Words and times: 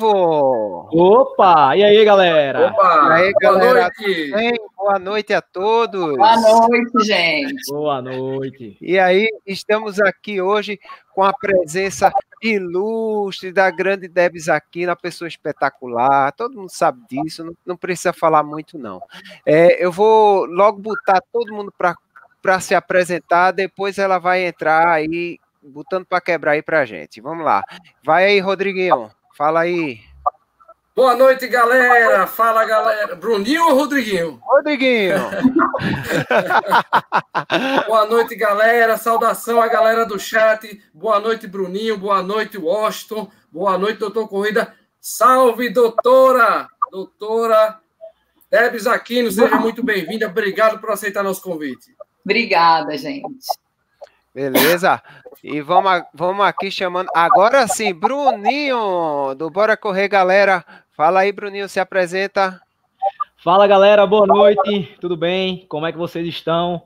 vivo! 0.00 0.88
Opa! 0.90 1.76
E 1.76 1.84
aí, 1.84 2.04
galera? 2.04 2.68
Opa! 2.68 3.18
E 3.18 3.22
aí, 3.22 3.32
Boa 3.32 3.52
galera? 3.52 3.90
Noite. 3.98 4.60
Boa 4.76 4.98
noite 4.98 5.34
a 5.34 5.42
todos! 5.42 6.16
Boa 6.16 6.36
noite, 6.40 7.04
gente! 7.04 7.70
Boa 7.70 8.02
noite! 8.02 8.78
E 8.80 8.98
aí, 8.98 9.28
estamos 9.46 10.00
aqui 10.00 10.40
hoje 10.40 10.80
com 11.14 11.22
a 11.22 11.32
presença 11.32 12.10
ilustre 12.42 13.52
da 13.52 13.70
grande 13.70 14.08
Debs 14.08 14.48
aqui, 14.48 14.86
uma 14.86 14.96
pessoa 14.96 15.28
espetacular, 15.28 16.32
todo 16.32 16.56
mundo 16.56 16.70
sabe 16.70 17.02
disso, 17.10 17.44
não, 17.44 17.54
não 17.66 17.76
precisa 17.76 18.12
falar 18.14 18.42
muito, 18.42 18.78
não. 18.78 19.02
É, 19.44 19.84
eu 19.84 19.92
vou 19.92 20.46
logo 20.46 20.80
botar 20.80 21.20
todo 21.30 21.52
mundo 21.52 21.72
para 21.76 22.60
se 22.60 22.74
apresentar, 22.74 23.50
depois 23.52 23.98
ela 23.98 24.18
vai 24.18 24.46
entrar 24.46 24.88
aí 24.88 25.38
botando 25.62 26.06
para 26.06 26.22
quebrar 26.22 26.52
aí 26.52 26.62
para 26.62 26.86
gente. 26.86 27.20
Vamos 27.20 27.44
lá. 27.44 27.62
Vai 28.02 28.24
aí, 28.24 28.40
Rodriguinho. 28.40 29.10
Fala 29.40 29.60
aí. 29.60 30.00
Boa 30.94 31.16
noite, 31.16 31.48
galera. 31.48 32.26
Fala, 32.26 32.62
galera. 32.66 33.16
Bruninho 33.16 33.68
ou 33.68 33.74
Rodriguinho? 33.74 34.38
Rodriguinho. 34.42 35.14
Boa 37.88 38.04
noite, 38.04 38.36
galera. 38.36 38.98
Saudação 38.98 39.62
à 39.62 39.66
galera 39.66 40.04
do 40.04 40.18
chat. 40.18 40.78
Boa 40.92 41.18
noite, 41.18 41.46
Bruninho. 41.46 41.96
Boa 41.96 42.22
noite, 42.22 42.58
Washington. 42.58 43.30
Boa 43.50 43.78
noite, 43.78 43.96
doutor 43.96 44.28
Corrida. 44.28 44.74
Salve, 45.00 45.70
doutora. 45.70 46.68
Doutora 46.90 47.80
Debs 48.50 48.86
Aquino, 48.86 49.30
seja 49.30 49.56
muito 49.56 49.82
bem-vinda. 49.82 50.26
Obrigado 50.26 50.78
por 50.80 50.90
aceitar 50.90 51.22
nosso 51.22 51.40
convite. 51.40 51.96
Obrigada, 52.22 52.94
gente. 52.98 53.24
Beleza? 54.34 55.02
E 55.42 55.60
vamos, 55.60 56.04
vamos 56.14 56.46
aqui 56.46 56.70
chamando. 56.70 57.08
Agora 57.14 57.66
sim, 57.66 57.92
Bruninho, 57.92 59.34
do 59.36 59.50
Bora 59.50 59.76
Correr, 59.76 60.08
galera. 60.08 60.64
Fala 60.96 61.20
aí, 61.20 61.32
Bruninho, 61.32 61.68
se 61.68 61.80
apresenta. 61.80 62.60
Fala, 63.42 63.66
galera, 63.66 64.06
boa 64.06 64.26
noite. 64.26 64.96
Tudo 65.00 65.16
bem? 65.16 65.66
Como 65.68 65.84
é 65.84 65.90
que 65.90 65.98
vocês 65.98 66.28
estão? 66.28 66.82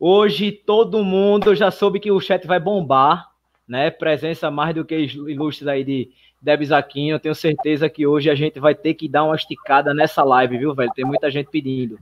Hoje 0.00 0.52
todo 0.52 1.04
mundo 1.04 1.54
já 1.54 1.70
soube 1.70 2.00
que 2.00 2.10
o 2.10 2.20
chat 2.20 2.46
vai 2.46 2.60
bombar, 2.60 3.28
né? 3.68 3.90
Presença 3.90 4.50
mais 4.50 4.74
do 4.74 4.84
que 4.84 4.94
ilustres 4.96 5.68
aí 5.68 5.84
de 5.84 6.10
Debs 6.46 6.70
Aquino, 6.70 7.16
eu 7.16 7.20
tenho 7.20 7.34
certeza 7.34 7.88
que 7.88 8.06
hoje 8.06 8.30
a 8.30 8.34
gente 8.36 8.60
vai 8.60 8.72
ter 8.72 8.94
que 8.94 9.08
dar 9.08 9.24
uma 9.24 9.34
esticada 9.34 9.92
nessa 9.92 10.22
live, 10.22 10.56
viu, 10.56 10.72
velho? 10.76 10.92
Tem 10.94 11.04
muita 11.04 11.28
gente 11.28 11.50
pedindo. 11.50 11.98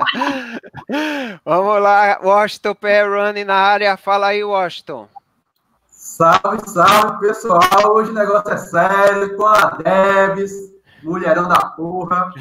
Vamos 1.44 1.82
lá, 1.82 2.18
Washington 2.22 2.74
Pé 2.74 3.04
Running 3.04 3.44
na 3.44 3.54
área. 3.54 3.98
Fala 3.98 4.28
aí, 4.28 4.42
Washington. 4.42 5.08
Salve, 5.90 6.66
salve, 6.70 7.20
pessoal. 7.20 7.60
Hoje 7.90 8.10
o 8.12 8.14
negócio 8.14 8.50
é 8.50 8.56
sério 8.56 9.36
com 9.36 9.44
a 9.44 9.76
Debs, 9.76 10.72
mulherão 11.02 11.46
da 11.46 11.66
porra. 11.66 12.32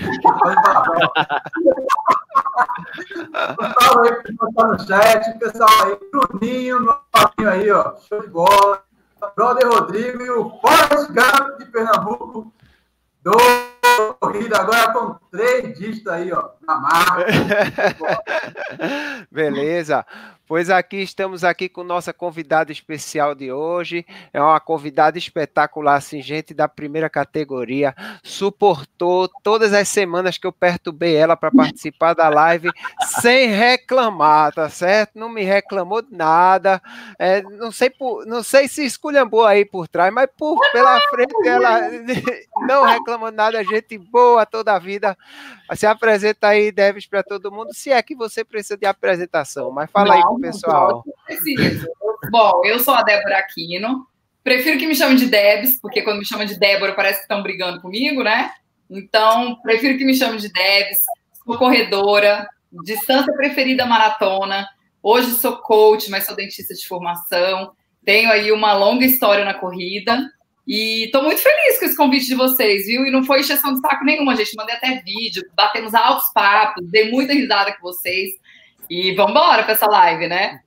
Salve 3.77 4.07
aí, 4.07 4.23
pessoal 4.23 4.53
tá 4.55 4.67
no 4.67 4.79
chat, 4.87 5.37
pessoal 5.37 5.69
aí, 5.83 5.97
Bruninho, 6.09 6.79
meu 6.79 6.97
papinho 7.11 7.49
aí, 7.49 7.69
ó, 7.69 7.97
show 8.07 8.21
de 8.21 8.29
bola. 8.29 8.81
Brother 9.35 9.67
Rodrigo 9.67 10.23
e 10.23 10.29
o 10.29 10.49
Forrest 10.59 11.07
Gump 11.11 11.59
de 11.59 11.65
Pernambuco 11.65 12.51
do 13.21 13.31
corrida 14.19 14.59
agora 14.59 14.93
com 14.93 15.15
três 15.31 15.77
dígitos 15.77 16.07
aí, 16.07 16.31
ó, 16.31 16.49
na 16.65 16.79
marca. 16.79 17.25
Beleza. 19.31 20.05
Pois 20.51 20.69
aqui 20.69 20.97
estamos 20.97 21.45
aqui 21.45 21.69
com 21.69 21.81
nossa 21.81 22.11
convidada 22.11 22.73
especial 22.73 23.33
de 23.33 23.53
hoje. 23.53 24.05
É 24.33 24.41
uma 24.41 24.59
convidada 24.59 25.17
espetacular, 25.17 25.95
assim, 25.95 26.21
gente 26.21 26.53
da 26.53 26.67
primeira 26.67 27.09
categoria. 27.09 27.95
Suportou 28.21 29.29
todas 29.41 29.71
as 29.71 29.87
semanas 29.87 30.37
que 30.37 30.45
eu 30.45 30.51
perturbei 30.51 31.15
ela 31.15 31.37
para 31.37 31.51
participar 31.51 32.13
da 32.13 32.27
live 32.27 32.69
sem 33.21 33.47
reclamar, 33.47 34.53
tá 34.53 34.67
certo? 34.67 35.17
Não 35.17 35.29
me 35.29 35.41
reclamou 35.41 36.01
de 36.01 36.13
nada. 36.13 36.81
É, 37.17 37.41
não 37.41 37.71
sei 37.71 37.89
por, 37.89 38.25
não 38.25 38.43
sei 38.43 38.67
se 38.67 38.83
esculhambou 38.83 39.45
aí 39.45 39.63
por 39.63 39.87
trás, 39.87 40.13
mas 40.13 40.27
por 40.37 40.59
pela 40.73 40.99
frente 41.09 41.47
ela 41.47 41.79
não 42.67 42.83
reclamou 42.83 43.31
nada, 43.31 43.63
gente 43.71 43.97
boa 43.97 44.45
toda 44.45 44.73
a 44.73 44.79
vida. 44.79 45.17
Se 45.75 45.85
apresenta 45.85 46.49
aí, 46.49 46.71
Deves, 46.71 47.07
para 47.07 47.23
todo 47.23 47.51
mundo, 47.51 47.73
se 47.73 47.91
é 47.91 48.01
que 48.01 48.15
você 48.15 48.43
precisa 48.43 48.77
de 48.77 48.85
apresentação, 48.85 49.71
mas 49.71 49.89
fala 49.89 50.09
não, 50.09 50.15
aí 50.15 50.23
com 50.23 50.35
o 50.35 50.41
pessoal. 50.41 51.03
Bom, 52.29 52.61
eu 52.65 52.79
sou 52.79 52.93
a 52.93 53.03
Débora 53.03 53.39
Aquino. 53.39 54.07
Prefiro 54.43 54.79
que 54.79 54.87
me 54.87 54.95
chamem 54.95 55.15
de 55.15 55.27
Debs, 55.27 55.79
porque 55.79 56.01
quando 56.01 56.19
me 56.19 56.25
chamam 56.25 56.45
de 56.45 56.57
Débora 56.57 56.93
parece 56.93 57.19
que 57.19 57.23
estão 57.23 57.43
brigando 57.43 57.81
comigo, 57.81 58.23
né? 58.23 58.51
Então, 58.89 59.55
prefiro 59.61 59.97
que 59.97 60.05
me 60.05 60.15
chamem 60.15 60.37
de 60.37 60.51
Debs. 60.51 60.97
Sou 61.45 61.57
corredora, 61.57 62.47
distância 62.83 63.33
preferida 63.33 63.85
maratona. 63.85 64.67
Hoje 65.01 65.31
sou 65.31 65.57
coach, 65.57 66.09
mas 66.09 66.25
sou 66.25 66.35
dentista 66.35 66.73
de 66.73 66.87
formação. 66.87 67.71
Tenho 68.03 68.31
aí 68.31 68.51
uma 68.51 68.73
longa 68.73 69.05
história 69.05 69.45
na 69.45 69.53
corrida. 69.53 70.19
E 70.67 71.05
estou 71.05 71.23
muito 71.23 71.41
feliz 71.41 71.79
com 71.79 71.85
esse 71.85 71.97
convite 71.97 72.27
de 72.27 72.35
vocês, 72.35 72.85
viu? 72.85 73.05
E 73.05 73.11
não 73.11 73.23
foi 73.23 73.39
exceção 73.39 73.73
de 73.73 73.81
saco 73.81 74.05
nenhuma, 74.05 74.35
gente. 74.35 74.55
Mandei 74.55 74.75
até 74.75 75.01
vídeo, 75.01 75.43
batemos 75.55 75.93
altos 75.93 76.31
papos, 76.33 76.85
dei 76.89 77.09
muita 77.11 77.33
risada 77.33 77.73
com 77.73 77.81
vocês. 77.81 78.31
E 78.89 79.13
vamos 79.15 79.31
embora 79.31 79.63
para 79.63 79.73
essa 79.73 79.87
live, 79.87 80.27
né? 80.27 80.59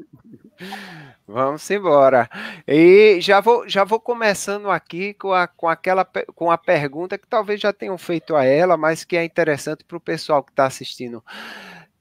Vamos 1.26 1.70
embora. 1.70 2.28
E 2.68 3.18
já 3.20 3.40
vou, 3.40 3.68
já 3.68 3.82
vou 3.82 3.98
começando 3.98 4.70
aqui 4.70 5.14
com, 5.14 5.32
a, 5.32 5.46
com 5.46 5.68
aquela 5.68 6.04
com 6.34 6.50
a 6.50 6.58
pergunta 6.58 7.16
que 7.16 7.26
talvez 7.26 7.60
já 7.60 7.72
tenham 7.72 7.96
feito 7.96 8.36
a 8.36 8.44
ela, 8.44 8.76
mas 8.76 9.04
que 9.04 9.16
é 9.16 9.24
interessante 9.24 9.84
para 9.84 9.96
o 9.96 10.00
pessoal 10.00 10.42
que 10.42 10.52
está 10.52 10.66
assistindo. 10.66 11.24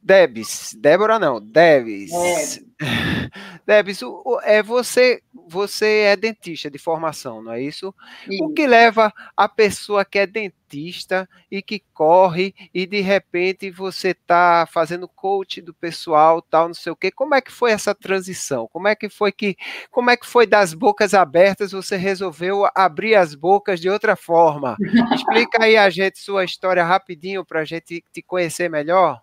Debs, 0.03 0.75
Débora 0.77 1.17
não, 1.17 1.39
Debs. 1.39 2.11
É. 2.11 2.73
Debs, 3.65 4.01
é 4.43 4.61
você, 4.61 5.21
você 5.47 6.01
é 6.07 6.15
dentista 6.17 6.69
de 6.69 6.77
formação, 6.77 7.41
não 7.41 7.53
é 7.53 7.61
isso? 7.61 7.95
O 8.41 8.53
que 8.53 8.67
leva 8.67 9.13
a 9.37 9.47
pessoa 9.47 10.03
que 10.03 10.19
é 10.19 10.27
dentista 10.27 11.29
e 11.49 11.61
que 11.61 11.81
corre 11.93 12.53
e 12.73 12.85
de 12.85 12.99
repente 12.99 13.71
você 13.71 14.09
está 14.09 14.67
fazendo 14.69 15.07
coach 15.07 15.61
do 15.61 15.73
pessoal, 15.73 16.41
tal, 16.41 16.67
não 16.67 16.73
sei 16.73 16.91
o 16.91 16.97
quê. 16.97 17.09
Como 17.09 17.33
é 17.33 17.39
que 17.39 17.51
foi 17.51 17.71
essa 17.71 17.95
transição? 17.95 18.67
Como 18.73 18.89
é 18.89 18.95
que 18.95 19.07
foi 19.07 19.31
que, 19.31 19.55
como 19.89 20.09
é 20.09 20.17
que 20.17 20.27
foi 20.27 20.45
das 20.45 20.73
bocas 20.73 21.13
abertas 21.13 21.71
você 21.71 21.95
resolveu 21.95 22.67
abrir 22.75 23.15
as 23.15 23.35
bocas 23.35 23.79
de 23.79 23.89
outra 23.89 24.17
forma? 24.17 24.75
Explica 25.15 25.63
aí 25.63 25.77
a 25.77 25.89
gente 25.89 26.19
sua 26.19 26.43
história 26.43 26.83
rapidinho 26.83 27.45
para 27.45 27.61
a 27.61 27.65
gente 27.65 28.03
te 28.11 28.21
conhecer 28.21 28.69
melhor. 28.69 29.21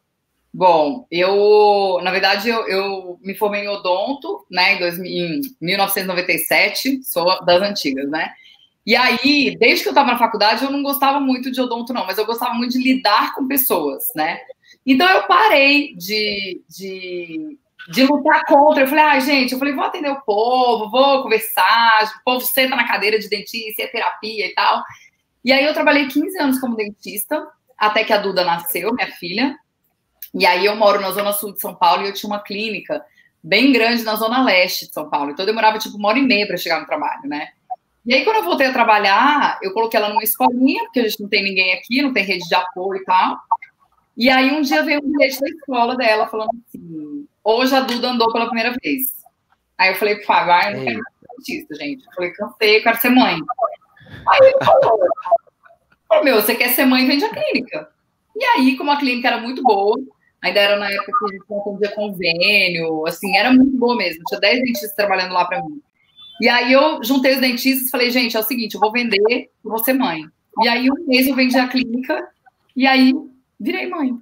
Bom, 0.52 1.06
eu, 1.10 2.00
na 2.02 2.10
verdade, 2.10 2.48
eu, 2.48 2.66
eu, 2.66 3.18
me 3.22 3.36
formei 3.36 3.64
em 3.64 3.68
odonto, 3.68 4.44
né, 4.50 4.74
em, 4.74 4.78
2000, 4.80 5.06
em 5.06 5.40
1997, 5.60 7.04
sou 7.04 7.44
das 7.44 7.62
antigas, 7.62 8.10
né? 8.10 8.32
E 8.84 8.96
aí, 8.96 9.56
desde 9.56 9.82
que 9.82 9.88
eu 9.88 9.92
estava 9.92 10.10
na 10.10 10.18
faculdade, 10.18 10.64
eu 10.64 10.70
não 10.70 10.82
gostava 10.82 11.20
muito 11.20 11.52
de 11.52 11.60
odonto, 11.60 11.92
não, 11.92 12.04
mas 12.04 12.18
eu 12.18 12.26
gostava 12.26 12.54
muito 12.54 12.72
de 12.72 12.82
lidar 12.82 13.34
com 13.34 13.46
pessoas, 13.46 14.10
né? 14.16 14.40
Então 14.84 15.08
eu 15.08 15.26
parei 15.28 15.94
de, 15.94 16.60
de, 16.68 17.58
de 17.88 18.02
lutar 18.04 18.44
contra. 18.46 18.82
Eu 18.82 18.88
falei, 18.88 19.04
ah, 19.04 19.20
gente, 19.20 19.52
eu 19.52 19.58
falei, 19.58 19.74
vou 19.74 19.84
atender 19.84 20.10
o 20.10 20.22
povo, 20.22 20.90
vou 20.90 21.22
conversar, 21.22 22.12
o 22.20 22.24
povo 22.24 22.40
senta 22.40 22.74
na 22.74 22.88
cadeira 22.88 23.18
de 23.18 23.28
dentista, 23.28 23.82
é 23.82 23.86
terapia 23.86 24.46
e 24.46 24.54
tal. 24.54 24.82
E 25.44 25.52
aí 25.52 25.64
eu 25.64 25.74
trabalhei 25.74 26.08
15 26.08 26.38
anos 26.38 26.58
como 26.58 26.76
dentista, 26.76 27.46
até 27.78 28.02
que 28.02 28.12
a 28.12 28.18
Duda 28.18 28.44
nasceu, 28.44 28.92
minha 28.92 29.10
filha. 29.12 29.56
E 30.34 30.46
aí 30.46 30.64
eu 30.64 30.76
moro 30.76 31.00
na 31.00 31.10
zona 31.10 31.32
sul 31.32 31.52
de 31.52 31.60
São 31.60 31.74
Paulo 31.74 32.02
e 32.02 32.08
eu 32.08 32.14
tinha 32.14 32.30
uma 32.30 32.40
clínica 32.40 33.04
bem 33.42 33.72
grande 33.72 34.02
na 34.02 34.14
zona 34.16 34.42
leste 34.44 34.86
de 34.86 34.92
São 34.92 35.08
Paulo. 35.08 35.30
Então 35.30 35.42
eu 35.42 35.48
demorava 35.48 35.78
tipo 35.78 35.96
uma 35.96 36.08
hora 36.08 36.18
e 36.18 36.22
meia 36.22 36.46
para 36.46 36.56
chegar 36.56 36.80
no 36.80 36.86
trabalho, 36.86 37.28
né? 37.28 37.48
E 38.06 38.14
aí 38.14 38.24
quando 38.24 38.36
eu 38.36 38.44
voltei 38.44 38.66
a 38.66 38.72
trabalhar, 38.72 39.58
eu 39.62 39.72
coloquei 39.72 39.98
ela 39.98 40.08
numa 40.08 40.22
escolinha, 40.22 40.84
porque 40.84 41.00
a 41.00 41.02
gente 41.08 41.20
não 41.20 41.28
tem 41.28 41.42
ninguém 41.42 41.72
aqui, 41.74 42.02
não 42.02 42.12
tem 42.12 42.24
rede 42.24 42.48
de 42.48 42.54
apoio 42.54 43.00
e 43.00 43.04
tal. 43.04 43.38
E 44.16 44.28
aí 44.28 44.50
um 44.52 44.62
dia 44.62 44.82
veio 44.82 45.00
um 45.02 45.10
bilhete 45.10 45.40
da 45.40 45.48
escola 45.48 45.96
dela 45.96 46.26
falando 46.26 46.50
assim: 46.66 47.26
hoje 47.42 47.74
a 47.74 47.80
Duda 47.80 48.08
andou 48.08 48.32
pela 48.32 48.46
primeira 48.46 48.74
vez. 48.82 49.20
Aí 49.78 49.90
eu 49.90 49.94
falei 49.96 50.16
pro 50.16 50.26
Fábio, 50.26 50.52
ah, 50.52 50.70
eu 50.70 50.76
não 50.76 50.84
quero 50.84 50.98
ser 50.98 51.30
artista, 51.30 51.74
gente. 51.76 52.06
Eu 52.06 52.12
falei, 52.12 52.30
cansei, 52.32 52.76
eu 52.76 52.82
quero 52.82 53.00
ser 53.00 53.08
mãe. 53.08 53.40
Aí 54.28 54.38
ele 54.42 54.64
falou, 54.64 54.98
falou, 56.06 56.24
meu, 56.24 56.34
você 56.34 56.54
quer 56.54 56.68
ser 56.68 56.84
mãe, 56.84 57.06
vende 57.06 57.24
a 57.24 57.30
clínica. 57.30 57.88
E 58.36 58.44
aí, 58.44 58.76
como 58.76 58.90
a 58.90 58.98
clínica 58.98 59.28
era 59.28 59.38
muito 59.38 59.62
boa, 59.62 59.98
Ainda 60.42 60.60
era 60.60 60.76
na 60.78 60.90
época 60.90 61.12
que 61.18 61.24
a 61.24 61.38
gente 61.38 61.60
atendia 61.60 61.94
convênio, 61.94 63.06
assim, 63.06 63.36
era 63.36 63.52
muito 63.52 63.76
boa 63.76 63.96
mesmo. 63.96 64.22
Tinha 64.26 64.40
10 64.40 64.58
dentistas 64.60 64.94
trabalhando 64.94 65.34
lá 65.34 65.44
para 65.44 65.62
mim. 65.62 65.80
E 66.40 66.48
aí 66.48 66.72
eu 66.72 67.04
juntei 67.04 67.34
os 67.34 67.40
dentistas 67.40 67.88
e 67.88 67.90
falei, 67.90 68.10
gente, 68.10 68.36
é 68.36 68.40
o 68.40 68.44
seguinte, 68.44 68.74
eu 68.74 68.80
vou 68.80 68.90
vender, 68.90 69.50
eu 69.64 69.70
vou 69.70 69.78
ser 69.78 69.92
mãe. 69.92 70.22
E 70.62 70.68
aí 70.68 70.90
um 70.90 71.06
mês 71.06 71.26
eu 71.26 71.34
vendi 71.34 71.58
a 71.58 71.68
clínica 71.68 72.26
e 72.74 72.86
aí 72.86 73.12
virei 73.58 73.88
mãe. 73.88 74.14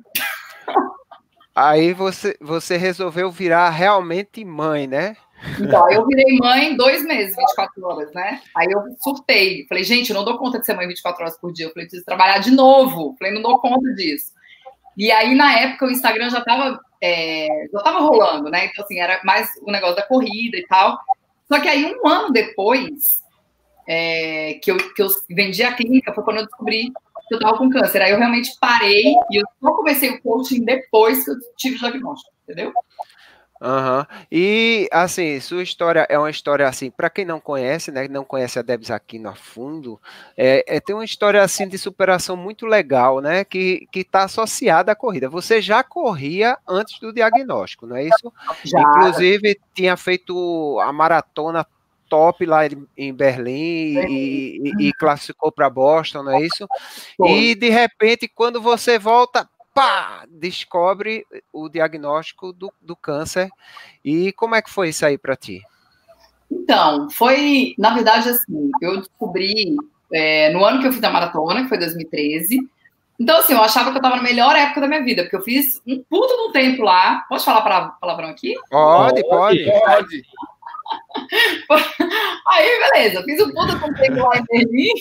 Aí 1.55 1.93
você, 1.93 2.37
você 2.41 2.76
resolveu 2.76 3.31
virar 3.31 3.70
realmente 3.70 4.44
mãe, 4.44 4.87
né? 4.87 5.17
Então, 5.61 5.91
eu 5.91 6.06
virei 6.06 6.37
mãe 6.38 6.76
dois 6.76 7.05
meses, 7.05 7.37
24 7.37 7.85
horas, 7.85 8.12
né? 8.12 8.41
Aí 8.56 8.67
eu 8.70 8.81
surtei. 9.00 9.67
Falei, 9.69 9.85
gente, 9.85 10.11
eu 10.11 10.17
não 10.17 10.25
dou 10.25 10.38
conta 10.38 10.59
de 10.59 10.67
ser 10.67 10.75
mãe 10.75 10.87
24 10.87 11.23
horas 11.23 11.38
por 11.38 11.53
dia. 11.53 11.67
Eu 11.67 11.70
falei, 11.70 11.87
preciso 11.87 12.05
trabalhar 12.05 12.38
de 12.38 12.50
novo. 12.50 13.15
Falei, 13.19 13.35
não 13.35 13.43
dou 13.43 13.61
conta 13.61 13.93
disso. 13.94 14.32
E 14.99 15.12
aí, 15.12 15.35
na 15.35 15.56
época, 15.56 15.87
o 15.87 15.91
Instagram 15.91 16.29
já 16.29 16.41
estava 16.41 16.81
é, 17.00 17.47
já 17.73 17.81
tava 17.81 18.00
rolando, 18.00 18.50
né? 18.50 18.67
Então, 18.67 18.85
assim, 18.85 18.99
era 18.99 19.21
mais 19.25 19.49
o 19.62 19.71
negócio 19.71 19.97
da 19.97 20.03
corrida 20.03 20.56
e 20.56 20.67
tal. 20.67 20.99
Só 21.47 21.61
que 21.61 21.69
aí, 21.69 21.95
um 22.03 22.09
ano 22.09 22.33
depois 22.33 23.23
é, 23.89 24.55
que, 24.55 24.71
eu, 24.71 24.77
que 24.77 25.00
eu 25.00 25.09
vendi 25.31 25.62
a 25.62 25.73
clínica, 25.73 26.12
foi 26.12 26.25
quando 26.25 26.39
eu 26.39 26.47
descobri 26.47 26.93
que 27.29 27.35
eu 27.35 27.39
estava 27.39 27.56
com 27.56 27.71
câncer. 27.71 28.03
Aí 28.03 28.11
eu 28.11 28.19
realmente 28.19 28.50
parei 28.61 29.15
e 29.31 29.37
eu 29.37 29.45
só 29.62 29.71
comecei 29.73 30.11
o 30.11 30.21
coaching 30.21 30.65
depois 30.65 31.25
que 31.25 31.31
eu 31.31 31.37
tive 31.56 31.77
o 31.77 31.79
diagnóstico, 31.79 32.33
entendeu? 32.43 32.73
Uhum. 33.60 34.05
E 34.31 34.88
assim, 34.93 35.40
sua 35.40 35.62
história 35.62 36.06
é 36.08 36.19
uma 36.19 36.31
história 36.31 36.66
assim, 36.66 36.90
para 36.90 37.10
quem 37.10 37.25
não 37.25 37.40
conhece, 37.40 37.90
né, 37.90 38.06
não 38.08 38.25
conhece 38.25 38.58
a 38.58 38.62
Debs 38.62 38.90
aqui 38.90 39.19
no 39.19 39.34
fundo, 39.34 40.00
é, 40.37 40.64
é, 40.66 40.81
tem 40.81 40.94
uma 40.94 41.05
história 41.05 41.43
assim 41.43 41.66
de 41.66 41.76
superação 41.76 42.37
muito 42.37 42.66
legal, 42.66 43.20
né, 43.20 43.44
que 43.44 43.88
que 43.90 44.00
está 44.00 44.25
associada 44.25 44.93
à 44.93 44.94
corrida. 44.94 45.28
Você 45.28 45.60
já 45.60 45.82
corria 45.82 46.56
antes 46.69 47.00
do 47.00 47.12
diagnóstico, 47.12 47.87
não 47.87 47.96
é 47.96 48.05
isso? 48.05 48.32
Já. 48.64 48.81
Inclusive 48.81 49.58
tinha 49.75 49.96
feito 49.96 50.78
a 50.81 50.93
maratona 50.93 51.66
top 52.08 52.44
lá 52.46 52.62
em 52.96 53.12
Berlim 53.12 53.99
e, 54.08 54.72
e, 54.78 54.88
e 54.88 54.93
classificou 54.94 55.52
para 55.52 55.69
Boston, 55.69 56.22
não 56.22 56.32
é 56.32 56.43
isso? 56.43 56.66
E 57.26 57.55
de 57.55 57.69
repente, 57.69 58.26
quando 58.26 58.60
você 58.60 58.99
volta, 58.99 59.49
pá, 59.79 60.25
descobre 60.29 61.25
o 61.53 61.69
diagnóstico 61.69 62.53
do, 62.53 62.73
do 62.83 62.97
câncer. 62.97 63.49
E 64.05 64.33
como 64.33 64.57
é 64.57 64.63
que 64.63 64.69
foi 64.69 64.89
isso 64.89 65.07
aí 65.07 65.17
para 65.17 65.37
ti? 65.37 65.63
Então, 66.51 67.09
foi, 67.11 67.75
na 67.79 67.95
verdade, 67.95 68.29
assim, 68.29 68.73
eu 68.83 68.97
descobri 68.97 69.77
é, 70.13 70.51
no 70.51 70.65
ano 70.65 70.81
que 70.81 70.89
eu 70.89 70.93
fiz 70.93 71.03
a 71.05 71.11
maratona, 71.11 71.63
que 71.63 71.69
foi 71.69 71.79
2013. 71.79 72.59
Então, 73.21 73.39
assim, 73.39 73.53
eu 73.53 73.63
achava 73.63 73.91
que 73.91 73.97
eu 73.97 74.01
estava 74.01 74.17
na 74.17 74.23
melhor 74.23 74.57
época 74.57 74.81
da 74.81 74.89
minha 74.89 75.05
vida, 75.05 75.23
porque 75.23 75.37
eu 75.37 75.43
fiz 75.43 75.81
um 75.87 76.03
puto 76.11 76.35
de 76.35 76.43
um 76.49 76.53
tempo 76.53 76.83
lá. 76.83 77.25
Posso 77.29 77.45
falar 77.45 77.93
palavrão 78.01 78.31
aqui? 78.31 78.57
Pode, 78.69 79.23
pode. 79.29 79.65
pode. 79.65 80.23
Aí, 82.49 82.91
beleza, 82.91 83.23
fiz 83.23 83.41
um 83.41 83.53
puta 83.53 83.77
de 83.77 83.85
um 83.85 83.95
tempo 83.95 84.27
lá 84.27 84.39
em 84.39 84.45
Berlim. 84.45 84.93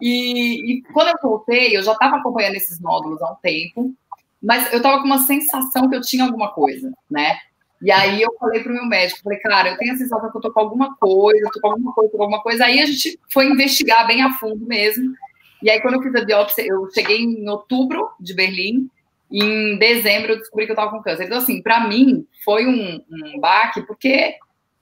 E, 0.00 0.78
e, 0.78 0.82
quando 0.92 1.08
eu 1.08 1.14
voltei, 1.22 1.76
eu 1.76 1.82
já 1.82 1.92
estava 1.92 2.16
acompanhando 2.16 2.56
esses 2.56 2.80
módulos 2.80 3.20
há 3.22 3.32
um 3.32 3.36
tempo, 3.36 3.94
mas 4.42 4.70
eu 4.72 4.78
estava 4.78 4.98
com 4.98 5.06
uma 5.06 5.26
sensação 5.26 5.88
que 5.88 5.96
eu 5.96 6.00
tinha 6.00 6.24
alguma 6.24 6.52
coisa, 6.52 6.92
né? 7.10 7.38
E 7.82 7.90
aí 7.90 8.22
eu 8.22 8.34
falei 8.38 8.62
para 8.62 8.72
o 8.72 8.74
meu 8.74 8.86
médico, 8.86 9.20
falei, 9.22 9.38
cara, 9.38 9.70
eu 9.70 9.78
tenho 9.78 9.92
a 9.92 9.96
sensação 9.96 10.30
que 10.30 10.36
eu 10.36 10.40
tô 10.40 10.52
com 10.52 10.60
alguma 10.60 10.96
coisa, 10.96 11.50
tô 11.52 11.60
com 11.60 11.68
alguma 11.68 11.92
coisa, 11.92 12.10
com 12.10 12.22
alguma 12.22 12.42
coisa. 12.42 12.64
Aí 12.64 12.80
a 12.80 12.86
gente 12.86 13.18
foi 13.30 13.46
investigar 13.46 14.06
bem 14.06 14.22
a 14.22 14.32
fundo 14.34 14.66
mesmo. 14.66 15.14
E 15.62 15.70
aí 15.70 15.80
quando 15.80 15.94
eu 15.94 16.02
fiz 16.02 16.14
a 16.14 16.24
biópsia, 16.24 16.64
eu 16.66 16.88
cheguei 16.92 17.22
em 17.22 17.48
outubro 17.48 18.08
de 18.20 18.34
Berlim, 18.34 18.88
e 19.30 19.42
em 19.42 19.78
dezembro 19.78 20.32
eu 20.32 20.38
descobri 20.38 20.66
que 20.66 20.72
eu 20.72 20.74
estava 20.74 20.90
com 20.90 21.02
câncer. 21.02 21.24
Então, 21.24 21.38
assim, 21.38 21.60
para 21.60 21.88
mim 21.88 22.26
foi 22.44 22.66
um, 22.66 23.02
um 23.10 23.40
baque, 23.40 23.82
porque 23.82 24.34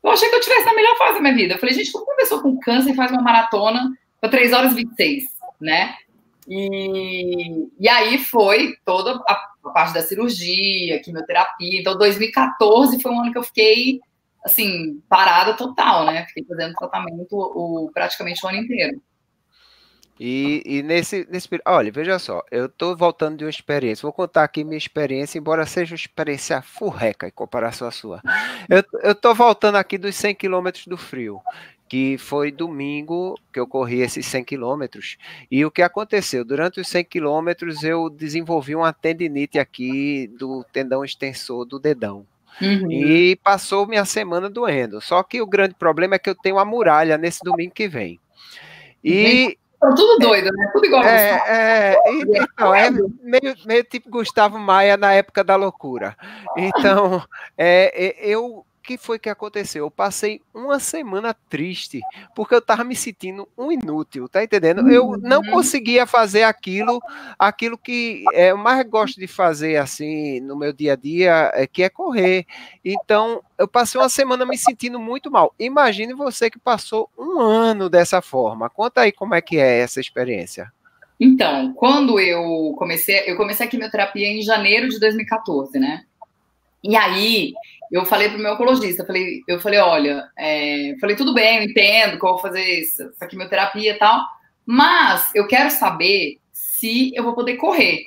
eu 0.03 0.11
achei 0.11 0.29
que 0.29 0.35
eu 0.35 0.41
tivesse 0.41 0.67
na 0.67 0.75
melhor 0.75 0.97
fase 0.99 1.15
da 1.15 1.21
minha 1.21 1.35
vida. 1.35 1.55
Eu 1.55 1.59
falei, 1.59 1.75
gente, 1.75 1.93
como 1.93 2.05
uma 2.05 2.17
pessoa 2.17 2.43
com 2.43 2.59
câncer 2.59 2.95
faz 2.95 3.11
uma 3.11 3.23
maratona 3.23 3.91
foi 4.23 4.31
3 4.31 4.53
horas 4.53 4.73
e 4.73 4.77
26, 4.77 5.25
né? 5.61 5.97
E, 6.49 7.69
e 7.79 7.89
aí 7.89 8.19
foi 8.19 8.77
toda 8.85 9.21
a, 9.29 9.51
a 9.65 9.71
parte 9.71 9.95
da 9.95 10.03
cirurgia, 10.03 11.01
quimioterapia. 11.01 11.81
Então, 11.81 11.99
2014 11.99 13.01
foi 13.01 13.11
um 13.11 13.21
ano 13.21 13.33
que 13.33 13.39
eu 13.39 13.43
fiquei, 13.43 14.01
assim, 14.45 15.03
parada 15.09 15.55
total, 15.55 16.07
né? 16.07 16.25
Fiquei 16.27 16.45
fazendo 16.45 16.75
tratamento 16.75 17.33
o, 17.33 17.91
praticamente 17.93 18.45
o 18.45 18.49
ano 18.49 18.59
inteiro. 18.59 19.03
E, 20.21 20.63
e, 20.65 20.83
nesse, 20.85 21.27
nesse 21.29 21.49
olha, 21.67 21.91
veja 21.91 22.17
só, 22.17 22.45
eu 22.49 22.67
estou 22.67 22.97
voltando 22.97 23.39
de 23.39 23.45
uma 23.45 23.51
experiência, 23.51 24.03
vou 24.03 24.13
contar 24.13 24.45
aqui 24.45 24.63
minha 24.63 24.79
experiência, 24.79 25.37
embora 25.37 25.67
seja 25.67 25.95
uma 25.95 25.97
experiência 25.97 26.63
furreca 26.63 27.27
em 27.27 27.33
comparação 27.33 27.89
à 27.89 27.91
sua. 27.91 28.23
Eu 29.03 29.11
estou 29.11 29.35
voltando 29.35 29.77
aqui 29.77 29.99
dos 29.99 30.15
100 30.15 30.37
quilômetros 30.37 30.87
do 30.87 30.97
frio 30.97 31.43
que 31.93 32.17
foi 32.17 32.51
domingo 32.51 33.39
que 33.53 33.61
eu 33.61 33.67
corri 33.67 34.01
esses 34.01 34.25
100 34.25 34.45
quilômetros. 34.45 35.19
E 35.51 35.63
o 35.63 35.71
que 35.71 35.83
aconteceu? 35.83 36.43
Durante 36.43 36.81
os 36.81 36.89
100 36.89 37.05
quilômetros 37.05 37.85
eu 37.85 38.09
desenvolvi 38.09 38.75
uma 38.75 38.95
tendinite 38.95 39.59
aqui 39.59 40.27
do 40.39 40.65
tendão 40.73 41.05
extensor 41.05 41.67
do 41.67 41.79
dedão. 41.79 42.25
Uhum. 42.63 42.91
E 42.91 43.37
passou 43.45 43.87
minha 43.87 44.07
semana 44.07 44.49
doendo. 44.49 45.03
Só 45.03 45.23
que 45.23 45.43
o 45.43 45.47
grande 45.47 45.75
problema 45.75 46.15
é 46.15 46.19
que 46.19 46.31
eu 46.31 46.35
tenho 46.35 46.59
a 46.59 46.65
muralha 46.65 47.19
nesse 47.19 47.41
domingo 47.45 47.75
que 47.75 47.87
vem. 47.87 48.19
E. 49.05 49.59
Estão 49.75 49.95
tudo 49.95 50.19
doido, 50.19 50.51
né? 50.51 50.71
Tudo 50.73 50.87
igual. 50.87 51.05
É, 51.05 51.43
é, 51.47 51.97
então, 52.09 52.75
é 52.75 52.91
meio, 52.91 53.55
meio 53.67 53.85
tipo 53.85 54.09
Gustavo 54.09 54.59
Maia 54.59 54.97
na 54.97 55.13
época 55.13 55.45
da 55.45 55.57
loucura. 55.57 56.17
Então, 56.57 57.23
é, 57.59 58.17
eu 58.19 58.65
que 58.83 58.99
foi 58.99 59.19
que 59.19 59.29
aconteceu? 59.29 59.85
Eu 59.85 59.91
passei 59.91 60.41
uma 60.53 60.81
semana 60.81 61.35
triste, 61.49 62.01
porque 62.35 62.55
eu 62.55 62.61
tava 62.61 62.83
me 62.83 62.97
sentindo 62.97 63.49
um 63.57 63.71
inútil, 63.71 64.29
tá 64.29 64.43
entendendo? 64.43 64.91
Eu 64.91 65.17
não 65.19 65.41
uhum. 65.41 65.51
conseguia 65.51 66.07
fazer 66.07 66.43
aquilo, 66.43 67.01
aquilo 67.39 67.79
que 67.79 68.25
é, 68.33 68.51
eu 68.51 68.59
mais 68.59 68.85
gosto 68.87 69.21
de 69.21 69.27
fazer 69.27 69.77
assim 69.77 70.41
no 70.41 70.57
meu 70.57 70.73
dia 70.73 70.95
a 70.95 70.97
dia, 70.97 71.53
é, 71.55 71.67
que 71.67 71.83
é 71.83 71.89
correr. 71.89 72.45
Então, 72.85 73.43
eu 73.57 73.69
passei 73.69 74.01
uma 74.01 74.09
semana 74.09 74.45
me 74.45 74.59
sentindo 74.59 74.99
muito 74.99 75.31
mal. 75.31 75.55
Imagine 75.59 76.13
você 76.15 76.51
que 76.51 76.59
passou 76.59 77.09
um 77.17 77.41
ano 77.41 77.89
dessa 77.89 78.21
forma. 78.21 78.69
Conta 78.69 79.03
aí 79.03 79.13
como 79.13 79.35
é 79.35 79.41
que 79.41 79.59
é 79.59 79.79
essa 79.79 80.01
experiência. 80.01 80.73
Então, 81.21 81.73
quando 81.75 82.19
eu 82.19 82.75
comecei, 82.77 83.23
eu 83.27 83.37
comecei 83.37 83.65
a 83.65 83.69
quimioterapia 83.69 84.27
em 84.27 84.43
janeiro 84.43 84.89
de 84.89 84.99
2014, 84.99 85.79
né? 85.79 86.05
E 86.83 86.97
aí, 86.97 87.55
eu 87.93 88.07
falei 88.07 88.31
para 88.31 88.39
o 88.39 88.41
meu 88.41 88.55
oncologista, 88.55 89.05
falei, 89.05 89.43
eu 89.47 89.61
falei, 89.61 89.79
olha, 89.79 90.27
é, 90.39 90.97
falei, 90.99 91.15
tudo 91.15 91.35
bem, 91.35 91.59
eu 91.59 91.65
entendo 91.65 92.19
que 92.19 92.25
eu 92.25 92.31
vou 92.31 92.39
fazer 92.39 92.81
essa 92.81 93.27
quimioterapia 93.27 93.93
e 93.93 93.99
tal, 93.99 94.25
mas 94.65 95.31
eu 95.35 95.47
quero 95.47 95.71
saber 95.71 96.39
se 96.51 97.13
eu 97.15 97.23
vou 97.23 97.35
poder 97.35 97.57
correr. 97.57 98.07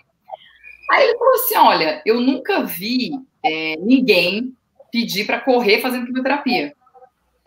Aí 0.92 1.04
ele 1.04 1.18
falou 1.18 1.34
assim, 1.36 1.56
olha, 1.56 2.02
eu 2.04 2.20
nunca 2.20 2.64
vi 2.64 3.12
é, 3.44 3.76
ninguém 3.78 4.56
pedir 4.92 5.26
para 5.26 5.42
correr 5.42 5.82
fazendo 5.82 6.08
quimioterapia. 6.08 6.74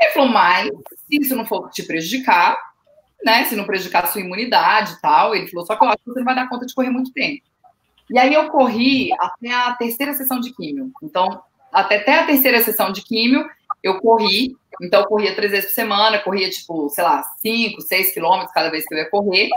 Ele 0.00 0.10
falou, 0.12 0.28
mas 0.28 0.68
se 0.68 1.20
isso 1.20 1.34
não 1.34 1.44
for 1.44 1.68
te 1.70 1.82
prejudicar, 1.82 2.56
né, 3.24 3.44
se 3.44 3.56
não 3.56 3.64
prejudicar 3.64 4.04
a 4.04 4.06
sua 4.06 4.20
imunidade 4.20 4.92
e 4.92 5.00
tal, 5.00 5.34
ele 5.34 5.48
falou, 5.48 5.66
só 5.66 5.74
que 5.74 5.84
eu 5.84 5.88
acho 5.88 5.98
que 5.98 6.10
você 6.10 6.20
não 6.20 6.24
vai 6.24 6.36
dar 6.36 6.48
conta 6.48 6.66
de 6.66 6.74
correr 6.74 6.90
muito 6.90 7.12
tempo. 7.12 7.42
E 8.10 8.18
aí 8.18 8.32
eu 8.32 8.48
corri 8.48 9.10
até 9.18 9.52
a 9.52 9.72
terceira 9.72 10.14
sessão 10.14 10.40
de 10.40 10.54
químio. 10.54 10.90
Então, 11.02 11.42
até, 11.72 11.96
até 11.96 12.20
a 12.20 12.26
terceira 12.26 12.62
sessão 12.62 12.92
de 12.92 13.02
químio, 13.02 13.48
eu 13.82 14.00
corri. 14.00 14.56
Então, 14.80 15.00
eu 15.00 15.06
corria 15.06 15.34
três 15.34 15.50
vezes 15.50 15.70
por 15.70 15.74
semana, 15.74 16.18
corria, 16.18 16.48
tipo, 16.48 16.88
sei 16.88 17.04
lá, 17.04 17.22
cinco, 17.40 17.80
seis 17.82 18.12
quilômetros 18.12 18.52
cada 18.52 18.70
vez 18.70 18.86
que 18.86 18.94
eu 18.94 18.98
ia 18.98 19.10
correr. 19.10 19.48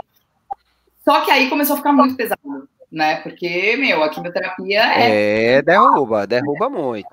Só 1.04 1.20
que 1.20 1.30
aí 1.30 1.48
começou 1.48 1.74
a 1.74 1.76
ficar 1.78 1.92
muito 1.92 2.16
pesado, 2.16 2.68
né? 2.90 3.16
Porque, 3.16 3.76
meu, 3.76 4.02
a 4.02 4.08
quimioterapia 4.08 4.80
é. 4.80 5.56
É, 5.56 5.62
derruba, 5.62 6.26
derruba 6.26 6.68
muito. 6.68 7.08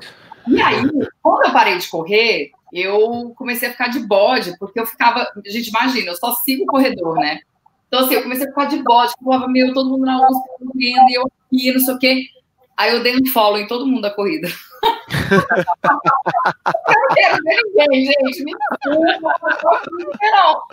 E 0.47 0.61
aí, 0.61 0.81
quando 1.21 1.45
eu 1.45 1.53
parei 1.53 1.77
de 1.77 1.87
correr, 1.87 2.51
eu 2.73 3.33
comecei 3.35 3.69
a 3.69 3.71
ficar 3.71 3.87
de 3.89 3.99
bode, 3.99 4.57
porque 4.57 4.79
eu 4.79 4.85
ficava. 4.85 5.27
Gente, 5.45 5.69
imagina, 5.69 6.11
eu 6.11 6.15
só 6.15 6.33
sigo 6.33 6.63
o 6.63 6.67
corredor, 6.67 7.15
né? 7.15 7.39
Então, 7.87 8.01
assim, 8.01 8.15
eu 8.15 8.23
comecei 8.23 8.45
a 8.45 8.49
ficar 8.49 8.65
de 8.65 8.83
bode, 8.83 9.13
falava, 9.23 9.47
meu, 9.47 9.73
todo 9.73 9.89
mundo 9.89 10.05
na 10.05 10.27
USP 10.27 10.47
correndo, 10.59 11.09
e 11.09 11.13
eu 11.15 11.23
aqui, 11.23 11.71
não 11.73 11.79
sei 11.79 11.93
o 11.93 11.99
quê. 11.99 12.25
Aí 12.79 12.95
eu 12.95 13.03
dei 13.03 13.13
um 13.17 13.25
follow 13.25 13.59
em 13.59 13.67
todo 13.67 13.85
mundo 13.85 14.03
da 14.03 14.09
corrida. 14.09 14.47
eu 14.47 15.37
não 15.37 17.09
quero 17.13 17.43
ver 17.43 17.87
ninguém, 17.89 18.05
gente. 18.05 18.43
Me 18.45 18.53
desculpa, 18.55 19.35
não. 20.31 20.63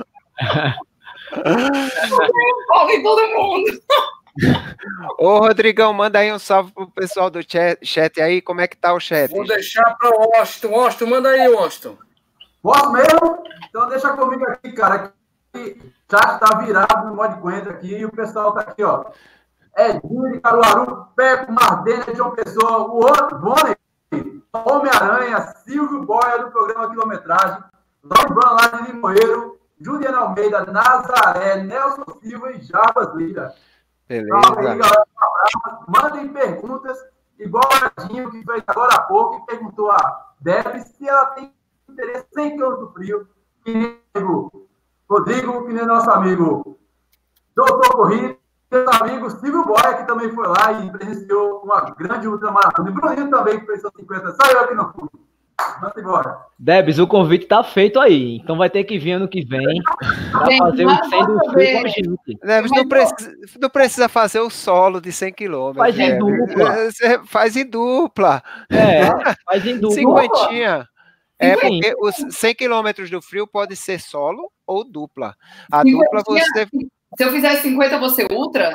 Eu 1.34 1.56
dei 1.56 2.52
um 2.52 2.66
follow 2.68 2.90
em 2.90 3.02
todo 3.02 3.28
mundo. 3.30 3.82
Ô, 5.18 5.38
Rodrigão, 5.40 5.92
manda 5.92 6.20
aí 6.20 6.32
um 6.32 6.38
salve 6.38 6.70
pro 6.70 6.88
pessoal 6.88 7.28
do 7.28 7.40
chat, 7.42 7.84
chat 7.84 8.20
aí. 8.20 8.40
Como 8.40 8.60
é 8.60 8.68
que 8.68 8.76
tá 8.76 8.94
o 8.94 9.00
chat? 9.00 9.32
Vou 9.32 9.44
deixar 9.44 9.96
para 9.96 10.16
o 10.16 10.30
Washington. 10.30 10.68
Washington, 10.68 11.06
manda 11.06 11.30
aí, 11.30 11.48
Washington. 11.48 11.98
Posso 12.62 12.92
mesmo? 12.92 13.42
Então 13.68 13.88
deixa 13.88 14.16
comigo 14.16 14.44
aqui, 14.44 14.70
cara. 14.70 15.12
O 15.52 15.58
chat 16.08 16.38
tá 16.38 16.56
virado 16.64 17.08
no 17.08 17.16
modo 17.16 17.50
de 17.62 17.68
aqui 17.68 17.96
e 17.96 18.04
o 18.04 18.12
pessoal 18.12 18.52
tá 18.52 18.60
aqui, 18.60 18.84
ó. 18.84 19.06
Edinho 19.76 20.32
de 20.32 20.40
Caruaru, 20.40 21.06
Peco, 21.14 21.52
Mardena 21.52 22.04
de 22.04 22.16
João 22.16 22.30
Pessoa, 22.30 22.88
o 22.88 22.96
outro, 22.96 23.38
Boni, 23.38 23.76
Homem-Aranha, 24.52 25.40
Silvio 25.64 26.04
Boia 26.04 26.38
do 26.38 26.50
programa 26.50 26.88
Quilometragem, 26.90 27.62
Lobran 28.02 28.50
lá 28.52 28.66
de 28.68 28.92
Limoeiro, 28.92 29.58
Juliana 29.78 30.18
Almeida, 30.18 30.64
Nazaré, 30.64 31.62
Nelson 31.62 32.04
Silva 32.22 32.52
e 32.52 32.62
Jarbas 32.62 33.14
Lira. 33.14 33.54
Beleza. 34.08 34.38
Então, 34.38 35.84
mandem 35.88 36.28
perguntas 36.28 36.98
igual 37.38 37.64
a 37.72 38.06
Dinho, 38.06 38.30
que 38.30 38.42
fez 38.44 38.62
agora 38.66 38.94
há 38.94 39.02
pouco, 39.02 39.42
e 39.42 39.46
perguntou 39.46 39.90
a 39.90 40.32
Deb 40.40 40.80
se 40.80 41.08
ela 41.08 41.26
tem 41.26 41.52
interesse 41.88 42.26
sem 42.32 42.56
km 42.56 42.76
do 42.76 42.92
frio, 42.92 43.28
que 43.64 43.74
nem 43.74 44.00
o 44.24 44.50
Rodrigo, 45.08 45.66
que 45.66 45.72
nem 45.72 45.84
nosso 45.84 46.10
amigo 46.10 46.78
Doutor 47.54 47.92
Corrida, 47.92 48.36
meu 48.70 48.86
amigo 49.00 49.30
Silvio 49.30 49.64
Boia, 49.64 49.94
que 49.94 50.06
também 50.06 50.30
foi 50.32 50.46
lá 50.48 50.72
e 50.72 50.90
presenciou 50.90 51.62
uma 51.62 51.80
grande 51.90 52.26
ultramaratona. 52.26 52.90
E 52.90 52.92
Bruninho 52.92 53.30
também, 53.30 53.60
que 53.60 53.66
fez 53.66 53.80
50. 53.80 54.32
Só 54.32 54.50
eu 54.50 54.68
que 54.68 54.74
não 54.74 54.92
fui. 54.92 55.08
Vamos 55.80 55.96
embora. 55.96 56.38
Debs, 56.58 56.98
o 56.98 57.06
convite 57.06 57.46
tá 57.46 57.64
feito 57.64 57.98
aí. 57.98 58.36
Então 58.36 58.58
vai 58.58 58.68
ter 58.68 58.84
que 58.84 58.98
vir 58.98 59.12
ano 59.12 59.28
que 59.28 59.44
vem 59.44 59.82
para 60.30 60.56
fazer 60.58 60.84
o 60.84 61.04
100 61.04 61.26
do 61.26 61.50
frio 61.50 61.72
com 61.72 61.86
a 61.86 61.88
gente. 61.88 62.38
Debs, 62.42 62.70
não, 62.70 62.88
precisa, 62.88 63.36
não 63.60 63.70
precisa 63.70 64.08
fazer 64.08 64.40
o 64.40 64.50
solo 64.50 65.00
de 65.00 65.12
100 65.12 65.32
km. 65.32 65.74
Faz 65.76 65.98
em 65.98 66.18
dupla. 66.18 66.90
Você 66.90 67.20
faz 67.24 67.56
em 67.56 67.66
dupla. 67.66 68.42
É, 68.70 69.34
faz 69.46 69.66
em 69.66 69.78
dupla. 69.78 69.96
Cinquentinha. 69.96 70.88
É 71.38 71.54
porque 71.56 71.94
os 72.00 72.14
100 72.34 72.54
km 72.54 73.10
do 73.10 73.22
frio 73.22 73.46
pode 73.46 73.76
ser 73.76 74.00
solo 74.00 74.50
ou 74.66 74.84
dupla. 74.84 75.34
A 75.70 75.82
dupla 75.82 76.22
você. 76.26 76.66
Se 77.16 77.24
eu 77.24 77.32
fizer 77.32 77.56
50, 77.56 77.98
você 77.98 78.26
ultra? 78.30 78.72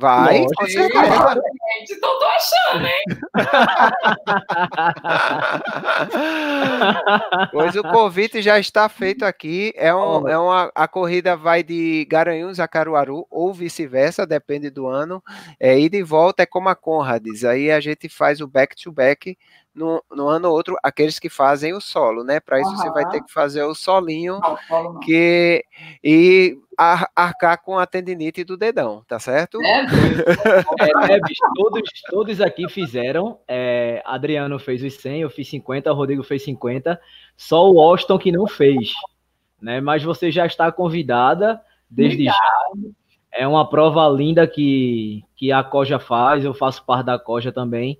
Vai, 0.00 0.38
Lógico. 0.38 0.54
com 0.56 0.66
certeza. 0.66 1.40
Gente, 1.78 1.92
então 1.92 2.18
tô 2.18 2.24
achando, 2.24 2.86
hein? 2.86 3.04
pois 7.52 7.76
o 7.76 7.82
convite 7.82 8.40
já 8.40 8.58
está 8.58 8.88
feito 8.88 9.26
aqui. 9.26 9.74
É, 9.76 9.94
um, 9.94 10.26
é 10.26 10.38
uma, 10.38 10.72
a 10.74 10.88
corrida 10.88 11.36
vai 11.36 11.62
de 11.62 12.06
Garanhuns 12.06 12.58
a 12.58 12.66
Caruaru, 12.66 13.26
ou 13.30 13.52
vice-versa, 13.52 14.26
depende 14.26 14.70
do 14.70 14.86
ano. 14.86 15.22
É, 15.60 15.78
ida 15.78 15.98
e 15.98 16.02
volta 16.02 16.44
é 16.44 16.46
como 16.46 16.70
a 16.70 16.74
Conrads. 16.74 17.44
Aí 17.44 17.70
a 17.70 17.78
gente 17.78 18.08
faz 18.08 18.40
o 18.40 18.48
back-to-back. 18.48 19.32
-back 19.32 19.38
no, 19.74 20.02
no 20.10 20.28
ano 20.28 20.48
ou 20.48 20.54
outro, 20.54 20.76
aqueles 20.82 21.18
que 21.18 21.28
fazem 21.28 21.72
o 21.72 21.80
solo, 21.80 22.24
né? 22.24 22.40
Para 22.40 22.60
isso 22.60 22.70
uhum. 22.70 22.76
você 22.76 22.90
vai 22.90 23.08
ter 23.08 23.22
que 23.22 23.32
fazer 23.32 23.62
o 23.62 23.74
solinho 23.74 24.40
não, 24.40 24.58
solo 24.68 24.98
que 25.00 25.64
e 26.02 26.58
ar, 26.76 27.08
arcar 27.14 27.62
com 27.62 27.78
a 27.78 27.86
tendinite 27.86 28.42
do 28.42 28.56
dedão, 28.56 29.04
tá 29.06 29.18
certo? 29.18 29.62
É, 29.62 29.80
é, 29.80 31.14
é 31.14 31.20
bicho, 31.20 31.42
todos, 31.54 31.82
todos 32.10 32.40
aqui 32.40 32.68
fizeram. 32.68 33.38
É, 33.46 34.02
Adriano 34.04 34.58
fez 34.58 34.82
os 34.82 34.94
100, 34.94 35.20
eu 35.20 35.30
fiz 35.30 35.48
50, 35.48 35.90
o 35.90 35.94
Rodrigo 35.94 36.22
fez 36.22 36.42
50. 36.44 37.00
Só 37.36 37.70
o 37.70 37.80
Austin 37.80 38.18
que 38.18 38.32
não 38.32 38.46
fez, 38.46 38.92
né? 39.62 39.80
Mas 39.80 40.02
você 40.02 40.30
já 40.30 40.46
está 40.46 40.70
convidada 40.72 41.60
desde 41.88 42.28
Obrigado. 42.28 42.36
já. 42.36 42.90
É 43.32 43.46
uma 43.46 43.68
prova 43.70 44.08
linda 44.08 44.44
que, 44.48 45.22
que 45.36 45.52
a 45.52 45.62
Coja 45.62 46.00
faz, 46.00 46.44
eu 46.44 46.52
faço 46.52 46.84
parte 46.84 47.06
da 47.06 47.16
Coja 47.16 47.52
também 47.52 47.96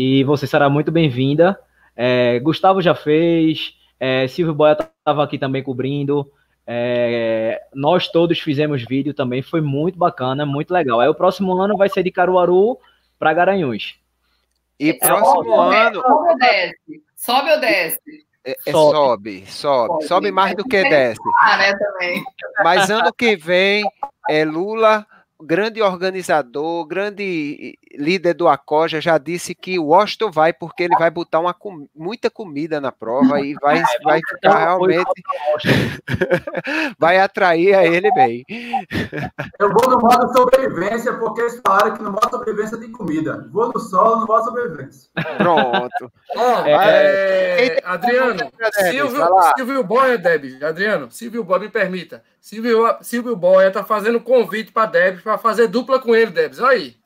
e 0.00 0.22
você 0.22 0.46
será 0.46 0.70
muito 0.70 0.92
bem-vinda. 0.92 1.58
É, 1.96 2.38
Gustavo 2.38 2.80
já 2.80 2.94
fez, 2.94 3.74
é, 3.98 4.28
Silvio 4.28 4.54
Boia 4.54 4.76
estava 4.78 5.24
aqui 5.24 5.36
também 5.36 5.60
cobrindo. 5.60 6.30
É, 6.64 7.60
nós 7.74 8.06
todos 8.06 8.38
fizemos 8.38 8.84
vídeo 8.84 9.12
também, 9.12 9.42
foi 9.42 9.60
muito 9.60 9.98
bacana, 9.98 10.46
muito 10.46 10.72
legal. 10.72 11.00
Aí 11.00 11.08
o 11.08 11.14
próximo 11.16 11.52
ano 11.60 11.76
vai 11.76 11.88
ser 11.88 12.04
de 12.04 12.12
Caruaru 12.12 12.78
para 13.18 13.34
Garanhuns. 13.34 13.98
E 14.78 14.94
próximo 14.94 15.44
sobe, 15.44 15.74
ano. 15.74 16.00
Sobe 16.00 16.28
ou 16.28 16.38
desce? 16.38 17.02
Sobe 17.16 17.50
ou 17.50 17.60
desce? 17.60 18.00
É, 18.44 18.56
é 18.66 18.70
sobe, 18.70 19.46
sobe, 19.46 20.04
sobe, 20.04 20.30
mais 20.30 20.54
do 20.54 20.62
que 20.62 20.80
desce. 20.80 21.20
Ah, 21.40 21.56
né, 21.56 21.74
também. 21.76 22.22
Mas 22.62 22.88
ano 22.88 23.12
que 23.12 23.34
vem 23.34 23.82
é 24.30 24.44
Lula 24.44 25.04
grande 25.40 25.80
organizador, 25.80 26.84
grande 26.86 27.78
líder 27.94 28.34
do 28.34 28.48
Acoja, 28.48 29.00
já 29.00 29.18
disse 29.18 29.54
que 29.54 29.78
o 29.78 29.86
Washington 29.86 30.30
vai 30.30 30.52
porque 30.52 30.82
ele 30.82 30.96
vai 30.96 31.10
botar 31.10 31.38
uma, 31.40 31.54
muita 31.94 32.28
comida 32.28 32.80
na 32.80 32.90
prova 32.90 33.40
e 33.40 33.54
vai, 33.54 33.82
vai 34.02 34.20
ficar 34.28 34.58
realmente. 34.58 35.22
vai 36.98 37.18
atrair 37.18 37.74
a 37.74 37.84
ele 37.84 38.10
bem. 38.12 38.44
Eu 39.58 39.72
vou 39.72 39.90
no 39.90 40.00
modo 40.00 40.36
sobrevivência, 40.36 41.14
porque 41.14 41.40
eles 41.40 41.60
falaram 41.64 41.94
que 41.94 42.02
no 42.02 42.10
modo 42.10 42.30
sobrevivência 42.30 42.78
tem 42.78 42.90
comida. 42.90 43.48
Vou 43.52 43.72
no 43.72 43.78
solo, 43.78 44.20
no 44.20 44.26
modo 44.26 44.44
sobrevivência. 44.44 45.10
Pronto. 45.36 46.12
Oh, 46.36 46.62
é, 46.66 47.66
é, 47.66 47.82
Adriano, 47.84 48.50
Silvio, 48.90 49.26
Silvio 49.56 49.84
Boia, 49.84 50.18
Deb, 50.18 50.62
Adriano, 50.62 51.10
Silvio 51.10 51.44
Boia, 51.44 51.60
me 51.60 51.68
permita. 51.68 52.22
Silvio, 52.40 52.96
Silvio 53.02 53.36
Boia 53.36 53.70
tá 53.70 53.84
fazendo 53.84 54.20
convite 54.20 54.72
para 54.72 54.86
Debs 54.86 55.22
para 55.28 55.36
fazer 55.36 55.68
dupla 55.68 56.00
com 56.00 56.14
ele, 56.14 56.30
Debs. 56.30 56.58
Olha 56.58 56.78
aí. 56.78 56.96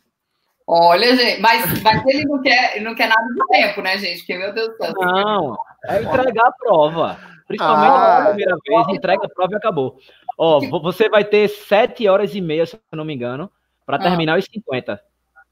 Olha, 0.65 1.17
gente, 1.17 1.41
mas, 1.41 1.83
mas 1.83 2.07
ele 2.07 2.25
não 2.25 2.41
quer, 2.41 2.81
não 2.81 2.95
quer 2.95 3.09
nada 3.09 3.27
de 3.27 3.49
tempo, 3.49 3.83
né, 3.83 3.99
gente? 3.99 4.19
Porque, 4.19 4.39
meu 4.39 4.55
Deus 4.55 4.69
do 4.69 4.77
céu. 4.77 4.93
Não, 4.97 5.57
é 5.87 6.03
entregar 6.03 6.47
a 6.47 6.53
prova. 6.53 7.19
Principalmente 7.49 7.91
ah, 7.91 8.21
na 8.21 8.27
primeira 8.29 8.57
vez, 8.65 8.89
entrega 8.97 9.27
a 9.27 9.29
prova 9.29 9.53
e 9.53 9.57
acabou. 9.57 9.99
Ó, 10.39 10.61
você 10.81 11.09
vai 11.09 11.25
ter 11.25 11.49
sete 11.49 12.09
horas 12.09 12.33
e 12.37 12.41
meia, 12.41 12.65
se 12.65 12.77
eu 12.77 12.97
não 12.97 13.05
me 13.05 13.13
engano, 13.13 13.51
para 13.85 13.97
ah. 13.97 14.01
terminar 14.01 14.39
os 14.39 14.45
50. 14.45 15.03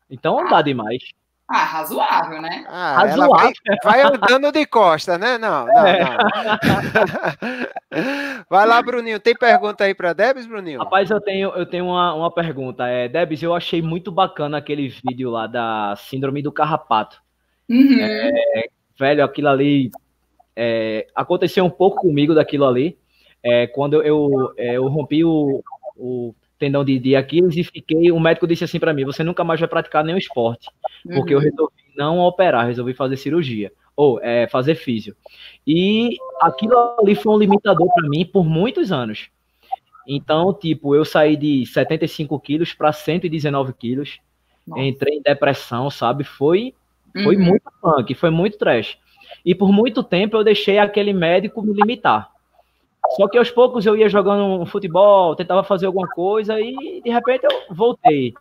Então 0.09 0.37
não 0.37 0.49
dá 0.49 0.63
demais. 0.63 1.03
Ah, 1.53 1.65
razoável, 1.65 2.41
né? 2.41 2.65
Ah, 2.69 2.95
razoável. 2.99 3.53
Vai, 3.83 4.03
vai, 4.03 4.13
andando 4.15 4.53
de 4.53 4.65
costa, 4.67 5.19
né? 5.19 5.37
Não, 5.37 5.67
não, 5.67 5.85
é. 5.85 5.99
não. 5.99 6.17
vai 8.49 8.65
lá, 8.65 8.81
Bruninho. 8.81 9.19
Tem 9.19 9.35
pergunta 9.35 9.83
aí 9.83 9.93
para 9.93 10.13
Debs, 10.13 10.47
Bruninho? 10.47 10.79
Rapaz, 10.79 11.11
eu 11.11 11.21
tenho, 11.21 11.49
eu 11.51 11.67
tenho 11.67 11.87
uma, 11.87 12.15
uma 12.15 12.33
pergunta. 12.33 12.87
É, 12.87 13.09
Debs, 13.09 13.43
eu 13.43 13.53
achei 13.53 13.83
muito 13.83 14.13
bacana 14.13 14.59
aquele 14.59 14.89
vídeo 14.89 15.29
lá 15.29 15.49
da 15.49 15.97
Síndrome 15.97 16.41
do 16.41 16.53
Carrapato. 16.53 17.21
Uhum. 17.69 17.99
É, 18.01 18.69
velho, 18.97 19.25
aquilo 19.25 19.49
ali 19.49 19.91
é, 20.55 21.09
aconteceu 21.17 21.65
um 21.65 21.71
pouco 21.71 22.03
comigo 22.03 22.33
daquilo 22.33 22.65
ali. 22.65 22.97
É, 23.43 23.67
quando 23.67 23.95
eu, 23.95 24.03
eu, 24.05 24.55
é, 24.57 24.77
eu 24.77 24.87
rompi 24.87 25.25
o, 25.25 25.65
o 25.97 26.33
tendão 26.61 26.85
de, 26.85 26.99
de 26.99 27.17
Aquiles 27.17 27.57
e 27.57 27.65
fiquei. 27.65 28.13
O 28.13 28.21
médico 28.21 28.47
disse 28.47 28.63
assim 28.63 28.79
para 28.79 28.93
mim: 28.93 29.05
você 29.05 29.25
nunca 29.25 29.43
mais 29.43 29.59
vai 29.59 29.69
praticar 29.69 30.05
nenhum 30.05 30.19
esporte, 30.19 30.69
porque 31.03 31.35
uhum. 31.35 31.41
eu 31.41 31.51
resolvi 31.51 31.75
não 31.97 32.19
operar, 32.21 32.67
resolvi 32.67 32.95
fazer 32.95 33.17
cirurgia 33.17 33.73
ou 33.97 34.21
é, 34.23 34.47
fazer 34.47 34.77
físio. 34.77 35.17
E 35.67 36.17
aquilo 36.41 36.75
ali 37.01 37.15
foi 37.15 37.35
um 37.35 37.39
limitador 37.39 37.93
para 37.93 38.09
mim 38.09 38.25
por 38.25 38.45
muitos 38.45 38.93
anos. 38.93 39.29
Então, 40.07 40.55
tipo, 40.55 40.95
eu 40.95 41.05
saí 41.05 41.37
de 41.37 41.67
75 41.67 42.39
quilos 42.41 42.73
para 42.73 42.93
119 42.93 43.73
quilos, 43.75 44.19
Nossa. 44.67 44.83
entrei 44.83 45.17
em 45.19 45.23
depressão, 45.23 45.91
sabe? 45.91 46.25
Foi, 46.25 46.75
foi 47.23 47.37
uhum. 47.37 47.45
muito 47.45 47.71
punk, 47.83 48.15
foi 48.15 48.31
muito 48.31 48.59
trash. 48.59 48.99
E 49.45 49.55
por 49.55 49.73
muito 49.73 50.03
tempo 50.03 50.37
eu 50.37 50.45
deixei 50.45 50.79
aquele 50.79 51.13
médico 51.13 51.63
me 51.63 51.73
limitar. 51.73 52.31
Só 53.17 53.29
que 53.29 53.39
aos 53.39 53.51
poucos 53.51 53.85
eu 53.85 53.97
ia 53.97 54.09
jogando 54.09 54.45
um 54.45 54.67
futebol, 54.67 55.35
tentava 55.35 55.65
fazer 55.65 55.87
alguma 55.87 56.09
coisa 56.09 56.61
e 56.61 57.01
de 57.03 57.11
repente 57.11 57.45
eu 57.45 57.75
voltei. 57.75 58.35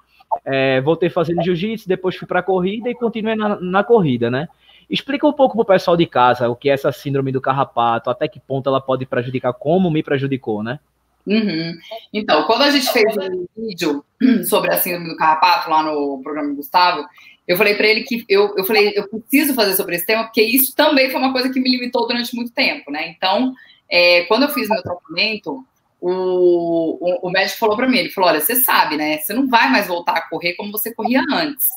É, 0.45 0.79
voltei 0.81 1.09
fazendo 1.09 1.43
jiu-jitsu, 1.43 1.87
depois 1.87 2.15
fui 2.15 2.27
para 2.27 2.43
corrida 2.43 2.89
e 2.89 2.95
continuei 2.95 3.35
na, 3.35 3.59
na, 3.59 3.83
corrida, 3.83 4.29
né? 4.29 4.47
Explica 4.87 5.27
um 5.27 5.33
pouco 5.33 5.55
para 5.55 5.63
o 5.63 5.65
pessoal 5.65 5.97
de 5.97 6.05
casa 6.05 6.49
o 6.49 6.55
que 6.55 6.69
é 6.69 6.73
essa 6.73 6.91
síndrome 6.91 7.31
do 7.31 7.41
carrapato, 7.41 8.09
até 8.09 8.27
que 8.27 8.39
ponto 8.39 8.69
ela 8.69 8.79
pode 8.79 9.05
prejudicar, 9.05 9.53
como 9.53 9.89
me 9.89 10.03
prejudicou, 10.03 10.61
né? 10.61 10.79
Uhum. 11.25 11.75
Então, 12.13 12.43
quando 12.43 12.63
a 12.63 12.71
gente 12.71 12.91
fez 12.91 13.15
um 13.17 13.45
vídeo 13.57 14.03
sobre 14.45 14.71
a 14.71 14.77
síndrome 14.77 15.09
do 15.09 15.17
carrapato 15.17 15.69
lá 15.69 15.83
no 15.83 16.21
programa 16.23 16.49
do 16.49 16.55
Gustavo, 16.55 17.05
eu 17.47 17.57
falei 17.57 17.73
para 17.73 17.87
ele 17.87 18.03
que 18.03 18.23
eu, 18.29 18.55
eu 18.55 18.63
falei, 18.63 18.93
eu 18.95 19.07
preciso 19.07 19.55
fazer 19.55 19.75
sobre 19.75 19.95
esse 19.95 20.05
tema, 20.05 20.23
porque 20.23 20.41
isso 20.41 20.75
também 20.75 21.09
foi 21.09 21.19
uma 21.19 21.31
coisa 21.31 21.49
que 21.51 21.59
me 21.59 21.69
limitou 21.69 22.07
durante 22.07 22.35
muito 22.35 22.51
tempo, 22.51 22.91
né? 22.91 23.09
Então, 23.09 23.53
é, 23.89 24.23
quando 24.25 24.43
eu 24.43 24.49
fiz 24.49 24.69
meu 24.69 24.81
tratamento, 24.81 25.65
o, 26.01 26.97
o, 26.99 27.27
o 27.27 27.31
médico 27.31 27.59
falou 27.59 27.75
para 27.75 27.87
mim, 27.87 27.97
ele 27.97 28.11
falou, 28.11 28.29
olha, 28.29 28.39
você 28.39 28.55
sabe, 28.55 28.95
né? 28.95 29.17
Você 29.17 29.33
não 29.33 29.47
vai 29.49 29.69
mais 29.69 29.87
voltar 29.87 30.13
a 30.13 30.29
correr 30.29 30.53
como 30.53 30.71
você 30.71 30.93
corria 30.93 31.21
antes. 31.31 31.67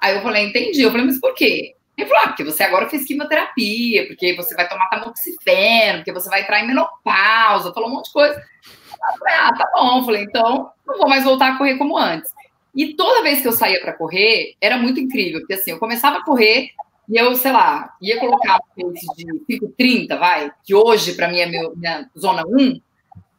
Aí 0.00 0.16
eu 0.16 0.22
falei, 0.22 0.46
entendi. 0.46 0.82
Eu 0.82 0.90
falei, 0.90 1.06
mas 1.06 1.20
por 1.20 1.34
quê? 1.34 1.74
Ele 1.96 2.08
falou, 2.08 2.24
ah, 2.24 2.28
porque 2.28 2.44
você 2.44 2.62
agora 2.62 2.88
fez 2.88 3.04
quimioterapia, 3.04 4.06
porque 4.06 4.34
você 4.34 4.54
vai 4.54 4.68
tomar 4.68 4.88
tamoxifeno, 4.88 5.98
porque 5.98 6.12
você 6.12 6.28
vai 6.28 6.42
entrar 6.42 6.60
em 6.60 6.66
menopausa, 6.66 7.72
falou 7.72 7.88
um 7.88 7.92
monte 7.94 8.06
de 8.06 8.12
coisa. 8.12 8.34
Eu 8.34 9.18
falei, 9.18 9.34
ah, 9.34 9.52
tá 9.56 9.70
bom. 9.74 9.98
Eu 9.98 10.04
falei, 10.04 10.22
então 10.24 10.70
não 10.86 10.98
vou 10.98 11.08
mais 11.08 11.24
voltar 11.24 11.52
a 11.52 11.58
correr 11.58 11.76
como 11.76 11.96
antes. 11.96 12.30
E 12.74 12.94
toda 12.94 13.22
vez 13.22 13.42
que 13.42 13.48
eu 13.48 13.52
saía 13.52 13.80
para 13.80 13.92
correr, 13.92 14.54
era 14.60 14.78
muito 14.78 14.98
incrível, 14.98 15.40
porque 15.40 15.54
assim, 15.54 15.72
eu 15.72 15.78
começava 15.78 16.18
a 16.18 16.24
correr, 16.24 16.70
e 17.08 17.16
eu, 17.16 17.34
sei 17.34 17.52
lá, 17.52 17.94
ia 18.00 18.18
colocar 18.20 18.60
pace 18.60 19.06
de 19.16 19.58
5,30, 19.58 20.18
vai, 20.18 20.52
que 20.64 20.74
hoje, 20.74 21.14
para 21.14 21.28
mim, 21.28 21.38
é 21.38 21.46
meu, 21.46 21.74
minha 21.76 22.08
zona 22.18 22.42
1. 22.46 22.80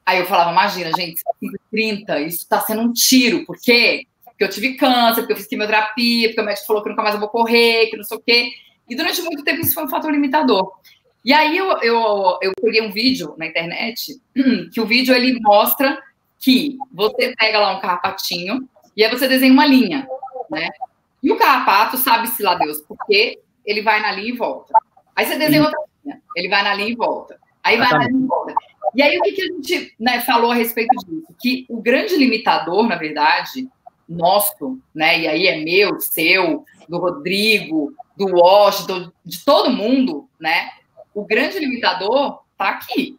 Aí 0.06 0.20
eu 0.20 0.26
falava, 0.26 0.52
imagina, 0.52 0.92
gente, 0.96 1.22
5,30, 1.74 2.28
isso 2.28 2.40
está 2.40 2.60
sendo 2.60 2.82
um 2.82 2.92
tiro. 2.92 3.46
Por 3.46 3.58
quê? 3.58 4.06
Porque 4.26 4.44
eu 4.44 4.50
tive 4.50 4.76
câncer, 4.76 5.22
porque 5.22 5.34
eu 5.34 5.38
fiz 5.38 5.48
quimioterapia, 5.48 6.28
porque 6.28 6.42
o 6.42 6.46
médico 6.46 6.68
falou 6.68 6.84
que 6.84 6.90
nunca 6.90 7.02
mais 7.02 7.16
eu 7.16 7.22
vou 7.22 7.30
correr, 7.30 7.88
que 7.88 7.98
não 7.98 8.04
sei 8.04 8.18
o 8.18 8.22
quê. 8.22 8.52
E 8.90 8.96
durante 8.96 9.22
muito 9.22 9.44
tempo 9.44 9.62
isso 9.62 9.74
foi 9.74 9.86
um 9.86 9.90
fator 9.90 10.12
limitador. 10.12 10.74
E 11.24 11.32
aí 11.32 11.58
eu, 11.58 11.78
eu, 11.78 12.38
eu 12.42 12.52
peguei 12.62 12.82
um 12.82 12.92
vídeo 12.92 13.34
na 13.38 13.48
internet, 13.48 14.20
que 14.74 14.82
o 14.82 14.86
vídeo 14.86 15.16
ele 15.16 15.40
mostra 15.42 15.98
que 16.38 16.78
você 16.92 17.34
pega 17.38 17.60
lá 17.60 17.78
um 17.78 17.80
carrapatinho 17.80 18.68
e 18.98 19.04
aí 19.04 19.10
você 19.10 19.28
desenha 19.28 19.54
uma 19.54 19.66
linha, 19.66 20.06
né? 20.52 20.70
E 21.24 21.32
o 21.32 21.38
carrapato 21.38 21.96
sabe-se 21.96 22.44
lá 22.44 22.56
Deus, 22.56 22.80
porque 22.82 23.40
ele 23.66 23.82
vai 23.82 24.02
na 24.02 24.12
linha 24.12 24.30
e 24.30 24.38
volta. 24.38 24.74
Aí 25.16 25.26
você 25.26 25.38
desenha 25.38 25.64
outra 25.64 25.80
linha, 26.04 26.22
ele 26.36 26.50
vai 26.50 26.64
na 26.64 26.74
linha 26.74 26.90
e 26.90 26.96
volta. 26.96 27.40
Aí 27.64 27.78
vai 27.78 27.92
na 27.92 28.08
linha 28.08 28.24
e 28.24 28.28
volta. 28.28 28.54
E 28.96 29.02
aí 29.02 29.18
o 29.18 29.22
que, 29.22 29.32
que 29.32 29.42
a 29.42 29.46
gente 29.46 29.96
né, 30.00 30.22
falou 30.22 30.52
a 30.52 30.56
respeito 30.56 30.96
disso? 31.06 31.36
Que 31.42 31.66
o 31.70 31.82
grande 31.82 32.16
limitador, 32.16 32.88
na 32.88 32.96
verdade, 32.96 33.68
nosso, 34.08 34.80
né? 34.94 35.20
E 35.20 35.28
aí 35.28 35.48
é 35.48 35.58
meu, 35.64 36.00
seu, 36.00 36.64
do 36.88 37.00
Rodrigo, 37.00 37.94
do 38.16 38.28
Washington, 38.28 39.12
de 39.26 39.44
todo 39.44 39.72
mundo, 39.72 40.30
né? 40.40 40.70
O 41.14 41.26
grande 41.26 41.60
limitador 41.60 42.42
está 42.52 42.70
aqui. 42.70 43.18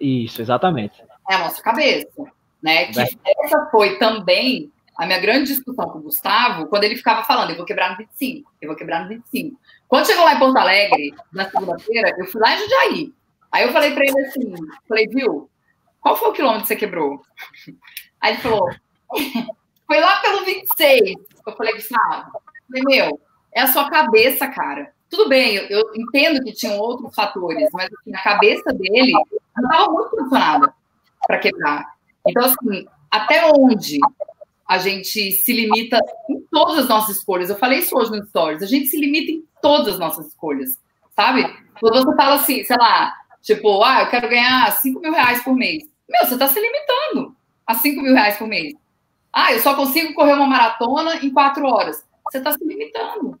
Isso, 0.00 0.42
exatamente. 0.42 1.02
É 1.30 1.34
a 1.34 1.38
nossa 1.38 1.62
cabeça, 1.62 2.24
né? 2.62 2.86
Que 2.86 3.00
essa 3.00 3.68
foi 3.70 3.98
também 3.98 4.70
a 4.96 5.06
minha 5.06 5.18
grande 5.18 5.52
discussão 5.52 5.88
com 5.90 5.98
o 5.98 6.02
Gustavo, 6.02 6.66
quando 6.68 6.84
ele 6.84 6.96
ficava 6.96 7.22
falando, 7.22 7.50
eu 7.50 7.56
vou 7.56 7.66
quebrar 7.66 7.90
no 7.90 7.96
25, 7.98 8.50
eu 8.62 8.68
vou 8.68 8.76
quebrar 8.76 9.02
no 9.02 9.08
25. 9.08 9.58
Quando 9.88 10.06
chegou 10.06 10.24
lá 10.24 10.34
em 10.34 10.38
Porto 10.38 10.56
Alegre, 10.56 11.14
na 11.32 11.48
segunda-feira, 11.48 12.14
eu 12.18 12.26
fui 12.26 12.40
lá 12.40 12.54
em 12.54 12.58
Jundiaí. 12.58 13.14
Aí 13.52 13.64
eu 13.64 13.72
falei 13.72 13.92
para 13.92 14.04
ele 14.04 14.20
assim, 14.20 14.54
falei, 14.88 15.06
viu, 15.06 15.48
qual 16.00 16.16
foi 16.16 16.28
o 16.28 16.32
quilômetro 16.32 16.62
que 16.62 16.68
você 16.68 16.76
quebrou? 16.76 17.22
Aí 18.20 18.32
ele 18.32 18.42
falou, 18.42 18.68
foi 19.86 20.00
lá 20.00 20.20
pelo 20.20 20.44
26. 20.44 21.16
Eu 21.46 21.56
falei, 21.56 21.74
Gustavo, 21.74 22.40
meu, 22.68 23.20
é 23.52 23.60
a 23.60 23.68
sua 23.68 23.88
cabeça, 23.88 24.48
cara. 24.48 24.92
Tudo 25.08 25.28
bem, 25.28 25.54
eu, 25.54 25.68
eu 25.68 25.92
entendo 25.94 26.42
que 26.42 26.52
tinham 26.52 26.78
outros 26.78 27.14
fatores, 27.14 27.68
mas 27.72 27.88
assim, 27.92 28.14
a 28.14 28.22
cabeça 28.22 28.72
dele 28.72 29.12
não 29.56 29.70
estava 29.70 29.92
muito 29.92 30.10
funcionada 30.10 30.74
para 31.26 31.38
quebrar. 31.38 31.94
Então, 32.26 32.44
assim, 32.44 32.86
até 33.10 33.46
onde 33.52 34.00
a 34.68 34.78
gente 34.78 35.32
se 35.32 35.52
limita 35.52 35.98
em 36.28 36.40
todas 36.50 36.78
as 36.78 36.88
nossas 36.88 37.16
escolhas? 37.16 37.50
Eu 37.50 37.56
falei 37.56 37.80
isso 37.80 37.96
hoje 37.96 38.10
no 38.10 38.26
Stories, 38.26 38.62
a 38.62 38.66
gente 38.66 38.86
se 38.86 38.98
limita 38.98 39.30
em 39.30 39.44
todas 39.62 39.94
as 39.94 39.98
nossas 39.98 40.26
escolhas, 40.26 40.78
sabe? 41.14 41.44
Quando 41.80 42.04
você 42.04 42.16
fala 42.16 42.34
assim, 42.34 42.64
sei 42.64 42.76
lá, 42.76 43.14
tipo, 43.42 43.82
ah, 43.82 44.02
eu 44.02 44.10
quero 44.10 44.28
ganhar 44.28 44.70
5 44.72 45.00
mil 45.00 45.12
reais 45.12 45.42
por 45.42 45.54
mês. 45.54 45.84
Meu, 46.08 46.26
você 46.26 46.34
está 46.34 46.48
se 46.48 46.60
limitando 46.60 47.36
a 47.66 47.74
5 47.74 48.00
mil 48.00 48.14
reais 48.14 48.36
por 48.36 48.48
mês. 48.48 48.74
Ah, 49.32 49.52
eu 49.52 49.60
só 49.60 49.74
consigo 49.74 50.14
correr 50.14 50.32
uma 50.32 50.46
maratona 50.46 51.16
em 51.16 51.30
quatro 51.30 51.66
horas. 51.66 52.04
Você 52.24 52.38
está 52.38 52.52
se 52.52 52.64
limitando. 52.64 53.38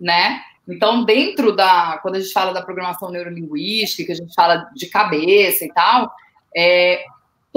Né? 0.00 0.40
Então, 0.68 1.04
dentro 1.04 1.56
da. 1.56 1.98
Quando 2.02 2.16
a 2.16 2.20
gente 2.20 2.32
fala 2.32 2.52
da 2.52 2.62
programação 2.62 3.10
neurolinguística, 3.10 4.04
que 4.04 4.12
a 4.12 4.14
gente 4.14 4.34
fala 4.34 4.70
de 4.76 4.86
cabeça 4.86 5.64
e 5.64 5.72
tal, 5.72 6.12
é, 6.54 7.04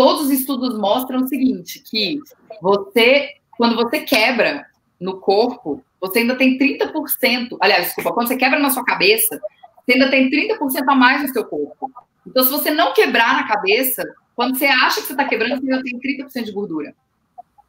todos 0.01 0.23
os 0.23 0.31
estudos 0.31 0.75
mostram 0.79 1.21
o 1.21 1.27
seguinte: 1.27 1.79
que 1.79 2.19
você, 2.59 3.35
quando 3.55 3.75
você 3.75 3.99
quebra 3.99 4.65
no 4.99 5.19
corpo, 5.19 5.83
você 5.99 6.19
ainda 6.19 6.35
tem 6.35 6.57
30%. 6.57 7.57
Aliás, 7.61 7.85
desculpa, 7.85 8.11
quando 8.11 8.27
você 8.27 8.35
quebra 8.35 8.59
na 8.59 8.71
sua 8.71 8.83
cabeça, 8.83 9.39
você 9.85 9.93
ainda 9.93 10.09
tem 10.09 10.27
30% 10.31 10.57
a 10.87 10.95
mais 10.95 11.21
no 11.21 11.27
seu 11.29 11.45
corpo. 11.45 11.91
Então, 12.25 12.43
se 12.43 12.49
você 12.49 12.71
não 12.71 12.93
quebrar 12.93 13.35
na 13.35 13.47
cabeça, 13.47 14.03
quando 14.35 14.57
você 14.57 14.65
acha 14.65 15.01
que 15.01 15.07
você 15.07 15.13
está 15.13 15.25
quebrando, 15.25 15.61
você 15.61 15.67
já 15.67 15.83
tem 15.83 15.99
30% 15.99 16.45
de 16.45 16.51
gordura. 16.51 16.95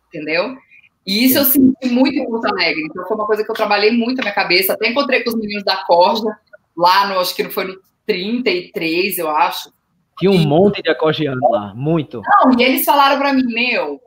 Entendeu? 0.09 0.57
E 1.07 1.25
isso 1.27 1.37
eu 1.37 1.45
senti 1.45 1.89
muito 1.89 2.17
em 2.17 2.25
Porto 2.25 2.47
Alegre. 2.47 2.83
Então, 2.85 3.07
foi 3.07 3.17
uma 3.17 3.27
coisa 3.27 3.45
que 3.45 3.51
eu 3.51 3.55
trabalhei 3.55 3.91
muito 3.91 4.19
na 4.19 4.25
minha 4.25 4.35
cabeça. 4.35 4.73
Até 4.73 4.89
encontrei 4.89 5.23
com 5.23 5.31
os 5.31 5.37
meninos 5.37 5.65
da 5.65 5.85
corda, 5.85 6.39
lá 6.75 7.09
no, 7.09 7.19
acho 7.19 7.35
que 7.35 7.43
não 7.43 7.51
foi 7.51 7.65
no 7.65 7.79
33, 8.07 9.19
eu 9.19 9.29
acho. 9.29 9.71
Tinha 10.31 10.41
um 10.43 10.49
monte 10.49 10.83
de 10.83 10.91
acordeano 10.91 11.41
lá, 11.51 11.75
muito. 11.75 12.23
Não, 12.25 12.59
e 12.59 12.63
eles 12.63 12.85
falaram 12.85 13.19
para 13.19 13.33
mim, 13.33 13.45
meu, 13.45 14.01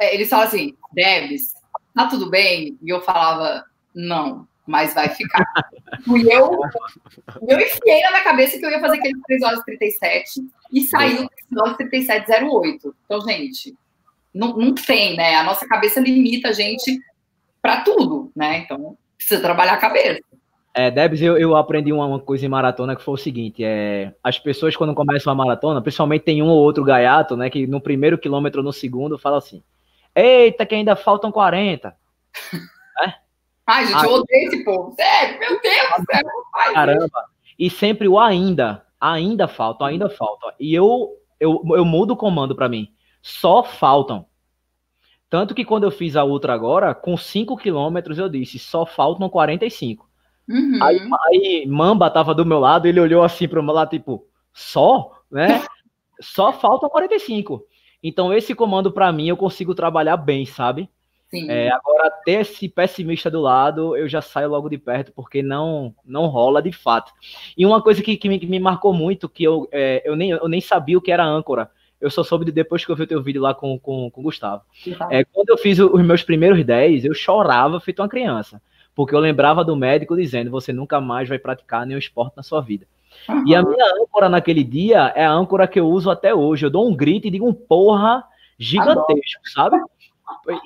é, 0.00 0.14
eles 0.14 0.28
falaram 0.28 0.48
assim, 0.48 0.76
Debs, 0.92 1.54
tá 1.94 2.06
tudo 2.06 2.30
bem? 2.30 2.78
E 2.82 2.88
eu 2.88 3.00
falava, 3.00 3.64
não, 3.94 4.46
mas 4.66 4.94
vai 4.94 5.08
ficar. 5.08 5.44
e 6.06 6.32
eu, 6.32 6.58
eu 7.48 7.60
enfiei 7.60 8.00
na 8.02 8.10
minha 8.10 8.24
cabeça 8.24 8.58
que 8.58 8.66
eu 8.66 8.70
ia 8.70 8.80
fazer 8.80 8.98
aquele 8.98 9.20
3 9.26 9.42
horas 9.42 9.60
e 9.60 9.64
37 9.64 10.48
e 10.72 10.82
saiu 10.82 11.28
3 11.50 11.62
horas 11.62 11.76
e 11.80 11.84
37,08. 11.84 12.94
Então, 13.04 13.20
gente, 13.22 13.74
não, 14.34 14.56
não 14.56 14.74
tem, 14.74 15.16
né? 15.16 15.36
A 15.36 15.44
nossa 15.44 15.66
cabeça 15.66 16.00
limita 16.00 16.48
a 16.48 16.52
gente 16.52 17.00
para 17.62 17.80
tudo, 17.80 18.30
né? 18.36 18.58
Então, 18.58 18.96
precisa 19.16 19.40
trabalhar 19.40 19.74
a 19.74 19.78
cabeça. 19.78 20.20
É, 20.78 20.90
Debs, 20.90 21.22
eu, 21.22 21.38
eu 21.38 21.56
aprendi 21.56 21.90
uma, 21.90 22.04
uma, 22.04 22.20
coisa 22.20 22.44
em 22.44 22.50
maratona 22.50 22.94
que 22.94 23.02
foi 23.02 23.14
o 23.14 23.16
seguinte: 23.16 23.64
é, 23.64 24.14
as 24.22 24.38
pessoas, 24.38 24.76
quando 24.76 24.94
começam 24.94 25.32
a 25.32 25.34
maratona, 25.34 25.80
principalmente 25.80 26.24
tem 26.24 26.42
um 26.42 26.48
ou 26.48 26.58
outro 26.58 26.84
gaiato, 26.84 27.34
né? 27.34 27.48
Que 27.48 27.66
no 27.66 27.80
primeiro 27.80 28.18
quilômetro 28.18 28.62
no 28.62 28.74
segundo 28.74 29.16
fala 29.16 29.38
assim: 29.38 29.62
Eita, 30.14 30.66
que 30.66 30.74
ainda 30.74 30.94
faltam 30.94 31.32
40. 31.32 31.96
é? 33.02 33.14
Ai, 33.66 33.86
gente, 33.86 33.96
Aí, 33.96 34.04
eu 34.04 34.12
odeio 34.16 34.48
esse 34.48 34.64
povo. 34.64 34.94
Sério, 34.94 35.40
meu 35.40 35.60
Deus 35.62 35.88
do 35.96 36.04
céu, 36.12 36.22
pai. 36.52 36.74
Caramba. 36.74 37.24
E 37.58 37.70
sempre 37.70 38.06
o 38.06 38.18
ainda. 38.18 38.84
Ainda 39.00 39.48
faltam, 39.48 39.86
ainda 39.86 40.10
faltam. 40.10 40.52
E 40.60 40.74
eu, 40.74 41.16
eu, 41.40 41.62
eu 41.70 41.86
mudo 41.86 42.12
o 42.12 42.16
comando 42.16 42.54
para 42.54 42.68
mim. 42.68 42.92
Só 43.22 43.62
faltam. 43.64 44.26
Tanto 45.30 45.54
que 45.54 45.64
quando 45.64 45.84
eu 45.84 45.90
fiz 45.90 46.16
a 46.16 46.24
outra 46.24 46.52
agora, 46.52 46.94
com 46.94 47.16
5 47.16 47.56
quilômetros, 47.56 48.18
eu 48.18 48.28
disse: 48.28 48.58
só 48.58 48.84
faltam 48.84 49.26
45. 49.30 50.06
Uhum. 50.48 50.78
Aí, 50.82 51.00
aí 51.28 51.66
Mamba 51.66 52.10
tava 52.10 52.34
do 52.34 52.46
meu 52.46 52.58
lado, 52.58 52.86
ele 52.86 53.00
olhou 53.00 53.22
assim 53.22 53.48
para 53.48 53.60
o 53.60 53.62
meu 53.62 53.74
lado, 53.74 53.90
tipo, 53.90 54.26
só, 54.52 55.12
né? 55.30 55.46
só 56.20 56.52
faltam 56.52 56.88
45. 56.88 57.64
Então, 58.02 58.32
esse 58.32 58.54
comando, 58.54 58.92
para 58.92 59.10
mim, 59.12 59.28
eu 59.28 59.36
consigo 59.36 59.74
trabalhar 59.74 60.16
bem, 60.16 60.46
sabe? 60.46 60.88
É, 61.48 61.70
agora, 61.70 62.10
ter 62.24 62.40
esse 62.42 62.68
pessimista 62.68 63.28
do 63.28 63.40
lado, 63.40 63.96
eu 63.96 64.08
já 64.08 64.22
saio 64.22 64.48
logo 64.48 64.68
de 64.68 64.78
perto, 64.78 65.12
porque 65.12 65.42
não 65.42 65.92
não 66.04 66.26
rola 66.26 66.62
de 66.62 66.70
fato. 66.70 67.12
E 67.58 67.66
uma 67.66 67.82
coisa 67.82 68.00
que, 68.00 68.16
que, 68.16 68.28
me, 68.28 68.38
que 68.38 68.46
me 68.46 68.60
marcou 68.60 68.92
muito, 68.92 69.28
que 69.28 69.42
eu, 69.42 69.68
é, 69.72 70.02
eu, 70.04 70.14
nem, 70.14 70.30
eu 70.30 70.48
nem 70.48 70.60
sabia 70.60 70.96
o 70.96 71.00
que 71.00 71.10
era 71.10 71.26
âncora, 71.26 71.68
eu 72.00 72.10
só 72.10 72.22
soube 72.22 72.50
depois 72.52 72.84
que 72.84 72.92
eu 72.92 72.96
vi 72.96 73.02
o 73.02 73.06
teu 73.06 73.22
vídeo 73.22 73.42
lá 73.42 73.52
com, 73.52 73.78
com, 73.78 74.08
com 74.10 74.20
o 74.20 74.24
Gustavo. 74.24 74.62
É, 75.10 75.24
quando 75.24 75.48
eu 75.50 75.58
fiz 75.58 75.80
os 75.80 76.02
meus 76.04 76.22
primeiros 76.22 76.64
10, 76.64 77.04
eu 77.04 77.12
chorava 77.14 77.80
feito 77.80 78.00
uma 78.00 78.08
criança 78.08 78.62
porque 78.96 79.14
eu 79.14 79.20
lembrava 79.20 79.62
do 79.62 79.76
médico 79.76 80.16
dizendo: 80.16 80.50
você 80.50 80.72
nunca 80.72 81.00
mais 81.00 81.28
vai 81.28 81.38
praticar 81.38 81.86
nenhum 81.86 81.98
esporte 81.98 82.34
na 82.34 82.42
sua 82.42 82.62
vida. 82.62 82.86
Uhum. 83.28 83.46
E 83.46 83.54
a 83.54 83.62
minha 83.62 84.02
âncora 84.02 84.28
naquele 84.28 84.64
dia 84.64 85.12
é 85.14 85.24
a 85.24 85.32
âncora 85.32 85.68
que 85.68 85.78
eu 85.78 85.86
uso 85.86 86.10
até 86.10 86.34
hoje. 86.34 86.64
Eu 86.64 86.70
dou 86.70 86.88
um 86.88 86.96
grito 86.96 87.28
e 87.28 87.30
digo 87.30 87.46
um 87.46 87.52
porra 87.52 88.24
gigantesco, 88.58 89.42
sabe? 89.52 89.78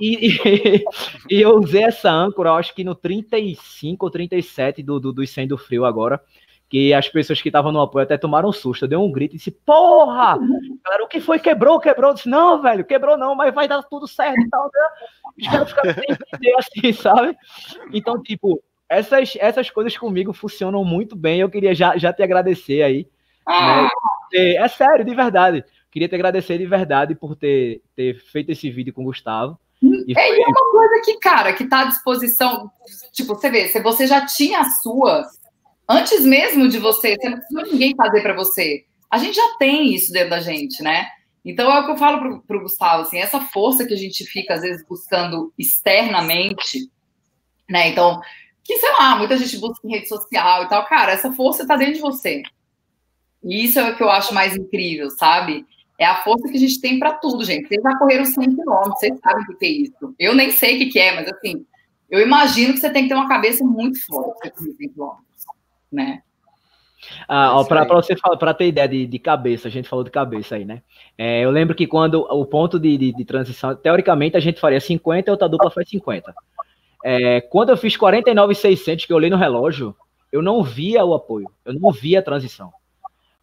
E, 0.01 0.29
e, 0.29 0.85
e, 1.29 1.41
eu 1.41 1.59
usei 1.59 1.83
essa 1.83 2.11
âncora, 2.11 2.53
acho 2.53 2.75
que 2.75 2.85
no 2.85 2.95
35 2.95 4.07
ou 4.07 4.11
37 4.11 4.83
do, 4.83 5.01
do, 5.01 5.13
do 5.13 5.27
Sem 5.27 5.47
do 5.47 5.59
Frio 5.59 5.85
agora 5.85 6.21
que 6.71 6.95
as 6.95 7.09
pessoas 7.09 7.43
que 7.43 7.49
estavam 7.49 7.73
no 7.73 7.81
apoio 7.81 8.05
até 8.05 8.17
tomaram 8.17 8.49
um 8.49 8.53
susto. 8.53 8.85
Eu 8.85 8.89
dei 8.89 8.97
um 8.97 9.11
grito 9.11 9.35
e 9.35 9.39
disse, 9.39 9.51
porra! 9.51 10.39
Galera, 10.85 11.05
o 11.05 11.09
que 11.09 11.21
foi? 11.21 11.41
Quebrou, 11.41 11.81
quebrou? 11.81 12.13
Eu 12.13 12.15
disse, 12.15 12.29
não, 12.29 12.63
velho, 12.63 12.85
quebrou 12.85 13.19
não, 13.19 13.35
mas 13.35 13.53
vai 13.53 13.67
dar 13.67 13.83
tudo 13.83 14.07
certo 14.07 14.41
e 14.41 14.49
tal. 14.49 14.71
Né? 14.73 14.81
Os 15.41 15.49
caras 15.49 15.69
ficaram 15.69 15.95
sem 15.95 16.05
entender 16.09 16.55
assim, 16.57 16.93
sabe? 16.93 17.37
Então, 17.93 18.23
tipo, 18.23 18.63
essas, 18.89 19.37
essas 19.41 19.69
coisas 19.69 19.99
comigo 19.99 20.33
funcionam 20.33 20.85
muito 20.85 21.17
bem. 21.17 21.41
Eu 21.41 21.51
queria 21.51 21.75
já, 21.75 21.99
já 21.99 22.13
te 22.13 22.23
agradecer 22.23 22.83
aí. 22.83 23.09
Ah. 23.45 23.89
Né? 24.33 24.55
É 24.55 24.69
sério, 24.69 25.05
de 25.05 25.13
verdade. 25.13 25.65
Queria 25.91 26.09
te 26.09 26.15
agradecer 26.15 26.57
de 26.57 26.67
verdade 26.67 27.17
por 27.17 27.35
ter, 27.35 27.83
ter 27.97 28.15
feito 28.21 28.53
esse 28.53 28.71
vídeo 28.71 28.95
com 28.95 29.03
o 29.03 29.07
Gustavo. 29.07 29.59
E 29.83 30.13
é, 30.17 30.29
foi... 30.29 30.39
uma 30.39 30.71
coisa 30.71 31.03
que, 31.05 31.19
cara, 31.19 31.53
que 31.53 31.67
tá 31.67 31.81
à 31.81 31.85
disposição. 31.87 32.71
Tipo, 33.13 33.35
você 33.35 33.51
vê, 33.51 33.67
se 33.67 33.83
você 33.83 34.07
já 34.07 34.25
tinha 34.25 34.61
a 34.61 34.71
sua, 34.71 35.27
Antes 35.93 36.25
mesmo 36.25 36.69
de 36.69 36.79
você, 36.79 37.17
você 37.17 37.29
não 37.29 37.39
precisa 37.39 37.63
ninguém 37.63 37.97
fazer 37.97 38.23
para 38.23 38.33
você. 38.33 38.85
A 39.11 39.19
gente 39.19 39.35
já 39.35 39.57
tem 39.59 39.93
isso 39.93 40.13
dentro 40.13 40.31
da 40.31 40.41
gente, 40.41 40.81
né? 40.85 41.09
Então 41.45 41.69
é 41.69 41.81
o 41.81 41.85
que 41.85 41.91
eu 41.91 41.97
falo 41.97 42.41
para 42.43 42.57
o 42.57 42.61
Gustavo, 42.61 43.03
assim, 43.03 43.19
essa 43.19 43.41
força 43.41 43.85
que 43.85 43.93
a 43.93 43.97
gente 43.97 44.25
fica, 44.25 44.55
às 44.55 44.61
vezes, 44.61 44.87
buscando 44.87 45.53
externamente, 45.59 46.89
né? 47.69 47.89
Então, 47.89 48.21
que, 48.63 48.79
sei 48.79 48.93
lá, 48.93 49.17
muita 49.17 49.37
gente 49.37 49.59
busca 49.59 49.85
em 49.85 49.91
rede 49.91 50.07
social 50.07 50.63
e 50.63 50.69
tal. 50.69 50.87
Cara, 50.87 51.11
essa 51.11 51.33
força 51.33 51.63
está 51.63 51.75
dentro 51.75 51.95
de 51.95 52.01
você. 52.01 52.45
E 53.43 53.65
isso 53.65 53.81
é 53.81 53.91
o 53.91 53.97
que 53.97 54.03
eu 54.05 54.11
acho 54.11 54.33
mais 54.33 54.55
incrível, 54.55 55.11
sabe? 55.11 55.67
É 55.99 56.07
a 56.07 56.23
força 56.23 56.47
que 56.49 56.57
a 56.57 56.61
gente 56.61 56.81
tem 56.81 57.01
para 57.01 57.15
tudo, 57.15 57.45
gente. 57.45 57.67
Vocês 57.67 57.83
já 57.83 57.99
correram 57.99 58.25
100 58.25 58.55
quilômetros, 58.55 59.01
vocês 59.01 59.19
sabem 59.19 59.43
o 59.43 59.59
que 59.59 59.67
é 59.67 59.69
isso. 59.69 60.15
Eu 60.21 60.37
nem 60.37 60.53
sei 60.53 60.87
o 60.87 60.89
que 60.89 61.01
é, 61.01 61.17
mas 61.17 61.33
assim, 61.33 61.67
eu 62.09 62.21
imagino 62.21 62.75
que 62.75 62.79
você 62.79 62.91
tem 62.91 63.03
que 63.03 63.09
ter 63.09 63.17
uma 63.17 63.29
cabeça 63.29 63.65
muito 63.65 64.07
forte 64.07 64.39
para 64.39 64.51
correr 64.53 64.77
100 64.79 64.89
quilômetros 64.91 65.30
né? 65.93 66.23
Ah, 67.27 67.63
para 67.67 67.85
você 67.85 68.15
para 68.15 68.55
ter 68.55 68.69
ideia 68.69 68.87
de, 68.87 69.07
de, 69.07 69.19
cabeça, 69.19 69.69
a 69.69 69.71
gente 69.71 69.89
falou 69.89 70.05
de 70.05 70.11
cabeça 70.11 70.57
aí, 70.57 70.65
né? 70.65 70.83
É, 71.17 71.43
eu 71.43 71.51
lembro 71.51 71.75
que 71.75 71.87
quando 71.87 72.21
o 72.21 72.45
ponto 72.45 72.79
de, 72.79 72.97
de, 72.99 73.13
de, 73.13 73.25
transição, 73.25 73.75
teoricamente 73.75 74.37
a 74.37 74.41
gente 74.41 74.61
faria 74.61 74.81
50 74.81 75.29
e 75.29 75.33
outra 75.33 75.49
dupla 75.49 75.71
faz 75.71 75.89
50. 75.89 76.35
É, 77.03 77.41
quando 77.41 77.71
eu 77.71 77.77
fiz 77.77 77.97
49,600, 77.97 79.07
que 79.07 79.13
eu 79.13 79.17
olhei 79.17 79.31
no 79.31 79.37
relógio, 79.37 79.97
eu 80.31 80.43
não 80.43 80.63
via 80.63 81.05
o 81.05 81.15
apoio, 81.15 81.51
eu 81.65 81.73
não 81.73 81.91
via 81.91 82.19
a 82.19 82.23
transição. 82.23 82.71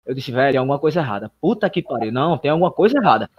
Eu 0.08 0.16
disse, 0.16 0.32
velho, 0.32 0.54
tem 0.54 0.60
alguma 0.60 0.80
coisa 0.80 1.02
errada. 1.02 1.30
Puta 1.42 1.70
que 1.70 1.82
pariu, 1.82 2.14
não, 2.14 2.38
tem 2.38 2.50
alguma 2.50 2.72
coisa 2.72 2.98
errada. 2.98 3.30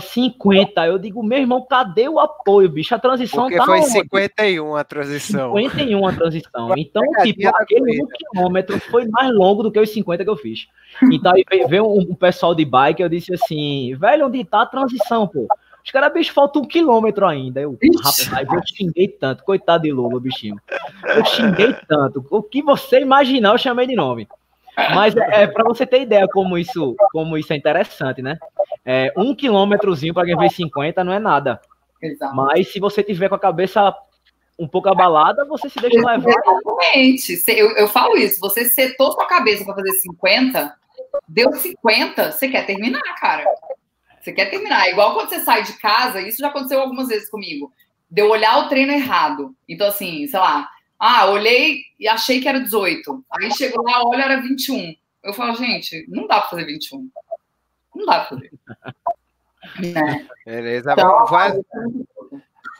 50. 0.00 0.86
Eu 0.86 0.98
digo, 0.98 1.22
meu 1.22 1.38
irmão, 1.38 1.64
cadê 1.64 2.08
o 2.08 2.18
apoio, 2.18 2.68
bicho? 2.68 2.94
A 2.94 2.98
transição 2.98 3.44
Porque 3.44 3.56
tá 3.56 3.64
foi 3.64 3.78
onde? 3.78 3.90
51 3.90 4.76
a 4.76 4.84
transição. 4.84 5.54
51 5.54 6.06
a 6.06 6.12
transição. 6.12 6.74
Então, 6.76 7.02
tipo, 7.22 7.48
aquele 7.48 8.02
um 8.02 8.06
quilômetro 8.06 8.80
foi 8.80 9.06
mais 9.08 9.32
longo 9.32 9.62
do 9.62 9.70
que 9.70 9.78
os 9.78 9.90
50 9.90 10.24
que 10.24 10.30
eu 10.30 10.36
fiz. 10.36 10.66
Então, 11.12 11.32
aí 11.32 11.44
veio, 11.48 11.68
veio 11.68 11.86
um, 11.86 12.00
um 12.00 12.14
pessoal 12.14 12.54
de 12.54 12.64
bike, 12.64 13.02
eu 13.02 13.08
disse 13.08 13.32
assim, 13.34 13.94
velho, 13.94 14.26
onde 14.26 14.44
tá 14.44 14.62
a 14.62 14.66
transição, 14.66 15.26
pô? 15.26 15.46
Os 15.84 15.90
caras, 15.92 16.12
bicho, 16.12 16.32
falta 16.32 16.58
um 16.58 16.64
quilômetro 16.64 17.24
ainda. 17.24 17.60
Eu, 17.60 17.78
rapaz, 18.02 18.48
eu 18.52 18.60
xinguei 18.74 19.06
tanto. 19.06 19.44
Coitado 19.44 19.84
de 19.84 19.92
Lula, 19.92 20.18
bichinho. 20.18 20.56
Eu 21.04 21.24
xinguei 21.24 21.72
tanto. 21.86 22.26
O 22.28 22.42
que 22.42 22.60
você 22.60 23.00
imaginar, 23.00 23.52
eu 23.52 23.58
chamei 23.58 23.86
de 23.86 23.94
nome. 23.94 24.26
Mas 24.76 25.16
é, 25.16 25.42
é 25.42 25.46
para 25.46 25.64
você 25.64 25.86
ter 25.86 26.02
ideia 26.02 26.26
como 26.28 26.58
isso, 26.58 26.94
como 27.10 27.38
isso 27.38 27.52
é 27.52 27.56
interessante, 27.56 28.20
né? 28.20 28.38
É, 28.84 29.12
um 29.16 29.34
quilômetrozinho 29.34 30.12
para 30.12 30.26
quem 30.26 30.38
fez 30.38 30.54
50 30.54 31.02
não 31.02 31.12
é 31.12 31.18
nada. 31.18 31.60
Exato. 32.02 32.36
Mas 32.36 32.70
se 32.70 32.78
você 32.78 33.02
tiver 33.02 33.28
com 33.28 33.34
a 33.34 33.38
cabeça 33.38 33.94
um 34.58 34.68
pouco 34.68 34.88
abalada, 34.88 35.44
você 35.44 35.68
se 35.68 35.78
deixa 35.80 35.96
levar. 35.96 36.18
Exatamente. 36.18 37.42
Eu, 37.48 37.70
eu 37.76 37.88
falo 37.88 38.16
isso. 38.16 38.38
Você 38.40 38.66
setou 38.66 39.12
sua 39.12 39.26
cabeça 39.26 39.64
para 39.64 39.74
fazer 39.74 39.92
50, 39.92 40.74
deu 41.28 41.52
50, 41.52 42.32
você 42.32 42.48
quer 42.48 42.66
terminar, 42.66 43.02
cara. 43.18 43.44
Você 44.20 44.32
quer 44.32 44.50
terminar. 44.50 44.86
É 44.86 44.90
igual 44.90 45.14
quando 45.14 45.28
você 45.28 45.40
sai 45.40 45.62
de 45.62 45.74
casa, 45.74 46.20
isso 46.20 46.38
já 46.38 46.48
aconteceu 46.48 46.80
algumas 46.80 47.08
vezes 47.08 47.30
comigo. 47.30 47.72
De 48.10 48.22
eu 48.22 48.30
olhar 48.30 48.58
o 48.58 48.68
treino 48.68 48.92
errado. 48.92 49.54
Então, 49.68 49.88
assim, 49.88 50.26
sei 50.26 50.38
lá, 50.38 50.68
ah, 50.98 51.26
olhei 51.30 51.80
e 51.98 52.08
achei 52.08 52.40
que 52.40 52.48
era 52.48 52.60
18. 52.60 53.24
Aí 53.32 53.50
chegou 53.54 53.84
lá, 53.84 54.02
olha, 54.04 54.22
era 54.24 54.40
21. 54.40 54.94
Eu 55.24 55.32
falo, 55.32 55.54
gente, 55.56 56.06
não 56.08 56.26
dá 56.26 56.40
para 56.40 56.50
fazer 56.50 56.64
21. 56.66 57.08
Não 57.94 58.06
dá 58.06 58.20
para 58.20 58.28
fazer. 58.36 58.50
Né? 59.80 60.26
Beleza, 60.46 60.92
Então, 60.92 61.26
vai. 61.26 61.52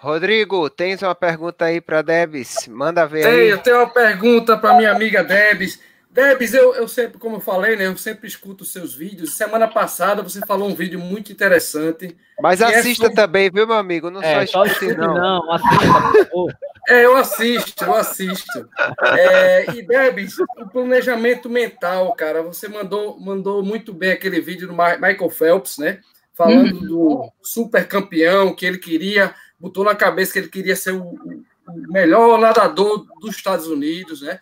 Rodrigo, 0.00 0.70
tens 0.70 1.02
uma 1.02 1.14
pergunta 1.16 1.64
aí 1.64 1.81
para 1.81 2.00
Debs? 2.00 2.68
Manda 2.68 3.07
ver 3.07 3.22
Tem, 3.24 3.33
aí. 3.33 3.48
eu 3.48 3.59
tenho 3.59 3.79
uma 3.79 3.88
pergunta 3.88 4.57
para 4.57 4.76
minha 4.76 4.92
amiga 4.92 5.24
Debs. 5.24 5.81
Debs, 6.11 6.55
eu, 6.55 6.74
eu 6.74 6.87
sempre, 6.87 7.18
como 7.18 7.37
eu 7.37 7.40
falei, 7.40 7.76
né? 7.76 7.87
Eu 7.87 7.96
sempre 7.96 8.29
escuto 8.29 8.62
os 8.62 8.72
seus 8.72 8.94
vídeos. 8.94 9.37
Semana 9.37 9.66
passada 9.66 10.22
você 10.22 10.40
falou 10.46 10.68
um 10.68 10.74
vídeo 10.74 10.98
muito 11.00 11.33
interessante. 11.33 12.16
Mas 12.40 12.61
é 12.61 12.66
assista 12.66 13.05
sobre- 13.07 13.16
também, 13.16 13.50
viu, 13.50 13.66
meu 13.66 13.76
amigo? 13.76 14.09
Não 14.09 14.22
É, 14.22 14.46
só 14.46 14.52
só 14.61 14.64
escute, 14.66 14.85
escute, 14.92 15.00
não. 15.07 15.14
não, 15.14 15.52
assista, 15.52 15.79
por 15.79 16.24
favor. 16.29 16.55
É, 16.88 17.05
eu 17.05 17.16
assisto, 17.16 17.85
eu 17.85 17.94
assisto. 17.94 18.68
É, 19.03 19.70
e 19.72 19.83
Debs, 19.83 20.38
o 20.38 20.68
planejamento 20.70 21.51
mental, 21.51 22.14
cara, 22.14 22.42
você 22.42 22.68
mandou, 22.68 23.18
mandou 23.18 23.62
muito 23.62 23.92
bem 23.92 24.12
aquele 24.12 24.40
vídeo 24.40 24.68
do 24.68 24.72
Michael 24.72 25.31
Phelps, 25.31 25.79
né? 25.79 26.01
Falando 26.33 26.79
do 26.81 27.33
super 27.42 27.88
campeão 27.88 28.55
que 28.55 28.64
ele 28.64 28.79
queria, 28.79 29.35
botou 29.59 29.85
na 29.85 29.96
cabeça 29.96 30.33
que 30.33 30.38
ele 30.38 30.49
queria 30.49 30.77
ser 30.77 30.92
o, 30.92 31.03
o 31.03 31.92
melhor 31.92 32.38
nadador 32.38 33.07
dos 33.20 33.35
Estados 33.35 33.66
Unidos, 33.66 34.22
né? 34.22 34.38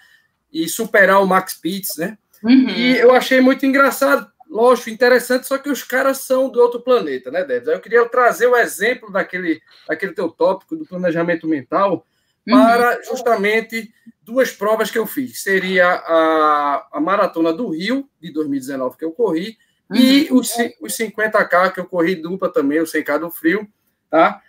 E 0.52 0.68
superar 0.68 1.22
o 1.22 1.26
Max 1.26 1.54
Pitts, 1.54 1.96
né? 1.96 2.18
Uhum. 2.42 2.68
E 2.68 2.98
eu 2.98 3.14
achei 3.14 3.40
muito 3.40 3.64
engraçado, 3.64 4.30
lógico, 4.50 4.90
interessante, 4.90 5.46
só 5.46 5.56
que 5.56 5.70
os 5.70 5.82
caras 5.82 6.18
são 6.18 6.50
do 6.50 6.60
outro 6.60 6.80
planeta, 6.80 7.30
né, 7.30 7.42
Debs? 7.42 7.68
Eu 7.68 7.80
queria 7.80 8.06
trazer 8.06 8.48
o 8.48 8.56
exemplo 8.56 9.10
daquele, 9.10 9.62
daquele 9.88 10.12
teu 10.12 10.28
tópico 10.28 10.76
do 10.76 10.84
planejamento 10.84 11.48
mental 11.48 11.92
Uhum. 11.94 12.13
Para 12.52 13.02
justamente 13.02 13.92
duas 14.22 14.50
provas 14.52 14.90
que 14.90 14.98
eu 14.98 15.06
fiz. 15.06 15.42
Seria 15.42 15.86
a, 15.88 16.88
a 16.92 17.00
Maratona 17.00 17.52
do 17.52 17.68
Rio, 17.70 18.08
de 18.20 18.32
2019, 18.32 18.96
que 18.96 19.04
eu 19.04 19.12
corri, 19.12 19.56
e 19.94 20.28
os, 20.32 20.48
ci- 20.50 20.74
os 20.80 20.96
50K, 20.96 21.72
que 21.72 21.80
eu 21.80 21.84
corri 21.86 22.14
dupla 22.16 22.50
também, 22.52 22.80
o 22.80 22.84
100K 22.84 23.18
do 23.18 23.30
Frio, 23.30 23.68
tá? 24.10 24.40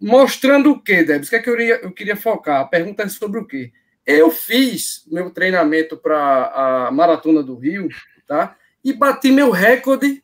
Mostrando 0.00 0.70
o 0.72 0.80
quê, 0.80 1.02
Debs? 1.02 1.26
O 1.26 1.30
que, 1.30 1.36
é 1.36 1.38
que 1.40 1.50
eu, 1.50 1.56
queria, 1.56 1.74
eu 1.82 1.92
queria 1.92 2.16
focar? 2.16 2.60
A 2.60 2.64
pergunta 2.64 3.02
é 3.02 3.08
sobre 3.08 3.40
o 3.40 3.46
quê? 3.46 3.72
Eu 4.04 4.30
fiz 4.30 5.04
meu 5.10 5.30
treinamento 5.30 5.96
para 5.96 6.86
a 6.86 6.90
Maratona 6.92 7.42
do 7.42 7.56
Rio, 7.56 7.88
tá? 8.26 8.56
E 8.84 8.92
bati 8.92 9.32
meu 9.32 9.50
recorde, 9.50 10.22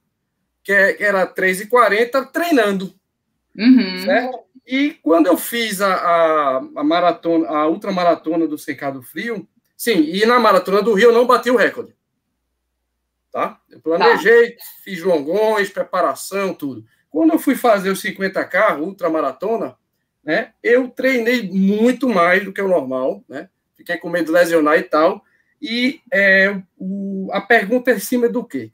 que, 0.62 0.72
é- 0.72 0.92
que 0.92 1.02
era 1.02 1.26
3,40, 1.26 2.26
treinando, 2.32 2.94
Uhum. 3.56 3.98
certo? 4.04 4.38
E 4.66 4.94
quando 5.02 5.26
eu 5.26 5.36
fiz 5.36 5.80
a, 5.80 5.92
a, 5.94 6.56
a 6.76 6.84
maratona, 6.84 7.48
a 7.48 7.66
ultramaratona 7.68 8.46
do 8.46 8.56
Secado 8.56 9.02
Frio, 9.02 9.46
sim, 9.76 10.02
e 10.02 10.24
na 10.24 10.38
maratona 10.38 10.82
do 10.82 10.94
Rio 10.94 11.10
eu 11.10 11.14
não 11.14 11.26
bati 11.26 11.50
o 11.50 11.56
recorde. 11.56 11.94
Tá? 13.30 13.58
Eu 13.70 13.80
planejei, 13.80 14.56
fiz 14.84 15.02
longões, 15.02 15.70
preparação, 15.70 16.52
tudo. 16.54 16.84
Quando 17.10 17.32
eu 17.32 17.38
fui 17.38 17.54
fazer 17.54 17.90
os 17.90 18.02
50K, 18.02 18.78
ultramaratona, 18.80 19.76
né, 20.22 20.52
eu 20.62 20.88
treinei 20.88 21.50
muito 21.50 22.08
mais 22.08 22.44
do 22.44 22.52
que 22.52 22.60
o 22.62 22.68
normal, 22.68 23.24
né? 23.28 23.48
Fiquei 23.76 23.96
com 23.96 24.08
medo 24.08 24.26
de 24.26 24.32
lesionar 24.32 24.78
e 24.78 24.82
tal. 24.84 25.24
E 25.60 26.00
é, 26.12 26.62
o, 26.78 27.28
a 27.32 27.40
pergunta 27.40 27.90
é 27.90 27.94
em 27.94 27.98
cima 27.98 28.28
do 28.28 28.44
quê? 28.44 28.70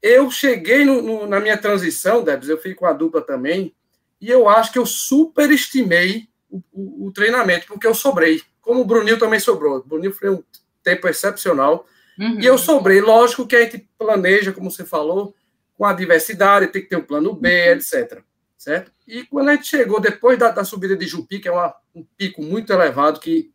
Eu 0.00 0.30
cheguei 0.30 0.84
no, 0.84 1.02
no- 1.02 1.26
na 1.26 1.40
minha 1.40 1.58
transição, 1.58 2.22
Debs, 2.24 2.48
eu 2.48 2.56
fiz 2.58 2.74
com 2.74 2.86
a 2.86 2.92
dupla 2.92 3.20
também, 3.20 3.74
e 4.20 4.30
eu 4.30 4.48
acho 4.48 4.72
que 4.72 4.78
eu 4.78 4.86
superestimei 4.86 6.28
o, 6.50 6.62
o- 6.72 7.06
o 7.06 7.12
treinamento, 7.12 7.66
porque 7.66 7.86
eu 7.86 7.94
sobrei. 7.94 8.40
Como 8.60 8.80
o 8.80 8.84
Brunil 8.84 9.18
também 9.18 9.38
sobrou. 9.40 9.76
O 9.78 9.84
Brunil 9.84 10.12
foi 10.12 10.30
um 10.30 10.42
tempo 10.82 11.06
excepcional. 11.08 11.86
Uhum. 12.18 12.40
E 12.40 12.46
eu 12.46 12.56
sobrei. 12.58 13.00
Lógico 13.00 13.46
que 13.46 13.54
a 13.56 13.62
gente 13.62 13.88
planeja, 13.98 14.52
como 14.52 14.70
você 14.70 14.84
falou, 14.84 15.34
com 15.76 15.84
a 15.84 15.92
diversidade, 15.92 16.68
tem 16.68 16.82
que 16.82 16.88
ter 16.88 16.96
um 16.96 17.02
plano 17.02 17.34
B, 17.34 17.72
etc. 17.74 18.22
Certo? 18.56 18.90
E 19.06 19.24
quando 19.24 19.50
a 19.50 19.54
gente 19.54 19.66
chegou, 19.68 20.00
depois 20.00 20.38
da, 20.38 20.50
da 20.50 20.64
subida 20.64 20.96
de 20.96 21.06
Jupi, 21.06 21.38
que 21.38 21.48
é 21.48 21.52
uma- 21.52 21.74
um 21.94 22.04
pico 22.16 22.42
muito 22.42 22.72
elevado, 22.72 23.20
que 23.20 23.52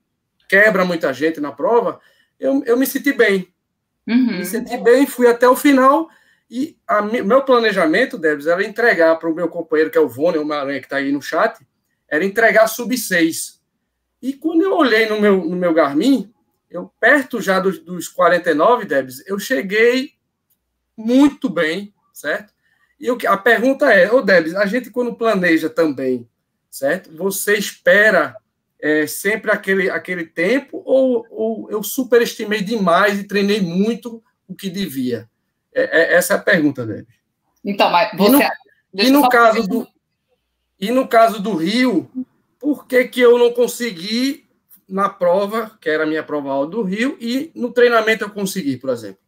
quebra 0.47 0.85
muita 0.85 1.11
gente 1.13 1.39
na 1.41 1.51
prova, 1.51 1.99
eu, 2.39 2.63
eu 2.65 2.77
me 2.77 2.85
senti 2.85 3.11
bem. 3.11 3.47
Uhum. 4.07 4.37
Me 4.37 4.45
senti 4.45 4.77
bem, 4.77 5.05
fui 5.07 5.27
até 5.27 5.47
o 5.49 5.55
final. 5.55 6.09
E 6.51 6.77
a 6.85 7.01
meu 7.01 7.43
planejamento, 7.43 8.17
Debs, 8.17 8.45
era 8.45 8.61
entregar 8.61 9.15
para 9.15 9.29
o 9.29 9.33
meu 9.33 9.47
companheiro, 9.47 9.89
que 9.89 9.97
é 9.97 10.01
o 10.01 10.09
Vônei, 10.09 10.41
o 10.41 10.45
Maranhã, 10.45 10.81
que 10.81 10.85
está 10.85 10.97
aí 10.97 11.09
no 11.09 11.21
chat, 11.21 11.65
era 12.09 12.25
entregar 12.25 12.67
sub 12.67 12.97
6. 12.97 13.61
E 14.21 14.33
quando 14.33 14.61
eu 14.61 14.75
olhei 14.75 15.07
no 15.07 15.21
meu, 15.21 15.37
no 15.45 15.55
meu 15.55 15.73
Garmin, 15.73 16.29
eu 16.69 16.91
perto 16.99 17.39
já 17.39 17.57
dos, 17.57 17.79
dos 17.79 18.09
49, 18.09 18.83
Debs, 18.83 19.23
eu 19.25 19.39
cheguei 19.39 20.11
muito 20.97 21.49
bem, 21.49 21.93
certo? 22.11 22.53
E 22.99 23.07
eu, 23.07 23.17
a 23.27 23.37
pergunta 23.37 23.89
é, 23.89 24.11
ô 24.11 24.21
Debs, 24.21 24.53
a 24.53 24.65
gente 24.65 24.89
quando 24.89 25.15
planeja 25.15 25.69
também, 25.69 26.27
certo? 26.69 27.15
Você 27.15 27.53
espera 27.53 28.35
é, 28.77 29.07
sempre 29.07 29.51
aquele, 29.51 29.89
aquele 29.89 30.25
tempo 30.25 30.81
ou, 30.83 31.25
ou 31.31 31.71
eu 31.71 31.81
superestimei 31.81 32.61
demais 32.61 33.17
e 33.17 33.23
treinei 33.23 33.61
muito 33.61 34.21
o 34.49 34.53
que 34.53 34.69
devia? 34.69 35.29
É, 35.73 35.83
é- 35.83 36.13
essa 36.15 36.33
é 36.33 36.37
a 36.37 36.41
pergunta, 36.41 36.85
Debs. 36.85 37.13
Então, 37.63 37.89
mas 37.91 38.11
E 38.13 38.17
você. 38.17 38.31
no- 38.31 38.39
deixa 38.93 39.09
E 39.09 39.13
no 39.13 39.29
caso 39.29 39.67
do 39.67 39.87
e 40.79 40.89
no 40.91 41.07
caso 41.07 41.39
do 41.39 41.55
Rio, 41.55 42.09
por 42.59 42.87
que, 42.87 43.03
que 43.05 43.21
eu 43.21 43.37
não 43.37 43.53
consegui 43.53 44.47
na 44.89 45.07
prova, 45.07 45.77
que 45.79 45.87
era 45.87 46.03
a 46.03 46.07
minha 46.07 46.23
prova 46.23 46.65
do 46.65 46.81
Rio, 46.81 47.15
e 47.21 47.51
no 47.53 47.71
treinamento 47.71 48.23
eu 48.23 48.29
consegui, 48.31 48.77
por 48.77 48.89
exemplo? 48.89 49.19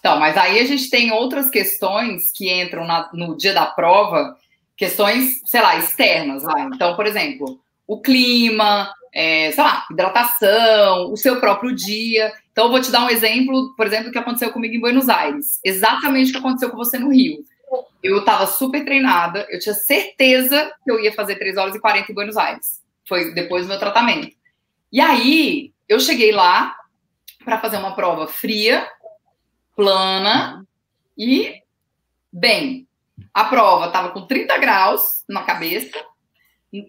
Então, 0.00 0.18
mas 0.18 0.36
aí 0.36 0.58
a 0.58 0.64
gente 0.64 0.90
tem 0.90 1.12
outras 1.12 1.48
questões 1.48 2.32
que 2.32 2.50
entram 2.52 2.86
na- 2.86 3.08
no 3.12 3.36
dia 3.36 3.52
da 3.54 3.66
prova, 3.66 4.36
questões, 4.76 5.40
sei 5.44 5.60
lá, 5.60 5.76
externas. 5.76 6.42
Vai. 6.42 6.62
Então, 6.74 6.96
por 6.96 7.06
exemplo, 7.06 7.60
o 7.86 8.00
clima, 8.00 8.92
é, 9.12 9.52
sei 9.52 9.62
lá, 9.62 9.86
hidratação, 9.90 11.12
o 11.12 11.16
seu 11.16 11.38
próprio 11.38 11.74
dia. 11.74 12.32
Então, 12.60 12.68
eu 12.68 12.72
vou 12.72 12.82
te 12.82 12.90
dar 12.90 13.06
um 13.06 13.08
exemplo, 13.08 13.74
por 13.74 13.86
exemplo, 13.86 14.12
que 14.12 14.18
aconteceu 14.18 14.52
comigo 14.52 14.74
em 14.74 14.80
Buenos 14.80 15.08
Aires. 15.08 15.58
Exatamente 15.64 16.28
o 16.28 16.32
que 16.32 16.38
aconteceu 16.40 16.68
com 16.68 16.76
você 16.76 16.98
no 16.98 17.10
Rio. 17.10 17.42
Eu 18.02 18.18
estava 18.18 18.46
super 18.46 18.84
treinada, 18.84 19.46
eu 19.48 19.58
tinha 19.58 19.74
certeza 19.74 20.70
que 20.84 20.90
eu 20.90 21.00
ia 21.00 21.10
fazer 21.10 21.36
3 21.36 21.56
horas 21.56 21.74
e 21.74 21.80
40 21.80 22.12
em 22.12 22.14
Buenos 22.14 22.36
Aires. 22.36 22.82
Foi 23.08 23.32
depois 23.32 23.64
do 23.64 23.70
meu 23.70 23.78
tratamento. 23.78 24.36
E 24.92 25.00
aí, 25.00 25.72
eu 25.88 25.98
cheguei 25.98 26.32
lá 26.32 26.76
para 27.46 27.58
fazer 27.58 27.78
uma 27.78 27.94
prova 27.94 28.26
fria, 28.26 28.86
plana 29.74 30.62
e 31.16 31.62
bem. 32.30 32.86
A 33.32 33.44
prova 33.44 33.86
estava 33.86 34.10
com 34.10 34.26
30 34.26 34.58
graus 34.58 35.24
na 35.26 35.44
cabeça, 35.44 35.98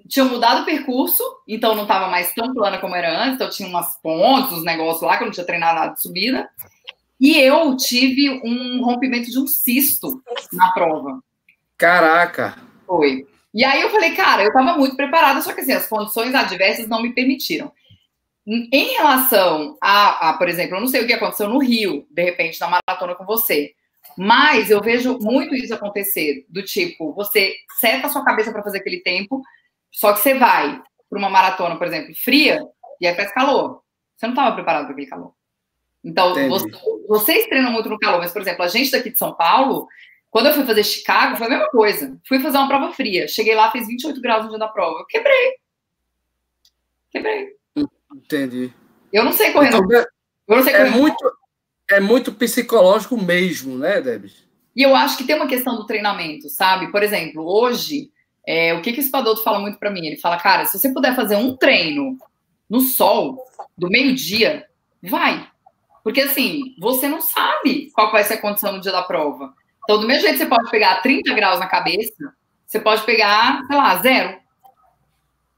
tinha 0.07 0.25
mudado 0.25 0.61
o 0.61 0.65
percurso, 0.65 1.23
então 1.47 1.73
não 1.73 1.83
estava 1.83 2.07
mais 2.07 2.33
tão 2.33 2.53
plana 2.53 2.77
como 2.77 2.95
era 2.95 3.23
antes, 3.23 3.35
então 3.35 3.49
tinha 3.49 3.67
umas 3.67 3.99
pontes, 4.01 4.51
uns 4.51 4.63
negócios 4.63 5.01
lá 5.01 5.17
que 5.17 5.23
eu 5.23 5.25
não 5.25 5.33
tinha 5.33 5.45
treinado 5.45 5.79
nada 5.79 5.93
de 5.93 6.01
subida. 6.01 6.49
E 7.19 7.37
eu 7.39 7.75
tive 7.77 8.41
um 8.43 8.83
rompimento 8.83 9.29
de 9.29 9.39
um 9.39 9.47
cisto 9.47 10.21
na 10.53 10.71
prova. 10.71 11.19
Caraca! 11.77 12.57
Foi. 12.85 13.27
E 13.53 13.63
aí 13.63 13.81
eu 13.81 13.89
falei, 13.89 14.15
cara, 14.15 14.43
eu 14.43 14.53
tava 14.53 14.77
muito 14.77 14.95
preparada, 14.95 15.41
só 15.41 15.53
que 15.53 15.61
assim, 15.61 15.73
as 15.73 15.87
condições 15.87 16.33
adversas 16.33 16.87
não 16.87 17.01
me 17.01 17.13
permitiram. 17.13 17.71
Em 18.47 18.67
em 18.71 18.95
relação 18.95 19.77
a, 19.81 20.29
a, 20.29 20.33
por 20.33 20.47
exemplo, 20.49 20.77
eu 20.77 20.81
não 20.81 20.87
sei 20.87 21.03
o 21.03 21.07
que 21.07 21.13
aconteceu 21.13 21.47
no 21.47 21.59
Rio, 21.59 22.07
de 22.09 22.23
repente, 22.23 22.59
na 22.59 22.67
maratona 22.67 23.15
com 23.15 23.25
você, 23.25 23.73
Mas 24.17 24.69
eu 24.69 24.81
vejo 24.81 25.17
muito 25.19 25.55
isso 25.55 25.73
acontecer, 25.73 26.45
do 26.49 26.63
tipo, 26.63 27.13
você 27.13 27.53
seta 27.79 28.07
a 28.07 28.09
sua 28.09 28.23
cabeça 28.25 28.51
para 28.51 28.63
fazer 28.63 28.79
aquele 28.79 29.01
tempo, 29.01 29.41
só 29.91 30.13
que 30.13 30.19
você 30.19 30.33
vai 30.33 30.81
para 31.09 31.19
uma 31.19 31.29
maratona, 31.29 31.77
por 31.77 31.85
exemplo, 31.85 32.15
fria, 32.15 32.63
e 32.99 33.07
aí 33.07 33.15
faz 33.15 33.33
calor. 33.33 33.81
Você 34.15 34.25
não 34.27 34.33
estava 34.33 34.55
preparado 34.55 34.85
para 34.85 34.93
aquele 34.93 35.07
calor. 35.07 35.33
Então, 36.03 36.33
você, 36.49 36.67
vocês 37.07 37.47
treinam 37.47 37.71
muito 37.71 37.89
no 37.89 37.99
calor, 37.99 38.19
mas, 38.19 38.31
por 38.31 38.41
exemplo, 38.41 38.63
a 38.63 38.67
gente 38.67 38.91
daqui 38.91 39.11
de 39.11 39.17
São 39.17 39.35
Paulo, 39.35 39.87
quando 40.29 40.47
eu 40.47 40.53
fui 40.53 40.65
fazer 40.65 40.83
Chicago, 40.83 41.35
foi 41.35 41.47
a 41.47 41.49
mesma 41.49 41.67
coisa. 41.69 42.19
Fui 42.27 42.39
fazer 42.39 42.57
uma 42.57 42.67
prova 42.67 42.93
fria. 42.93 43.27
Cheguei 43.27 43.53
lá, 43.53 43.69
fez 43.71 43.87
28 43.87 44.21
graus 44.21 44.43
no 44.43 44.49
dia 44.49 44.59
da 44.59 44.67
prova. 44.67 44.99
Eu 44.99 45.05
quebrei. 45.05 45.55
Quebrei. 47.11 47.55
Entendi. 48.15 48.73
Eu 49.11 49.23
não 49.23 49.33
sei 49.33 49.51
correr. 49.51 49.67
Então, 49.67 49.87
eu 49.91 50.55
não 50.55 50.63
sei. 50.63 50.73
É 50.73 50.89
muito, 50.89 51.33
é 51.89 51.99
muito 51.99 52.31
psicológico 52.31 53.17
mesmo, 53.17 53.77
né, 53.77 54.01
Debs? 54.01 54.47
E 54.75 54.81
eu 54.81 54.95
acho 54.95 55.17
que 55.17 55.25
tem 55.25 55.35
uma 55.35 55.47
questão 55.47 55.75
do 55.75 55.85
treinamento, 55.85 56.49
sabe? 56.49 56.91
Por 56.91 57.03
exemplo, 57.03 57.43
hoje, 57.43 58.10
é, 58.45 58.73
o 58.73 58.81
que, 58.81 58.93
que 58.93 58.99
o 58.99 59.03
Espadoto 59.03 59.43
fala 59.43 59.59
muito 59.59 59.77
para 59.77 59.91
mim? 59.91 60.05
Ele 60.05 60.17
fala, 60.17 60.37
cara, 60.37 60.65
se 60.65 60.77
você 60.77 60.91
puder 60.91 61.15
fazer 61.15 61.35
um 61.35 61.55
treino 61.55 62.17
no 62.69 62.81
sol, 62.81 63.43
do 63.77 63.89
meio-dia, 63.89 64.65
vai. 65.03 65.47
Porque 66.03 66.21
assim, 66.21 66.75
você 66.79 67.07
não 67.07 67.21
sabe 67.21 67.91
qual 67.93 68.11
vai 68.11 68.23
ser 68.23 68.35
a 68.35 68.41
condição 68.41 68.73
no 68.73 68.81
dia 68.81 68.91
da 68.91 69.03
prova. 69.03 69.53
Então, 69.83 69.99
do 69.99 70.07
mesmo 70.07 70.21
jeito 70.21 70.33
que 70.33 70.43
você 70.43 70.49
pode 70.49 70.69
pegar 70.69 71.01
30 71.01 71.33
graus 71.33 71.59
na 71.59 71.67
cabeça, 71.67 72.33
você 72.65 72.79
pode 72.79 73.03
pegar, 73.03 73.61
sei 73.67 73.75
lá, 73.75 73.95
zero. 73.97 74.39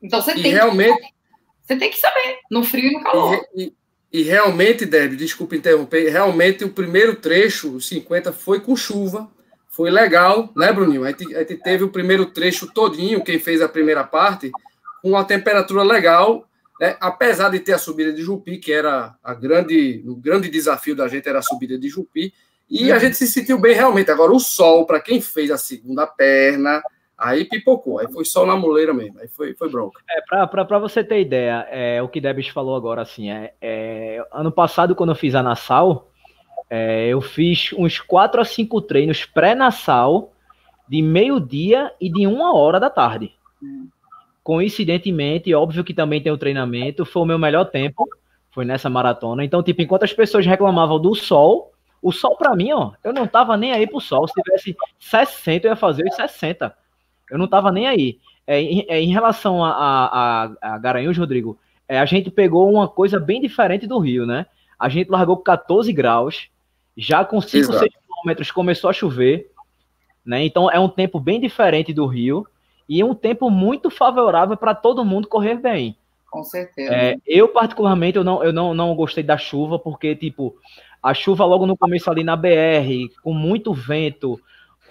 Então 0.02 0.22
você 0.22 0.32
e 0.32 0.42
tem 0.42 0.54
realmente... 0.54 1.00
que, 1.00 1.14
você 1.62 1.78
tem 1.78 1.90
que 1.90 1.98
saber, 1.98 2.40
no 2.50 2.64
frio 2.64 2.90
e 2.90 2.94
no 2.94 3.04
calor. 3.04 3.46
E, 3.56 3.74
e, 4.12 4.22
e 4.22 4.24
realmente, 4.24 4.86
Deb, 4.86 5.16
desculpa 5.16 5.56
interromper, 5.56 6.10
realmente 6.10 6.64
o 6.64 6.70
primeiro 6.70 7.16
trecho, 7.16 7.76
os 7.76 7.88
50, 7.88 8.34
foi 8.34 8.60
com 8.60 8.76
chuva. 8.76 9.30
Foi 9.74 9.90
legal, 9.90 10.50
né, 10.56 10.72
Bruninho? 10.72 11.04
A 11.04 11.10
gente, 11.10 11.36
a 11.36 11.40
gente 11.40 11.58
teve 11.58 11.84
o 11.84 11.90
primeiro 11.90 12.28
trecho 12.28 12.72
todinho, 12.72 13.24
quem 13.24 13.40
fez 13.40 13.62
a 13.62 13.68
primeira 13.68 14.04
parte, 14.04 14.52
com 15.02 15.10
uma 15.10 15.26
temperatura 15.26 15.82
legal, 15.82 16.48
né? 16.80 16.96
apesar 17.00 17.50
de 17.50 17.60
ter 17.60 17.74
a 17.74 17.80
subida 17.80 18.14
de 18.14 18.22
Jupi, 18.22 18.58
que 18.58 18.72
era 18.72 19.16
a 19.24 19.34
grande, 19.34 20.04
o 20.06 20.16
grande 20.16 20.48
desafio 20.48 20.96
da 20.96 21.08
gente 21.08 21.28
era 21.28 21.40
a 21.40 21.44
subida 21.44 21.78
de 21.78 21.90
Jupi, 21.90 22.32
e 22.70 22.92
a 22.92 23.00
gente 23.00 23.18
se 23.18 23.28
sentiu 23.28 23.60
bem 23.60 23.74
realmente. 23.74 24.12
Agora, 24.12 24.32
o 24.32 24.40
sol, 24.40 24.86
para 24.86 25.00
quem 25.00 25.20
fez 25.20 25.50
a 25.50 25.58
segunda 25.58 26.06
perna, 26.06 26.82
Aí 27.18 27.46
pipocou, 27.46 28.00
aí 28.00 28.12
foi 28.12 28.26
só 28.26 28.46
na 28.46 28.56
muleira 28.56 28.94
mesmo, 28.94 29.20
aí 29.20 29.28
foi, 29.30 29.54
foi 29.54 29.70
bronca. 29.70 30.02
É, 30.12 30.46
para 30.46 30.80
você 30.80 31.04
ter 31.04 31.22
ideia, 31.22 31.66
é, 31.70 32.02
o 32.02 32.10
que 32.10 32.20
Debs 32.20 32.48
falou 32.50 32.76
agora, 32.76 33.02
assim, 33.02 33.30
é, 33.30 33.54
é, 33.62 34.26
ano 34.34 34.52
passado, 34.52 34.96
quando 34.96 35.12
eu 35.12 35.16
fiz 35.16 35.36
a 35.36 35.44
Nassau, 35.44 36.12
é, 36.76 37.08
eu 37.08 37.22
fiz 37.22 37.72
uns 37.78 38.00
4 38.00 38.42
a 38.42 38.46
5 38.46 38.82
treinos 38.82 39.26
pré-Nassau, 39.26 40.32
de 40.90 41.02
meio-dia 41.02 41.94
e 42.02 42.10
de 42.10 42.26
uma 42.26 42.56
hora 42.56 42.80
da 42.80 42.90
tarde. 42.90 43.32
Coincidentemente, 44.44 45.54
óbvio 45.54 45.84
que 45.84 45.94
também 45.94 46.20
tem 46.20 46.32
o 46.32 46.38
treinamento, 46.38 47.06
foi 47.06 47.22
o 47.22 47.26
meu 47.26 47.38
melhor 47.38 47.66
tempo, 47.66 48.08
foi 48.50 48.66
nessa 48.66 48.90
maratona. 48.90 49.46
Então, 49.46 49.62
tipo, 49.62 49.84
enquanto 49.84 50.04
as 50.04 50.14
pessoas 50.14 50.48
reclamavam 50.48 51.00
do 51.00 51.14
sol, 51.14 51.72
o 52.02 52.12
sol 52.12 52.36
para 52.36 52.56
mim, 52.56 52.72
ó, 52.72 52.94
eu 53.04 53.14
não 53.14 53.28
tava 53.28 53.56
nem 53.56 53.72
aí 53.72 53.86
pro 53.86 54.02
sol. 54.02 54.28
Se 54.28 54.34
tivesse 54.34 54.76
60, 55.00 55.68
eu 55.68 55.70
ia 55.72 55.76
fazer 55.76 56.04
os 56.08 56.16
60 56.16 56.76
eu 57.30 57.38
não 57.38 57.48
tava 57.48 57.72
nem 57.72 57.88
aí. 57.88 58.20
É, 58.46 58.62
em, 58.62 58.86
é, 58.90 59.00
em, 59.00 59.12
relação 59.12 59.64
a, 59.64 59.72
a, 59.72 60.52
a, 60.62 60.78
Garanhuns, 60.78 61.18
Rodrigo, 61.18 61.58
é, 61.88 62.00
a 62.00 62.06
gente 62.06 62.30
pegou 62.30 62.70
uma 62.72 62.88
coisa 62.88 63.20
bem 63.20 63.40
diferente 63.40 63.88
do 63.88 64.00
Rio, 64.00 64.26
né? 64.26 64.46
A 64.78 64.90
gente 64.90 65.10
largou 65.10 65.38
com 65.38 65.44
14 65.44 65.92
graus, 65.94 66.50
já 66.96 67.26
com 67.26 67.42
5, 67.42 67.74
6 67.74 67.92
quilômetros 67.92 68.52
começou 68.52 68.90
a 68.90 68.94
chover, 68.94 69.52
né? 70.26 70.44
Então 70.44 70.70
é 70.70 70.80
um 70.80 70.90
tempo 70.90 71.20
bem 71.20 71.40
diferente 71.40 71.94
do 71.94 72.06
Rio 72.06 72.48
e 72.88 73.04
um 73.04 73.14
tempo 73.14 73.50
muito 73.50 73.90
favorável 73.90 74.56
para 74.58 74.76
todo 74.76 75.06
mundo 75.06 75.28
correr 75.28 75.56
bem. 75.56 75.98
Com 76.30 76.44
certeza. 76.44 76.94
É, 76.94 77.16
eu, 77.28 77.48
particularmente, 77.50 78.18
eu, 78.18 78.24
não, 78.24 78.44
eu 78.44 78.52
não, 78.52 78.74
não 78.74 78.96
gostei 78.96 79.24
da 79.24 79.38
chuva, 79.38 79.78
porque, 79.78 80.16
tipo, 80.16 80.56
a 81.02 81.14
chuva 81.14 81.46
logo 81.46 81.68
no 81.68 81.78
começo 81.78 82.10
ali 82.10 82.24
na 82.24 82.36
BR, 82.36 83.14
com 83.22 83.34
muito 83.34 83.72
vento, 83.72 84.42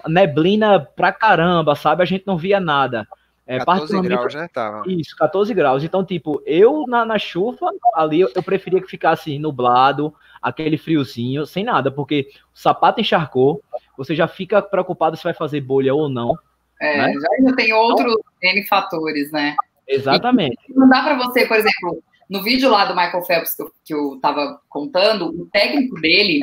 neblina 0.07 0.79
pra 0.79 1.13
caramba, 1.13 1.75
sabe? 1.75 2.03
A 2.03 2.07
gente 2.07 2.27
não 2.27 2.37
via 2.37 2.61
nada. 2.61 3.09
É, 3.45 3.59
14 3.59 4.01
graus, 4.03 4.35
né? 4.35 4.49
Tava. 4.53 4.83
Isso, 4.87 5.17
14 5.17 5.53
graus. 5.53 5.83
Então, 5.83 6.05
tipo, 6.05 6.41
eu 6.47 6.85
na, 6.87 7.05
na 7.05 7.19
chuva, 7.19 7.71
ali 7.95 8.21
eu, 8.21 8.31
eu, 8.35 8.43
preferia 8.43 8.81
que 8.81 8.89
ficasse 8.89 9.37
nublado, 9.39 10.15
aquele 10.43 10.77
friozinho, 10.77 11.47
sem 11.47 11.63
nada, 11.63 11.91
porque 11.91 12.29
o 12.55 12.59
sapato 12.59 13.01
encharcou, 13.01 13.63
você 13.97 14.15
já 14.15 14.27
fica 14.27 14.61
preocupado 14.61 15.17
se 15.17 15.25
vai 15.25 15.35
fazer 15.35 15.61
bolha 15.61 15.95
ou 15.95 16.09
não. 16.09 16.35
É, 16.81 16.99
né? 16.99 17.13
já 17.13 17.29
ainda 17.39 17.55
tem 17.55 17.73
outros 17.73 18.17
N 18.43 18.67
fatores, 18.67 19.31
né? 19.31 19.55
Exatamente. 19.87 20.59
E 20.69 20.75
não 20.75 20.89
dá 20.89 21.03
para 21.03 21.17
você, 21.17 21.47
por 21.47 21.57
exemplo, 21.57 22.03
no 22.29 22.43
vídeo 22.43 22.71
lá 22.71 22.85
do 22.87 22.97
Michael 22.97 23.23
Phelps 23.25 23.55
que 23.55 23.63
eu, 23.63 23.73
que 23.85 23.95
eu 23.95 24.19
tava 24.21 24.61
contando, 24.69 25.29
o 25.29 25.47
técnico 25.47 26.01
dele, 26.01 26.41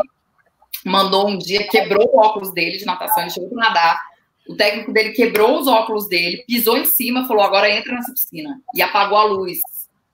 mandou 0.86 1.28
um 1.28 1.38
dia, 1.38 1.68
quebrou 1.68 2.10
o 2.14 2.20
óculos 2.20 2.54
dele 2.54 2.78
de 2.78 2.86
natação, 2.86 3.24
ele 3.24 3.32
chegou 3.32 3.50
para 3.50 3.68
nadar. 3.68 4.02
O 4.48 4.56
técnico 4.56 4.94
dele 4.94 5.12
quebrou 5.12 5.60
os 5.60 5.68
óculos 5.68 6.08
dele, 6.08 6.44
pisou 6.48 6.78
em 6.78 6.86
cima, 6.86 7.28
falou: 7.28 7.44
agora 7.44 7.70
entra 7.70 7.94
nessa 7.94 8.14
piscina. 8.14 8.60
E 8.74 8.82
apagou 8.82 9.18
a 9.18 9.24
luz 9.24 9.60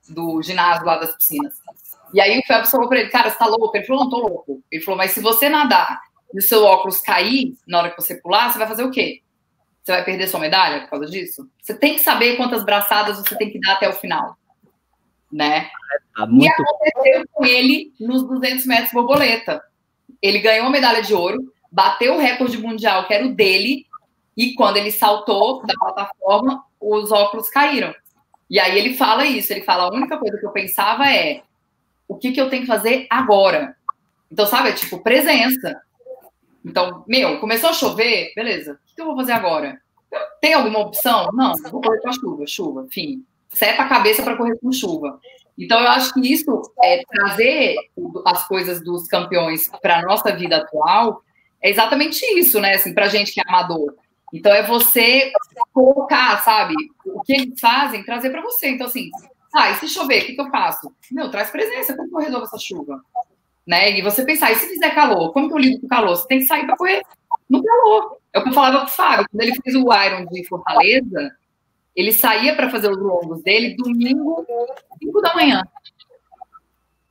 do 0.08 0.42
ginásio 0.42 0.84
lá 0.84 0.98
das 0.98 1.14
piscinas. 1.16 1.54
E 2.14 2.20
aí 2.20 2.38
o 2.38 2.42
Phelps 2.46 2.70
falou 2.70 2.88
para 2.88 3.00
ele: 3.00 3.10
cara, 3.10 3.30
você 3.30 3.38
tá 3.38 3.46
louco? 3.46 3.76
Ele 3.76 3.84
falou: 3.84 4.04
não, 4.04 4.10
tô 4.10 4.18
louco. 4.18 4.62
Ele 4.70 4.82
falou: 4.82 4.98
mas 4.98 5.12
se 5.12 5.20
você 5.20 5.48
nadar 5.48 6.00
e 6.32 6.38
o 6.38 6.42
seu 6.42 6.64
óculos 6.64 7.00
cair 7.00 7.56
na 7.66 7.78
hora 7.78 7.90
que 7.90 8.00
você 8.00 8.20
pular, 8.20 8.50
você 8.50 8.58
vai 8.58 8.68
fazer 8.68 8.84
o 8.84 8.90
quê? 8.90 9.22
Você 9.82 9.92
vai 9.92 10.04
perder 10.04 10.26
sua 10.26 10.40
medalha 10.40 10.80
por 10.82 10.90
causa 10.90 11.06
disso? 11.06 11.48
Você 11.62 11.74
tem 11.74 11.94
que 11.94 12.00
saber 12.00 12.36
quantas 12.36 12.64
braçadas 12.64 13.18
você 13.18 13.36
tem 13.36 13.50
que 13.50 13.60
dar 13.60 13.74
até 13.74 13.88
o 13.88 13.92
final. 13.92 14.36
Né? 15.30 15.68
Tá 16.16 16.26
muito... 16.26 16.44
E 16.44 16.48
aconteceu 16.48 17.24
com 17.32 17.44
ele 17.44 17.92
nos 18.00 18.24
200 18.24 18.66
metros 18.66 18.92
borboleta 18.92 19.62
ele 20.22 20.38
ganhou 20.38 20.66
a 20.66 20.70
medalha 20.70 21.02
de 21.02 21.14
ouro, 21.14 21.52
bateu 21.70 22.14
o 22.14 22.18
recorde 22.18 22.58
mundial, 22.58 23.06
que 23.06 23.14
era 23.14 23.26
o 23.26 23.34
dele, 23.34 23.86
e 24.36 24.54
quando 24.54 24.76
ele 24.76 24.90
saltou 24.90 25.64
da 25.64 25.74
plataforma, 25.74 26.64
os 26.80 27.10
óculos 27.10 27.48
caíram. 27.48 27.94
E 28.48 28.60
aí 28.60 28.78
ele 28.78 28.94
fala 28.94 29.26
isso, 29.26 29.52
ele 29.52 29.62
fala, 29.62 29.84
a 29.84 29.94
única 29.94 30.18
coisa 30.18 30.38
que 30.38 30.46
eu 30.46 30.50
pensava 30.50 31.10
é, 31.10 31.42
o 32.08 32.16
que, 32.16 32.32
que 32.32 32.40
eu 32.40 32.48
tenho 32.48 32.62
que 32.62 32.68
fazer 32.68 33.06
agora? 33.10 33.76
Então, 34.30 34.46
sabe, 34.46 34.70
é 34.70 34.72
tipo, 34.72 35.02
presença. 35.02 35.80
Então, 36.64 37.04
meu, 37.06 37.38
começou 37.38 37.70
a 37.70 37.74
chover, 37.74 38.32
beleza, 38.34 38.72
o 38.72 38.86
que, 38.86 38.94
que 38.94 39.00
eu 39.00 39.06
vou 39.06 39.16
fazer 39.16 39.32
agora? 39.32 39.80
Tem 40.40 40.54
alguma 40.54 40.80
opção? 40.80 41.28
Não, 41.32 41.54
vou 41.70 41.80
correr 41.80 42.00
com 42.00 42.08
a 42.08 42.12
chuva, 42.12 42.46
chuva, 42.46 42.86
enfim. 42.88 43.24
Seta 43.48 43.82
a 43.82 43.88
cabeça 43.88 44.22
para 44.22 44.36
correr 44.36 44.58
com 44.58 44.72
chuva. 44.72 45.20
Então, 45.58 45.80
eu 45.80 45.88
acho 45.88 46.12
que 46.12 46.20
isso, 46.32 46.62
é, 46.82 47.02
trazer 47.08 47.76
as 48.26 48.46
coisas 48.46 48.82
dos 48.82 49.06
campeões 49.08 49.70
para 49.80 49.98
a 49.98 50.02
nossa 50.02 50.34
vida 50.34 50.56
atual, 50.56 51.22
é 51.62 51.70
exatamente 51.70 52.24
isso, 52.38 52.60
né? 52.60 52.74
Assim, 52.74 52.92
para 52.92 53.08
gente 53.08 53.32
que 53.32 53.40
é 53.40 53.44
amador. 53.46 53.94
Então, 54.34 54.52
é 54.52 54.62
você 54.62 55.32
colocar, 55.72 56.42
sabe, 56.42 56.74
o 57.06 57.22
que 57.22 57.32
eles 57.32 57.58
fazem, 57.58 58.04
trazer 58.04 58.30
para 58.30 58.42
você. 58.42 58.68
Então, 58.68 58.86
assim, 58.86 59.08
ah, 59.56 59.70
e 59.70 59.74
se 59.76 59.88
chover, 59.88 60.22
o 60.22 60.26
que, 60.26 60.34
que 60.34 60.40
eu 60.40 60.50
faço? 60.50 60.92
Meu, 61.10 61.30
traz 61.30 61.50
presença, 61.50 61.96
como 61.96 62.08
que 62.08 62.14
eu 62.14 62.20
resolvo 62.20 62.44
essa 62.44 62.58
chuva? 62.58 63.00
Né? 63.66 63.98
E 63.98 64.02
você 64.02 64.24
pensar, 64.24 64.52
e 64.52 64.56
se 64.56 64.68
fizer 64.68 64.94
calor, 64.94 65.32
como 65.32 65.48
que 65.48 65.54
eu 65.54 65.58
lido 65.58 65.80
com 65.80 65.86
o 65.86 65.88
calor? 65.88 66.14
Você 66.16 66.26
tem 66.28 66.38
que 66.38 66.46
sair 66.46 66.66
para 66.66 66.76
correr 66.76 67.02
no 67.48 67.62
calor. 67.62 68.18
É 68.32 68.38
o 68.38 68.42
que 68.42 68.50
eu 68.50 68.52
falava 68.52 68.80
com 68.80 68.84
o 68.84 68.88
Fábio, 68.88 69.26
quando 69.30 69.42
ele 69.42 69.60
fez 69.62 69.74
o 69.74 69.92
Iron 69.92 70.26
de 70.26 70.46
Fortaleza, 70.46 71.36
ele 71.94 72.12
saía 72.12 72.54
para 72.54 72.68
fazer 72.68 72.90
os 72.90 72.98
longos 72.98 73.42
dele 73.42 73.74
domingo, 73.76 74.44
5 75.02 75.20
da 75.22 75.34
manhã. 75.34 75.62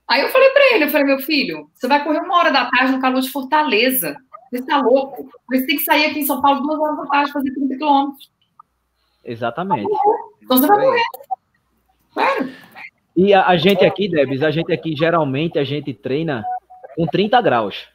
Aí 0.07 0.21
eu 0.21 0.29
falei 0.29 0.49
para 0.51 0.75
ele, 0.75 0.83
eu 0.83 0.89
falei, 0.89 1.07
meu 1.07 1.19
filho, 1.19 1.69
você 1.73 1.87
vai 1.87 2.03
correr 2.03 2.19
uma 2.19 2.37
hora 2.37 2.51
da 2.51 2.69
tarde 2.69 2.91
no 2.91 3.01
calor 3.01 3.21
de 3.21 3.31
Fortaleza. 3.31 4.15
Você 4.49 4.59
está 4.59 4.77
louco. 4.79 5.27
Você 5.49 5.65
tem 5.65 5.77
que 5.77 5.83
sair 5.83 6.05
aqui 6.05 6.19
em 6.19 6.25
São 6.25 6.39
Paulo 6.41 6.61
duas 6.61 6.79
horas 6.79 6.97
da 6.97 7.05
tarde 7.07 7.31
fazer 7.31 7.51
30 7.53 7.75
quilômetros. 7.75 8.31
Exatamente. 9.23 9.89
Então 10.43 10.57
você 10.57 10.67
vai 10.67 10.79
correr. 10.79 11.01
Claro. 12.15 12.49
E 13.15 13.33
a, 13.33 13.45
a, 13.47 13.57
gente 13.57 13.85
aqui, 13.85 14.07
Debs, 14.09 14.41
a 14.41 14.49
gente 14.49 14.73
aqui, 14.73 14.95
geralmente, 14.95 15.59
a 15.59 15.63
gente 15.63 15.93
treina 15.93 16.43
com 16.95 17.05
30 17.05 17.39
graus. 17.41 17.87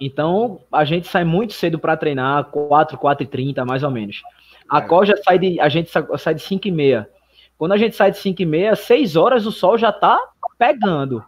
Então, 0.00 0.60
a 0.70 0.84
gente 0.84 1.08
sai 1.08 1.24
muito 1.24 1.54
cedo 1.54 1.78
para 1.78 1.96
treinar, 1.96 2.44
4, 2.44 2.96
4 2.96 3.24
e 3.24 3.26
30, 3.26 3.64
mais 3.64 3.82
ou 3.82 3.90
menos. 3.90 4.22
A 4.70 4.78
é. 4.78 4.80
Coja 4.82 5.16
sai 5.24 5.38
de. 5.38 5.58
A 5.60 5.68
gente 5.68 5.90
sai 6.18 6.34
de 6.34 6.42
5 6.42 6.68
e 6.68 6.70
meia. 6.70 7.08
Quando 7.56 7.72
a 7.72 7.76
gente 7.76 7.96
sai 7.96 8.10
de 8.10 8.18
5 8.18 8.40
e 8.40 8.46
meia, 8.46 8.76
6 8.76 9.16
horas 9.16 9.44
o 9.44 9.50
sol 9.50 9.76
já 9.76 9.90
tá 9.90 10.18
pegando. 10.56 11.24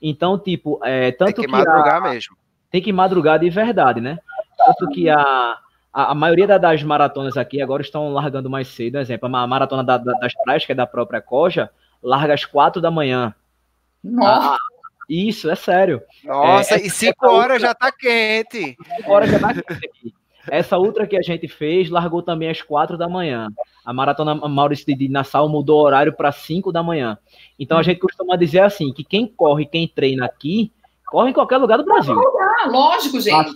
Então, 0.00 0.38
tipo, 0.38 0.78
é, 0.84 1.10
tanto 1.10 1.34
tem 1.34 1.34
que, 1.34 1.46
que 1.46 1.50
madrugar 1.50 1.96
a, 1.96 2.10
mesmo. 2.10 2.36
Tem 2.70 2.82
que 2.82 2.92
madrugar 2.92 3.38
de 3.40 3.50
verdade, 3.50 4.00
né? 4.00 4.18
Tanto 4.56 4.88
que 4.90 5.08
a, 5.08 5.58
a, 5.94 6.10
a 6.10 6.14
maioria 6.14 6.58
das 6.58 6.82
maratonas 6.82 7.36
aqui 7.36 7.62
agora 7.62 7.80
estão 7.80 8.12
largando 8.12 8.50
mais 8.50 8.66
cedo. 8.66 8.98
Exemplo, 8.98 9.34
a 9.34 9.46
maratona 9.46 9.84
da, 9.84 9.96
da, 9.96 10.12
das 10.14 10.34
praias, 10.34 10.66
que 10.66 10.72
é 10.72 10.74
da 10.74 10.88
própria 10.88 11.20
Coja, 11.20 11.70
larga 12.02 12.34
às 12.34 12.44
4 12.44 12.82
da 12.82 12.90
manhã. 12.90 13.32
Nossa. 14.02 14.58
Isso, 15.08 15.48
é 15.48 15.54
sério. 15.54 16.02
Nossa, 16.24 16.74
é, 16.74 16.86
e 16.86 16.90
5 16.90 17.26
horas 17.28 17.62
já 17.62 17.72
tá 17.74 17.92
quente. 17.92 18.76
5 18.96 19.12
horas 19.12 19.30
já 19.30 19.38
tá 19.38 19.54
quente 19.54 19.86
aqui. 19.86 20.14
Essa 20.50 20.76
outra 20.76 21.06
que 21.06 21.16
a 21.16 21.22
gente 21.22 21.46
fez 21.46 21.88
largou 21.88 22.22
também 22.22 22.50
às 22.50 22.60
4 22.60 22.98
da 22.98 23.08
manhã. 23.08 23.48
A 23.84 23.92
maratona 23.92 24.34
Maurício 24.34 24.84
de 24.96 25.08
Nassau 25.08 25.48
mudou 25.48 25.80
o 25.80 25.84
horário 25.84 26.12
para 26.12 26.32
5 26.32 26.72
da 26.72 26.82
manhã. 26.82 27.16
Então 27.58 27.78
a 27.78 27.82
gente 27.82 28.00
costuma 28.00 28.36
dizer 28.36 28.60
assim: 28.60 28.92
que 28.92 29.04
quem 29.04 29.26
corre, 29.26 29.64
quem 29.64 29.86
treina 29.86 30.26
aqui, 30.26 30.72
corre 31.06 31.30
em 31.30 31.34
qualquer 31.34 31.58
lugar 31.58 31.78
do 31.78 31.84
Brasil. 31.84 32.18
Ah, 32.18 32.68
lógico, 32.68 33.20
gente. 33.20 33.54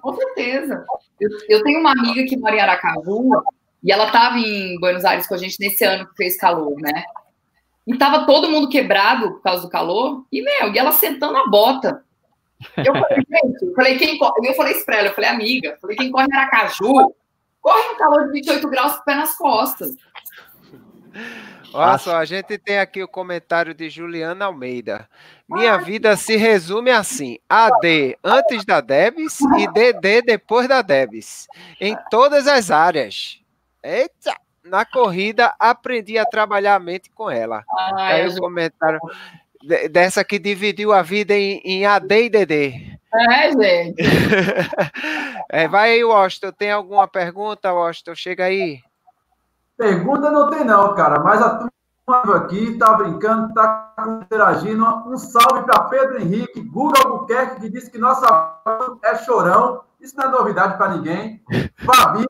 Com 0.00 0.14
certeza. 0.14 0.84
Eu, 1.20 1.30
eu, 1.48 1.62
tenho 1.62 1.80
uma 1.80 1.92
amiga 1.92 2.24
que 2.24 2.36
mora 2.36 2.56
em 2.56 2.60
Aracaju 2.60 3.30
e 3.82 3.92
ela 3.92 4.06
estava 4.06 4.38
em 4.38 4.78
Buenos 4.78 5.04
Aires 5.04 5.26
com 5.26 5.34
a 5.34 5.38
gente 5.38 5.58
nesse 5.60 5.84
ano 5.84 6.08
que 6.08 6.16
fez 6.16 6.36
calor, 6.38 6.74
né? 6.80 7.04
E 7.86 7.96
tava 7.96 8.26
todo 8.26 8.50
mundo 8.50 8.68
quebrado 8.68 9.32
por 9.32 9.42
causa 9.42 9.62
do 9.62 9.70
calor. 9.70 10.24
E, 10.32 10.42
meu, 10.42 10.72
e 10.72 10.78
ela 10.78 10.92
sentando 10.92 11.36
a 11.36 11.46
bota. 11.48 12.04
Eu 12.76 12.92
falei, 12.94 13.24
gente, 13.30 13.62
eu 13.64 13.74
falei, 13.74 13.98
quem 13.98 14.18
corre? 14.18 14.48
Eu 14.48 14.54
falei 14.54 14.72
isso 14.74 14.84
pra 14.84 14.96
ela, 14.96 15.08
eu 15.08 15.14
falei, 15.14 15.30
amiga, 15.30 15.68
eu 15.68 15.78
falei, 15.78 15.96
quem 15.96 16.10
corre 16.10 16.26
em 16.26 16.34
Aracaju, 16.34 17.14
corre 17.60 17.88
no 17.88 17.96
calor 17.96 18.26
de 18.26 18.32
28 18.32 18.68
graus 18.68 18.92
com 18.94 19.00
o 19.00 19.04
pé 19.04 19.14
nas 19.14 19.36
costas. 19.36 19.94
Olha 21.72 21.98
só, 21.98 22.16
a 22.16 22.24
gente 22.24 22.58
tem 22.58 22.78
aqui 22.78 23.02
o 23.02 23.08
comentário 23.08 23.74
de 23.74 23.88
Juliana 23.90 24.46
Almeida. 24.46 25.08
Minha 25.48 25.76
vida 25.76 26.16
se 26.16 26.36
resume 26.36 26.90
assim: 26.90 27.38
AD 27.48 28.18
antes 28.22 28.64
da 28.64 28.80
Debs 28.80 29.40
e 29.58 29.66
DD 29.72 30.22
depois 30.22 30.68
da 30.68 30.82
Debs. 30.82 31.46
Em 31.80 31.96
todas 32.10 32.46
as 32.46 32.70
áreas. 32.70 33.40
Eita! 33.82 34.34
Na 34.64 34.84
corrida, 34.84 35.54
aprendi 35.60 36.18
a 36.18 36.26
trabalhar 36.26 36.74
a 36.74 36.80
mente 36.80 37.08
com 37.10 37.30
ela. 37.30 37.62
Ah, 37.70 38.06
Aí 38.06 38.26
o 38.26 38.36
comentário 38.36 38.98
dessa 39.90 40.24
que 40.24 40.38
dividiu 40.38 40.92
a 40.92 41.02
vida 41.02 41.34
em, 41.34 41.60
em 41.64 41.86
AD 41.86 42.24
e 42.24 42.28
DD. 42.28 42.96
É, 43.14 43.52
gente. 43.52 44.02
é, 45.48 45.68
vai 45.68 45.92
aí, 45.92 46.04
Washington. 46.04 46.52
Tem 46.52 46.70
alguma 46.70 47.08
pergunta, 47.08 47.72
Washington? 47.72 48.14
Chega 48.14 48.44
aí. 48.44 48.80
Pergunta 49.76 50.30
não 50.30 50.48
tem, 50.48 50.64
não, 50.64 50.94
cara. 50.94 51.20
Mas 51.20 51.42
a 51.42 51.50
turma 51.56 52.36
aqui 52.36 52.78
tá 52.78 52.94
brincando, 52.94 53.52
tá 53.52 53.94
interagindo. 54.22 54.84
Um 55.06 55.18
salve 55.18 55.64
para 55.64 55.84
Pedro 55.84 56.20
Henrique, 56.20 56.62
Google 56.62 57.02
Albuquerque, 57.04 57.60
que 57.60 57.68
disse 57.68 57.90
que 57.90 57.98
nossa 57.98 58.60
é 59.04 59.16
chorão. 59.16 59.82
Isso 60.00 60.16
não 60.16 60.26
é 60.26 60.28
novidade 60.28 60.76
para 60.78 60.94
ninguém. 60.94 61.42
Fabi, 61.84 62.26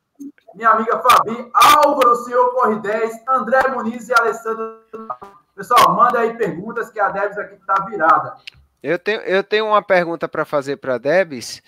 minha 0.54 0.70
amiga 0.70 0.98
Fabi, 0.98 1.50
Álvaro, 1.52 2.16
senhor 2.16 2.52
Corre 2.54 2.76
10, 2.76 3.22
André 3.28 3.68
Muniz 3.68 4.08
e 4.08 4.14
Alessandro. 4.14 4.80
Pessoal, 5.54 5.94
manda 5.94 6.20
aí 6.20 6.36
perguntas 6.36 6.90
que 6.90 6.98
a 6.98 7.10
Debs 7.10 7.38
aqui 7.38 7.54
está 7.54 7.84
virada. 7.84 8.34
Eu 8.82 8.98
tenho, 8.98 9.20
eu 9.20 9.42
tenho 9.42 9.66
uma 9.66 9.82
pergunta 9.82 10.28
para 10.28 10.44
fazer 10.44 10.76
para 10.76 10.98
Debs, 10.98 11.62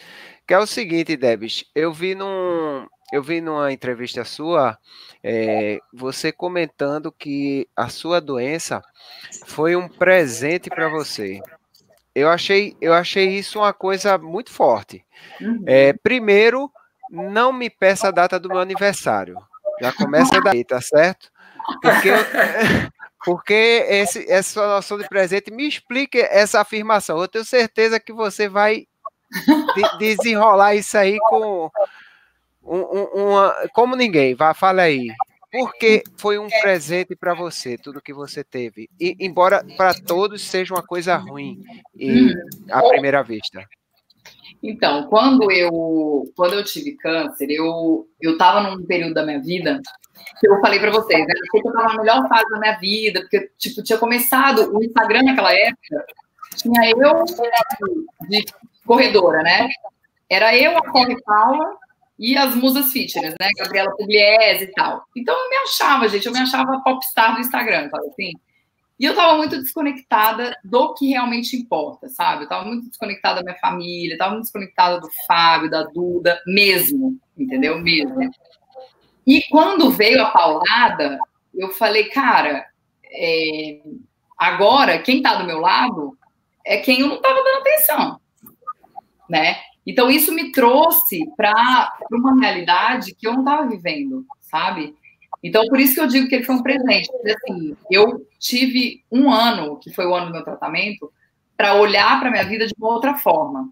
que 0.46 0.54
é 0.54 0.58
o 0.58 0.66
seguinte, 0.66 1.16
Debs. 1.16 1.64
Eu 1.74 1.92
vi 1.92 2.14
num, 2.14 2.86
eu 3.12 3.22
vi 3.22 3.40
numa 3.40 3.72
entrevista 3.72 4.24
sua 4.24 4.78
é, 5.22 5.80
você 5.92 6.30
comentando 6.30 7.10
que 7.10 7.68
a 7.74 7.88
sua 7.88 8.20
doença 8.20 8.82
foi 9.46 9.74
um 9.76 9.88
presente 9.88 10.68
para 10.68 10.88
você. 10.88 11.40
Eu 12.14 12.28
achei, 12.28 12.76
eu 12.80 12.92
achei 12.92 13.28
isso 13.28 13.60
uma 13.60 13.72
coisa 13.72 14.18
muito 14.18 14.50
forte. 14.50 15.04
É, 15.66 15.92
primeiro, 15.92 16.70
não 17.10 17.52
me 17.52 17.70
peça 17.70 18.08
a 18.08 18.10
data 18.10 18.38
do 18.38 18.48
meu 18.48 18.58
aniversário. 18.58 19.36
Já 19.80 19.92
começa 19.92 20.40
daí, 20.40 20.64
tá 20.64 20.80
certo? 20.80 21.30
Porque, 21.80 22.10
porque 23.24 23.86
esse, 23.88 24.30
essa 24.30 24.66
noção 24.66 24.98
de 24.98 25.08
presente 25.08 25.50
me 25.50 25.66
explique 25.66 26.18
essa 26.18 26.60
afirmação. 26.60 27.20
Eu 27.20 27.28
tenho 27.28 27.44
certeza 27.44 28.00
que 28.00 28.12
você 28.12 28.48
vai 28.48 28.86
de, 29.76 29.98
desenrolar 29.98 30.74
isso 30.74 30.96
aí 30.98 31.18
com 31.28 31.70
um, 32.68 32.98
um, 32.98 33.30
uma, 33.30 33.54
como 33.72 33.96
ninguém. 33.96 34.34
Vá, 34.34 34.54
fala 34.54 34.82
aí. 34.82 35.08
Porque 35.50 36.02
foi 36.18 36.38
um 36.38 36.48
presente 36.60 37.16
para 37.16 37.32
você, 37.32 37.78
tudo 37.78 38.02
que 38.02 38.12
você 38.12 38.44
teve. 38.44 38.88
E, 39.00 39.16
embora 39.18 39.64
para 39.76 39.94
todos 39.94 40.42
seja 40.42 40.74
uma 40.74 40.82
coisa 40.82 41.16
ruim 41.16 41.62
e, 41.96 42.34
à 42.70 42.82
primeira 42.82 43.22
vista. 43.22 43.64
Então, 44.62 45.06
quando 45.08 45.50
eu 45.50 46.30
quando 46.36 46.54
eu 46.54 46.64
tive 46.64 46.96
câncer, 46.96 47.46
eu 47.50 48.06
eu 48.20 48.32
estava 48.32 48.60
num 48.60 48.84
período 48.84 49.14
da 49.14 49.24
minha 49.24 49.40
vida 49.40 49.80
que 50.38 50.48
eu 50.48 50.60
falei 50.60 50.80
para 50.80 50.90
vocês, 50.90 51.20
né? 51.20 51.34
Eu 51.54 51.60
estava 51.60 51.88
na 51.88 51.96
melhor 51.96 52.28
fase 52.28 52.50
da 52.50 52.58
minha 52.58 52.78
vida, 52.78 53.20
porque 53.20 53.50
tipo 53.56 53.82
tinha 53.82 53.98
começado 53.98 54.76
o 54.76 54.82
Instagram 54.82 55.22
naquela 55.22 55.54
época, 55.54 56.04
tinha 56.56 56.90
eu 56.90 57.24
de 58.28 58.44
corredora, 58.84 59.42
né? 59.42 59.68
Era 60.28 60.54
eu 60.56 60.76
a 60.76 60.82
Corre 60.82 61.16
Paula 61.22 61.78
e 62.18 62.36
as 62.36 62.54
musas 62.54 62.90
fitness, 62.90 63.34
né? 63.40 63.48
Gabriela 63.58 63.94
Pugliese 63.96 64.64
e 64.64 64.72
tal. 64.72 65.04
Então 65.16 65.36
eu 65.36 65.48
me 65.48 65.56
achava, 65.56 66.08
gente, 66.08 66.26
eu 66.26 66.32
me 66.32 66.40
achava 66.40 66.82
popstar 66.82 67.34
do 67.34 67.40
Instagram, 67.40 67.88
sabe 67.88 68.08
assim? 68.08 68.32
E 68.98 69.04
eu 69.04 69.14
tava 69.14 69.36
muito 69.36 69.56
desconectada 69.56 70.56
do 70.64 70.92
que 70.94 71.06
realmente 71.06 71.56
importa, 71.56 72.08
sabe? 72.08 72.44
Eu 72.44 72.48
tava 72.48 72.64
muito 72.64 72.88
desconectada 72.88 73.36
da 73.36 73.44
minha 73.44 73.60
família, 73.60 74.18
tava 74.18 74.32
muito 74.32 74.44
desconectada 74.44 74.98
do 74.98 75.08
Fábio, 75.26 75.70
da 75.70 75.84
Duda, 75.84 76.42
mesmo, 76.44 77.16
entendeu? 77.36 77.78
Mesmo. 77.78 78.28
E 79.24 79.42
quando 79.50 79.90
veio 79.90 80.20
a 80.20 80.30
paulada, 80.30 81.16
eu 81.54 81.70
falei, 81.70 82.08
cara, 82.08 82.66
é... 83.04 83.80
agora 84.36 84.98
quem 84.98 85.22
tá 85.22 85.36
do 85.36 85.44
meu 85.44 85.60
lado 85.60 86.18
é 86.66 86.78
quem 86.78 87.00
eu 87.00 87.06
não 87.06 87.20
tava 87.20 87.36
dando 87.36 87.60
atenção, 87.60 88.20
né? 89.30 89.58
Então, 89.88 90.10
isso 90.10 90.34
me 90.34 90.52
trouxe 90.52 91.24
para 91.34 91.96
uma 92.12 92.38
realidade 92.38 93.14
que 93.14 93.26
eu 93.26 93.32
não 93.32 93.40
estava 93.40 93.66
vivendo, 93.66 94.22
sabe? 94.42 94.94
Então, 95.42 95.64
por 95.66 95.80
isso 95.80 95.94
que 95.94 96.00
eu 96.00 96.06
digo 96.06 96.28
que 96.28 96.34
ele 96.34 96.44
foi 96.44 96.56
um 96.56 96.62
presente. 96.62 97.08
Assim, 97.24 97.74
eu 97.90 98.28
tive 98.38 99.02
um 99.10 99.32
ano, 99.32 99.78
que 99.78 99.90
foi 99.90 100.04
o 100.06 100.14
ano 100.14 100.26
do 100.26 100.32
meu 100.32 100.44
tratamento, 100.44 101.10
para 101.56 101.74
olhar 101.76 102.20
para 102.20 102.30
minha 102.30 102.44
vida 102.44 102.66
de 102.66 102.74
uma 102.78 102.90
outra 102.90 103.14
forma, 103.14 103.70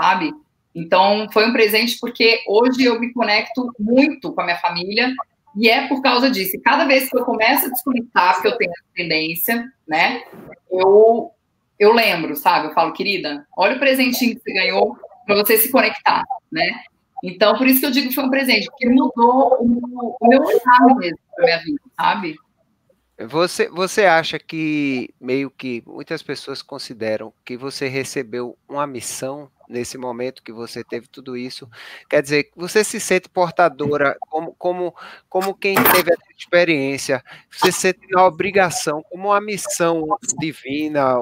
sabe? 0.00 0.32
Então, 0.72 1.26
foi 1.32 1.48
um 1.48 1.52
presente 1.52 1.98
porque 2.00 2.44
hoje 2.46 2.84
eu 2.84 3.00
me 3.00 3.12
conecto 3.12 3.68
muito 3.76 4.32
com 4.32 4.42
a 4.42 4.44
minha 4.44 4.58
família 4.58 5.12
e 5.56 5.68
é 5.68 5.88
por 5.88 6.00
causa 6.00 6.30
disso. 6.30 6.54
E 6.54 6.60
cada 6.60 6.84
vez 6.84 7.10
que 7.10 7.18
eu 7.18 7.24
começo 7.24 7.66
a 7.66 7.70
desconectar, 7.70 8.34
porque 8.34 8.48
eu 8.48 8.56
tenho 8.56 8.72
tendência, 8.94 9.64
né? 9.88 10.22
Eu, 10.70 11.32
eu 11.76 11.92
lembro, 11.92 12.36
sabe? 12.36 12.68
Eu 12.68 12.72
falo, 12.72 12.92
querida, 12.92 13.44
olha 13.56 13.74
o 13.74 13.80
presentinho 13.80 14.36
que 14.36 14.42
você 14.42 14.52
ganhou 14.52 14.96
para 15.26 15.34
você 15.36 15.58
se 15.58 15.70
conectar, 15.70 16.22
né? 16.50 16.84
Então, 17.22 17.56
por 17.56 17.66
isso 17.66 17.80
que 17.80 17.86
eu 17.86 17.90
digo 17.90 18.08
que 18.08 18.14
foi 18.14 18.24
um 18.24 18.30
presente, 18.30 18.66
porque 18.66 18.88
mudou 18.88 19.56
o, 19.60 20.28
meu 20.28 20.40
olhar 20.40 20.96
mesmo 20.96 21.18
para 21.34 21.44
minha 21.44 21.58
vida, 21.58 21.80
sabe? 21.98 22.36
Você, 23.18 23.68
você 23.70 24.04
acha 24.04 24.38
que 24.38 25.08
meio 25.18 25.50
que 25.50 25.82
muitas 25.86 26.22
pessoas 26.22 26.60
consideram 26.60 27.32
que 27.44 27.56
você 27.56 27.88
recebeu 27.88 28.56
uma 28.68 28.86
missão 28.86 29.50
nesse 29.68 29.98
momento 29.98 30.42
que 30.42 30.52
você 30.52 30.82
teve 30.84 31.08
tudo 31.08 31.36
isso. 31.36 31.68
Quer 32.08 32.22
dizer, 32.22 32.50
você 32.56 32.84
se 32.84 33.00
sente 33.00 33.28
portadora 33.28 34.16
como, 34.20 34.54
como, 34.54 34.94
como 35.28 35.54
quem 35.54 35.74
teve 35.74 36.12
essa 36.12 36.32
experiência, 36.36 37.22
você 37.50 37.72
se 37.72 37.80
sente 37.80 38.00
na 38.10 38.24
obrigação, 38.26 39.02
como 39.10 39.28
uma 39.28 39.40
missão 39.40 40.04
divina 40.38 41.14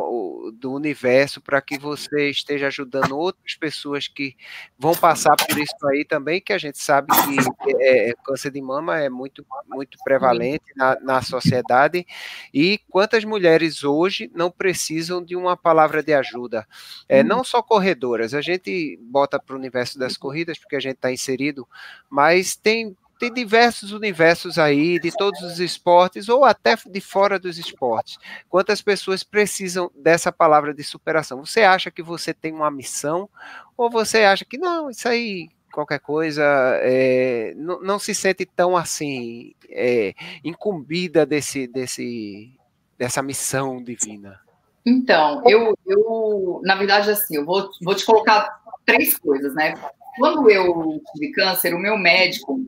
do 0.54 0.72
universo 0.72 1.40
para 1.40 1.60
que 1.60 1.78
você 1.78 2.30
esteja 2.30 2.66
ajudando 2.66 3.16
outras 3.16 3.54
pessoas 3.54 4.08
que 4.08 4.36
vão 4.78 4.94
passar 4.94 5.36
por 5.36 5.58
isso 5.58 5.86
aí 5.86 6.04
também, 6.04 6.40
que 6.40 6.52
a 6.52 6.58
gente 6.58 6.78
sabe 6.78 7.08
que 7.08 7.74
é, 7.82 8.10
é, 8.10 8.14
câncer 8.24 8.50
de 8.50 8.60
mama 8.60 8.98
é 8.98 9.08
muito, 9.08 9.44
muito 9.68 9.98
prevalente 10.04 10.64
na, 10.76 10.98
na 11.00 11.22
sociedade, 11.22 12.06
e 12.52 12.80
quantas 12.90 13.24
mulheres 13.24 13.84
hoje 13.84 14.30
não 14.34 14.50
precisam 14.50 15.22
de 15.22 15.36
uma 15.36 15.56
palavra 15.56 16.02
de 16.02 16.12
ajuda, 16.12 16.66
é, 17.08 17.22
não 17.22 17.44
só 17.44 17.62
corredoras, 17.62 18.33
a 18.34 18.40
gente 18.40 18.98
bota 19.02 19.38
para 19.38 19.54
o 19.54 19.58
universo 19.58 19.98
das 19.98 20.16
corridas, 20.16 20.58
porque 20.58 20.76
a 20.76 20.80
gente 20.80 20.96
está 20.96 21.12
inserido, 21.12 21.66
mas 22.10 22.56
tem, 22.56 22.96
tem 23.18 23.32
diversos 23.32 23.92
universos 23.92 24.58
aí, 24.58 24.98
de 24.98 25.10
todos 25.10 25.40
os 25.42 25.60
esportes, 25.60 26.28
ou 26.28 26.44
até 26.44 26.76
de 26.86 27.00
fora 27.00 27.38
dos 27.38 27.58
esportes. 27.58 28.18
Quantas 28.48 28.82
pessoas 28.82 29.22
precisam 29.22 29.90
dessa 29.94 30.32
palavra 30.32 30.74
de 30.74 30.82
superação? 30.82 31.44
Você 31.44 31.62
acha 31.62 31.90
que 31.90 32.02
você 32.02 32.34
tem 32.34 32.52
uma 32.52 32.70
missão, 32.70 33.28
ou 33.76 33.90
você 33.90 34.24
acha 34.24 34.44
que 34.44 34.58
não, 34.58 34.90
isso 34.90 35.08
aí 35.08 35.48
qualquer 35.72 35.98
coisa, 35.98 36.44
é, 36.82 37.52
não, 37.56 37.80
não, 37.82 37.98
se 37.98 38.14
sente 38.14 38.46
tão 38.46 38.76
assim 38.76 39.52
é, 39.68 40.14
incumbida 40.44 41.26
desse, 41.26 41.66
desse, 41.66 42.52
dessa 42.96 43.20
missão 43.20 43.82
divina? 43.82 44.43
Então, 44.86 45.42
eu, 45.46 45.76
eu, 45.86 46.60
na 46.62 46.74
verdade, 46.74 47.10
assim, 47.10 47.36
eu 47.36 47.44
vou, 47.44 47.70
vou 47.82 47.94
te 47.94 48.04
colocar 48.04 48.60
três 48.84 49.16
coisas, 49.16 49.54
né? 49.54 49.74
Quando 50.18 50.50
eu 50.50 51.00
tive 51.12 51.32
câncer, 51.32 51.74
o 51.74 51.78
meu 51.78 51.96
médico, 51.96 52.60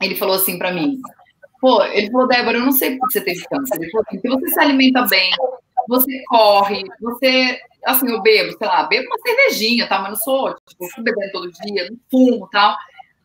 ele 0.00 0.16
falou 0.16 0.36
assim 0.36 0.58
para 0.58 0.72
mim, 0.72 1.00
pô, 1.60 1.84
ele 1.84 2.10
falou, 2.10 2.26
Débora, 2.26 2.58
eu 2.58 2.64
não 2.64 2.72
sei 2.72 2.96
por 2.96 3.06
que 3.08 3.12
você 3.12 3.20
teve 3.20 3.44
câncer. 3.44 3.76
Ele 3.76 3.90
falou 3.90 4.06
assim, 4.08 4.20
se 4.20 4.28
você 4.28 4.48
se 4.48 4.60
alimenta 4.60 5.06
bem, 5.06 5.30
você 5.86 6.22
corre, 6.28 6.82
você, 7.00 7.60
assim, 7.84 8.10
eu 8.10 8.22
bebo, 8.22 8.56
sei 8.56 8.66
lá, 8.66 8.84
bebo 8.84 9.06
uma 9.06 9.18
cervejinha, 9.18 9.86
tá? 9.86 9.98
Mas 9.98 10.10
não 10.10 10.16
sou, 10.16 10.54
tipo, 10.66 10.88
fui 10.88 11.04
bebendo 11.04 11.32
todo 11.32 11.52
dia, 11.52 11.90
não 11.90 11.98
fumo 12.10 12.48
tal. 12.50 12.76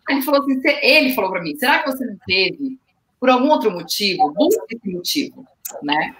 Ele 0.09 0.21
falou 0.21 0.41
assim, 0.41 0.61
ele 0.81 1.13
falou 1.13 1.31
para 1.31 1.41
mim, 1.41 1.55
será 1.55 1.79
que 1.79 1.91
você 1.91 2.05
não 2.05 2.17
teve, 2.25 2.77
por 3.19 3.29
algum 3.29 3.49
outro 3.49 3.71
motivo, 3.71 4.33
busque 4.33 4.75
esse 4.75 4.89
motivo, 4.93 5.45
né? 5.81 6.15